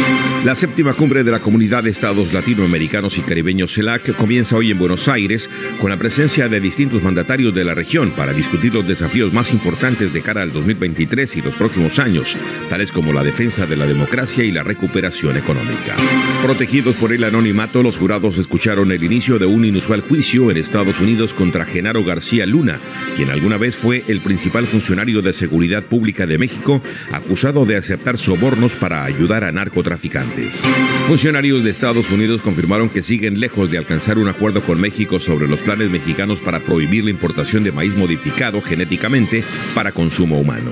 La 0.45 0.56
séptima 0.56 0.94
cumbre 0.94 1.23
de 1.23 1.31
la 1.31 1.40
Comunidad 1.40 1.84
de 1.84 1.90
Estados 1.90 2.31
Latinoamericanos 2.34 3.18
y 3.18 3.22
Caribeños 3.22 3.49
CELAC 3.50 4.16
comienza 4.16 4.56
hoy 4.56 4.72
en 4.72 4.78
Buenos 4.78 5.08
Aires 5.08 5.50
con 5.82 5.90
la 5.90 5.98
presencia 5.98 6.48
de 6.48 6.60
distintos 6.60 7.02
mandatarios 7.02 7.54
de 7.54 7.64
la 7.64 7.74
región 7.74 8.12
para 8.12 8.32
discutir 8.32 8.74
los 8.74 8.88
desafíos 8.88 9.34
más 9.34 9.52
importantes 9.52 10.14
de 10.14 10.22
cara 10.22 10.44
al 10.44 10.54
2023 10.54 11.38
y 11.38 11.42
los 11.42 11.56
próximos 11.56 11.98
años, 11.98 12.38
tales 12.70 12.92
como 12.92 13.12
la 13.12 13.24
defensa 13.24 13.66
de 13.66 13.76
la 13.76 13.88
democracia 13.88 14.44
y 14.44 14.52
la 14.52 14.64
recuperación 14.64 15.36
económica. 15.36 15.96
Protegidos 16.44 16.96
por 16.96 17.12
el 17.12 17.24
anonimato, 17.24 17.82
los 17.82 17.98
jurados 17.98 18.38
escucharon 18.38 18.92
el 18.92 19.04
inicio 19.04 19.40
de 19.40 19.48
un 19.48 19.66
inusual 19.66 20.02
juicio 20.02 20.52
en 20.52 20.58
Estados 20.58 21.00
Unidos 21.00 21.34
contra 21.34 21.66
Genaro 21.66 22.04
García 22.04 22.46
Luna, 22.46 22.80
quien 23.16 23.30
alguna 23.30 23.58
vez 23.58 23.76
fue 23.76 24.04
el 24.08 24.22
principal 24.22 24.68
funcionario 24.68 25.22
de 25.22 25.34
seguridad 25.34 25.84
pública 25.84 26.28
de 26.28 26.38
México, 26.38 26.84
acusado 27.12 27.66
de 27.66 27.78
aceptar 27.78 28.18
sobornos 28.18 28.76
para 28.76 29.04
ayudar 29.04 29.44
a 29.44 29.52
narcotraficantes. 29.52 30.64
Funcionarios 31.08 31.64
de 31.64 31.72
Estados 31.72 32.12
Unidos 32.12 32.42
confirmaron 32.42 32.90
que 32.90 33.02
siguen 33.02 33.29
lejos 33.38 33.70
de 33.70 33.78
alcanzar 33.78 34.18
un 34.18 34.28
acuerdo 34.28 34.62
con 34.62 34.80
México 34.80 35.20
sobre 35.20 35.48
los 35.48 35.62
planes 35.62 35.90
mexicanos 35.90 36.40
para 36.40 36.62
prohibir 36.62 37.04
la 37.04 37.12
importación 37.12 37.64
de 37.64 37.72
maíz 37.72 37.96
modificado 37.96 38.62
genéticamente 38.62 39.44
para 39.76 39.92
consumo 39.92 40.40
humano. 40.40 40.72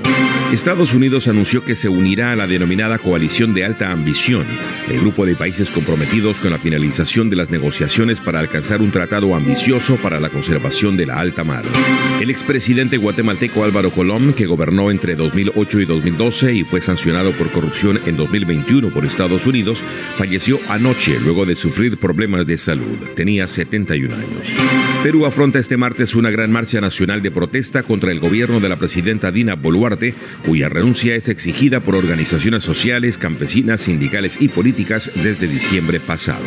Estados 0.52 0.94
Unidos 0.94 1.28
anunció 1.28 1.64
que 1.64 1.76
se 1.76 1.88
unirá 1.88 2.32
a 2.32 2.36
la 2.36 2.46
denominada 2.46 2.98
Coalición 2.98 3.52
de 3.52 3.64
Alta 3.64 3.90
Ambición, 3.90 4.46
el 4.88 5.00
grupo 5.00 5.26
de 5.26 5.36
países 5.36 5.70
comprometidos 5.70 6.38
con 6.38 6.50
la 6.50 6.58
finalización 6.58 7.28
de 7.28 7.36
las 7.36 7.50
negociaciones 7.50 8.20
para 8.20 8.40
alcanzar 8.40 8.80
un 8.80 8.90
tratado 8.90 9.34
ambicioso 9.34 9.96
para 9.96 10.20
la 10.20 10.30
conservación 10.30 10.96
de 10.96 11.06
la 11.06 11.20
alta 11.20 11.44
mar. 11.44 11.64
El 12.20 12.30
expresidente 12.30 12.96
guatemalteco 12.96 13.62
Álvaro 13.62 13.90
Colón, 13.90 14.32
que 14.32 14.46
gobernó 14.46 14.90
entre 14.90 15.16
2008 15.16 15.80
y 15.80 15.84
2012 15.84 16.54
y 16.54 16.64
fue 16.64 16.80
sancionado 16.80 17.32
por 17.32 17.50
corrupción 17.50 18.00
en 18.06 18.16
2021 18.16 18.90
por 18.90 19.04
Estados 19.04 19.46
Unidos, 19.46 19.82
falleció 20.16 20.58
anoche 20.68 21.18
luego 21.20 21.44
de 21.44 21.56
sufrir 21.56 21.98
problemas 21.98 22.46
de 22.48 22.58
salud. 22.58 22.98
Tenía 23.14 23.46
71 23.46 24.12
años. 24.12 24.48
Perú 25.04 25.26
afronta 25.26 25.60
este 25.60 25.76
martes 25.76 26.16
una 26.16 26.30
gran 26.30 26.50
marcha 26.50 26.80
nacional 26.80 27.22
de 27.22 27.30
protesta 27.30 27.84
contra 27.84 28.10
el 28.10 28.18
gobierno 28.18 28.58
de 28.58 28.68
la 28.68 28.74
presidenta 28.74 29.30
Dina 29.30 29.54
Boluarte, 29.54 30.14
cuya 30.44 30.68
renuncia 30.68 31.14
es 31.14 31.28
exigida 31.28 31.78
por 31.78 31.94
organizaciones 31.94 32.64
sociales, 32.64 33.18
campesinas, 33.18 33.82
sindicales 33.82 34.38
y 34.40 34.48
políticas 34.48 35.12
desde 35.14 35.46
diciembre 35.46 36.00
pasado. 36.00 36.42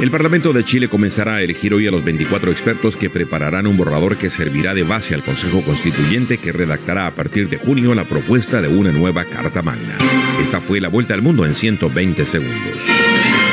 El 0.00 0.10
Parlamento 0.10 0.52
de 0.52 0.64
Chile 0.64 0.88
comenzará 0.88 1.36
a 1.36 1.42
elegir 1.42 1.74
hoy 1.74 1.86
a 1.86 1.90
los 1.90 2.04
24 2.04 2.52
expertos 2.52 2.96
que 2.96 3.10
prepararán 3.10 3.66
un 3.66 3.76
borrador 3.76 4.16
que 4.16 4.30
servirá 4.30 4.72
de 4.72 4.82
base 4.82 5.14
al 5.14 5.24
Consejo 5.24 5.62
Constituyente 5.62 6.38
que 6.38 6.52
redactará 6.52 7.06
a 7.06 7.14
partir 7.14 7.48
de 7.48 7.58
junio 7.58 7.94
la 7.94 8.04
propuesta 8.04 8.62
de 8.62 8.68
una 8.68 8.92
nueva 8.92 9.24
Carta 9.24 9.62
Magna. 9.62 9.96
Esta 10.40 10.60
fue 10.60 10.80
la 10.80 10.88
vuelta 10.88 11.14
al 11.14 11.22
mundo 11.22 11.44
en 11.44 11.54
120 11.54 12.24
segundos. 12.24 13.49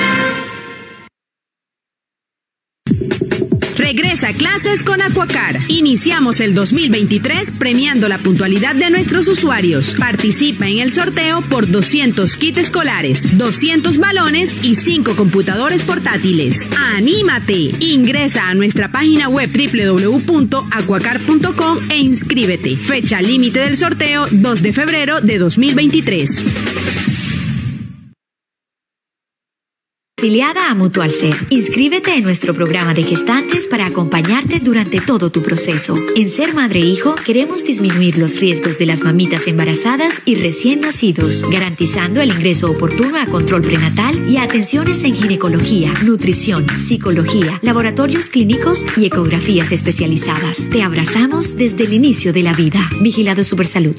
A 4.24 4.34
clases 4.34 4.84
con 4.84 5.00
Aquacar. 5.02 5.60
Iniciamos 5.68 6.40
el 6.40 6.56
2023 6.56 7.52
premiando 7.52 8.10
la 8.10 8.18
puntualidad 8.18 8.74
de 8.74 8.90
nuestros 8.90 9.28
usuarios. 9.28 9.94
Participa 9.94 10.68
en 10.68 10.80
el 10.80 10.92
sorteo 10.92 11.42
por 11.42 11.70
200 11.70 12.36
kits 12.36 12.58
escolares, 12.58 13.38
200 13.38 14.00
balones 14.00 14.56
y 14.64 14.76
5 14.76 15.16
computadores 15.16 15.84
portátiles. 15.84 16.68
¡Anímate! 16.96 17.76
Ingresa 17.80 18.50
a 18.50 18.56
nuestra 18.56 18.90
página 18.90 19.30
web 19.30 19.52
www.aquacar.com 19.52 21.78
e 21.90 21.98
inscríbete. 21.98 22.76
Fecha 22.76 23.22
límite 23.22 23.60
del 23.60 23.78
sorteo 23.78 24.26
2 24.32 24.64
de 24.64 24.74
febrero 24.74 25.22
de 25.22 25.38
2023. 25.38 26.97
Afiliada 30.28 30.70
a 30.70 30.76
Mutual 30.76 31.14
Ser, 31.14 31.38
inscríbete 31.52 32.14
en 32.14 32.22
nuestro 32.22 32.54
programa 32.54 32.94
de 32.94 33.02
gestantes 33.02 33.66
para 33.66 33.86
acompañarte 33.86 34.60
durante 34.60 35.00
todo 35.00 35.30
tu 35.30 35.42
proceso. 35.42 35.96
En 36.18 36.28
Ser 36.28 36.54
Madre 36.54 36.82
e 36.82 36.86
Hijo 36.86 37.16
queremos 37.16 37.64
disminuir 37.64 38.18
los 38.18 38.38
riesgos 38.42 38.78
de 38.78 38.88
las 38.88 39.04
mamitas 39.04 39.48
embarazadas 39.48 40.22
y 40.26 40.36
recién 40.36 40.82
nacidos, 40.82 41.50
garantizando 41.50 42.20
el 42.20 42.32
ingreso 42.32 42.70
oportuno 42.70 43.18
a 43.18 43.28
control 43.28 43.62
prenatal 43.62 44.30
y 44.30 44.36
a 44.36 44.44
atenciones 44.44 45.02
en 45.06 45.16
ginecología, 45.16 45.94
nutrición, 46.04 46.68
psicología, 46.78 47.60
laboratorios 47.62 48.30
clínicos 48.30 48.86
y 48.98 49.06
ecografías 49.06 49.72
especializadas. 49.72 50.70
Te 50.70 50.84
abrazamos 50.84 51.56
desde 51.56 51.86
el 51.86 51.94
inicio 51.94 52.34
de 52.34 52.44
la 52.44 52.52
vida. 52.52 52.90
Vigilado 53.00 53.46
Supersalud. 53.46 53.96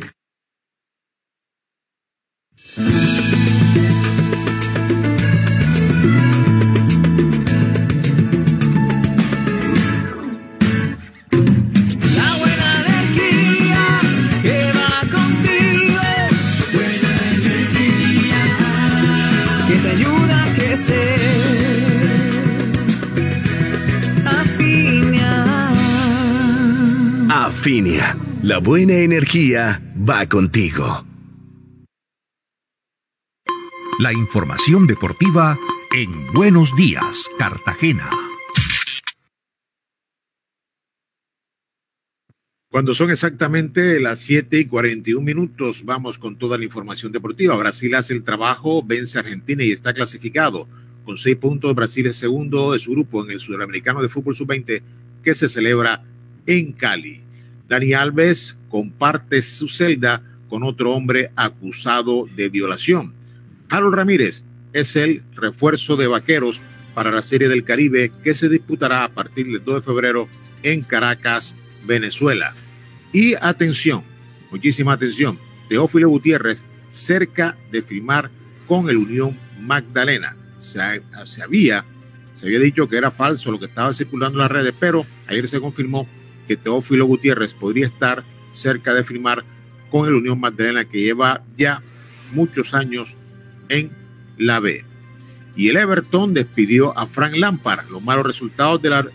Afinia, 27.58 28.16
la 28.40 28.58
buena 28.58 28.94
energía 28.94 29.82
va 30.08 30.28
contigo. 30.28 31.04
La 33.98 34.12
información 34.12 34.86
deportiva 34.86 35.58
en 35.92 36.32
Buenos 36.32 36.76
Días, 36.76 37.28
Cartagena. 37.36 38.08
Cuando 42.70 42.94
son 42.94 43.10
exactamente 43.10 43.98
las 43.98 44.20
7 44.20 44.60
y 44.60 44.66
41 44.66 45.20
minutos, 45.20 45.84
vamos 45.84 46.16
con 46.16 46.38
toda 46.38 46.56
la 46.58 46.64
información 46.64 47.10
deportiva. 47.10 47.56
Brasil 47.56 47.92
hace 47.96 48.12
el 48.12 48.22
trabajo, 48.22 48.84
vence 48.84 49.18
a 49.18 49.22
Argentina 49.22 49.64
y 49.64 49.72
está 49.72 49.92
clasificado. 49.92 50.68
Con 51.04 51.16
seis 51.16 51.34
puntos, 51.34 51.74
Brasil 51.74 52.06
es 52.06 52.14
segundo 52.14 52.72
de 52.72 52.78
su 52.78 52.92
grupo 52.92 53.24
en 53.24 53.32
el 53.32 53.40
Sudamericano 53.40 54.00
de 54.00 54.08
Fútbol 54.08 54.36
Sub-20 54.36 54.80
que 55.24 55.34
se 55.34 55.48
celebra 55.48 56.04
en 56.46 56.70
Cali. 56.70 57.27
Dani 57.68 57.92
Alves 57.92 58.56
comparte 58.70 59.42
su 59.42 59.68
celda 59.68 60.22
con 60.48 60.62
otro 60.62 60.92
hombre 60.92 61.30
acusado 61.36 62.26
de 62.34 62.48
violación. 62.48 63.12
Harold 63.68 63.94
Ramírez 63.94 64.42
es 64.72 64.96
el 64.96 65.22
refuerzo 65.34 65.96
de 65.96 66.06
vaqueros 66.06 66.60
para 66.94 67.10
la 67.10 67.22
Serie 67.22 67.48
del 67.48 67.64
Caribe 67.64 68.10
que 68.24 68.34
se 68.34 68.48
disputará 68.48 69.04
a 69.04 69.10
partir 69.10 69.46
del 69.46 69.62
2 69.62 69.76
de 69.76 69.82
febrero 69.82 70.28
en 70.62 70.82
Caracas, 70.82 71.54
Venezuela. 71.86 72.54
Y 73.12 73.34
atención, 73.34 74.02
muchísima 74.50 74.94
atención, 74.94 75.38
Teófilo 75.68 76.08
Gutiérrez 76.08 76.64
cerca 76.88 77.56
de 77.70 77.82
firmar 77.82 78.30
con 78.66 78.88
el 78.88 78.96
Unión 78.96 79.38
Magdalena. 79.60 80.36
Se, 80.58 80.80
se 81.26 81.42
había, 81.42 81.84
se 82.40 82.46
había 82.46 82.60
dicho 82.60 82.88
que 82.88 82.96
era 82.96 83.10
falso 83.10 83.52
lo 83.52 83.58
que 83.58 83.66
estaba 83.66 83.92
circulando 83.92 84.38
en 84.38 84.42
las 84.42 84.50
redes, 84.50 84.74
pero 84.80 85.06
ayer 85.26 85.46
se 85.46 85.60
confirmó 85.60 86.08
que 86.48 86.56
Teófilo 86.56 87.06
Gutiérrez 87.06 87.54
podría 87.54 87.86
estar 87.86 88.24
cerca 88.50 88.92
de 88.94 89.04
firmar 89.04 89.44
con 89.90 90.08
el 90.08 90.14
Unión 90.14 90.40
Magdalena 90.40 90.84
que 90.84 91.00
lleva 91.00 91.42
ya 91.56 91.82
muchos 92.32 92.74
años 92.74 93.14
en 93.68 93.90
la 94.36 94.58
B. 94.58 94.84
Y 95.54 95.68
el 95.68 95.76
Everton 95.76 96.34
despidió 96.34 96.96
a 96.98 97.06
Frank 97.06 97.36
Lampard. 97.36 97.88
Los 97.90 98.02
malos 98.02 98.26
resultados 98.26 98.80
de 98.82 98.90
la, 98.90 99.06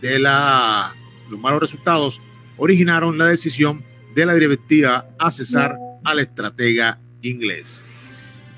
de 0.00 0.18
la 0.18 0.94
los 1.30 1.38
malos 1.38 1.60
resultados 1.60 2.20
originaron 2.56 3.16
la 3.16 3.26
decisión 3.26 3.82
de 4.14 4.26
la 4.26 4.34
directiva 4.34 5.06
a 5.18 5.30
cesar 5.30 5.76
al 6.04 6.18
estratega 6.18 6.98
inglés. 7.22 7.82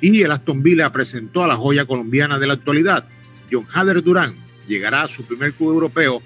Y 0.01 0.23
el 0.23 0.33
Aston 0.33 0.63
Villa 0.63 0.91
presentó 0.91 1.45
a 1.45 1.47
la 1.47 1.57
joya 1.57 1.85
colombiana 1.85 2.39
de 2.39 2.47
la 2.47 2.55
actualidad. 2.55 3.05
John 3.51 3.67
Hader 3.73 4.03
Durán 4.03 4.35
llegará 4.67 5.03
a 5.03 5.09
su 5.09 5.25
primer 5.25 5.53
club 5.53 5.75
europeo, 5.75 6.23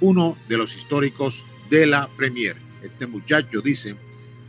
uno 0.00 0.36
de 0.48 0.56
los 0.56 0.76
históricos 0.76 1.44
de 1.70 1.86
la 1.86 2.08
Premier. 2.16 2.56
Este 2.82 3.06
muchacho 3.06 3.60
dice 3.60 3.96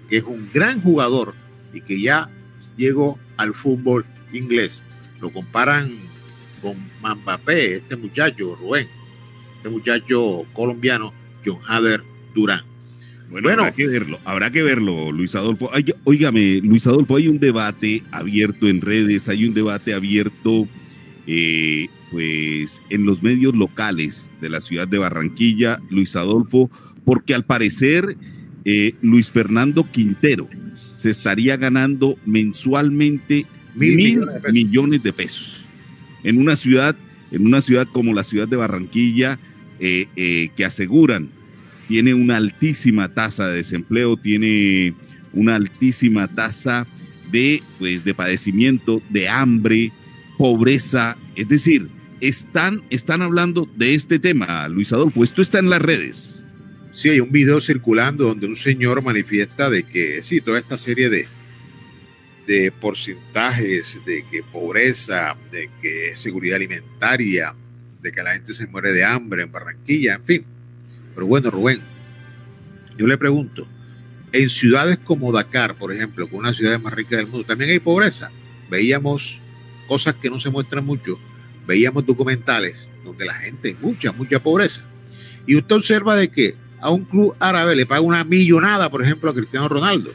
que 0.09 0.17
es 0.17 0.23
un 0.23 0.49
gran 0.53 0.81
jugador 0.81 1.33
y 1.73 1.81
que 1.81 1.99
ya 1.99 2.29
llegó 2.77 3.17
al 3.37 3.53
fútbol 3.53 4.05
inglés. 4.33 4.83
Lo 5.21 5.29
comparan 5.29 5.91
con 6.61 6.75
Mbappé, 7.01 7.75
este 7.75 7.95
muchacho, 7.95 8.55
Rubén, 8.55 8.87
este 9.57 9.69
muchacho 9.69 10.45
colombiano, 10.53 11.13
John 11.45 11.59
Hader 11.67 12.03
Durán. 12.33 12.63
Bueno, 13.29 13.49
habrá 13.49 13.71
que 13.71 13.87
verlo, 13.87 14.19
habrá 14.23 14.51
que 14.51 14.61
verlo, 14.61 15.11
Luis 15.11 15.35
Adolfo. 15.35 15.69
Ay, 15.73 15.93
óigame, 16.03 16.61
Luis 16.63 16.85
Adolfo, 16.85 17.15
hay 17.15 17.27
un 17.27 17.39
debate 17.39 18.03
abierto 18.11 18.67
en 18.67 18.81
redes, 18.81 19.27
hay 19.29 19.45
un 19.45 19.53
debate 19.53 19.93
abierto 19.93 20.67
eh, 21.27 21.87
pues 22.11 22.81
en 22.89 23.05
los 23.05 23.23
medios 23.23 23.55
locales 23.55 24.31
de 24.39 24.49
la 24.49 24.61
ciudad 24.61 24.87
de 24.87 24.97
Barranquilla, 24.97 25.79
Luis 25.89 26.15
Adolfo, 26.15 26.69
porque 27.03 27.33
al 27.33 27.45
parecer 27.45 28.17
eh, 28.63 28.93
Luis 29.01 29.29
Fernando 29.29 29.89
Quintero 29.91 30.47
se 30.95 31.09
estaría 31.09 31.57
ganando 31.57 32.17
mensualmente 32.25 33.45
Mil 33.75 33.95
mil, 33.97 34.19
millones 34.19 34.33
de 34.33 34.41
pesos. 34.41 34.53
millones 34.53 35.03
de 35.03 35.13
pesos 35.13 35.65
en 36.23 36.39
una 36.39 36.55
ciudad, 36.55 36.95
en 37.31 37.45
una 37.45 37.61
ciudad 37.61 37.87
como 37.91 38.13
la 38.13 38.23
ciudad 38.23 38.47
de 38.47 38.55
Barranquilla, 38.55 39.37
eh, 39.79 40.07
eh, 40.15 40.49
que 40.55 40.65
aseguran 40.65 41.29
tiene 41.87 42.15
una 42.15 42.37
altísima 42.37 43.13
tasa 43.13 43.47
de 43.47 43.57
desempleo, 43.57 44.17
tiene 44.17 44.95
una 45.33 45.55
altísima 45.55 46.27
tasa 46.27 46.87
de, 47.31 47.61
pues, 47.77 48.03
de 48.03 48.13
padecimiento, 48.15 49.03
de 49.09 49.29
hambre, 49.29 49.91
pobreza. 50.37 51.17
Es 51.35 51.47
decir, 51.47 51.89
están, 52.21 52.83
están 52.89 53.21
hablando 53.21 53.69
de 53.75 53.95
este 53.95 54.19
tema, 54.19 54.67
Luis 54.67 54.93
Adolfo. 54.93 55.23
Esto 55.23 55.41
está 55.41 55.59
en 55.59 55.69
las 55.69 55.81
redes. 55.81 56.43
Sí, 56.91 57.09
hay 57.09 57.19
un 57.19 57.31
video 57.31 57.59
circulando 57.59 58.25
donde 58.25 58.47
un 58.47 58.55
señor 58.55 59.01
manifiesta 59.01 59.69
de 59.69 59.83
que 59.83 60.23
sí, 60.23 60.39
toda 60.39 60.59
esta 60.59 60.77
serie 60.77 61.09
de, 61.09 61.27
de 62.47 62.71
porcentajes 62.71 63.99
de 64.05 64.23
que 64.31 64.43
pobreza, 64.43 65.35
de 65.51 65.69
que 65.81 66.15
seguridad 66.15 66.55
alimentaria, 66.55 67.53
de 68.01 68.11
que 68.11 68.23
la 68.23 68.33
gente 68.33 68.53
se 68.53 68.67
muere 68.67 68.93
de 68.93 69.03
hambre 69.03 69.43
en 69.43 69.51
Barranquilla, 69.51 70.15
en 70.15 70.23
fin. 70.23 70.45
Pero 71.13 71.27
bueno, 71.27 71.51
Rubén, 71.51 71.81
yo 72.97 73.07
le 73.07 73.17
pregunto, 73.17 73.67
en 74.31 74.49
ciudades 74.49 74.97
como 74.99 75.31
Dakar, 75.31 75.75
por 75.75 75.91
ejemplo, 75.91 76.27
que 76.27 76.35
es 76.35 76.39
una 76.39 76.53
ciudad 76.53 76.79
más 76.79 76.93
rica 76.93 77.17
del 77.17 77.27
mundo, 77.27 77.45
también 77.45 77.71
hay 77.71 77.79
pobreza. 77.79 78.31
Veíamos 78.69 79.39
cosas 79.87 80.15
que 80.15 80.29
no 80.29 80.39
se 80.39 80.49
muestran 80.49 80.85
mucho, 80.85 81.19
veíamos 81.65 82.05
documentales 82.05 82.89
donde 83.03 83.25
la 83.25 83.33
gente, 83.35 83.75
mucha, 83.81 84.11
mucha 84.11 84.41
pobreza. 84.41 84.81
Y 85.47 85.55
usted 85.55 85.75
observa 85.75 86.15
de 86.15 86.29
que 86.29 86.55
a 86.81 86.89
un 86.89 87.05
club 87.05 87.35
árabe 87.39 87.75
le 87.75 87.85
paga 87.85 88.01
una 88.01 88.23
millonada, 88.23 88.89
por 88.89 89.03
ejemplo, 89.03 89.29
a 89.29 89.33
Cristiano 89.33 89.67
Ronaldo. 89.67 90.13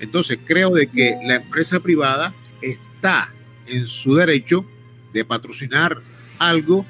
Entonces 0.00 0.38
creo 0.44 0.70
de 0.70 0.88
que 0.88 1.16
la 1.24 1.36
empresa 1.36 1.80
privada 1.80 2.34
está 2.60 3.32
en 3.66 3.86
su 3.86 4.14
derecho 4.14 4.64
de 5.12 5.24
patrocinar 5.24 6.00
algo 6.38 6.84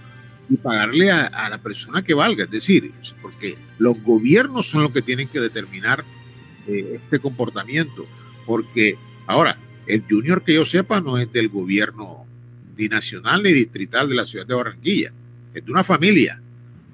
y 0.48 0.56
pagarle 0.56 1.10
a, 1.10 1.48
la 1.48 1.58
persona 1.58 2.02
que 2.02 2.14
valga. 2.14 2.44
Es 2.44 2.50
decir, 2.50 2.92
porque 3.20 3.56
los 3.78 4.00
gobiernos 4.02 4.68
son 4.68 4.82
los 4.82 4.92
que 4.92 5.02
tienen 5.02 5.28
que 5.28 5.40
determinar 5.40 6.04
eh, 6.66 7.00
este 7.02 7.18
comportamiento. 7.18 8.06
Porque 8.44 8.96
ahora, 9.26 9.58
el 9.86 10.04
junior 10.08 10.42
que 10.42 10.54
yo 10.54 10.64
sepa 10.64 11.00
no 11.00 11.18
es 11.18 11.32
del 11.32 11.48
gobierno 11.48 12.26
ni 12.76 12.88
nacional 12.88 13.42
ni 13.42 13.52
distrital 13.52 14.08
de 14.08 14.14
la 14.14 14.26
ciudad 14.26 14.46
de 14.46 14.54
Barranquilla. 14.54 15.12
Es 15.54 15.64
de 15.64 15.72
una 15.72 15.84
familia 15.84 16.40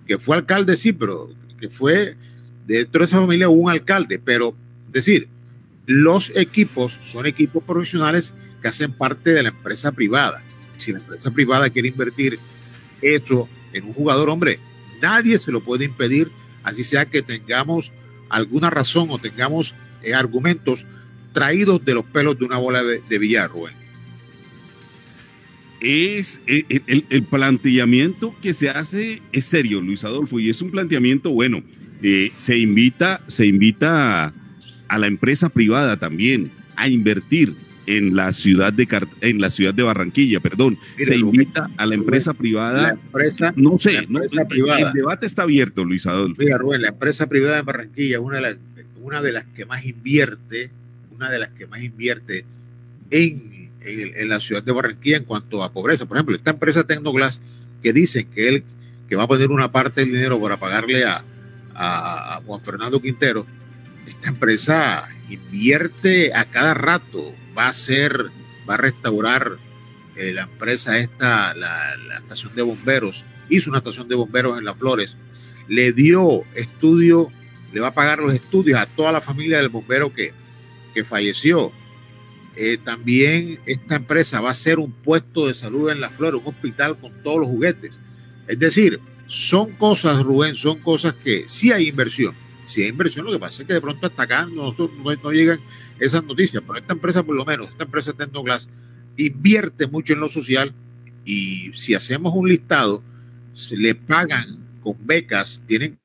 que 0.06 0.18
fue 0.18 0.36
alcalde, 0.36 0.76
sí, 0.76 0.92
pero 0.92 1.30
que 1.58 1.68
fue 1.70 2.16
dentro 2.66 3.00
de 3.00 3.04
esa 3.06 3.18
familia 3.18 3.48
un 3.48 3.70
alcalde. 3.70 4.18
Pero, 4.18 4.54
es 4.86 4.92
decir, 4.92 5.28
los 5.86 6.32
equipos 6.36 6.98
son 7.02 7.26
equipos 7.26 7.62
profesionales 7.64 8.32
que 8.60 8.68
hacen 8.68 8.92
parte 8.92 9.30
de 9.30 9.42
la 9.42 9.48
empresa 9.48 9.92
privada. 9.92 10.42
Si 10.76 10.92
la 10.92 10.98
empresa 10.98 11.30
privada 11.30 11.70
quiere 11.70 11.88
invertir 11.88 12.38
eso 13.00 13.48
en 13.72 13.84
un 13.84 13.92
jugador, 13.92 14.28
hombre, 14.30 14.60
nadie 15.00 15.38
se 15.38 15.50
lo 15.50 15.60
puede 15.60 15.84
impedir, 15.84 16.30
así 16.62 16.84
sea 16.84 17.06
que 17.06 17.22
tengamos 17.22 17.90
alguna 18.28 18.70
razón 18.70 19.08
o 19.10 19.18
tengamos 19.18 19.74
eh, 20.02 20.14
argumentos 20.14 20.86
traídos 21.32 21.84
de 21.84 21.94
los 21.94 22.04
pelos 22.04 22.38
de 22.38 22.44
una 22.44 22.58
bola 22.58 22.82
de, 22.82 23.00
de 23.08 23.18
billar, 23.18 23.50
Rubén. 23.50 23.74
es 25.80 26.40
el, 26.46 26.64
el- 26.86 27.04
el 27.10 27.22
planteamiento 27.24 28.34
que 28.40 28.54
se 28.54 28.70
hace 28.70 29.20
es 29.32 29.44
serio, 29.46 29.80
Luis 29.80 30.04
Adolfo, 30.04 30.38
y 30.38 30.48
es 30.50 30.62
un 30.62 30.70
planteamiento 30.70 31.30
bueno. 31.30 31.62
Eh, 32.02 32.32
se 32.36 32.56
invita, 32.58 33.20
se 33.26 33.46
invita 33.46 34.26
a, 34.26 34.32
a 34.88 34.98
la 34.98 35.06
empresa 35.06 35.48
privada 35.48 35.96
también 35.96 36.50
a 36.76 36.88
invertir 36.88 37.54
en 37.86 38.14
la 38.14 38.32
ciudad 38.32 38.72
de 38.72 38.86
en 39.22 39.40
la 39.40 39.50
ciudad 39.50 39.74
de 39.74 39.82
Barranquilla, 39.82 40.38
perdón. 40.38 40.78
Se 40.98 41.16
Rubén, 41.16 41.34
invita 41.34 41.68
a 41.76 41.86
la 41.86 41.94
empresa 41.96 42.32
privada. 42.32 42.82
La 42.82 42.90
empresa, 42.90 43.52
no 43.56 43.76
sé, 43.78 43.92
la 43.94 44.02
no, 44.08 44.22
empresa 44.22 44.42
el- 44.42 44.48
privada. 44.48 44.80
el 44.88 44.92
debate 44.92 45.26
está 45.26 45.42
abierto, 45.42 45.84
Luis 45.84 46.06
Adolfo. 46.06 46.40
Mira, 46.40 46.58
Rubén, 46.58 46.82
la 46.82 46.88
empresa 46.88 47.28
privada 47.28 47.56
de 47.56 47.62
Barranquilla 47.62 48.16
es 48.16 48.22
una 48.22 48.36
de 48.36 48.42
las, 48.42 48.56
una 49.02 49.20
de 49.20 49.32
las 49.32 49.44
que 49.46 49.64
más 49.64 49.84
invierte, 49.84 50.70
una 51.14 51.30
de 51.30 51.38
las 51.38 51.50
que 51.50 51.66
más 51.66 51.82
invierte 51.82 52.44
en, 53.10 53.70
en, 53.80 54.28
la 54.28 54.40
ciudad 54.40 54.62
de 54.62 54.72
Barranquilla 54.72 55.18
en 55.18 55.24
cuanto 55.24 55.62
a 55.62 55.72
pobreza. 55.72 56.06
Por 56.06 56.16
ejemplo, 56.16 56.36
esta 56.36 56.50
empresa 56.50 56.84
Tecnoglass 56.84 57.40
que 57.82 57.92
dicen 57.92 58.28
que 58.34 58.48
él 58.48 58.64
que 59.08 59.16
va 59.16 59.24
a 59.24 59.28
poner 59.28 59.50
una 59.50 59.70
parte 59.70 60.00
del 60.00 60.12
dinero 60.12 60.40
para 60.40 60.58
pagarle 60.58 61.04
a, 61.04 61.22
a, 61.74 62.36
a 62.36 62.40
Juan 62.42 62.62
Fernando 62.62 63.00
Quintero, 63.00 63.46
esta 64.06 64.30
empresa 64.30 65.06
invierte 65.28 66.34
a 66.34 66.46
cada 66.46 66.72
rato, 66.72 67.34
va 67.56 67.66
a 67.66 67.68
hacer, 67.68 68.30
va 68.68 68.74
a 68.74 68.78
restaurar 68.78 69.58
eh, 70.16 70.32
la 70.32 70.42
empresa 70.42 70.98
esta, 70.98 71.52
la, 71.54 71.94
la 71.96 72.18
estación 72.18 72.54
de 72.54 72.62
bomberos, 72.62 73.24
hizo 73.50 73.68
una 73.68 73.80
estación 73.80 74.08
de 74.08 74.14
bomberos 74.14 74.58
en 74.58 74.64
Las 74.64 74.78
Flores, 74.78 75.18
le 75.68 75.92
dio 75.92 76.44
estudio, 76.54 77.28
le 77.72 77.80
va 77.80 77.88
a 77.88 77.94
pagar 77.94 78.18
los 78.18 78.34
estudios 78.34 78.80
a 78.80 78.86
toda 78.86 79.12
la 79.12 79.20
familia 79.20 79.58
del 79.58 79.68
bombero 79.68 80.12
que, 80.12 80.32
que 80.92 81.04
falleció. 81.04 81.72
Eh, 82.54 82.78
también 82.82 83.60
esta 83.66 83.96
empresa 83.96 84.40
va 84.40 84.48
a 84.48 84.52
hacer 84.52 84.78
un 84.78 84.92
puesto 84.92 85.46
de 85.46 85.54
salud 85.54 85.90
en 85.90 86.00
Las 86.00 86.12
Flores, 86.12 86.40
un 86.40 86.48
hospital 86.48 86.98
con 86.98 87.12
todos 87.22 87.40
los 87.40 87.48
juguetes. 87.48 87.98
Es 88.46 88.58
decir, 88.58 89.00
son 89.26 89.72
cosas, 89.72 90.22
Rubén, 90.22 90.54
son 90.54 90.78
cosas 90.78 91.14
que 91.14 91.44
sí 91.48 91.72
hay 91.72 91.88
inversión. 91.88 92.34
Sí 92.64 92.82
hay 92.82 92.88
inversión, 92.90 93.26
lo 93.26 93.32
que 93.32 93.38
pasa 93.38 93.62
es 93.62 93.68
que 93.68 93.74
de 93.74 93.80
pronto 93.80 94.06
hasta 94.06 94.22
acá 94.22 94.46
no, 94.46 94.74
no, 94.78 94.90
no 95.22 95.32
llegan 95.32 95.60
esas 95.98 96.22
noticias, 96.22 96.62
pero 96.66 96.78
esta 96.78 96.92
empresa 96.92 97.22
por 97.22 97.34
lo 97.34 97.44
menos, 97.44 97.70
esta 97.70 97.84
empresa 97.84 98.12
Tecnoglass 98.12 98.68
invierte 99.16 99.86
mucho 99.86 100.12
en 100.12 100.20
lo 100.20 100.28
social 100.28 100.74
y 101.24 101.72
si 101.74 101.94
hacemos 101.94 102.34
un 102.34 102.48
listado, 102.48 103.02
se 103.54 103.76
le 103.76 103.94
pagan 103.94 104.58
con 104.82 104.96
becas, 105.06 105.62
tienen 105.66 105.98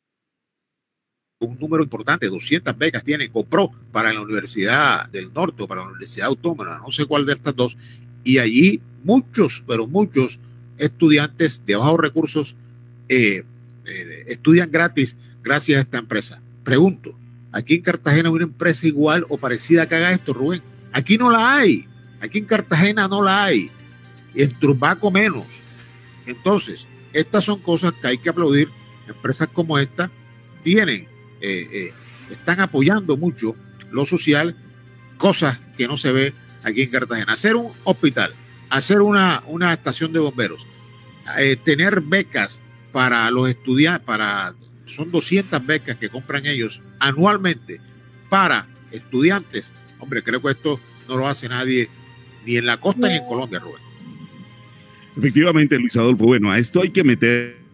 un 1.39 1.57
número 1.59 1.84
importante, 1.84 2.27
200 2.27 2.76
becas 2.77 3.03
tienen, 3.03 3.31
compró 3.31 3.72
para 3.91 4.11
la 4.11 4.22
Universidad 4.22 5.07
del 5.09 5.31
Norte 5.31 5.68
para 5.68 5.81
la 5.81 5.88
Universidad 5.88 6.27
Autónoma, 6.27 6.81
no 6.84 6.91
sé 6.91 7.05
cuál 7.05 7.26
de 7.26 7.34
estas 7.34 7.55
dos, 7.55 7.77
y 8.23 8.39
allí 8.39 8.81
muchos, 9.03 9.64
pero 9.68 9.85
muchos 9.85 10.39
estudiantes 10.77 11.61
de 11.65 11.76
bajos 11.76 11.99
recursos 11.99 12.55
eh, 13.07 13.43
eh, 13.85 14.26
estudian 14.27 14.72
gratis 14.72 15.15
gracias 15.43 15.77
a 15.77 15.81
esta 15.81 15.99
empresa. 15.99 16.41
Pregunto, 16.64 17.15
¿aquí 17.51 17.76
en 17.76 17.81
Cartagena 17.81 18.30
hay 18.30 18.35
una 18.35 18.43
empresa 18.45 18.88
igual 18.88 19.26
o 19.30 19.38
parecida 19.38 19.88
que 19.88 19.95
haga 19.95 20.14
esto, 20.14 20.34
Rubén? 20.34 20.64
Aquí 20.91 21.19
no 21.19 21.30
la 21.30 21.55
hay, 21.55 21.88
aquí 22.19 22.39
en 22.39 22.45
Cartagena 22.45 23.07
no 23.07 23.22
la 23.22 23.43
hay, 23.43 23.69
y 24.34 24.41
en 24.41 24.51
Turbaco 24.53 25.11
menos. 25.11 25.45
Entonces, 26.26 26.88
estas 27.14 27.43
son 27.43 27.59
cosas 27.59 27.93
que 27.93 28.07
hay 28.07 28.18
que 28.18 28.30
aplaudir. 28.30 28.69
Empresas 29.07 29.47
como 29.53 29.77
esta 29.77 30.11
tienen, 30.64 31.07
eh, 31.41 31.69
eh, 31.72 31.93
están 32.30 32.59
apoyando 32.59 33.18
mucho 33.18 33.55
lo 33.91 34.05
social, 34.05 34.55
cosas 35.18 35.59
que 35.77 35.88
no 35.88 35.97
se 35.97 36.11
ve 36.11 36.34
aquí 36.64 36.81
en 36.81 36.89
Cartagena. 36.89 37.34
Hacer 37.34 37.55
un 37.55 37.72
hospital, 37.84 38.34
hacer 38.69 39.01
una, 39.01 39.43
una 39.47 39.73
estación 39.73 40.14
de 40.14 40.19
bomberos, 40.19 40.65
eh, 41.38 41.57
tener 41.64 42.01
becas 42.01 42.59
para 42.91 43.30
los 43.31 43.49
estudiantes, 43.49 44.05
para, 44.05 44.53
son 44.85 45.11
200 45.11 45.65
becas 45.65 45.97
que 45.97 46.09
compran 46.09 46.45
ellos 46.45 46.81
anualmente 46.99 47.80
para 48.30 48.68
estudiantes. 48.91 49.72
Hombre, 49.99 50.23
creo 50.23 50.41
que 50.41 50.51
esto 50.51 50.80
no 51.07 51.18
lo 51.18 51.27
hace 51.27 51.49
nadie 51.49 51.89
ni 52.45 52.57
en 52.57 52.65
la 52.65 52.77
costa 52.80 53.07
ni 53.07 53.15
en 53.15 53.26
Colombia, 53.26 53.59
Rubén. 53.59 53.81
Efectivamente, 55.18 55.77
Luis 55.77 55.95
Adolfo, 55.97 56.26
bueno, 56.26 56.51
a 56.51 56.59
esto 56.59 56.81
hay 56.81 56.91
que 56.91 57.03
meter 57.03 57.66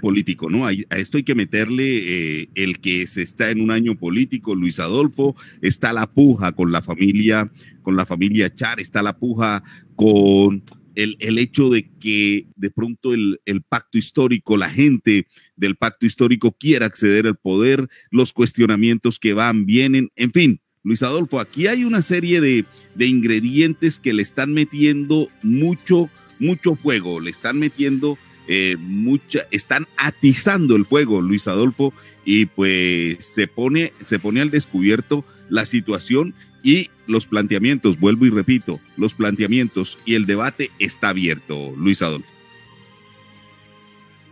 político, 0.00 0.50
¿no? 0.50 0.66
A, 0.66 0.72
esto 0.72 1.16
hay 1.16 1.22
que 1.22 1.34
meterle 1.34 2.40
eh, 2.42 2.48
el 2.54 2.80
que 2.80 3.06
se 3.06 3.22
está 3.22 3.50
en 3.50 3.60
un 3.60 3.70
año 3.70 3.96
político, 3.96 4.54
Luis 4.54 4.80
Adolfo, 4.80 5.36
está 5.62 5.92
la 5.92 6.06
puja 6.06 6.52
con 6.52 6.72
la 6.72 6.82
familia, 6.82 7.50
con 7.82 7.96
la 7.96 8.06
familia 8.06 8.52
Char, 8.52 8.80
está 8.80 9.02
la 9.02 9.16
puja 9.16 9.62
con 9.94 10.64
el, 10.96 11.16
el 11.20 11.38
hecho 11.38 11.70
de 11.70 11.88
que 12.00 12.46
de 12.56 12.70
pronto 12.70 13.14
el, 13.14 13.40
el 13.44 13.62
pacto 13.62 13.98
histórico, 13.98 14.56
la 14.56 14.70
gente 14.70 15.28
del 15.54 15.76
pacto 15.76 16.06
histórico 16.06 16.52
quiera 16.52 16.86
acceder 16.86 17.26
al 17.26 17.36
poder, 17.36 17.88
los 18.10 18.32
cuestionamientos 18.32 19.20
que 19.20 19.34
van, 19.34 19.66
vienen, 19.66 20.10
en 20.16 20.32
fin. 20.32 20.60
Luis 20.82 21.02
Adolfo, 21.02 21.40
aquí 21.40 21.66
hay 21.66 21.84
una 21.84 22.00
serie 22.00 22.40
de, 22.40 22.64
de 22.94 23.06
ingredientes 23.06 23.98
que 23.98 24.12
le 24.12 24.22
están 24.22 24.52
metiendo 24.52 25.28
mucho, 25.42 26.08
mucho 26.38 26.76
fuego, 26.76 27.18
le 27.18 27.30
están 27.30 27.58
metiendo 27.58 28.16
eh, 28.48 28.76
mucha, 28.78 29.46
están 29.50 29.86
atizando 29.96 30.76
el 30.76 30.86
fuego, 30.86 31.20
Luis 31.20 31.48
Adolfo, 31.48 31.92
y 32.24 32.46
pues 32.46 33.24
se 33.24 33.46
pone, 33.46 33.92
se 34.04 34.18
pone 34.18 34.40
al 34.40 34.50
descubierto 34.50 35.24
la 35.48 35.64
situación 35.64 36.34
y 36.62 36.90
los 37.06 37.26
planteamientos, 37.26 37.98
vuelvo 38.00 38.26
y 38.26 38.30
repito, 38.30 38.80
los 38.96 39.14
planteamientos 39.14 39.98
y 40.04 40.14
el 40.16 40.26
debate 40.26 40.70
está 40.78 41.10
abierto, 41.10 41.72
Luis 41.76 42.02
Adolfo. 42.02 42.28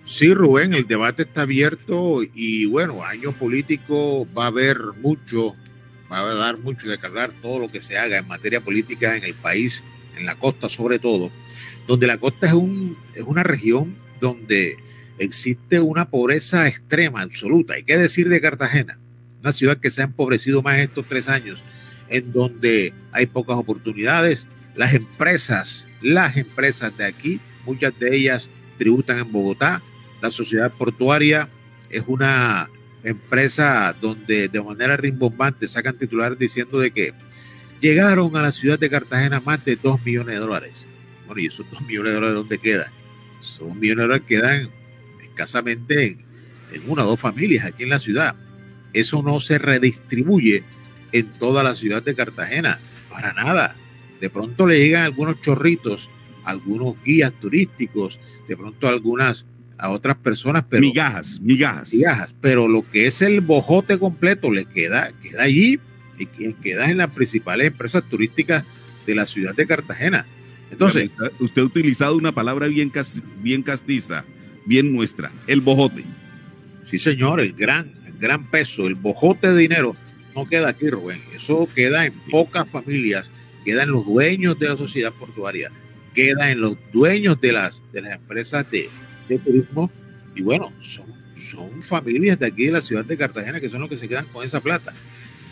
Sí, 0.06 0.34
Rubén, 0.34 0.74
el 0.74 0.86
debate 0.86 1.22
está 1.22 1.42
abierto 1.42 2.22
y 2.34 2.66
bueno, 2.66 3.04
año 3.04 3.32
político 3.32 4.26
va 4.36 4.44
a 4.44 4.48
haber 4.48 4.78
mucho, 5.00 5.54
va 6.12 6.20
a 6.20 6.34
dar 6.34 6.58
mucho 6.58 6.88
de 6.88 6.98
cargar 6.98 7.32
todo 7.40 7.58
lo 7.58 7.68
que 7.70 7.80
se 7.80 7.96
haga 7.96 8.18
en 8.18 8.28
materia 8.28 8.60
política 8.60 9.16
en 9.16 9.24
el 9.24 9.34
país, 9.34 9.82
en 10.16 10.26
la 10.26 10.34
costa 10.34 10.68
sobre 10.68 10.98
todo, 10.98 11.30
donde 11.86 12.06
la 12.06 12.18
costa 12.18 12.48
es, 12.48 12.52
un, 12.52 12.96
es 13.14 13.22
una 13.22 13.44
región 13.44 13.96
donde 14.24 14.78
existe 15.18 15.80
una 15.80 16.08
pobreza 16.08 16.66
extrema, 16.66 17.20
absoluta. 17.20 17.74
Hay 17.74 17.84
que 17.84 17.98
decir 17.98 18.30
de 18.30 18.40
Cartagena, 18.40 18.98
una 19.42 19.52
ciudad 19.52 19.76
que 19.76 19.90
se 19.90 20.00
ha 20.00 20.04
empobrecido 20.04 20.62
más 20.62 20.78
estos 20.78 21.06
tres 21.06 21.28
años, 21.28 21.62
en 22.08 22.32
donde 22.32 22.94
hay 23.12 23.26
pocas 23.26 23.58
oportunidades. 23.58 24.46
Las 24.76 24.94
empresas, 24.94 25.86
las 26.00 26.38
empresas 26.38 26.96
de 26.96 27.04
aquí, 27.04 27.38
muchas 27.66 27.98
de 27.98 28.16
ellas 28.16 28.48
tributan 28.78 29.18
en 29.18 29.30
Bogotá. 29.30 29.82
La 30.22 30.30
sociedad 30.30 30.72
portuaria 30.72 31.50
es 31.90 32.02
una 32.06 32.70
empresa 33.02 33.94
donde 34.00 34.48
de 34.48 34.62
manera 34.62 34.96
rimbombante 34.96 35.68
sacan 35.68 35.98
titulares 35.98 36.38
diciendo 36.38 36.78
de 36.78 36.90
que 36.90 37.12
llegaron 37.78 38.34
a 38.36 38.40
la 38.42 38.52
ciudad 38.52 38.78
de 38.78 38.88
Cartagena 38.88 39.40
más 39.40 39.62
de 39.66 39.76
2 39.76 40.02
millones 40.02 40.36
de 40.36 40.40
dólares. 40.40 40.86
Bueno, 41.26 41.42
¿y 41.42 41.46
esos 41.46 41.70
2 41.70 41.82
millones 41.82 42.12
de 42.12 42.14
dólares 42.14 42.36
dónde 42.36 42.58
quedan? 42.58 43.03
2 43.58 43.74
millones 43.74 43.96
de 43.96 44.02
dólares 44.02 44.26
quedan 44.26 44.68
escasamente 45.22 46.06
en, 46.06 46.18
en 46.72 46.82
una 46.90 47.04
o 47.04 47.08
dos 47.08 47.20
familias 47.20 47.64
aquí 47.64 47.82
en 47.84 47.90
la 47.90 47.98
ciudad. 47.98 48.34
Eso 48.92 49.22
no 49.22 49.40
se 49.40 49.58
redistribuye 49.58 50.62
en 51.12 51.26
toda 51.38 51.62
la 51.62 51.74
ciudad 51.74 52.02
de 52.02 52.14
Cartagena, 52.14 52.78
para 53.10 53.32
nada. 53.32 53.76
De 54.20 54.30
pronto 54.30 54.66
le 54.66 54.78
llegan 54.78 55.02
algunos 55.04 55.40
chorritos, 55.40 56.08
algunos 56.44 56.94
guías 57.04 57.32
turísticos, 57.40 58.18
de 58.48 58.56
pronto 58.56 58.88
algunas 58.88 59.44
a 59.76 59.90
otras 59.90 60.16
personas, 60.16 60.64
pero 60.68 60.80
migajas, 60.82 61.40
migajas. 61.40 61.92
migajas, 61.92 62.34
pero 62.40 62.68
lo 62.68 62.88
que 62.88 63.06
es 63.08 63.20
el 63.22 63.40
bojote 63.40 63.98
completo 63.98 64.50
le 64.52 64.66
queda, 64.66 65.10
queda 65.22 65.42
allí 65.42 65.80
y 66.16 66.26
que- 66.26 66.54
queda 66.62 66.88
en 66.90 66.98
las 66.98 67.10
principales 67.10 67.66
empresas 67.68 68.04
turísticas 68.08 68.64
de 69.04 69.14
la 69.16 69.26
ciudad 69.26 69.54
de 69.54 69.66
Cartagena. 69.66 70.26
Entonces, 70.70 71.10
usted 71.38 71.62
ha 71.62 71.64
utilizado 71.64 72.16
una 72.16 72.32
palabra 72.32 72.66
bien, 72.66 72.90
bien 73.42 73.62
castiza, 73.62 74.24
bien 74.66 74.92
nuestra, 74.92 75.32
el 75.46 75.60
bojote. 75.60 76.04
Sí, 76.84 76.98
señor, 76.98 77.40
el 77.40 77.52
gran, 77.52 77.92
el 78.06 78.18
gran 78.18 78.50
peso, 78.50 78.86
el 78.86 78.94
bojote 78.94 79.52
de 79.52 79.58
dinero 79.58 79.96
no 80.34 80.48
queda 80.48 80.70
aquí, 80.70 80.88
Rubén. 80.90 81.20
Eso 81.34 81.68
queda 81.74 82.06
en 82.06 82.12
pocas 82.30 82.68
familias, 82.68 83.30
queda 83.64 83.84
en 83.84 83.90
los 83.92 84.04
dueños 84.04 84.58
de 84.58 84.68
la 84.68 84.76
sociedad 84.76 85.12
portuaria, 85.12 85.70
queda 86.12 86.50
en 86.50 86.60
los 86.60 86.76
dueños 86.92 87.40
de 87.40 87.52
las, 87.52 87.82
de 87.92 88.02
las 88.02 88.16
empresas 88.16 88.68
de, 88.70 88.90
de 89.28 89.38
turismo. 89.38 89.90
Y 90.34 90.42
bueno, 90.42 90.70
son, 90.82 91.06
son 91.50 91.82
familias 91.82 92.38
de 92.38 92.46
aquí 92.46 92.66
de 92.66 92.72
la 92.72 92.82
ciudad 92.82 93.04
de 93.04 93.16
Cartagena 93.16 93.60
que 93.60 93.70
son 93.70 93.80
los 93.80 93.88
que 93.88 93.96
se 93.96 94.08
quedan 94.08 94.26
con 94.26 94.44
esa 94.44 94.60
plata. 94.60 94.92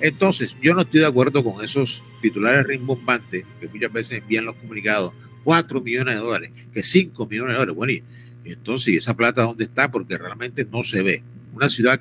Entonces, 0.02 0.56
yo 0.60 0.74
no 0.74 0.80
estoy 0.80 0.98
de 0.98 1.06
acuerdo 1.06 1.44
con 1.44 1.64
esos 1.64 2.02
titulares 2.20 2.66
rimbombantes 2.66 3.44
que 3.60 3.68
muchas 3.68 3.92
veces 3.92 4.18
envían 4.18 4.44
los 4.44 4.56
comunicados. 4.56 5.14
4 5.44 5.80
millones 5.80 6.16
de 6.16 6.20
dólares, 6.20 6.50
que 6.74 6.82
5 6.82 7.24
millones 7.26 7.52
de 7.52 7.54
dólares. 7.54 7.76
Bueno, 7.76 7.92
y 7.92 8.02
entonces, 8.44 8.94
¿y 8.94 8.96
esa 8.96 9.14
plata 9.14 9.42
dónde 9.42 9.64
está? 9.64 9.92
Porque 9.92 10.18
realmente 10.18 10.66
no 10.70 10.82
se 10.82 11.02
ve. 11.02 11.22
Una 11.54 11.70
ciudad 11.70 12.00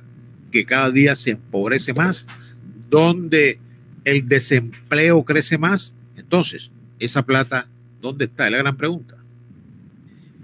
que 0.52 0.66
cada 0.66 0.90
día 0.90 1.16
se 1.16 1.30
empobrece 1.32 1.94
más, 1.94 2.26
donde 2.90 3.60
el 4.04 4.28
desempleo 4.28 5.24
crece 5.24 5.60
más. 5.60 5.94
Entonces, 6.16 6.72
esa 6.98 7.24
plata, 7.24 7.68
¿dónde 8.02 8.26
está? 8.26 8.46
Es 8.48 8.52
la 8.52 8.58
gran 8.58 8.78
pregunta. 8.78 9.21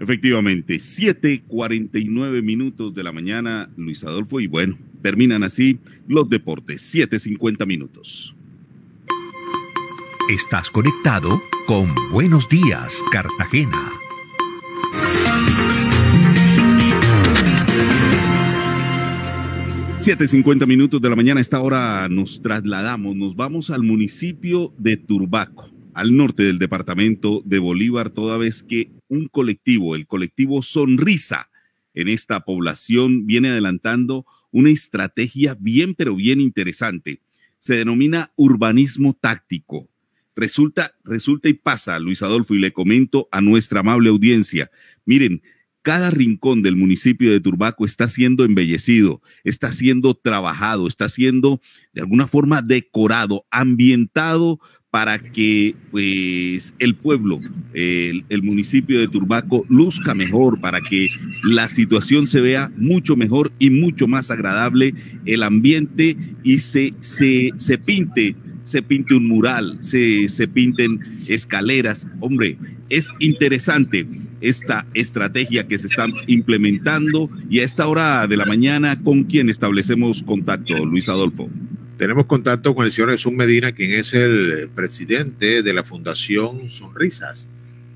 Efectivamente, 0.00 0.76
7:49 0.76 2.42
minutos 2.42 2.94
de 2.94 3.02
la 3.02 3.12
mañana, 3.12 3.68
Luis 3.76 4.04
Adolfo, 4.04 4.40
y 4.40 4.46
bueno, 4.46 4.78
terminan 5.02 5.42
así 5.42 5.78
los 6.06 6.28
deportes, 6.28 6.82
7:50 6.82 7.66
minutos. 7.66 8.34
Estás 10.30 10.70
conectado 10.70 11.42
con 11.66 11.94
Buenos 12.12 12.48
Días, 12.48 13.02
Cartagena. 13.10 13.90
Siete 20.00 20.28
cincuenta 20.28 20.64
minutos 20.64 21.02
de 21.02 21.10
la 21.10 21.16
mañana, 21.16 21.38
a 21.38 21.42
esta 21.42 21.60
hora 21.60 22.08
nos 22.08 22.40
trasladamos, 22.40 23.16
nos 23.16 23.36
vamos 23.36 23.68
al 23.70 23.82
municipio 23.82 24.72
de 24.78 24.96
Turbaco, 24.96 25.68
al 25.98 26.16
norte 26.16 26.44
del 26.44 26.60
departamento 26.60 27.42
de 27.44 27.58
Bolívar, 27.58 28.10
toda 28.10 28.36
vez 28.36 28.62
que 28.62 28.92
un 29.08 29.26
colectivo, 29.26 29.96
el 29.96 30.06
colectivo 30.06 30.62
Sonrisa, 30.62 31.50
en 31.92 32.06
esta 32.06 32.44
población 32.44 33.26
viene 33.26 33.48
adelantando 33.48 34.24
una 34.52 34.70
estrategia 34.70 35.56
bien, 35.58 35.96
pero 35.96 36.14
bien 36.14 36.40
interesante. 36.40 37.20
Se 37.58 37.74
denomina 37.74 38.30
urbanismo 38.36 39.18
táctico. 39.20 39.88
Resulta, 40.36 40.94
resulta 41.04 41.48
y 41.48 41.54
pasa, 41.54 41.98
Luis 41.98 42.22
Adolfo, 42.22 42.54
y 42.54 42.60
le 42.60 42.72
comento 42.72 43.28
a 43.32 43.40
nuestra 43.40 43.80
amable 43.80 44.10
audiencia. 44.10 44.70
Miren, 45.04 45.42
cada 45.82 46.10
rincón 46.10 46.62
del 46.62 46.76
municipio 46.76 47.32
de 47.32 47.40
Turbaco 47.40 47.84
está 47.84 48.08
siendo 48.08 48.44
embellecido, 48.44 49.20
está 49.42 49.72
siendo 49.72 50.14
trabajado, 50.14 50.86
está 50.86 51.08
siendo 51.08 51.60
de 51.92 52.02
alguna 52.02 52.28
forma 52.28 52.62
decorado, 52.62 53.46
ambientado 53.50 54.60
para 54.98 55.20
que 55.20 55.76
pues 55.92 56.74
el 56.80 56.96
pueblo, 56.96 57.38
el, 57.72 58.42
municipio 58.42 58.98
de 58.98 59.06
Turbaco 59.06 59.64
luzca 59.68 60.12
mejor, 60.12 60.60
para 60.60 60.80
que 60.80 61.08
la 61.44 61.68
situación 61.68 62.26
se 62.26 62.40
vea 62.40 62.72
mucho 62.76 63.14
mejor 63.14 63.52
y 63.60 63.70
mucho 63.70 64.08
más 64.08 64.32
agradable, 64.32 64.94
el 65.24 65.44
ambiente 65.44 66.16
y 66.42 66.58
se, 66.58 66.94
se, 67.00 67.52
se 67.58 67.78
pinte, 67.78 68.34
se 68.64 68.82
pinte 68.82 69.14
un 69.14 69.28
mural, 69.28 69.78
se, 69.82 70.28
se 70.28 70.48
pinten 70.48 70.98
escaleras. 71.28 72.08
Hombre, 72.18 72.58
es 72.90 73.06
interesante 73.20 74.04
esta 74.40 74.84
estrategia 74.94 75.68
que 75.68 75.78
se 75.78 75.86
está 75.86 76.08
implementando 76.26 77.30
y 77.48 77.60
a 77.60 77.64
esta 77.64 77.86
hora 77.86 78.26
de 78.26 78.36
la 78.36 78.46
mañana, 78.46 78.96
¿con 79.00 79.22
quién 79.22 79.48
establecemos 79.48 80.24
contacto, 80.24 80.84
Luis 80.84 81.08
Adolfo? 81.08 81.48
Tenemos 81.98 82.26
contacto 82.26 82.76
con 82.76 82.86
el 82.86 82.92
señor 82.92 83.10
Jesús 83.10 83.32
Medina, 83.32 83.72
quien 83.72 83.92
es 83.92 84.14
el 84.14 84.70
presidente 84.72 85.64
de 85.64 85.72
la 85.74 85.82
Fundación 85.82 86.70
Sonrisas, 86.70 87.48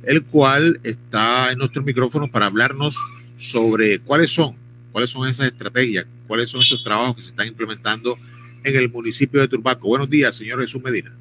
el 0.03 0.25
cual 0.25 0.81
está 0.83 1.53
en 1.53 1.59
nuestro 1.59 1.83
micrófono 1.83 2.27
para 2.27 2.47
hablarnos 2.47 2.97
sobre 3.39 4.01
cuáles 4.01 4.33
son, 4.33 4.57
cuáles 4.91 5.09
son 5.09 5.29
esas 5.29 5.47
estrategias, 5.47 6.05
cuáles 6.27 6.51
son 6.51 6.63
esos 6.63 6.83
trabajos 6.83 7.15
que 7.15 7.23
se 7.23 7.29
están 7.29 7.47
implementando 7.47 8.19
en 8.65 8.75
el 8.75 8.91
municipio 8.91 9.41
de 9.41 9.47
Turbaco. 9.47 9.87
Buenos 9.87 10.11
días, 10.11 10.35
señor 10.35 10.61
Jesús 10.61 10.83
Medina. 10.83 11.15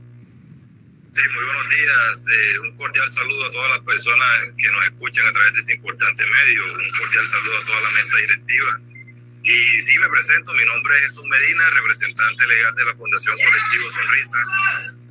Sí, 1.11 1.21
muy 1.35 1.45
buenos 1.45 1.69
días. 1.69 2.25
Eh, 2.29 2.59
un 2.61 2.75
cordial 2.77 3.07
saludo 3.11 3.45
a 3.45 3.51
todas 3.51 3.69
las 3.69 3.79
personas 3.81 4.27
que 4.57 4.71
nos 4.71 4.85
escuchan 4.85 5.27
a 5.27 5.31
través 5.31 5.53
de 5.53 5.59
este 5.59 5.75
importante 5.75 6.23
medio. 6.23 6.65
Un 6.65 6.91
cordial 6.97 7.27
saludo 7.27 7.57
a 7.61 7.65
toda 7.65 7.81
la 7.81 7.91
mesa 7.91 8.17
directiva. 8.17 8.90
Y 9.43 9.81
sí, 9.81 9.97
me 9.97 10.07
presento. 10.07 10.53
Mi 10.53 10.65
nombre 10.65 10.95
es 10.97 11.01
Jesús 11.03 11.25
Medina, 11.25 11.69
representante 11.71 12.45
legal 12.45 12.75
de 12.75 12.85
la 12.85 12.95
Fundación 12.95 13.35
Colectivo 13.37 13.89
Sonrisa, 13.89 14.37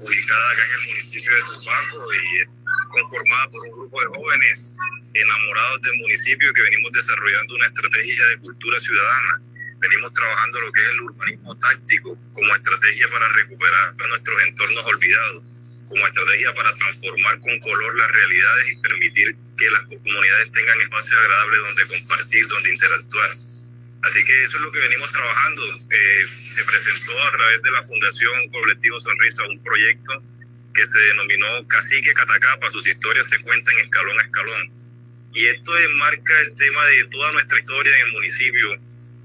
ubicada 0.06 0.50
acá 0.50 0.64
en 0.66 0.70
el 0.70 0.86
municipio 0.86 1.34
de 1.34 1.40
Turbaco 1.40 2.14
y 2.14 2.44
conformada 2.90 3.48
por 3.50 3.60
un 3.66 3.72
grupo 3.72 4.00
de 4.00 4.06
jóvenes 4.06 4.74
enamorados 5.14 5.82
del 5.82 5.96
municipio 5.96 6.52
que 6.52 6.62
venimos 6.62 6.92
desarrollando 6.92 7.54
una 7.56 7.66
estrategia 7.66 8.26
de 8.26 8.38
cultura 8.38 8.78
ciudadana. 8.78 9.42
Venimos 9.80 10.12
trabajando 10.12 10.60
lo 10.60 10.72
que 10.72 10.80
es 10.80 10.88
el 10.90 11.00
urbanismo 11.00 11.58
táctico 11.58 12.16
como 12.32 12.54
estrategia 12.54 13.08
para 13.10 13.28
recuperar 13.32 13.96
nuestros 13.96 14.42
entornos 14.42 14.84
olvidados 14.86 15.44
como 15.88 16.06
estrategia 16.06 16.54
para 16.54 16.72
transformar 16.74 17.40
con 17.40 17.58
color 17.58 17.98
las 17.98 18.10
realidades 18.12 18.68
y 18.70 18.76
permitir 18.76 19.36
que 19.58 19.70
las 19.70 19.82
comunidades 19.82 20.52
tengan 20.52 20.80
espacios 20.82 21.18
agradables 21.18 21.60
donde 21.60 21.98
compartir, 21.98 22.46
donde 22.46 22.72
interactuar. 22.72 23.30
Así 24.02 24.24
que 24.24 24.44
eso 24.44 24.56
es 24.56 24.62
lo 24.62 24.72
que 24.72 24.78
venimos 24.78 25.10
trabajando. 25.12 25.62
Eh, 25.90 26.24
se 26.26 26.64
presentó 26.64 27.22
a 27.22 27.30
través 27.32 27.62
de 27.62 27.70
la 27.70 27.82
Fundación 27.82 28.48
Colectivo 28.50 29.00
Sonrisa 29.00 29.46
un 29.46 29.62
proyecto 29.62 30.22
que 30.74 30.86
se 30.86 30.98
denominó 30.98 31.66
Cacique 31.68 32.12
Catacapa, 32.12 32.70
sus 32.70 32.86
historias 32.86 33.28
se 33.28 33.38
cuentan 33.40 33.78
escalón 33.78 34.18
a 34.18 34.22
escalón. 34.22 34.72
Y 35.32 35.46
esto 35.46 35.78
enmarca 35.78 36.40
el 36.40 36.54
tema 36.54 36.84
de 36.86 37.04
toda 37.04 37.32
nuestra 37.32 37.58
historia 37.58 37.96
en 37.96 38.06
el 38.06 38.12
municipio, 38.12 38.68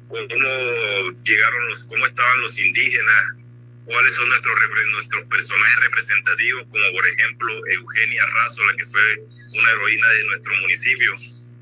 cómo 0.07 1.11
llegaron 1.23 1.69
los, 1.69 1.83
cómo 1.85 2.05
estaban 2.05 2.41
los 2.41 2.57
indígenas, 2.59 3.23
cuáles 3.85 4.15
son 4.15 4.29
nuestros, 4.29 4.55
nuestros 4.91 5.25
personajes 5.25 5.79
representativos, 5.81 6.67
como 6.69 6.91
por 6.91 7.07
ejemplo 7.07 7.67
Eugenia 7.67 8.25
Razo, 8.27 8.63
la 8.65 8.75
que 8.75 8.85
fue 8.85 9.01
una 9.59 9.71
heroína 9.71 10.09
de 10.09 10.23
nuestro 10.25 10.55
municipio. 10.61 11.13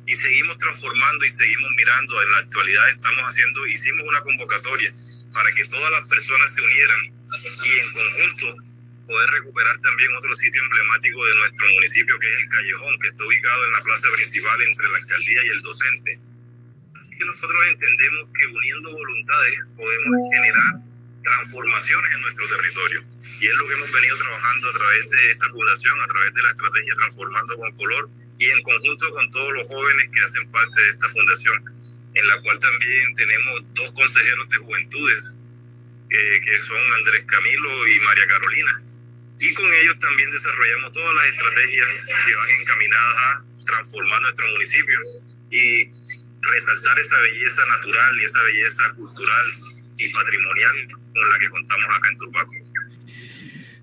Y 0.06 0.16
seguimos 0.16 0.58
transformando 0.58 1.26
y 1.26 1.30
seguimos 1.30 1.72
mirando. 1.76 2.22
En 2.22 2.32
la 2.32 2.40
actualidad 2.40 2.90
estamos 2.90 3.24
haciendo, 3.24 3.66
hicimos 3.68 4.04
una 4.08 4.22
convocatoria 4.22 4.90
para 5.34 5.52
que 5.54 5.66
todas 5.66 5.92
las 5.92 6.08
personas 6.10 6.54
se 6.54 6.62
unieran 6.62 7.00
y 7.06 7.80
en 7.80 7.94
conjunto 7.94 8.74
poder 9.08 9.30
recuperar 9.32 9.78
también 9.80 10.16
otro 10.16 10.36
sitio 10.36 10.62
emblemático 10.62 11.26
de 11.26 11.36
nuestro 11.36 11.68
municipio, 11.68 12.20
que 12.20 12.28
es 12.32 12.40
el 12.40 12.50
Callejón, 12.50 13.00
que 13.00 13.08
está 13.10 13.26
ubicado 13.26 13.66
en 13.66 13.72
la 13.74 13.82
plaza 13.82 14.08
principal 14.16 14.62
entre 14.62 14.88
la 14.88 14.98
alcaldía 14.98 15.44
y 15.44 15.50
el 15.50 15.62
docente. 15.62 16.20
Así 17.00 17.18
que 17.18 17.26
nosotros 17.26 17.60
entendemos 17.68 18.30
que 18.38 18.48
uniendo 18.48 18.92
voluntades 18.92 19.60
podemos 19.76 20.22
generar 20.32 20.74
transformaciones 21.24 22.12
en 22.12 22.22
nuestro 22.22 22.48
territorio. 22.48 23.02
Y 23.40 23.48
es 23.48 23.56
lo 23.56 23.68
que 23.68 23.74
hemos 23.74 23.92
venido 23.92 24.18
trabajando 24.18 24.70
a 24.70 24.72
través 24.72 25.10
de 25.10 25.32
esta 25.32 25.50
fundación, 25.50 26.02
a 26.02 26.08
través 26.08 26.34
de 26.34 26.44
la 26.44 26.50
estrategia 26.52 26.94
Transformando 26.96 27.58
con 27.58 27.72
Color 27.76 28.10
y 28.40 28.46
en 28.46 28.64
conjunto 28.64 29.10
con 29.12 29.32
todos 29.32 29.54
los 29.54 29.68
jóvenes 29.70 30.10
que 30.12 30.22
hacen 30.22 30.52
parte 30.52 30.82
de 30.82 30.90
esta 30.90 31.10
fundación, 31.10 31.64
en 32.14 32.28
la 32.28 32.42
cual 32.42 32.60
también 32.60 33.14
tenemos 33.16 33.64
dos 33.74 33.92
consejeros 33.94 34.50
de 34.50 34.58
juventudes, 34.58 35.40
eh, 36.10 36.42
que 36.44 36.62
son 36.62 36.94
Andrés 36.94 37.26
Camilo 37.26 37.88
y 37.88 38.00
María 38.02 38.28
Carolina. 38.28 38.76
Y 39.40 39.54
con 39.56 39.74
ellos 39.74 40.00
también 40.00 40.30
desarrollamos 40.32 40.94
todas 40.94 41.16
las 41.16 41.26
estrategias 41.28 42.08
que 42.26 42.36
van 42.36 42.50
encaminadas 42.62 43.16
a 43.18 43.66
transformar 43.66 44.22
nuestro 44.22 44.48
municipio 44.52 45.00
y 45.52 45.86
resaltar 46.52 47.00
esa 47.00 47.20
belleza 47.20 47.62
natural 47.68 48.20
y 48.20 48.24
esa 48.26 48.44
belleza 48.44 48.84
cultural 48.96 49.46
y 49.98 50.14
patrimonial 50.14 50.88
con 51.14 51.30
la 51.30 51.40
que 51.40 51.50
contamos 51.50 51.96
acá 51.96 52.10
en 52.10 52.18
Turbaco. 52.18 52.52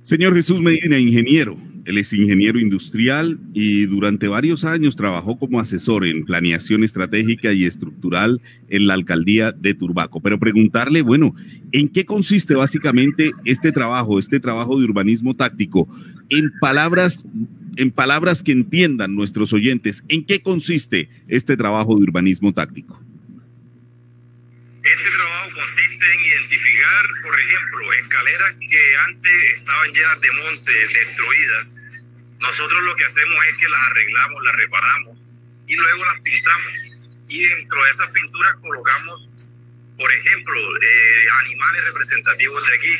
Señor 0.03 0.35
Jesús 0.35 0.61
Medina, 0.61 0.99
ingeniero. 0.99 1.70
Él 1.85 1.98
es 1.98 2.12
ingeniero 2.12 2.59
industrial 2.59 3.39
y 3.55 3.86
durante 3.86 4.28
varios 4.28 4.65
años 4.65 4.97
trabajó 4.97 5.39
como 5.39 5.61
asesor 5.61 6.05
en 6.05 6.24
planeación 6.24 6.85
estratégica 6.85 7.52
y 7.52 7.65
estructural 7.65 8.40
en 8.69 8.86
la 8.86 8.94
alcaldía 8.94 9.52
de 9.52 9.74
Turbaco. 9.74 10.20
Pero 10.20 10.39
preguntarle, 10.39 11.02
bueno, 11.02 11.35
¿en 11.73 11.89
qué 11.89 12.05
consiste 12.05 12.55
básicamente 12.55 13.32
este 13.44 13.73
trabajo, 13.73 14.19
este 14.19 14.40
trabajo 14.40 14.78
de 14.78 14.85
urbanismo 14.85 15.35
táctico? 15.35 15.89
En 16.28 16.52
palabras, 16.61 17.24
en 17.77 17.90
palabras 17.90 18.43
que 18.43 18.52
entiendan 18.52 19.15
nuestros 19.15 19.52
oyentes, 19.52 20.05
¿en 20.09 20.24
qué 20.24 20.43
consiste 20.43 21.09
este 21.28 21.57
trabajo 21.57 21.97
de 21.97 22.02
urbanismo 22.02 22.52
táctico? 22.52 23.01
Este 24.82 25.11
trabajo 25.16 25.40
consiste 25.61 26.15
en 26.15 26.20
identificar, 26.20 27.07
por 27.23 27.39
ejemplo, 27.39 27.93
escaleras 27.93 28.55
que 28.70 28.97
antes 29.09 29.59
estaban 29.59 29.93
llenas 29.93 30.20
de 30.20 30.32
monte, 30.32 30.73
destruidas. 30.73 31.87
Nosotros 32.41 32.82
lo 32.82 32.97
que 32.97 33.05
hacemos 33.05 33.45
es 33.47 33.57
que 33.59 33.69
las 33.69 33.81
arreglamos, 33.91 34.43
las 34.43 34.57
reparamos 34.57 35.19
y 35.66 35.74
luego 35.74 36.05
las 36.07 36.20
pintamos. 36.23 36.73
Y 37.28 37.47
dentro 37.47 37.85
de 37.85 37.91
esas 37.91 38.11
pinturas 38.12 38.55
colocamos, 38.62 39.28
por 39.99 40.11
ejemplo, 40.11 40.77
eh, 40.77 41.24
animales 41.45 41.85
representativos 41.85 42.66
de 42.66 42.74
aquí, 42.74 42.97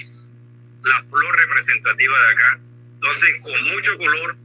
la 0.85 1.03
flor 1.03 1.37
representativa 1.37 2.23
de 2.23 2.31
acá. 2.31 2.59
Entonces, 2.93 3.43
con 3.43 3.65
mucho 3.75 3.97
color 3.97 4.37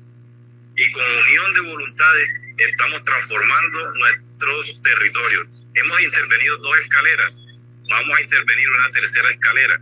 y 0.78 0.92
con 0.92 1.04
unión 1.04 1.54
de 1.54 1.62
voluntades 1.62 2.42
estamos 2.58 3.04
transformando 3.04 3.92
nuestros 3.94 4.82
territorios. 4.82 5.66
Hemos 5.74 6.02
intervenido 6.02 6.58
dos 6.58 6.78
escaleras, 6.80 7.55
vamos 7.90 8.18
a 8.18 8.22
intervenir 8.22 8.70
una 8.70 8.92
tercera 8.92 9.30
escalera. 9.32 9.80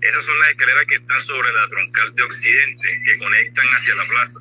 Esas 0.00 0.24
son 0.24 0.38
las 0.40 0.50
escaleras 0.50 0.84
que 0.86 0.96
están 0.96 1.20
sobre 1.20 1.52
la 1.52 1.68
troncal 1.68 2.14
de 2.14 2.22
Occidente, 2.22 2.88
que 3.04 3.18
conectan 3.18 3.66
hacia 3.68 3.94
la 3.94 4.06
plaza. 4.06 4.40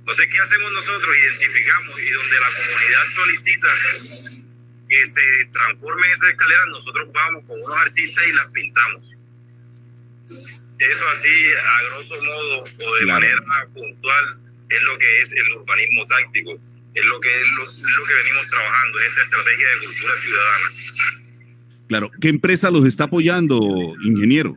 Entonces, 0.00 0.28
¿qué 0.30 0.38
hacemos 0.38 0.72
nosotros? 0.72 1.16
Identificamos 1.16 1.98
y 2.00 2.10
donde 2.10 2.40
la 2.40 2.46
comunidad 2.48 3.04
solicita 3.14 3.68
que 4.88 5.06
se 5.06 5.20
transformen 5.50 6.10
esas 6.12 6.28
escaleras, 6.30 6.66
nosotros 6.68 7.12
vamos 7.12 7.44
con 7.46 7.56
unos 7.60 7.76
artistas 7.78 8.26
y 8.26 8.32
las 8.32 8.52
pintamos. 8.52 9.02
Eso 10.78 11.08
así, 11.08 11.52
a 11.54 11.82
grosso 11.84 12.14
modo 12.22 12.60
o 12.62 12.94
de 12.96 13.04
Claro. 13.04 13.20
manera 13.20 13.66
puntual, 13.74 14.26
es 14.68 14.82
lo 14.82 14.98
que 14.98 15.20
es 15.22 15.32
el 15.32 15.52
urbanismo 15.54 16.06
táctico, 16.06 16.52
es 16.94 17.04
lo 17.04 17.20
que 17.20 17.40
es 17.40 17.48
lo, 17.52 17.64
es 17.64 17.84
lo 17.98 18.04
que 18.04 18.14
venimos 18.14 18.48
trabajando, 18.50 19.00
es 19.00 19.08
esta 19.08 19.22
estrategia 19.22 19.68
de 19.68 19.78
cultura 19.86 20.14
ciudadana. 20.16 20.68
Claro, 21.88 22.10
¿qué 22.20 22.28
empresa 22.28 22.70
los 22.70 22.84
está 22.84 23.04
apoyando, 23.04 23.60
ingeniero? 24.02 24.56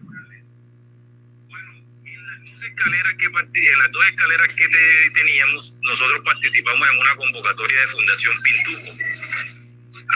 parti- 3.31 3.67
en 3.67 3.79
las 3.79 3.91
dos 3.91 4.05
escaleras 4.07 4.47
que 4.49 4.67
te- 4.67 5.09
teníamos, 5.13 5.79
nosotros 5.83 6.21
participamos 6.25 6.87
en 6.89 6.97
una 6.99 7.15
convocatoria 7.15 7.81
de 7.81 7.87
Fundación 7.87 8.33
Pintuco. 8.41 8.89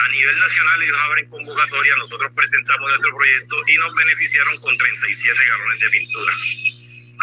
A 0.04 0.08
nivel 0.08 0.36
nacional 0.40 0.82
ellos 0.82 0.98
abren 0.98 1.26
convocatoria, 1.28 1.96
nosotros 1.98 2.32
presentamos 2.34 2.88
nuestro 2.90 3.14
proyecto 3.16 3.56
y 3.68 3.76
nos 3.78 3.94
beneficiaron 3.94 4.56
con 4.60 4.76
37 4.76 5.38
galones 5.48 5.80
de 5.80 5.90
pintura. 5.90 6.32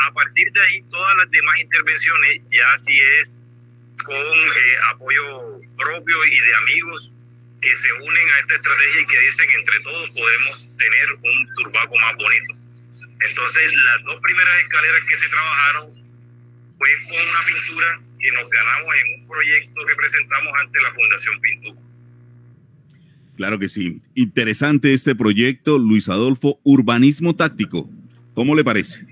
A 0.08 0.14
partir 0.14 0.52
de 0.54 0.62
ahí, 0.62 0.82
todas 0.90 1.18
las 1.18 1.30
demás 1.32 1.60
intervenciones 1.60 2.44
ya 2.52 2.78
sí 2.78 2.98
es 3.22 3.42
con 4.06 4.16
eh, 4.16 4.78
apoyo 4.90 5.60
propio 5.78 6.26
y 6.26 6.40
de 6.40 6.56
amigos 6.56 7.12
que 7.62 7.76
se 7.78 7.94
unen 7.94 8.30
a 8.30 8.40
esta 8.40 8.56
estrategia 8.56 9.02
y 9.02 9.06
que 9.06 9.20
dicen 9.20 9.50
entre 9.52 9.80
todos 9.82 10.10
podemos 10.12 10.78
tener 10.78 11.14
un 11.14 11.50
turbaco 11.56 11.96
más 12.00 12.16
bonito. 12.18 12.54
Entonces, 13.22 13.74
las 13.86 14.04
dos 14.04 14.22
primeras 14.22 14.62
escaleras 14.62 15.02
que 15.08 15.18
se 15.18 15.30
trabajaron 15.30 15.94
fue 16.78 16.90
con 17.04 17.22
una 17.22 17.46
pintura 17.46 18.00
que 18.20 18.32
nos 18.32 18.50
ganamos 18.50 18.90
en 18.96 19.22
un 19.22 19.28
proyecto 19.28 19.86
que 19.86 19.96
presentamos 19.96 20.54
ante 20.60 20.82
la 20.82 20.92
Fundación 20.92 21.42
Pintuco. 21.42 21.82
Claro 23.38 23.60
que 23.60 23.70
sí. 23.70 24.02
Interesante 24.16 24.94
este 24.94 25.16
proyecto, 25.16 25.78
Luis 25.78 26.10
Adolfo, 26.10 26.60
Urbanismo 26.64 27.36
Táctico. 27.36 27.90
¿Cómo 28.34 28.56
le 28.56 28.64
parece? 28.64 29.11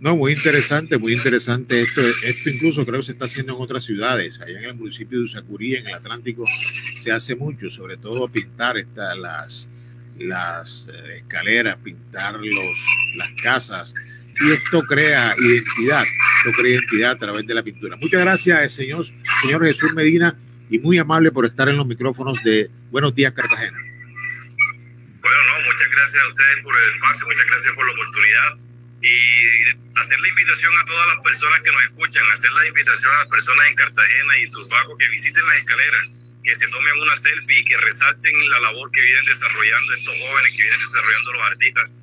No, 0.00 0.14
muy 0.14 0.32
interesante, 0.32 0.96
muy 0.96 1.12
interesante 1.12 1.80
esto. 1.80 2.00
Esto 2.00 2.50
incluso 2.50 2.86
creo 2.86 3.00
que 3.00 3.06
se 3.06 3.12
está 3.12 3.24
haciendo 3.24 3.56
en 3.56 3.62
otras 3.62 3.82
ciudades. 3.82 4.40
Allá 4.40 4.60
en 4.60 4.64
el 4.66 4.74
municipio 4.76 5.18
de 5.18 5.24
Usacurí, 5.24 5.74
en 5.74 5.88
el 5.88 5.94
Atlántico, 5.94 6.44
se 6.46 7.10
hace 7.10 7.34
mucho, 7.34 7.68
sobre 7.68 7.96
todo 7.96 8.30
pintar 8.32 8.78
esta, 8.78 9.16
las, 9.16 9.68
las 10.16 10.86
eh, 10.92 11.16
escaleras, 11.18 11.78
pintar 11.82 12.34
los, 12.34 12.78
las 13.16 13.32
casas. 13.42 13.92
Y 14.40 14.52
esto 14.52 14.82
crea 14.82 15.34
identidad, 15.36 16.04
esto 16.04 16.52
crea 16.60 16.74
identidad 16.74 17.10
a 17.10 17.18
través 17.18 17.44
de 17.44 17.54
la 17.54 17.64
pintura. 17.64 17.96
Muchas 17.96 18.20
gracias, 18.20 18.62
eh, 18.62 18.70
señor, 18.70 19.04
señor 19.42 19.64
Jesús 19.66 19.92
Medina, 19.94 20.38
y 20.70 20.78
muy 20.78 20.98
amable 20.98 21.32
por 21.32 21.44
estar 21.44 21.68
en 21.68 21.76
los 21.76 21.86
micrófonos 21.86 22.40
de 22.44 22.70
Buenos 22.92 23.16
Días, 23.16 23.32
Cartagena. 23.32 23.76
Bueno, 23.76 25.38
no, 25.48 25.72
muchas 25.72 25.88
gracias 25.90 26.22
a 26.22 26.28
ustedes 26.28 26.62
por 26.62 26.72
el 26.76 26.94
espacio, 26.94 27.26
muchas 27.26 27.46
gracias 27.46 27.74
por 27.74 27.84
la 27.84 27.92
oportunidad 27.92 28.67
y 29.00 29.98
hacer 29.98 30.20
la 30.20 30.28
invitación 30.28 30.76
a 30.76 30.84
todas 30.84 31.06
las 31.06 31.22
personas 31.22 31.60
que 31.60 31.70
nos 31.70 31.82
escuchan, 31.82 32.24
hacer 32.32 32.50
la 32.52 32.66
invitación 32.66 33.12
a 33.12 33.18
las 33.18 33.28
personas 33.28 33.68
en 33.68 33.74
Cartagena 33.76 34.38
y 34.38 34.50
Turbaco 34.50 34.96
que 34.98 35.08
visiten 35.08 35.46
las 35.46 35.58
escaleras, 35.58 36.32
que 36.42 36.56
se 36.56 36.66
tomen 36.68 36.98
una 36.98 37.16
selfie 37.16 37.58
y 37.60 37.64
que 37.64 37.76
resalten 37.78 38.50
la 38.50 38.60
labor 38.60 38.90
que 38.90 39.00
vienen 39.00 39.24
desarrollando 39.24 39.94
estos 39.94 40.18
jóvenes, 40.18 40.56
que 40.56 40.62
vienen 40.62 40.80
desarrollando 40.80 41.32
los 41.32 41.46
artistas, 41.46 41.98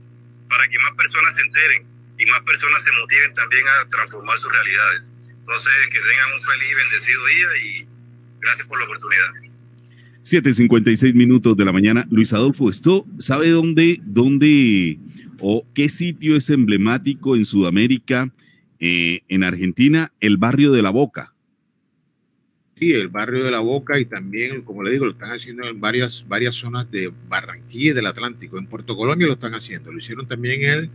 para 0.49 0.67
que 0.67 0.79
más 0.79 0.95
personas 0.95 1.35
se 1.35 1.41
enteren 1.41 1.87
y 2.17 2.25
más 2.27 2.41
personas 2.41 2.83
se 2.83 2.91
motiven 2.91 3.33
también 3.33 3.67
a 3.67 3.89
transformar 3.89 4.37
sus 4.37 4.51
realidades. 4.53 5.13
Entonces, 5.37 5.73
que 5.91 5.99
tengan 5.99 6.31
un 6.31 6.39
feliz 6.39 6.71
y 6.71 6.75
bendecido 6.75 7.25
día 7.25 7.57
y 7.57 7.87
gracias 8.39 8.67
por 8.67 8.79
la 8.79 8.85
oportunidad. 8.85 9.54
7:56 10.25 11.13
minutos 11.13 11.55
de 11.55 11.65
la 11.65 11.71
mañana. 11.71 12.07
Luis 12.09 12.33
Adolfo, 12.33 12.71
¿esto 12.71 13.05
sabe 13.19 13.49
dónde, 13.49 14.01
dónde 14.03 14.97
o 15.39 15.63
qué 15.75 15.87
sitio 15.87 16.35
es 16.35 16.49
emblemático 16.49 17.35
en 17.35 17.45
Sudamérica, 17.45 18.33
eh, 18.79 19.21
en 19.29 19.43
Argentina? 19.43 20.11
El 20.19 20.37
barrio 20.37 20.71
de 20.71 20.81
la 20.81 20.89
Boca. 20.89 21.35
Sí, 22.79 22.91
el 22.91 23.07
barrio 23.07 23.43
de 23.43 23.51
la 23.51 23.59
Boca 23.59 23.99
y 23.99 24.05
también, 24.05 24.63
como 24.63 24.81
le 24.81 24.91
digo, 24.91 25.05
lo 25.05 25.11
están 25.11 25.29
haciendo 25.29 25.67
en 25.67 25.79
varias, 25.79 26.25
varias 26.27 26.55
zonas 26.55 26.89
de 26.89 27.13
Barranquilla 27.29 27.91
y 27.91 27.93
del 27.93 28.07
Atlántico. 28.07 28.57
En 28.57 28.65
Puerto 28.65 28.97
Colombia 28.97 29.27
lo 29.27 29.33
están 29.33 29.53
haciendo. 29.53 29.91
Lo 29.91 29.99
hicieron 29.99 30.27
también 30.27 30.63
en, 30.63 30.89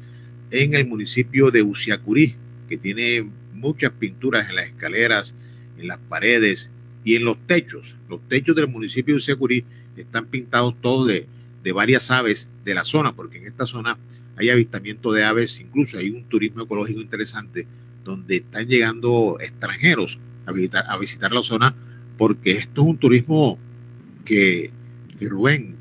en 0.50 0.74
el 0.74 0.88
municipio 0.88 1.52
de 1.52 1.62
Uciacurí, 1.62 2.34
que 2.68 2.76
tiene 2.76 3.30
muchas 3.54 3.92
pinturas 3.92 4.50
en 4.50 4.56
las 4.56 4.66
escaleras, 4.66 5.36
en 5.78 5.86
las 5.86 5.98
paredes 5.98 6.68
y 7.04 7.16
en 7.16 7.24
los 7.24 7.38
techos. 7.46 7.96
Los 8.08 8.20
techos 8.28 8.54
del 8.56 8.68
municipio 8.68 9.14
de 9.14 9.18
Uciacurí 9.18 9.64
están 9.96 10.26
pintados 10.26 10.74
todos 10.80 11.08
de, 11.08 11.26
de 11.62 11.72
varias 11.72 12.10
aves 12.10 12.48
de 12.64 12.74
la 12.74 12.84
zona, 12.84 13.14
porque 13.14 13.38
en 13.38 13.46
esta 13.46 13.66
zona 13.66 13.98
hay 14.36 14.50
avistamiento 14.50 15.12
de 15.12 15.24
aves, 15.24 15.60
incluso 15.60 15.98
hay 15.98 16.10
un 16.10 16.24
turismo 16.24 16.62
ecológico 16.62 17.00
interesante 17.00 17.66
donde 18.04 18.36
están 18.36 18.66
llegando 18.66 19.38
extranjeros 19.40 20.18
a 20.46 20.52
visitar, 20.52 20.84
a 20.88 20.96
visitar 20.96 21.32
la 21.32 21.42
zona, 21.42 21.74
porque 22.16 22.52
esto 22.52 22.82
es 22.82 22.88
un 22.88 22.98
turismo 22.98 23.58
que, 24.24 24.70
que 25.18 25.28
Rubén 25.28 25.76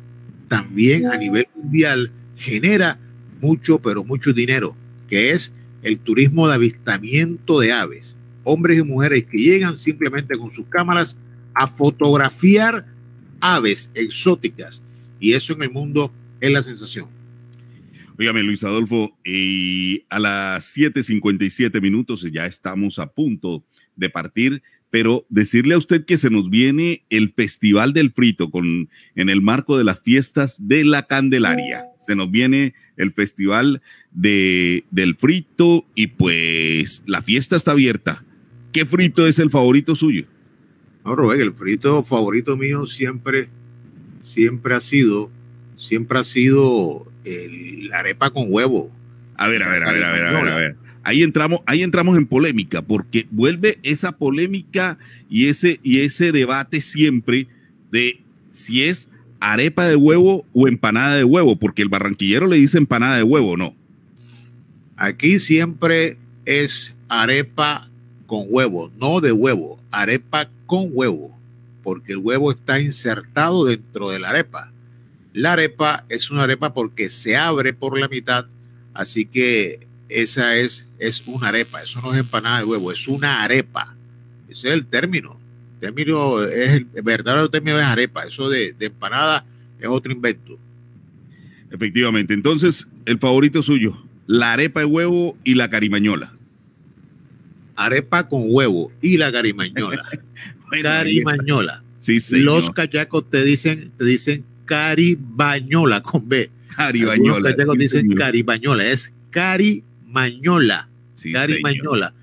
también 0.48 1.08
a 1.08 1.18
nivel 1.18 1.48
mundial 1.56 2.12
genera 2.36 3.00
mucho, 3.42 3.80
pero 3.80 4.04
mucho 4.04 4.34
dinero, 4.34 4.76
que 5.08 5.32
es 5.32 5.54
el 5.82 6.00
turismo 6.00 6.48
de 6.48 6.56
avistamiento 6.56 7.60
de 7.60 7.72
aves. 7.72 8.16
Hombres 8.44 8.80
y 8.80 8.84
mujeres 8.84 9.26
que 9.26 9.38
llegan 9.38 9.78
simplemente 9.78 10.38
con 10.38 10.54
sus 10.54 10.68
cámaras 10.68 11.18
a 11.54 11.68
fotografiar 11.68 12.86
aves 13.40 13.92
exóticas. 13.94 14.82
Y 15.20 15.34
eso 15.34 15.54
en 15.54 15.64
el 15.64 15.72
mundo 15.72 16.12
es 16.40 16.52
la 16.52 16.64
sensación. 16.64 17.08
Óigame, 18.18 18.44
Luis 18.44 18.64
Adolfo, 18.66 19.18
y 19.24 20.04
a 20.10 20.20
las 20.20 20.76
7:57 20.76 21.80
minutos 21.80 22.26
ya 22.32 22.46
estamos 22.46 23.00
a 23.00 23.08
punto 23.08 23.64
de 23.96 24.10
partir, 24.10 24.62
pero 24.90 25.26
decirle 25.30 25.76
a 25.76 25.78
usted 25.78 26.04
que 26.04 26.18
se 26.18 26.30
nos 26.30 26.50
viene 26.50 27.04
el 27.10 27.32
Festival 27.32 27.94
del 27.94 28.12
Frito 28.12 28.50
con, 28.50 28.90
en 29.16 29.30
el 29.30 29.42
marco 29.42 29.78
de 29.78 29.86
las 29.86 30.02
fiestas 30.02 30.58
de 30.68 30.84
la 30.84 31.04
Candelaria. 31.04 31.86
Se 32.02 32.16
nos 32.16 32.30
viene 32.30 32.74
el 32.98 33.14
Festival 33.14 33.82
de, 34.12 34.84
del 34.92 35.16
Frito 35.16 35.86
y 35.96 36.08
pues 36.08 37.04
la 37.06 37.22
fiesta 37.22 37.56
está 37.56 37.72
abierta. 37.72 38.26
¿Qué 38.72 38.86
frito 38.86 39.26
es 39.28 39.40
el 39.40 39.50
favorito 39.50 39.96
suyo? 39.96 40.26
No, 41.06 41.16
Rubén, 41.16 41.42
el 41.42 41.54
frito 41.54 42.04
favorito 42.04 42.56
mío 42.58 42.86
siempre, 42.86 43.50
siempre 44.22 44.76
ha 44.76 44.82
sido, 44.82 45.32
siempre 45.76 46.20
ha 46.20 46.24
sido 46.24 47.08
el- 47.24 47.88
la 47.90 48.00
arepa 48.00 48.30
con 48.30 48.46
huevo. 48.50 48.92
A 49.38 49.48
ver, 49.48 49.64
a 49.64 49.70
ver, 49.70 49.84
a 49.84 49.92
ver, 49.92 50.04
a 50.04 50.12
ver, 50.12 50.24
a 50.26 50.32
ver, 50.44 50.52
a 50.52 50.56
ver. 50.56 50.76
Ahí 51.04 51.24
entramos, 51.24 51.62
ahí 51.66 51.82
entramos 51.82 52.18
en 52.18 52.28
polémica, 52.28 52.82
porque 52.82 53.26
vuelve 53.32 53.80
esa 53.84 54.12
polémica 54.12 54.98
y 55.30 55.48
ese, 55.48 55.80
y 55.82 56.02
ese 56.02 56.32
debate 56.32 56.82
siempre 56.82 57.48
de 57.92 58.20
si 58.52 58.84
es 58.84 59.08
arepa 59.40 59.88
de 59.88 59.96
huevo 59.96 60.46
o 60.54 60.68
empanada 60.68 61.16
de 61.16 61.24
huevo, 61.24 61.56
porque 61.58 61.82
el 61.82 61.88
barranquillero 61.90 62.46
le 62.48 62.58
dice 62.58 62.78
empanada 62.78 63.16
de 63.16 63.24
huevo, 63.24 63.56
no. 63.56 63.74
Aquí 64.98 65.40
siempre 65.40 66.18
es 66.46 66.94
arepa 67.08 67.89
con 68.30 68.46
huevo, 68.48 68.92
no 69.00 69.22
de 69.22 69.32
huevo, 69.32 69.80
arepa 69.90 70.50
con 70.68 70.90
huevo, 70.92 71.36
porque 71.82 72.12
el 72.12 72.20
huevo 72.20 72.52
está 72.52 72.80
insertado 72.80 73.66
dentro 73.66 74.12
de 74.12 74.20
la 74.20 74.30
arepa. 74.30 74.72
La 75.34 75.54
arepa 75.54 76.06
es 76.10 76.30
una 76.30 76.44
arepa 76.44 76.72
porque 76.72 77.10
se 77.10 77.36
abre 77.36 77.74
por 77.74 78.00
la 78.00 78.08
mitad, 78.08 78.46
así 78.94 79.26
que 79.26 79.88
esa 80.10 80.56
es, 80.58 80.86
es 81.00 81.24
una 81.26 81.48
arepa, 81.48 81.82
eso 81.82 82.02
no 82.02 82.14
es 82.14 82.20
empanada 82.20 82.60
de 82.60 82.66
huevo, 82.66 82.92
es 82.92 83.08
una 83.08 83.42
arepa. 83.42 83.96
Ese 84.48 84.68
es 84.68 84.74
el 84.76 84.86
término. 84.86 85.40
El 85.74 85.80
término 85.80 86.44
es 86.44 86.70
el, 86.70 86.86
verdadero 86.86 87.50
término 87.50 87.80
es 87.80 87.86
arepa, 87.86 88.26
eso 88.26 88.48
de 88.48 88.76
empanada 88.80 89.44
es 89.80 89.88
otro 89.88 90.12
invento. 90.12 90.60
Efectivamente. 91.72 92.36
Entonces, 92.36 92.86
el 93.08 93.18
favorito 93.18 93.64
suyo, 93.64 93.98
la 94.28 94.54
arepa 94.54 94.82
de 94.82 94.86
huevo 94.86 95.36
y 95.44 95.56
la 95.56 95.72
carimañola. 95.72 96.32
Arepa 97.86 98.28
con 98.28 98.44
huevo 98.48 98.92
y 99.02 99.18
la 99.18 99.32
carimañola. 99.32 100.04
carimañola. 100.82 101.84
Sí, 102.00 102.22
señor. 102.22 102.46
Los 102.46 102.72
cachacos 102.72 103.30
te 103.30 103.44
dicen, 103.44 103.92
te 103.98 104.06
dicen 104.06 104.46
caribañola 104.64 106.02
con 106.02 106.30
B. 106.30 106.50
Caribañola, 106.74 107.40
Los 107.40 107.52
cachacos 107.52 107.76
sí, 107.76 107.82
dicen 107.84 108.02
señor. 108.04 108.18
caribañola, 108.18 108.88
es 108.88 109.12
carimañola. 109.32 110.88
Sí, 111.16 111.34
carimañola. 111.34 112.14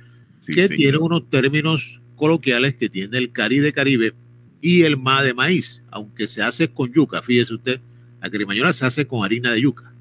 Que 0.47 0.69
señor. 0.69 0.77
tiene 0.77 0.97
unos 0.97 1.29
términos 1.29 2.01
coloquiales 2.15 2.75
que 2.75 2.89
tiene 2.89 3.19
el 3.19 3.33
cari 3.33 3.59
de 3.59 3.73
Caribe 3.75 4.15
y 4.63 4.83
el 4.83 4.97
ma 4.97 5.23
de 5.23 5.35
maíz, 5.35 5.83
aunque 5.91 6.27
se 6.27 6.41
hace 6.43 6.69
con 6.69 6.91
yuca. 6.91 7.21
Fíjese 7.21 7.53
usted, 7.53 7.81
la 8.23 8.31
carimañola 8.31 8.73
se 8.73 8.87
hace 8.87 9.07
con 9.07 9.25
harina 9.27 9.53
de 9.53 9.61
yuca. 9.61 9.93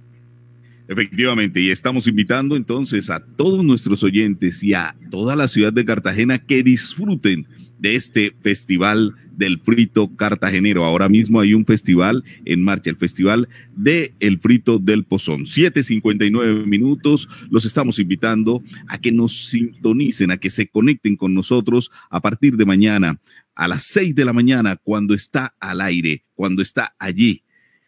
Efectivamente, 0.87 1.61
y 1.61 1.71
estamos 1.71 2.07
invitando 2.07 2.55
entonces 2.55 3.09
a 3.09 3.19
todos 3.19 3.63
nuestros 3.63 4.03
oyentes 4.03 4.61
y 4.63 4.73
a 4.73 4.95
toda 5.09 5.35
la 5.35 5.47
ciudad 5.47 5.73
de 5.73 5.85
Cartagena 5.85 6.37
que 6.37 6.61
disfruten 6.61 7.47
de 7.79 7.95
este 7.95 8.35
festival 8.41 9.15
del 9.31 9.59
frito 9.59 10.15
cartagenero. 10.15 10.85
Ahora 10.85 11.09
mismo 11.09 11.39
hay 11.39 11.53
un 11.53 11.65
festival 11.65 12.23
en 12.45 12.63
marcha, 12.63 12.89
el 12.89 12.97
festival 12.97 13.49
de 13.75 14.13
el 14.19 14.39
frito 14.39 14.79
del 14.79 15.03
pozón. 15.03 15.45
7:59 15.45 16.65
minutos. 16.65 17.27
Los 17.49 17.65
estamos 17.65 17.99
invitando 17.99 18.63
a 18.87 18.97
que 18.97 19.11
nos 19.11 19.47
sintonicen, 19.49 20.31
a 20.31 20.37
que 20.37 20.49
se 20.49 20.67
conecten 20.67 21.15
con 21.15 21.33
nosotros 21.33 21.91
a 22.09 22.21
partir 22.21 22.57
de 22.57 22.65
mañana 22.65 23.19
a 23.55 23.67
las 23.67 23.83
6 23.83 24.13
de 24.15 24.25
la 24.25 24.33
mañana 24.33 24.75
cuando 24.75 25.13
está 25.13 25.55
al 25.59 25.81
aire, 25.81 26.25
cuando 26.35 26.61
está 26.61 26.93
allí 26.99 27.41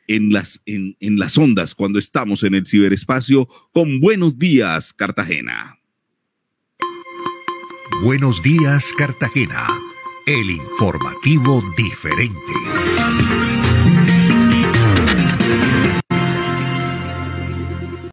en 0.07 0.31
las, 0.31 0.61
en, 0.65 0.95
en 0.99 1.17
las 1.17 1.37
ondas, 1.37 1.75
cuando 1.75 1.99
estamos 1.99 2.43
en 2.43 2.55
el 2.55 2.65
ciberespacio 2.65 3.47
con 3.73 3.99
Buenos 3.99 4.39
Días, 4.39 4.93
Cartagena. 4.93 5.77
Buenos 8.03 8.41
días, 8.43 8.93
Cartagena. 8.97 9.67
El 10.25 10.51
informativo 10.51 11.63
diferente. 11.75 13.26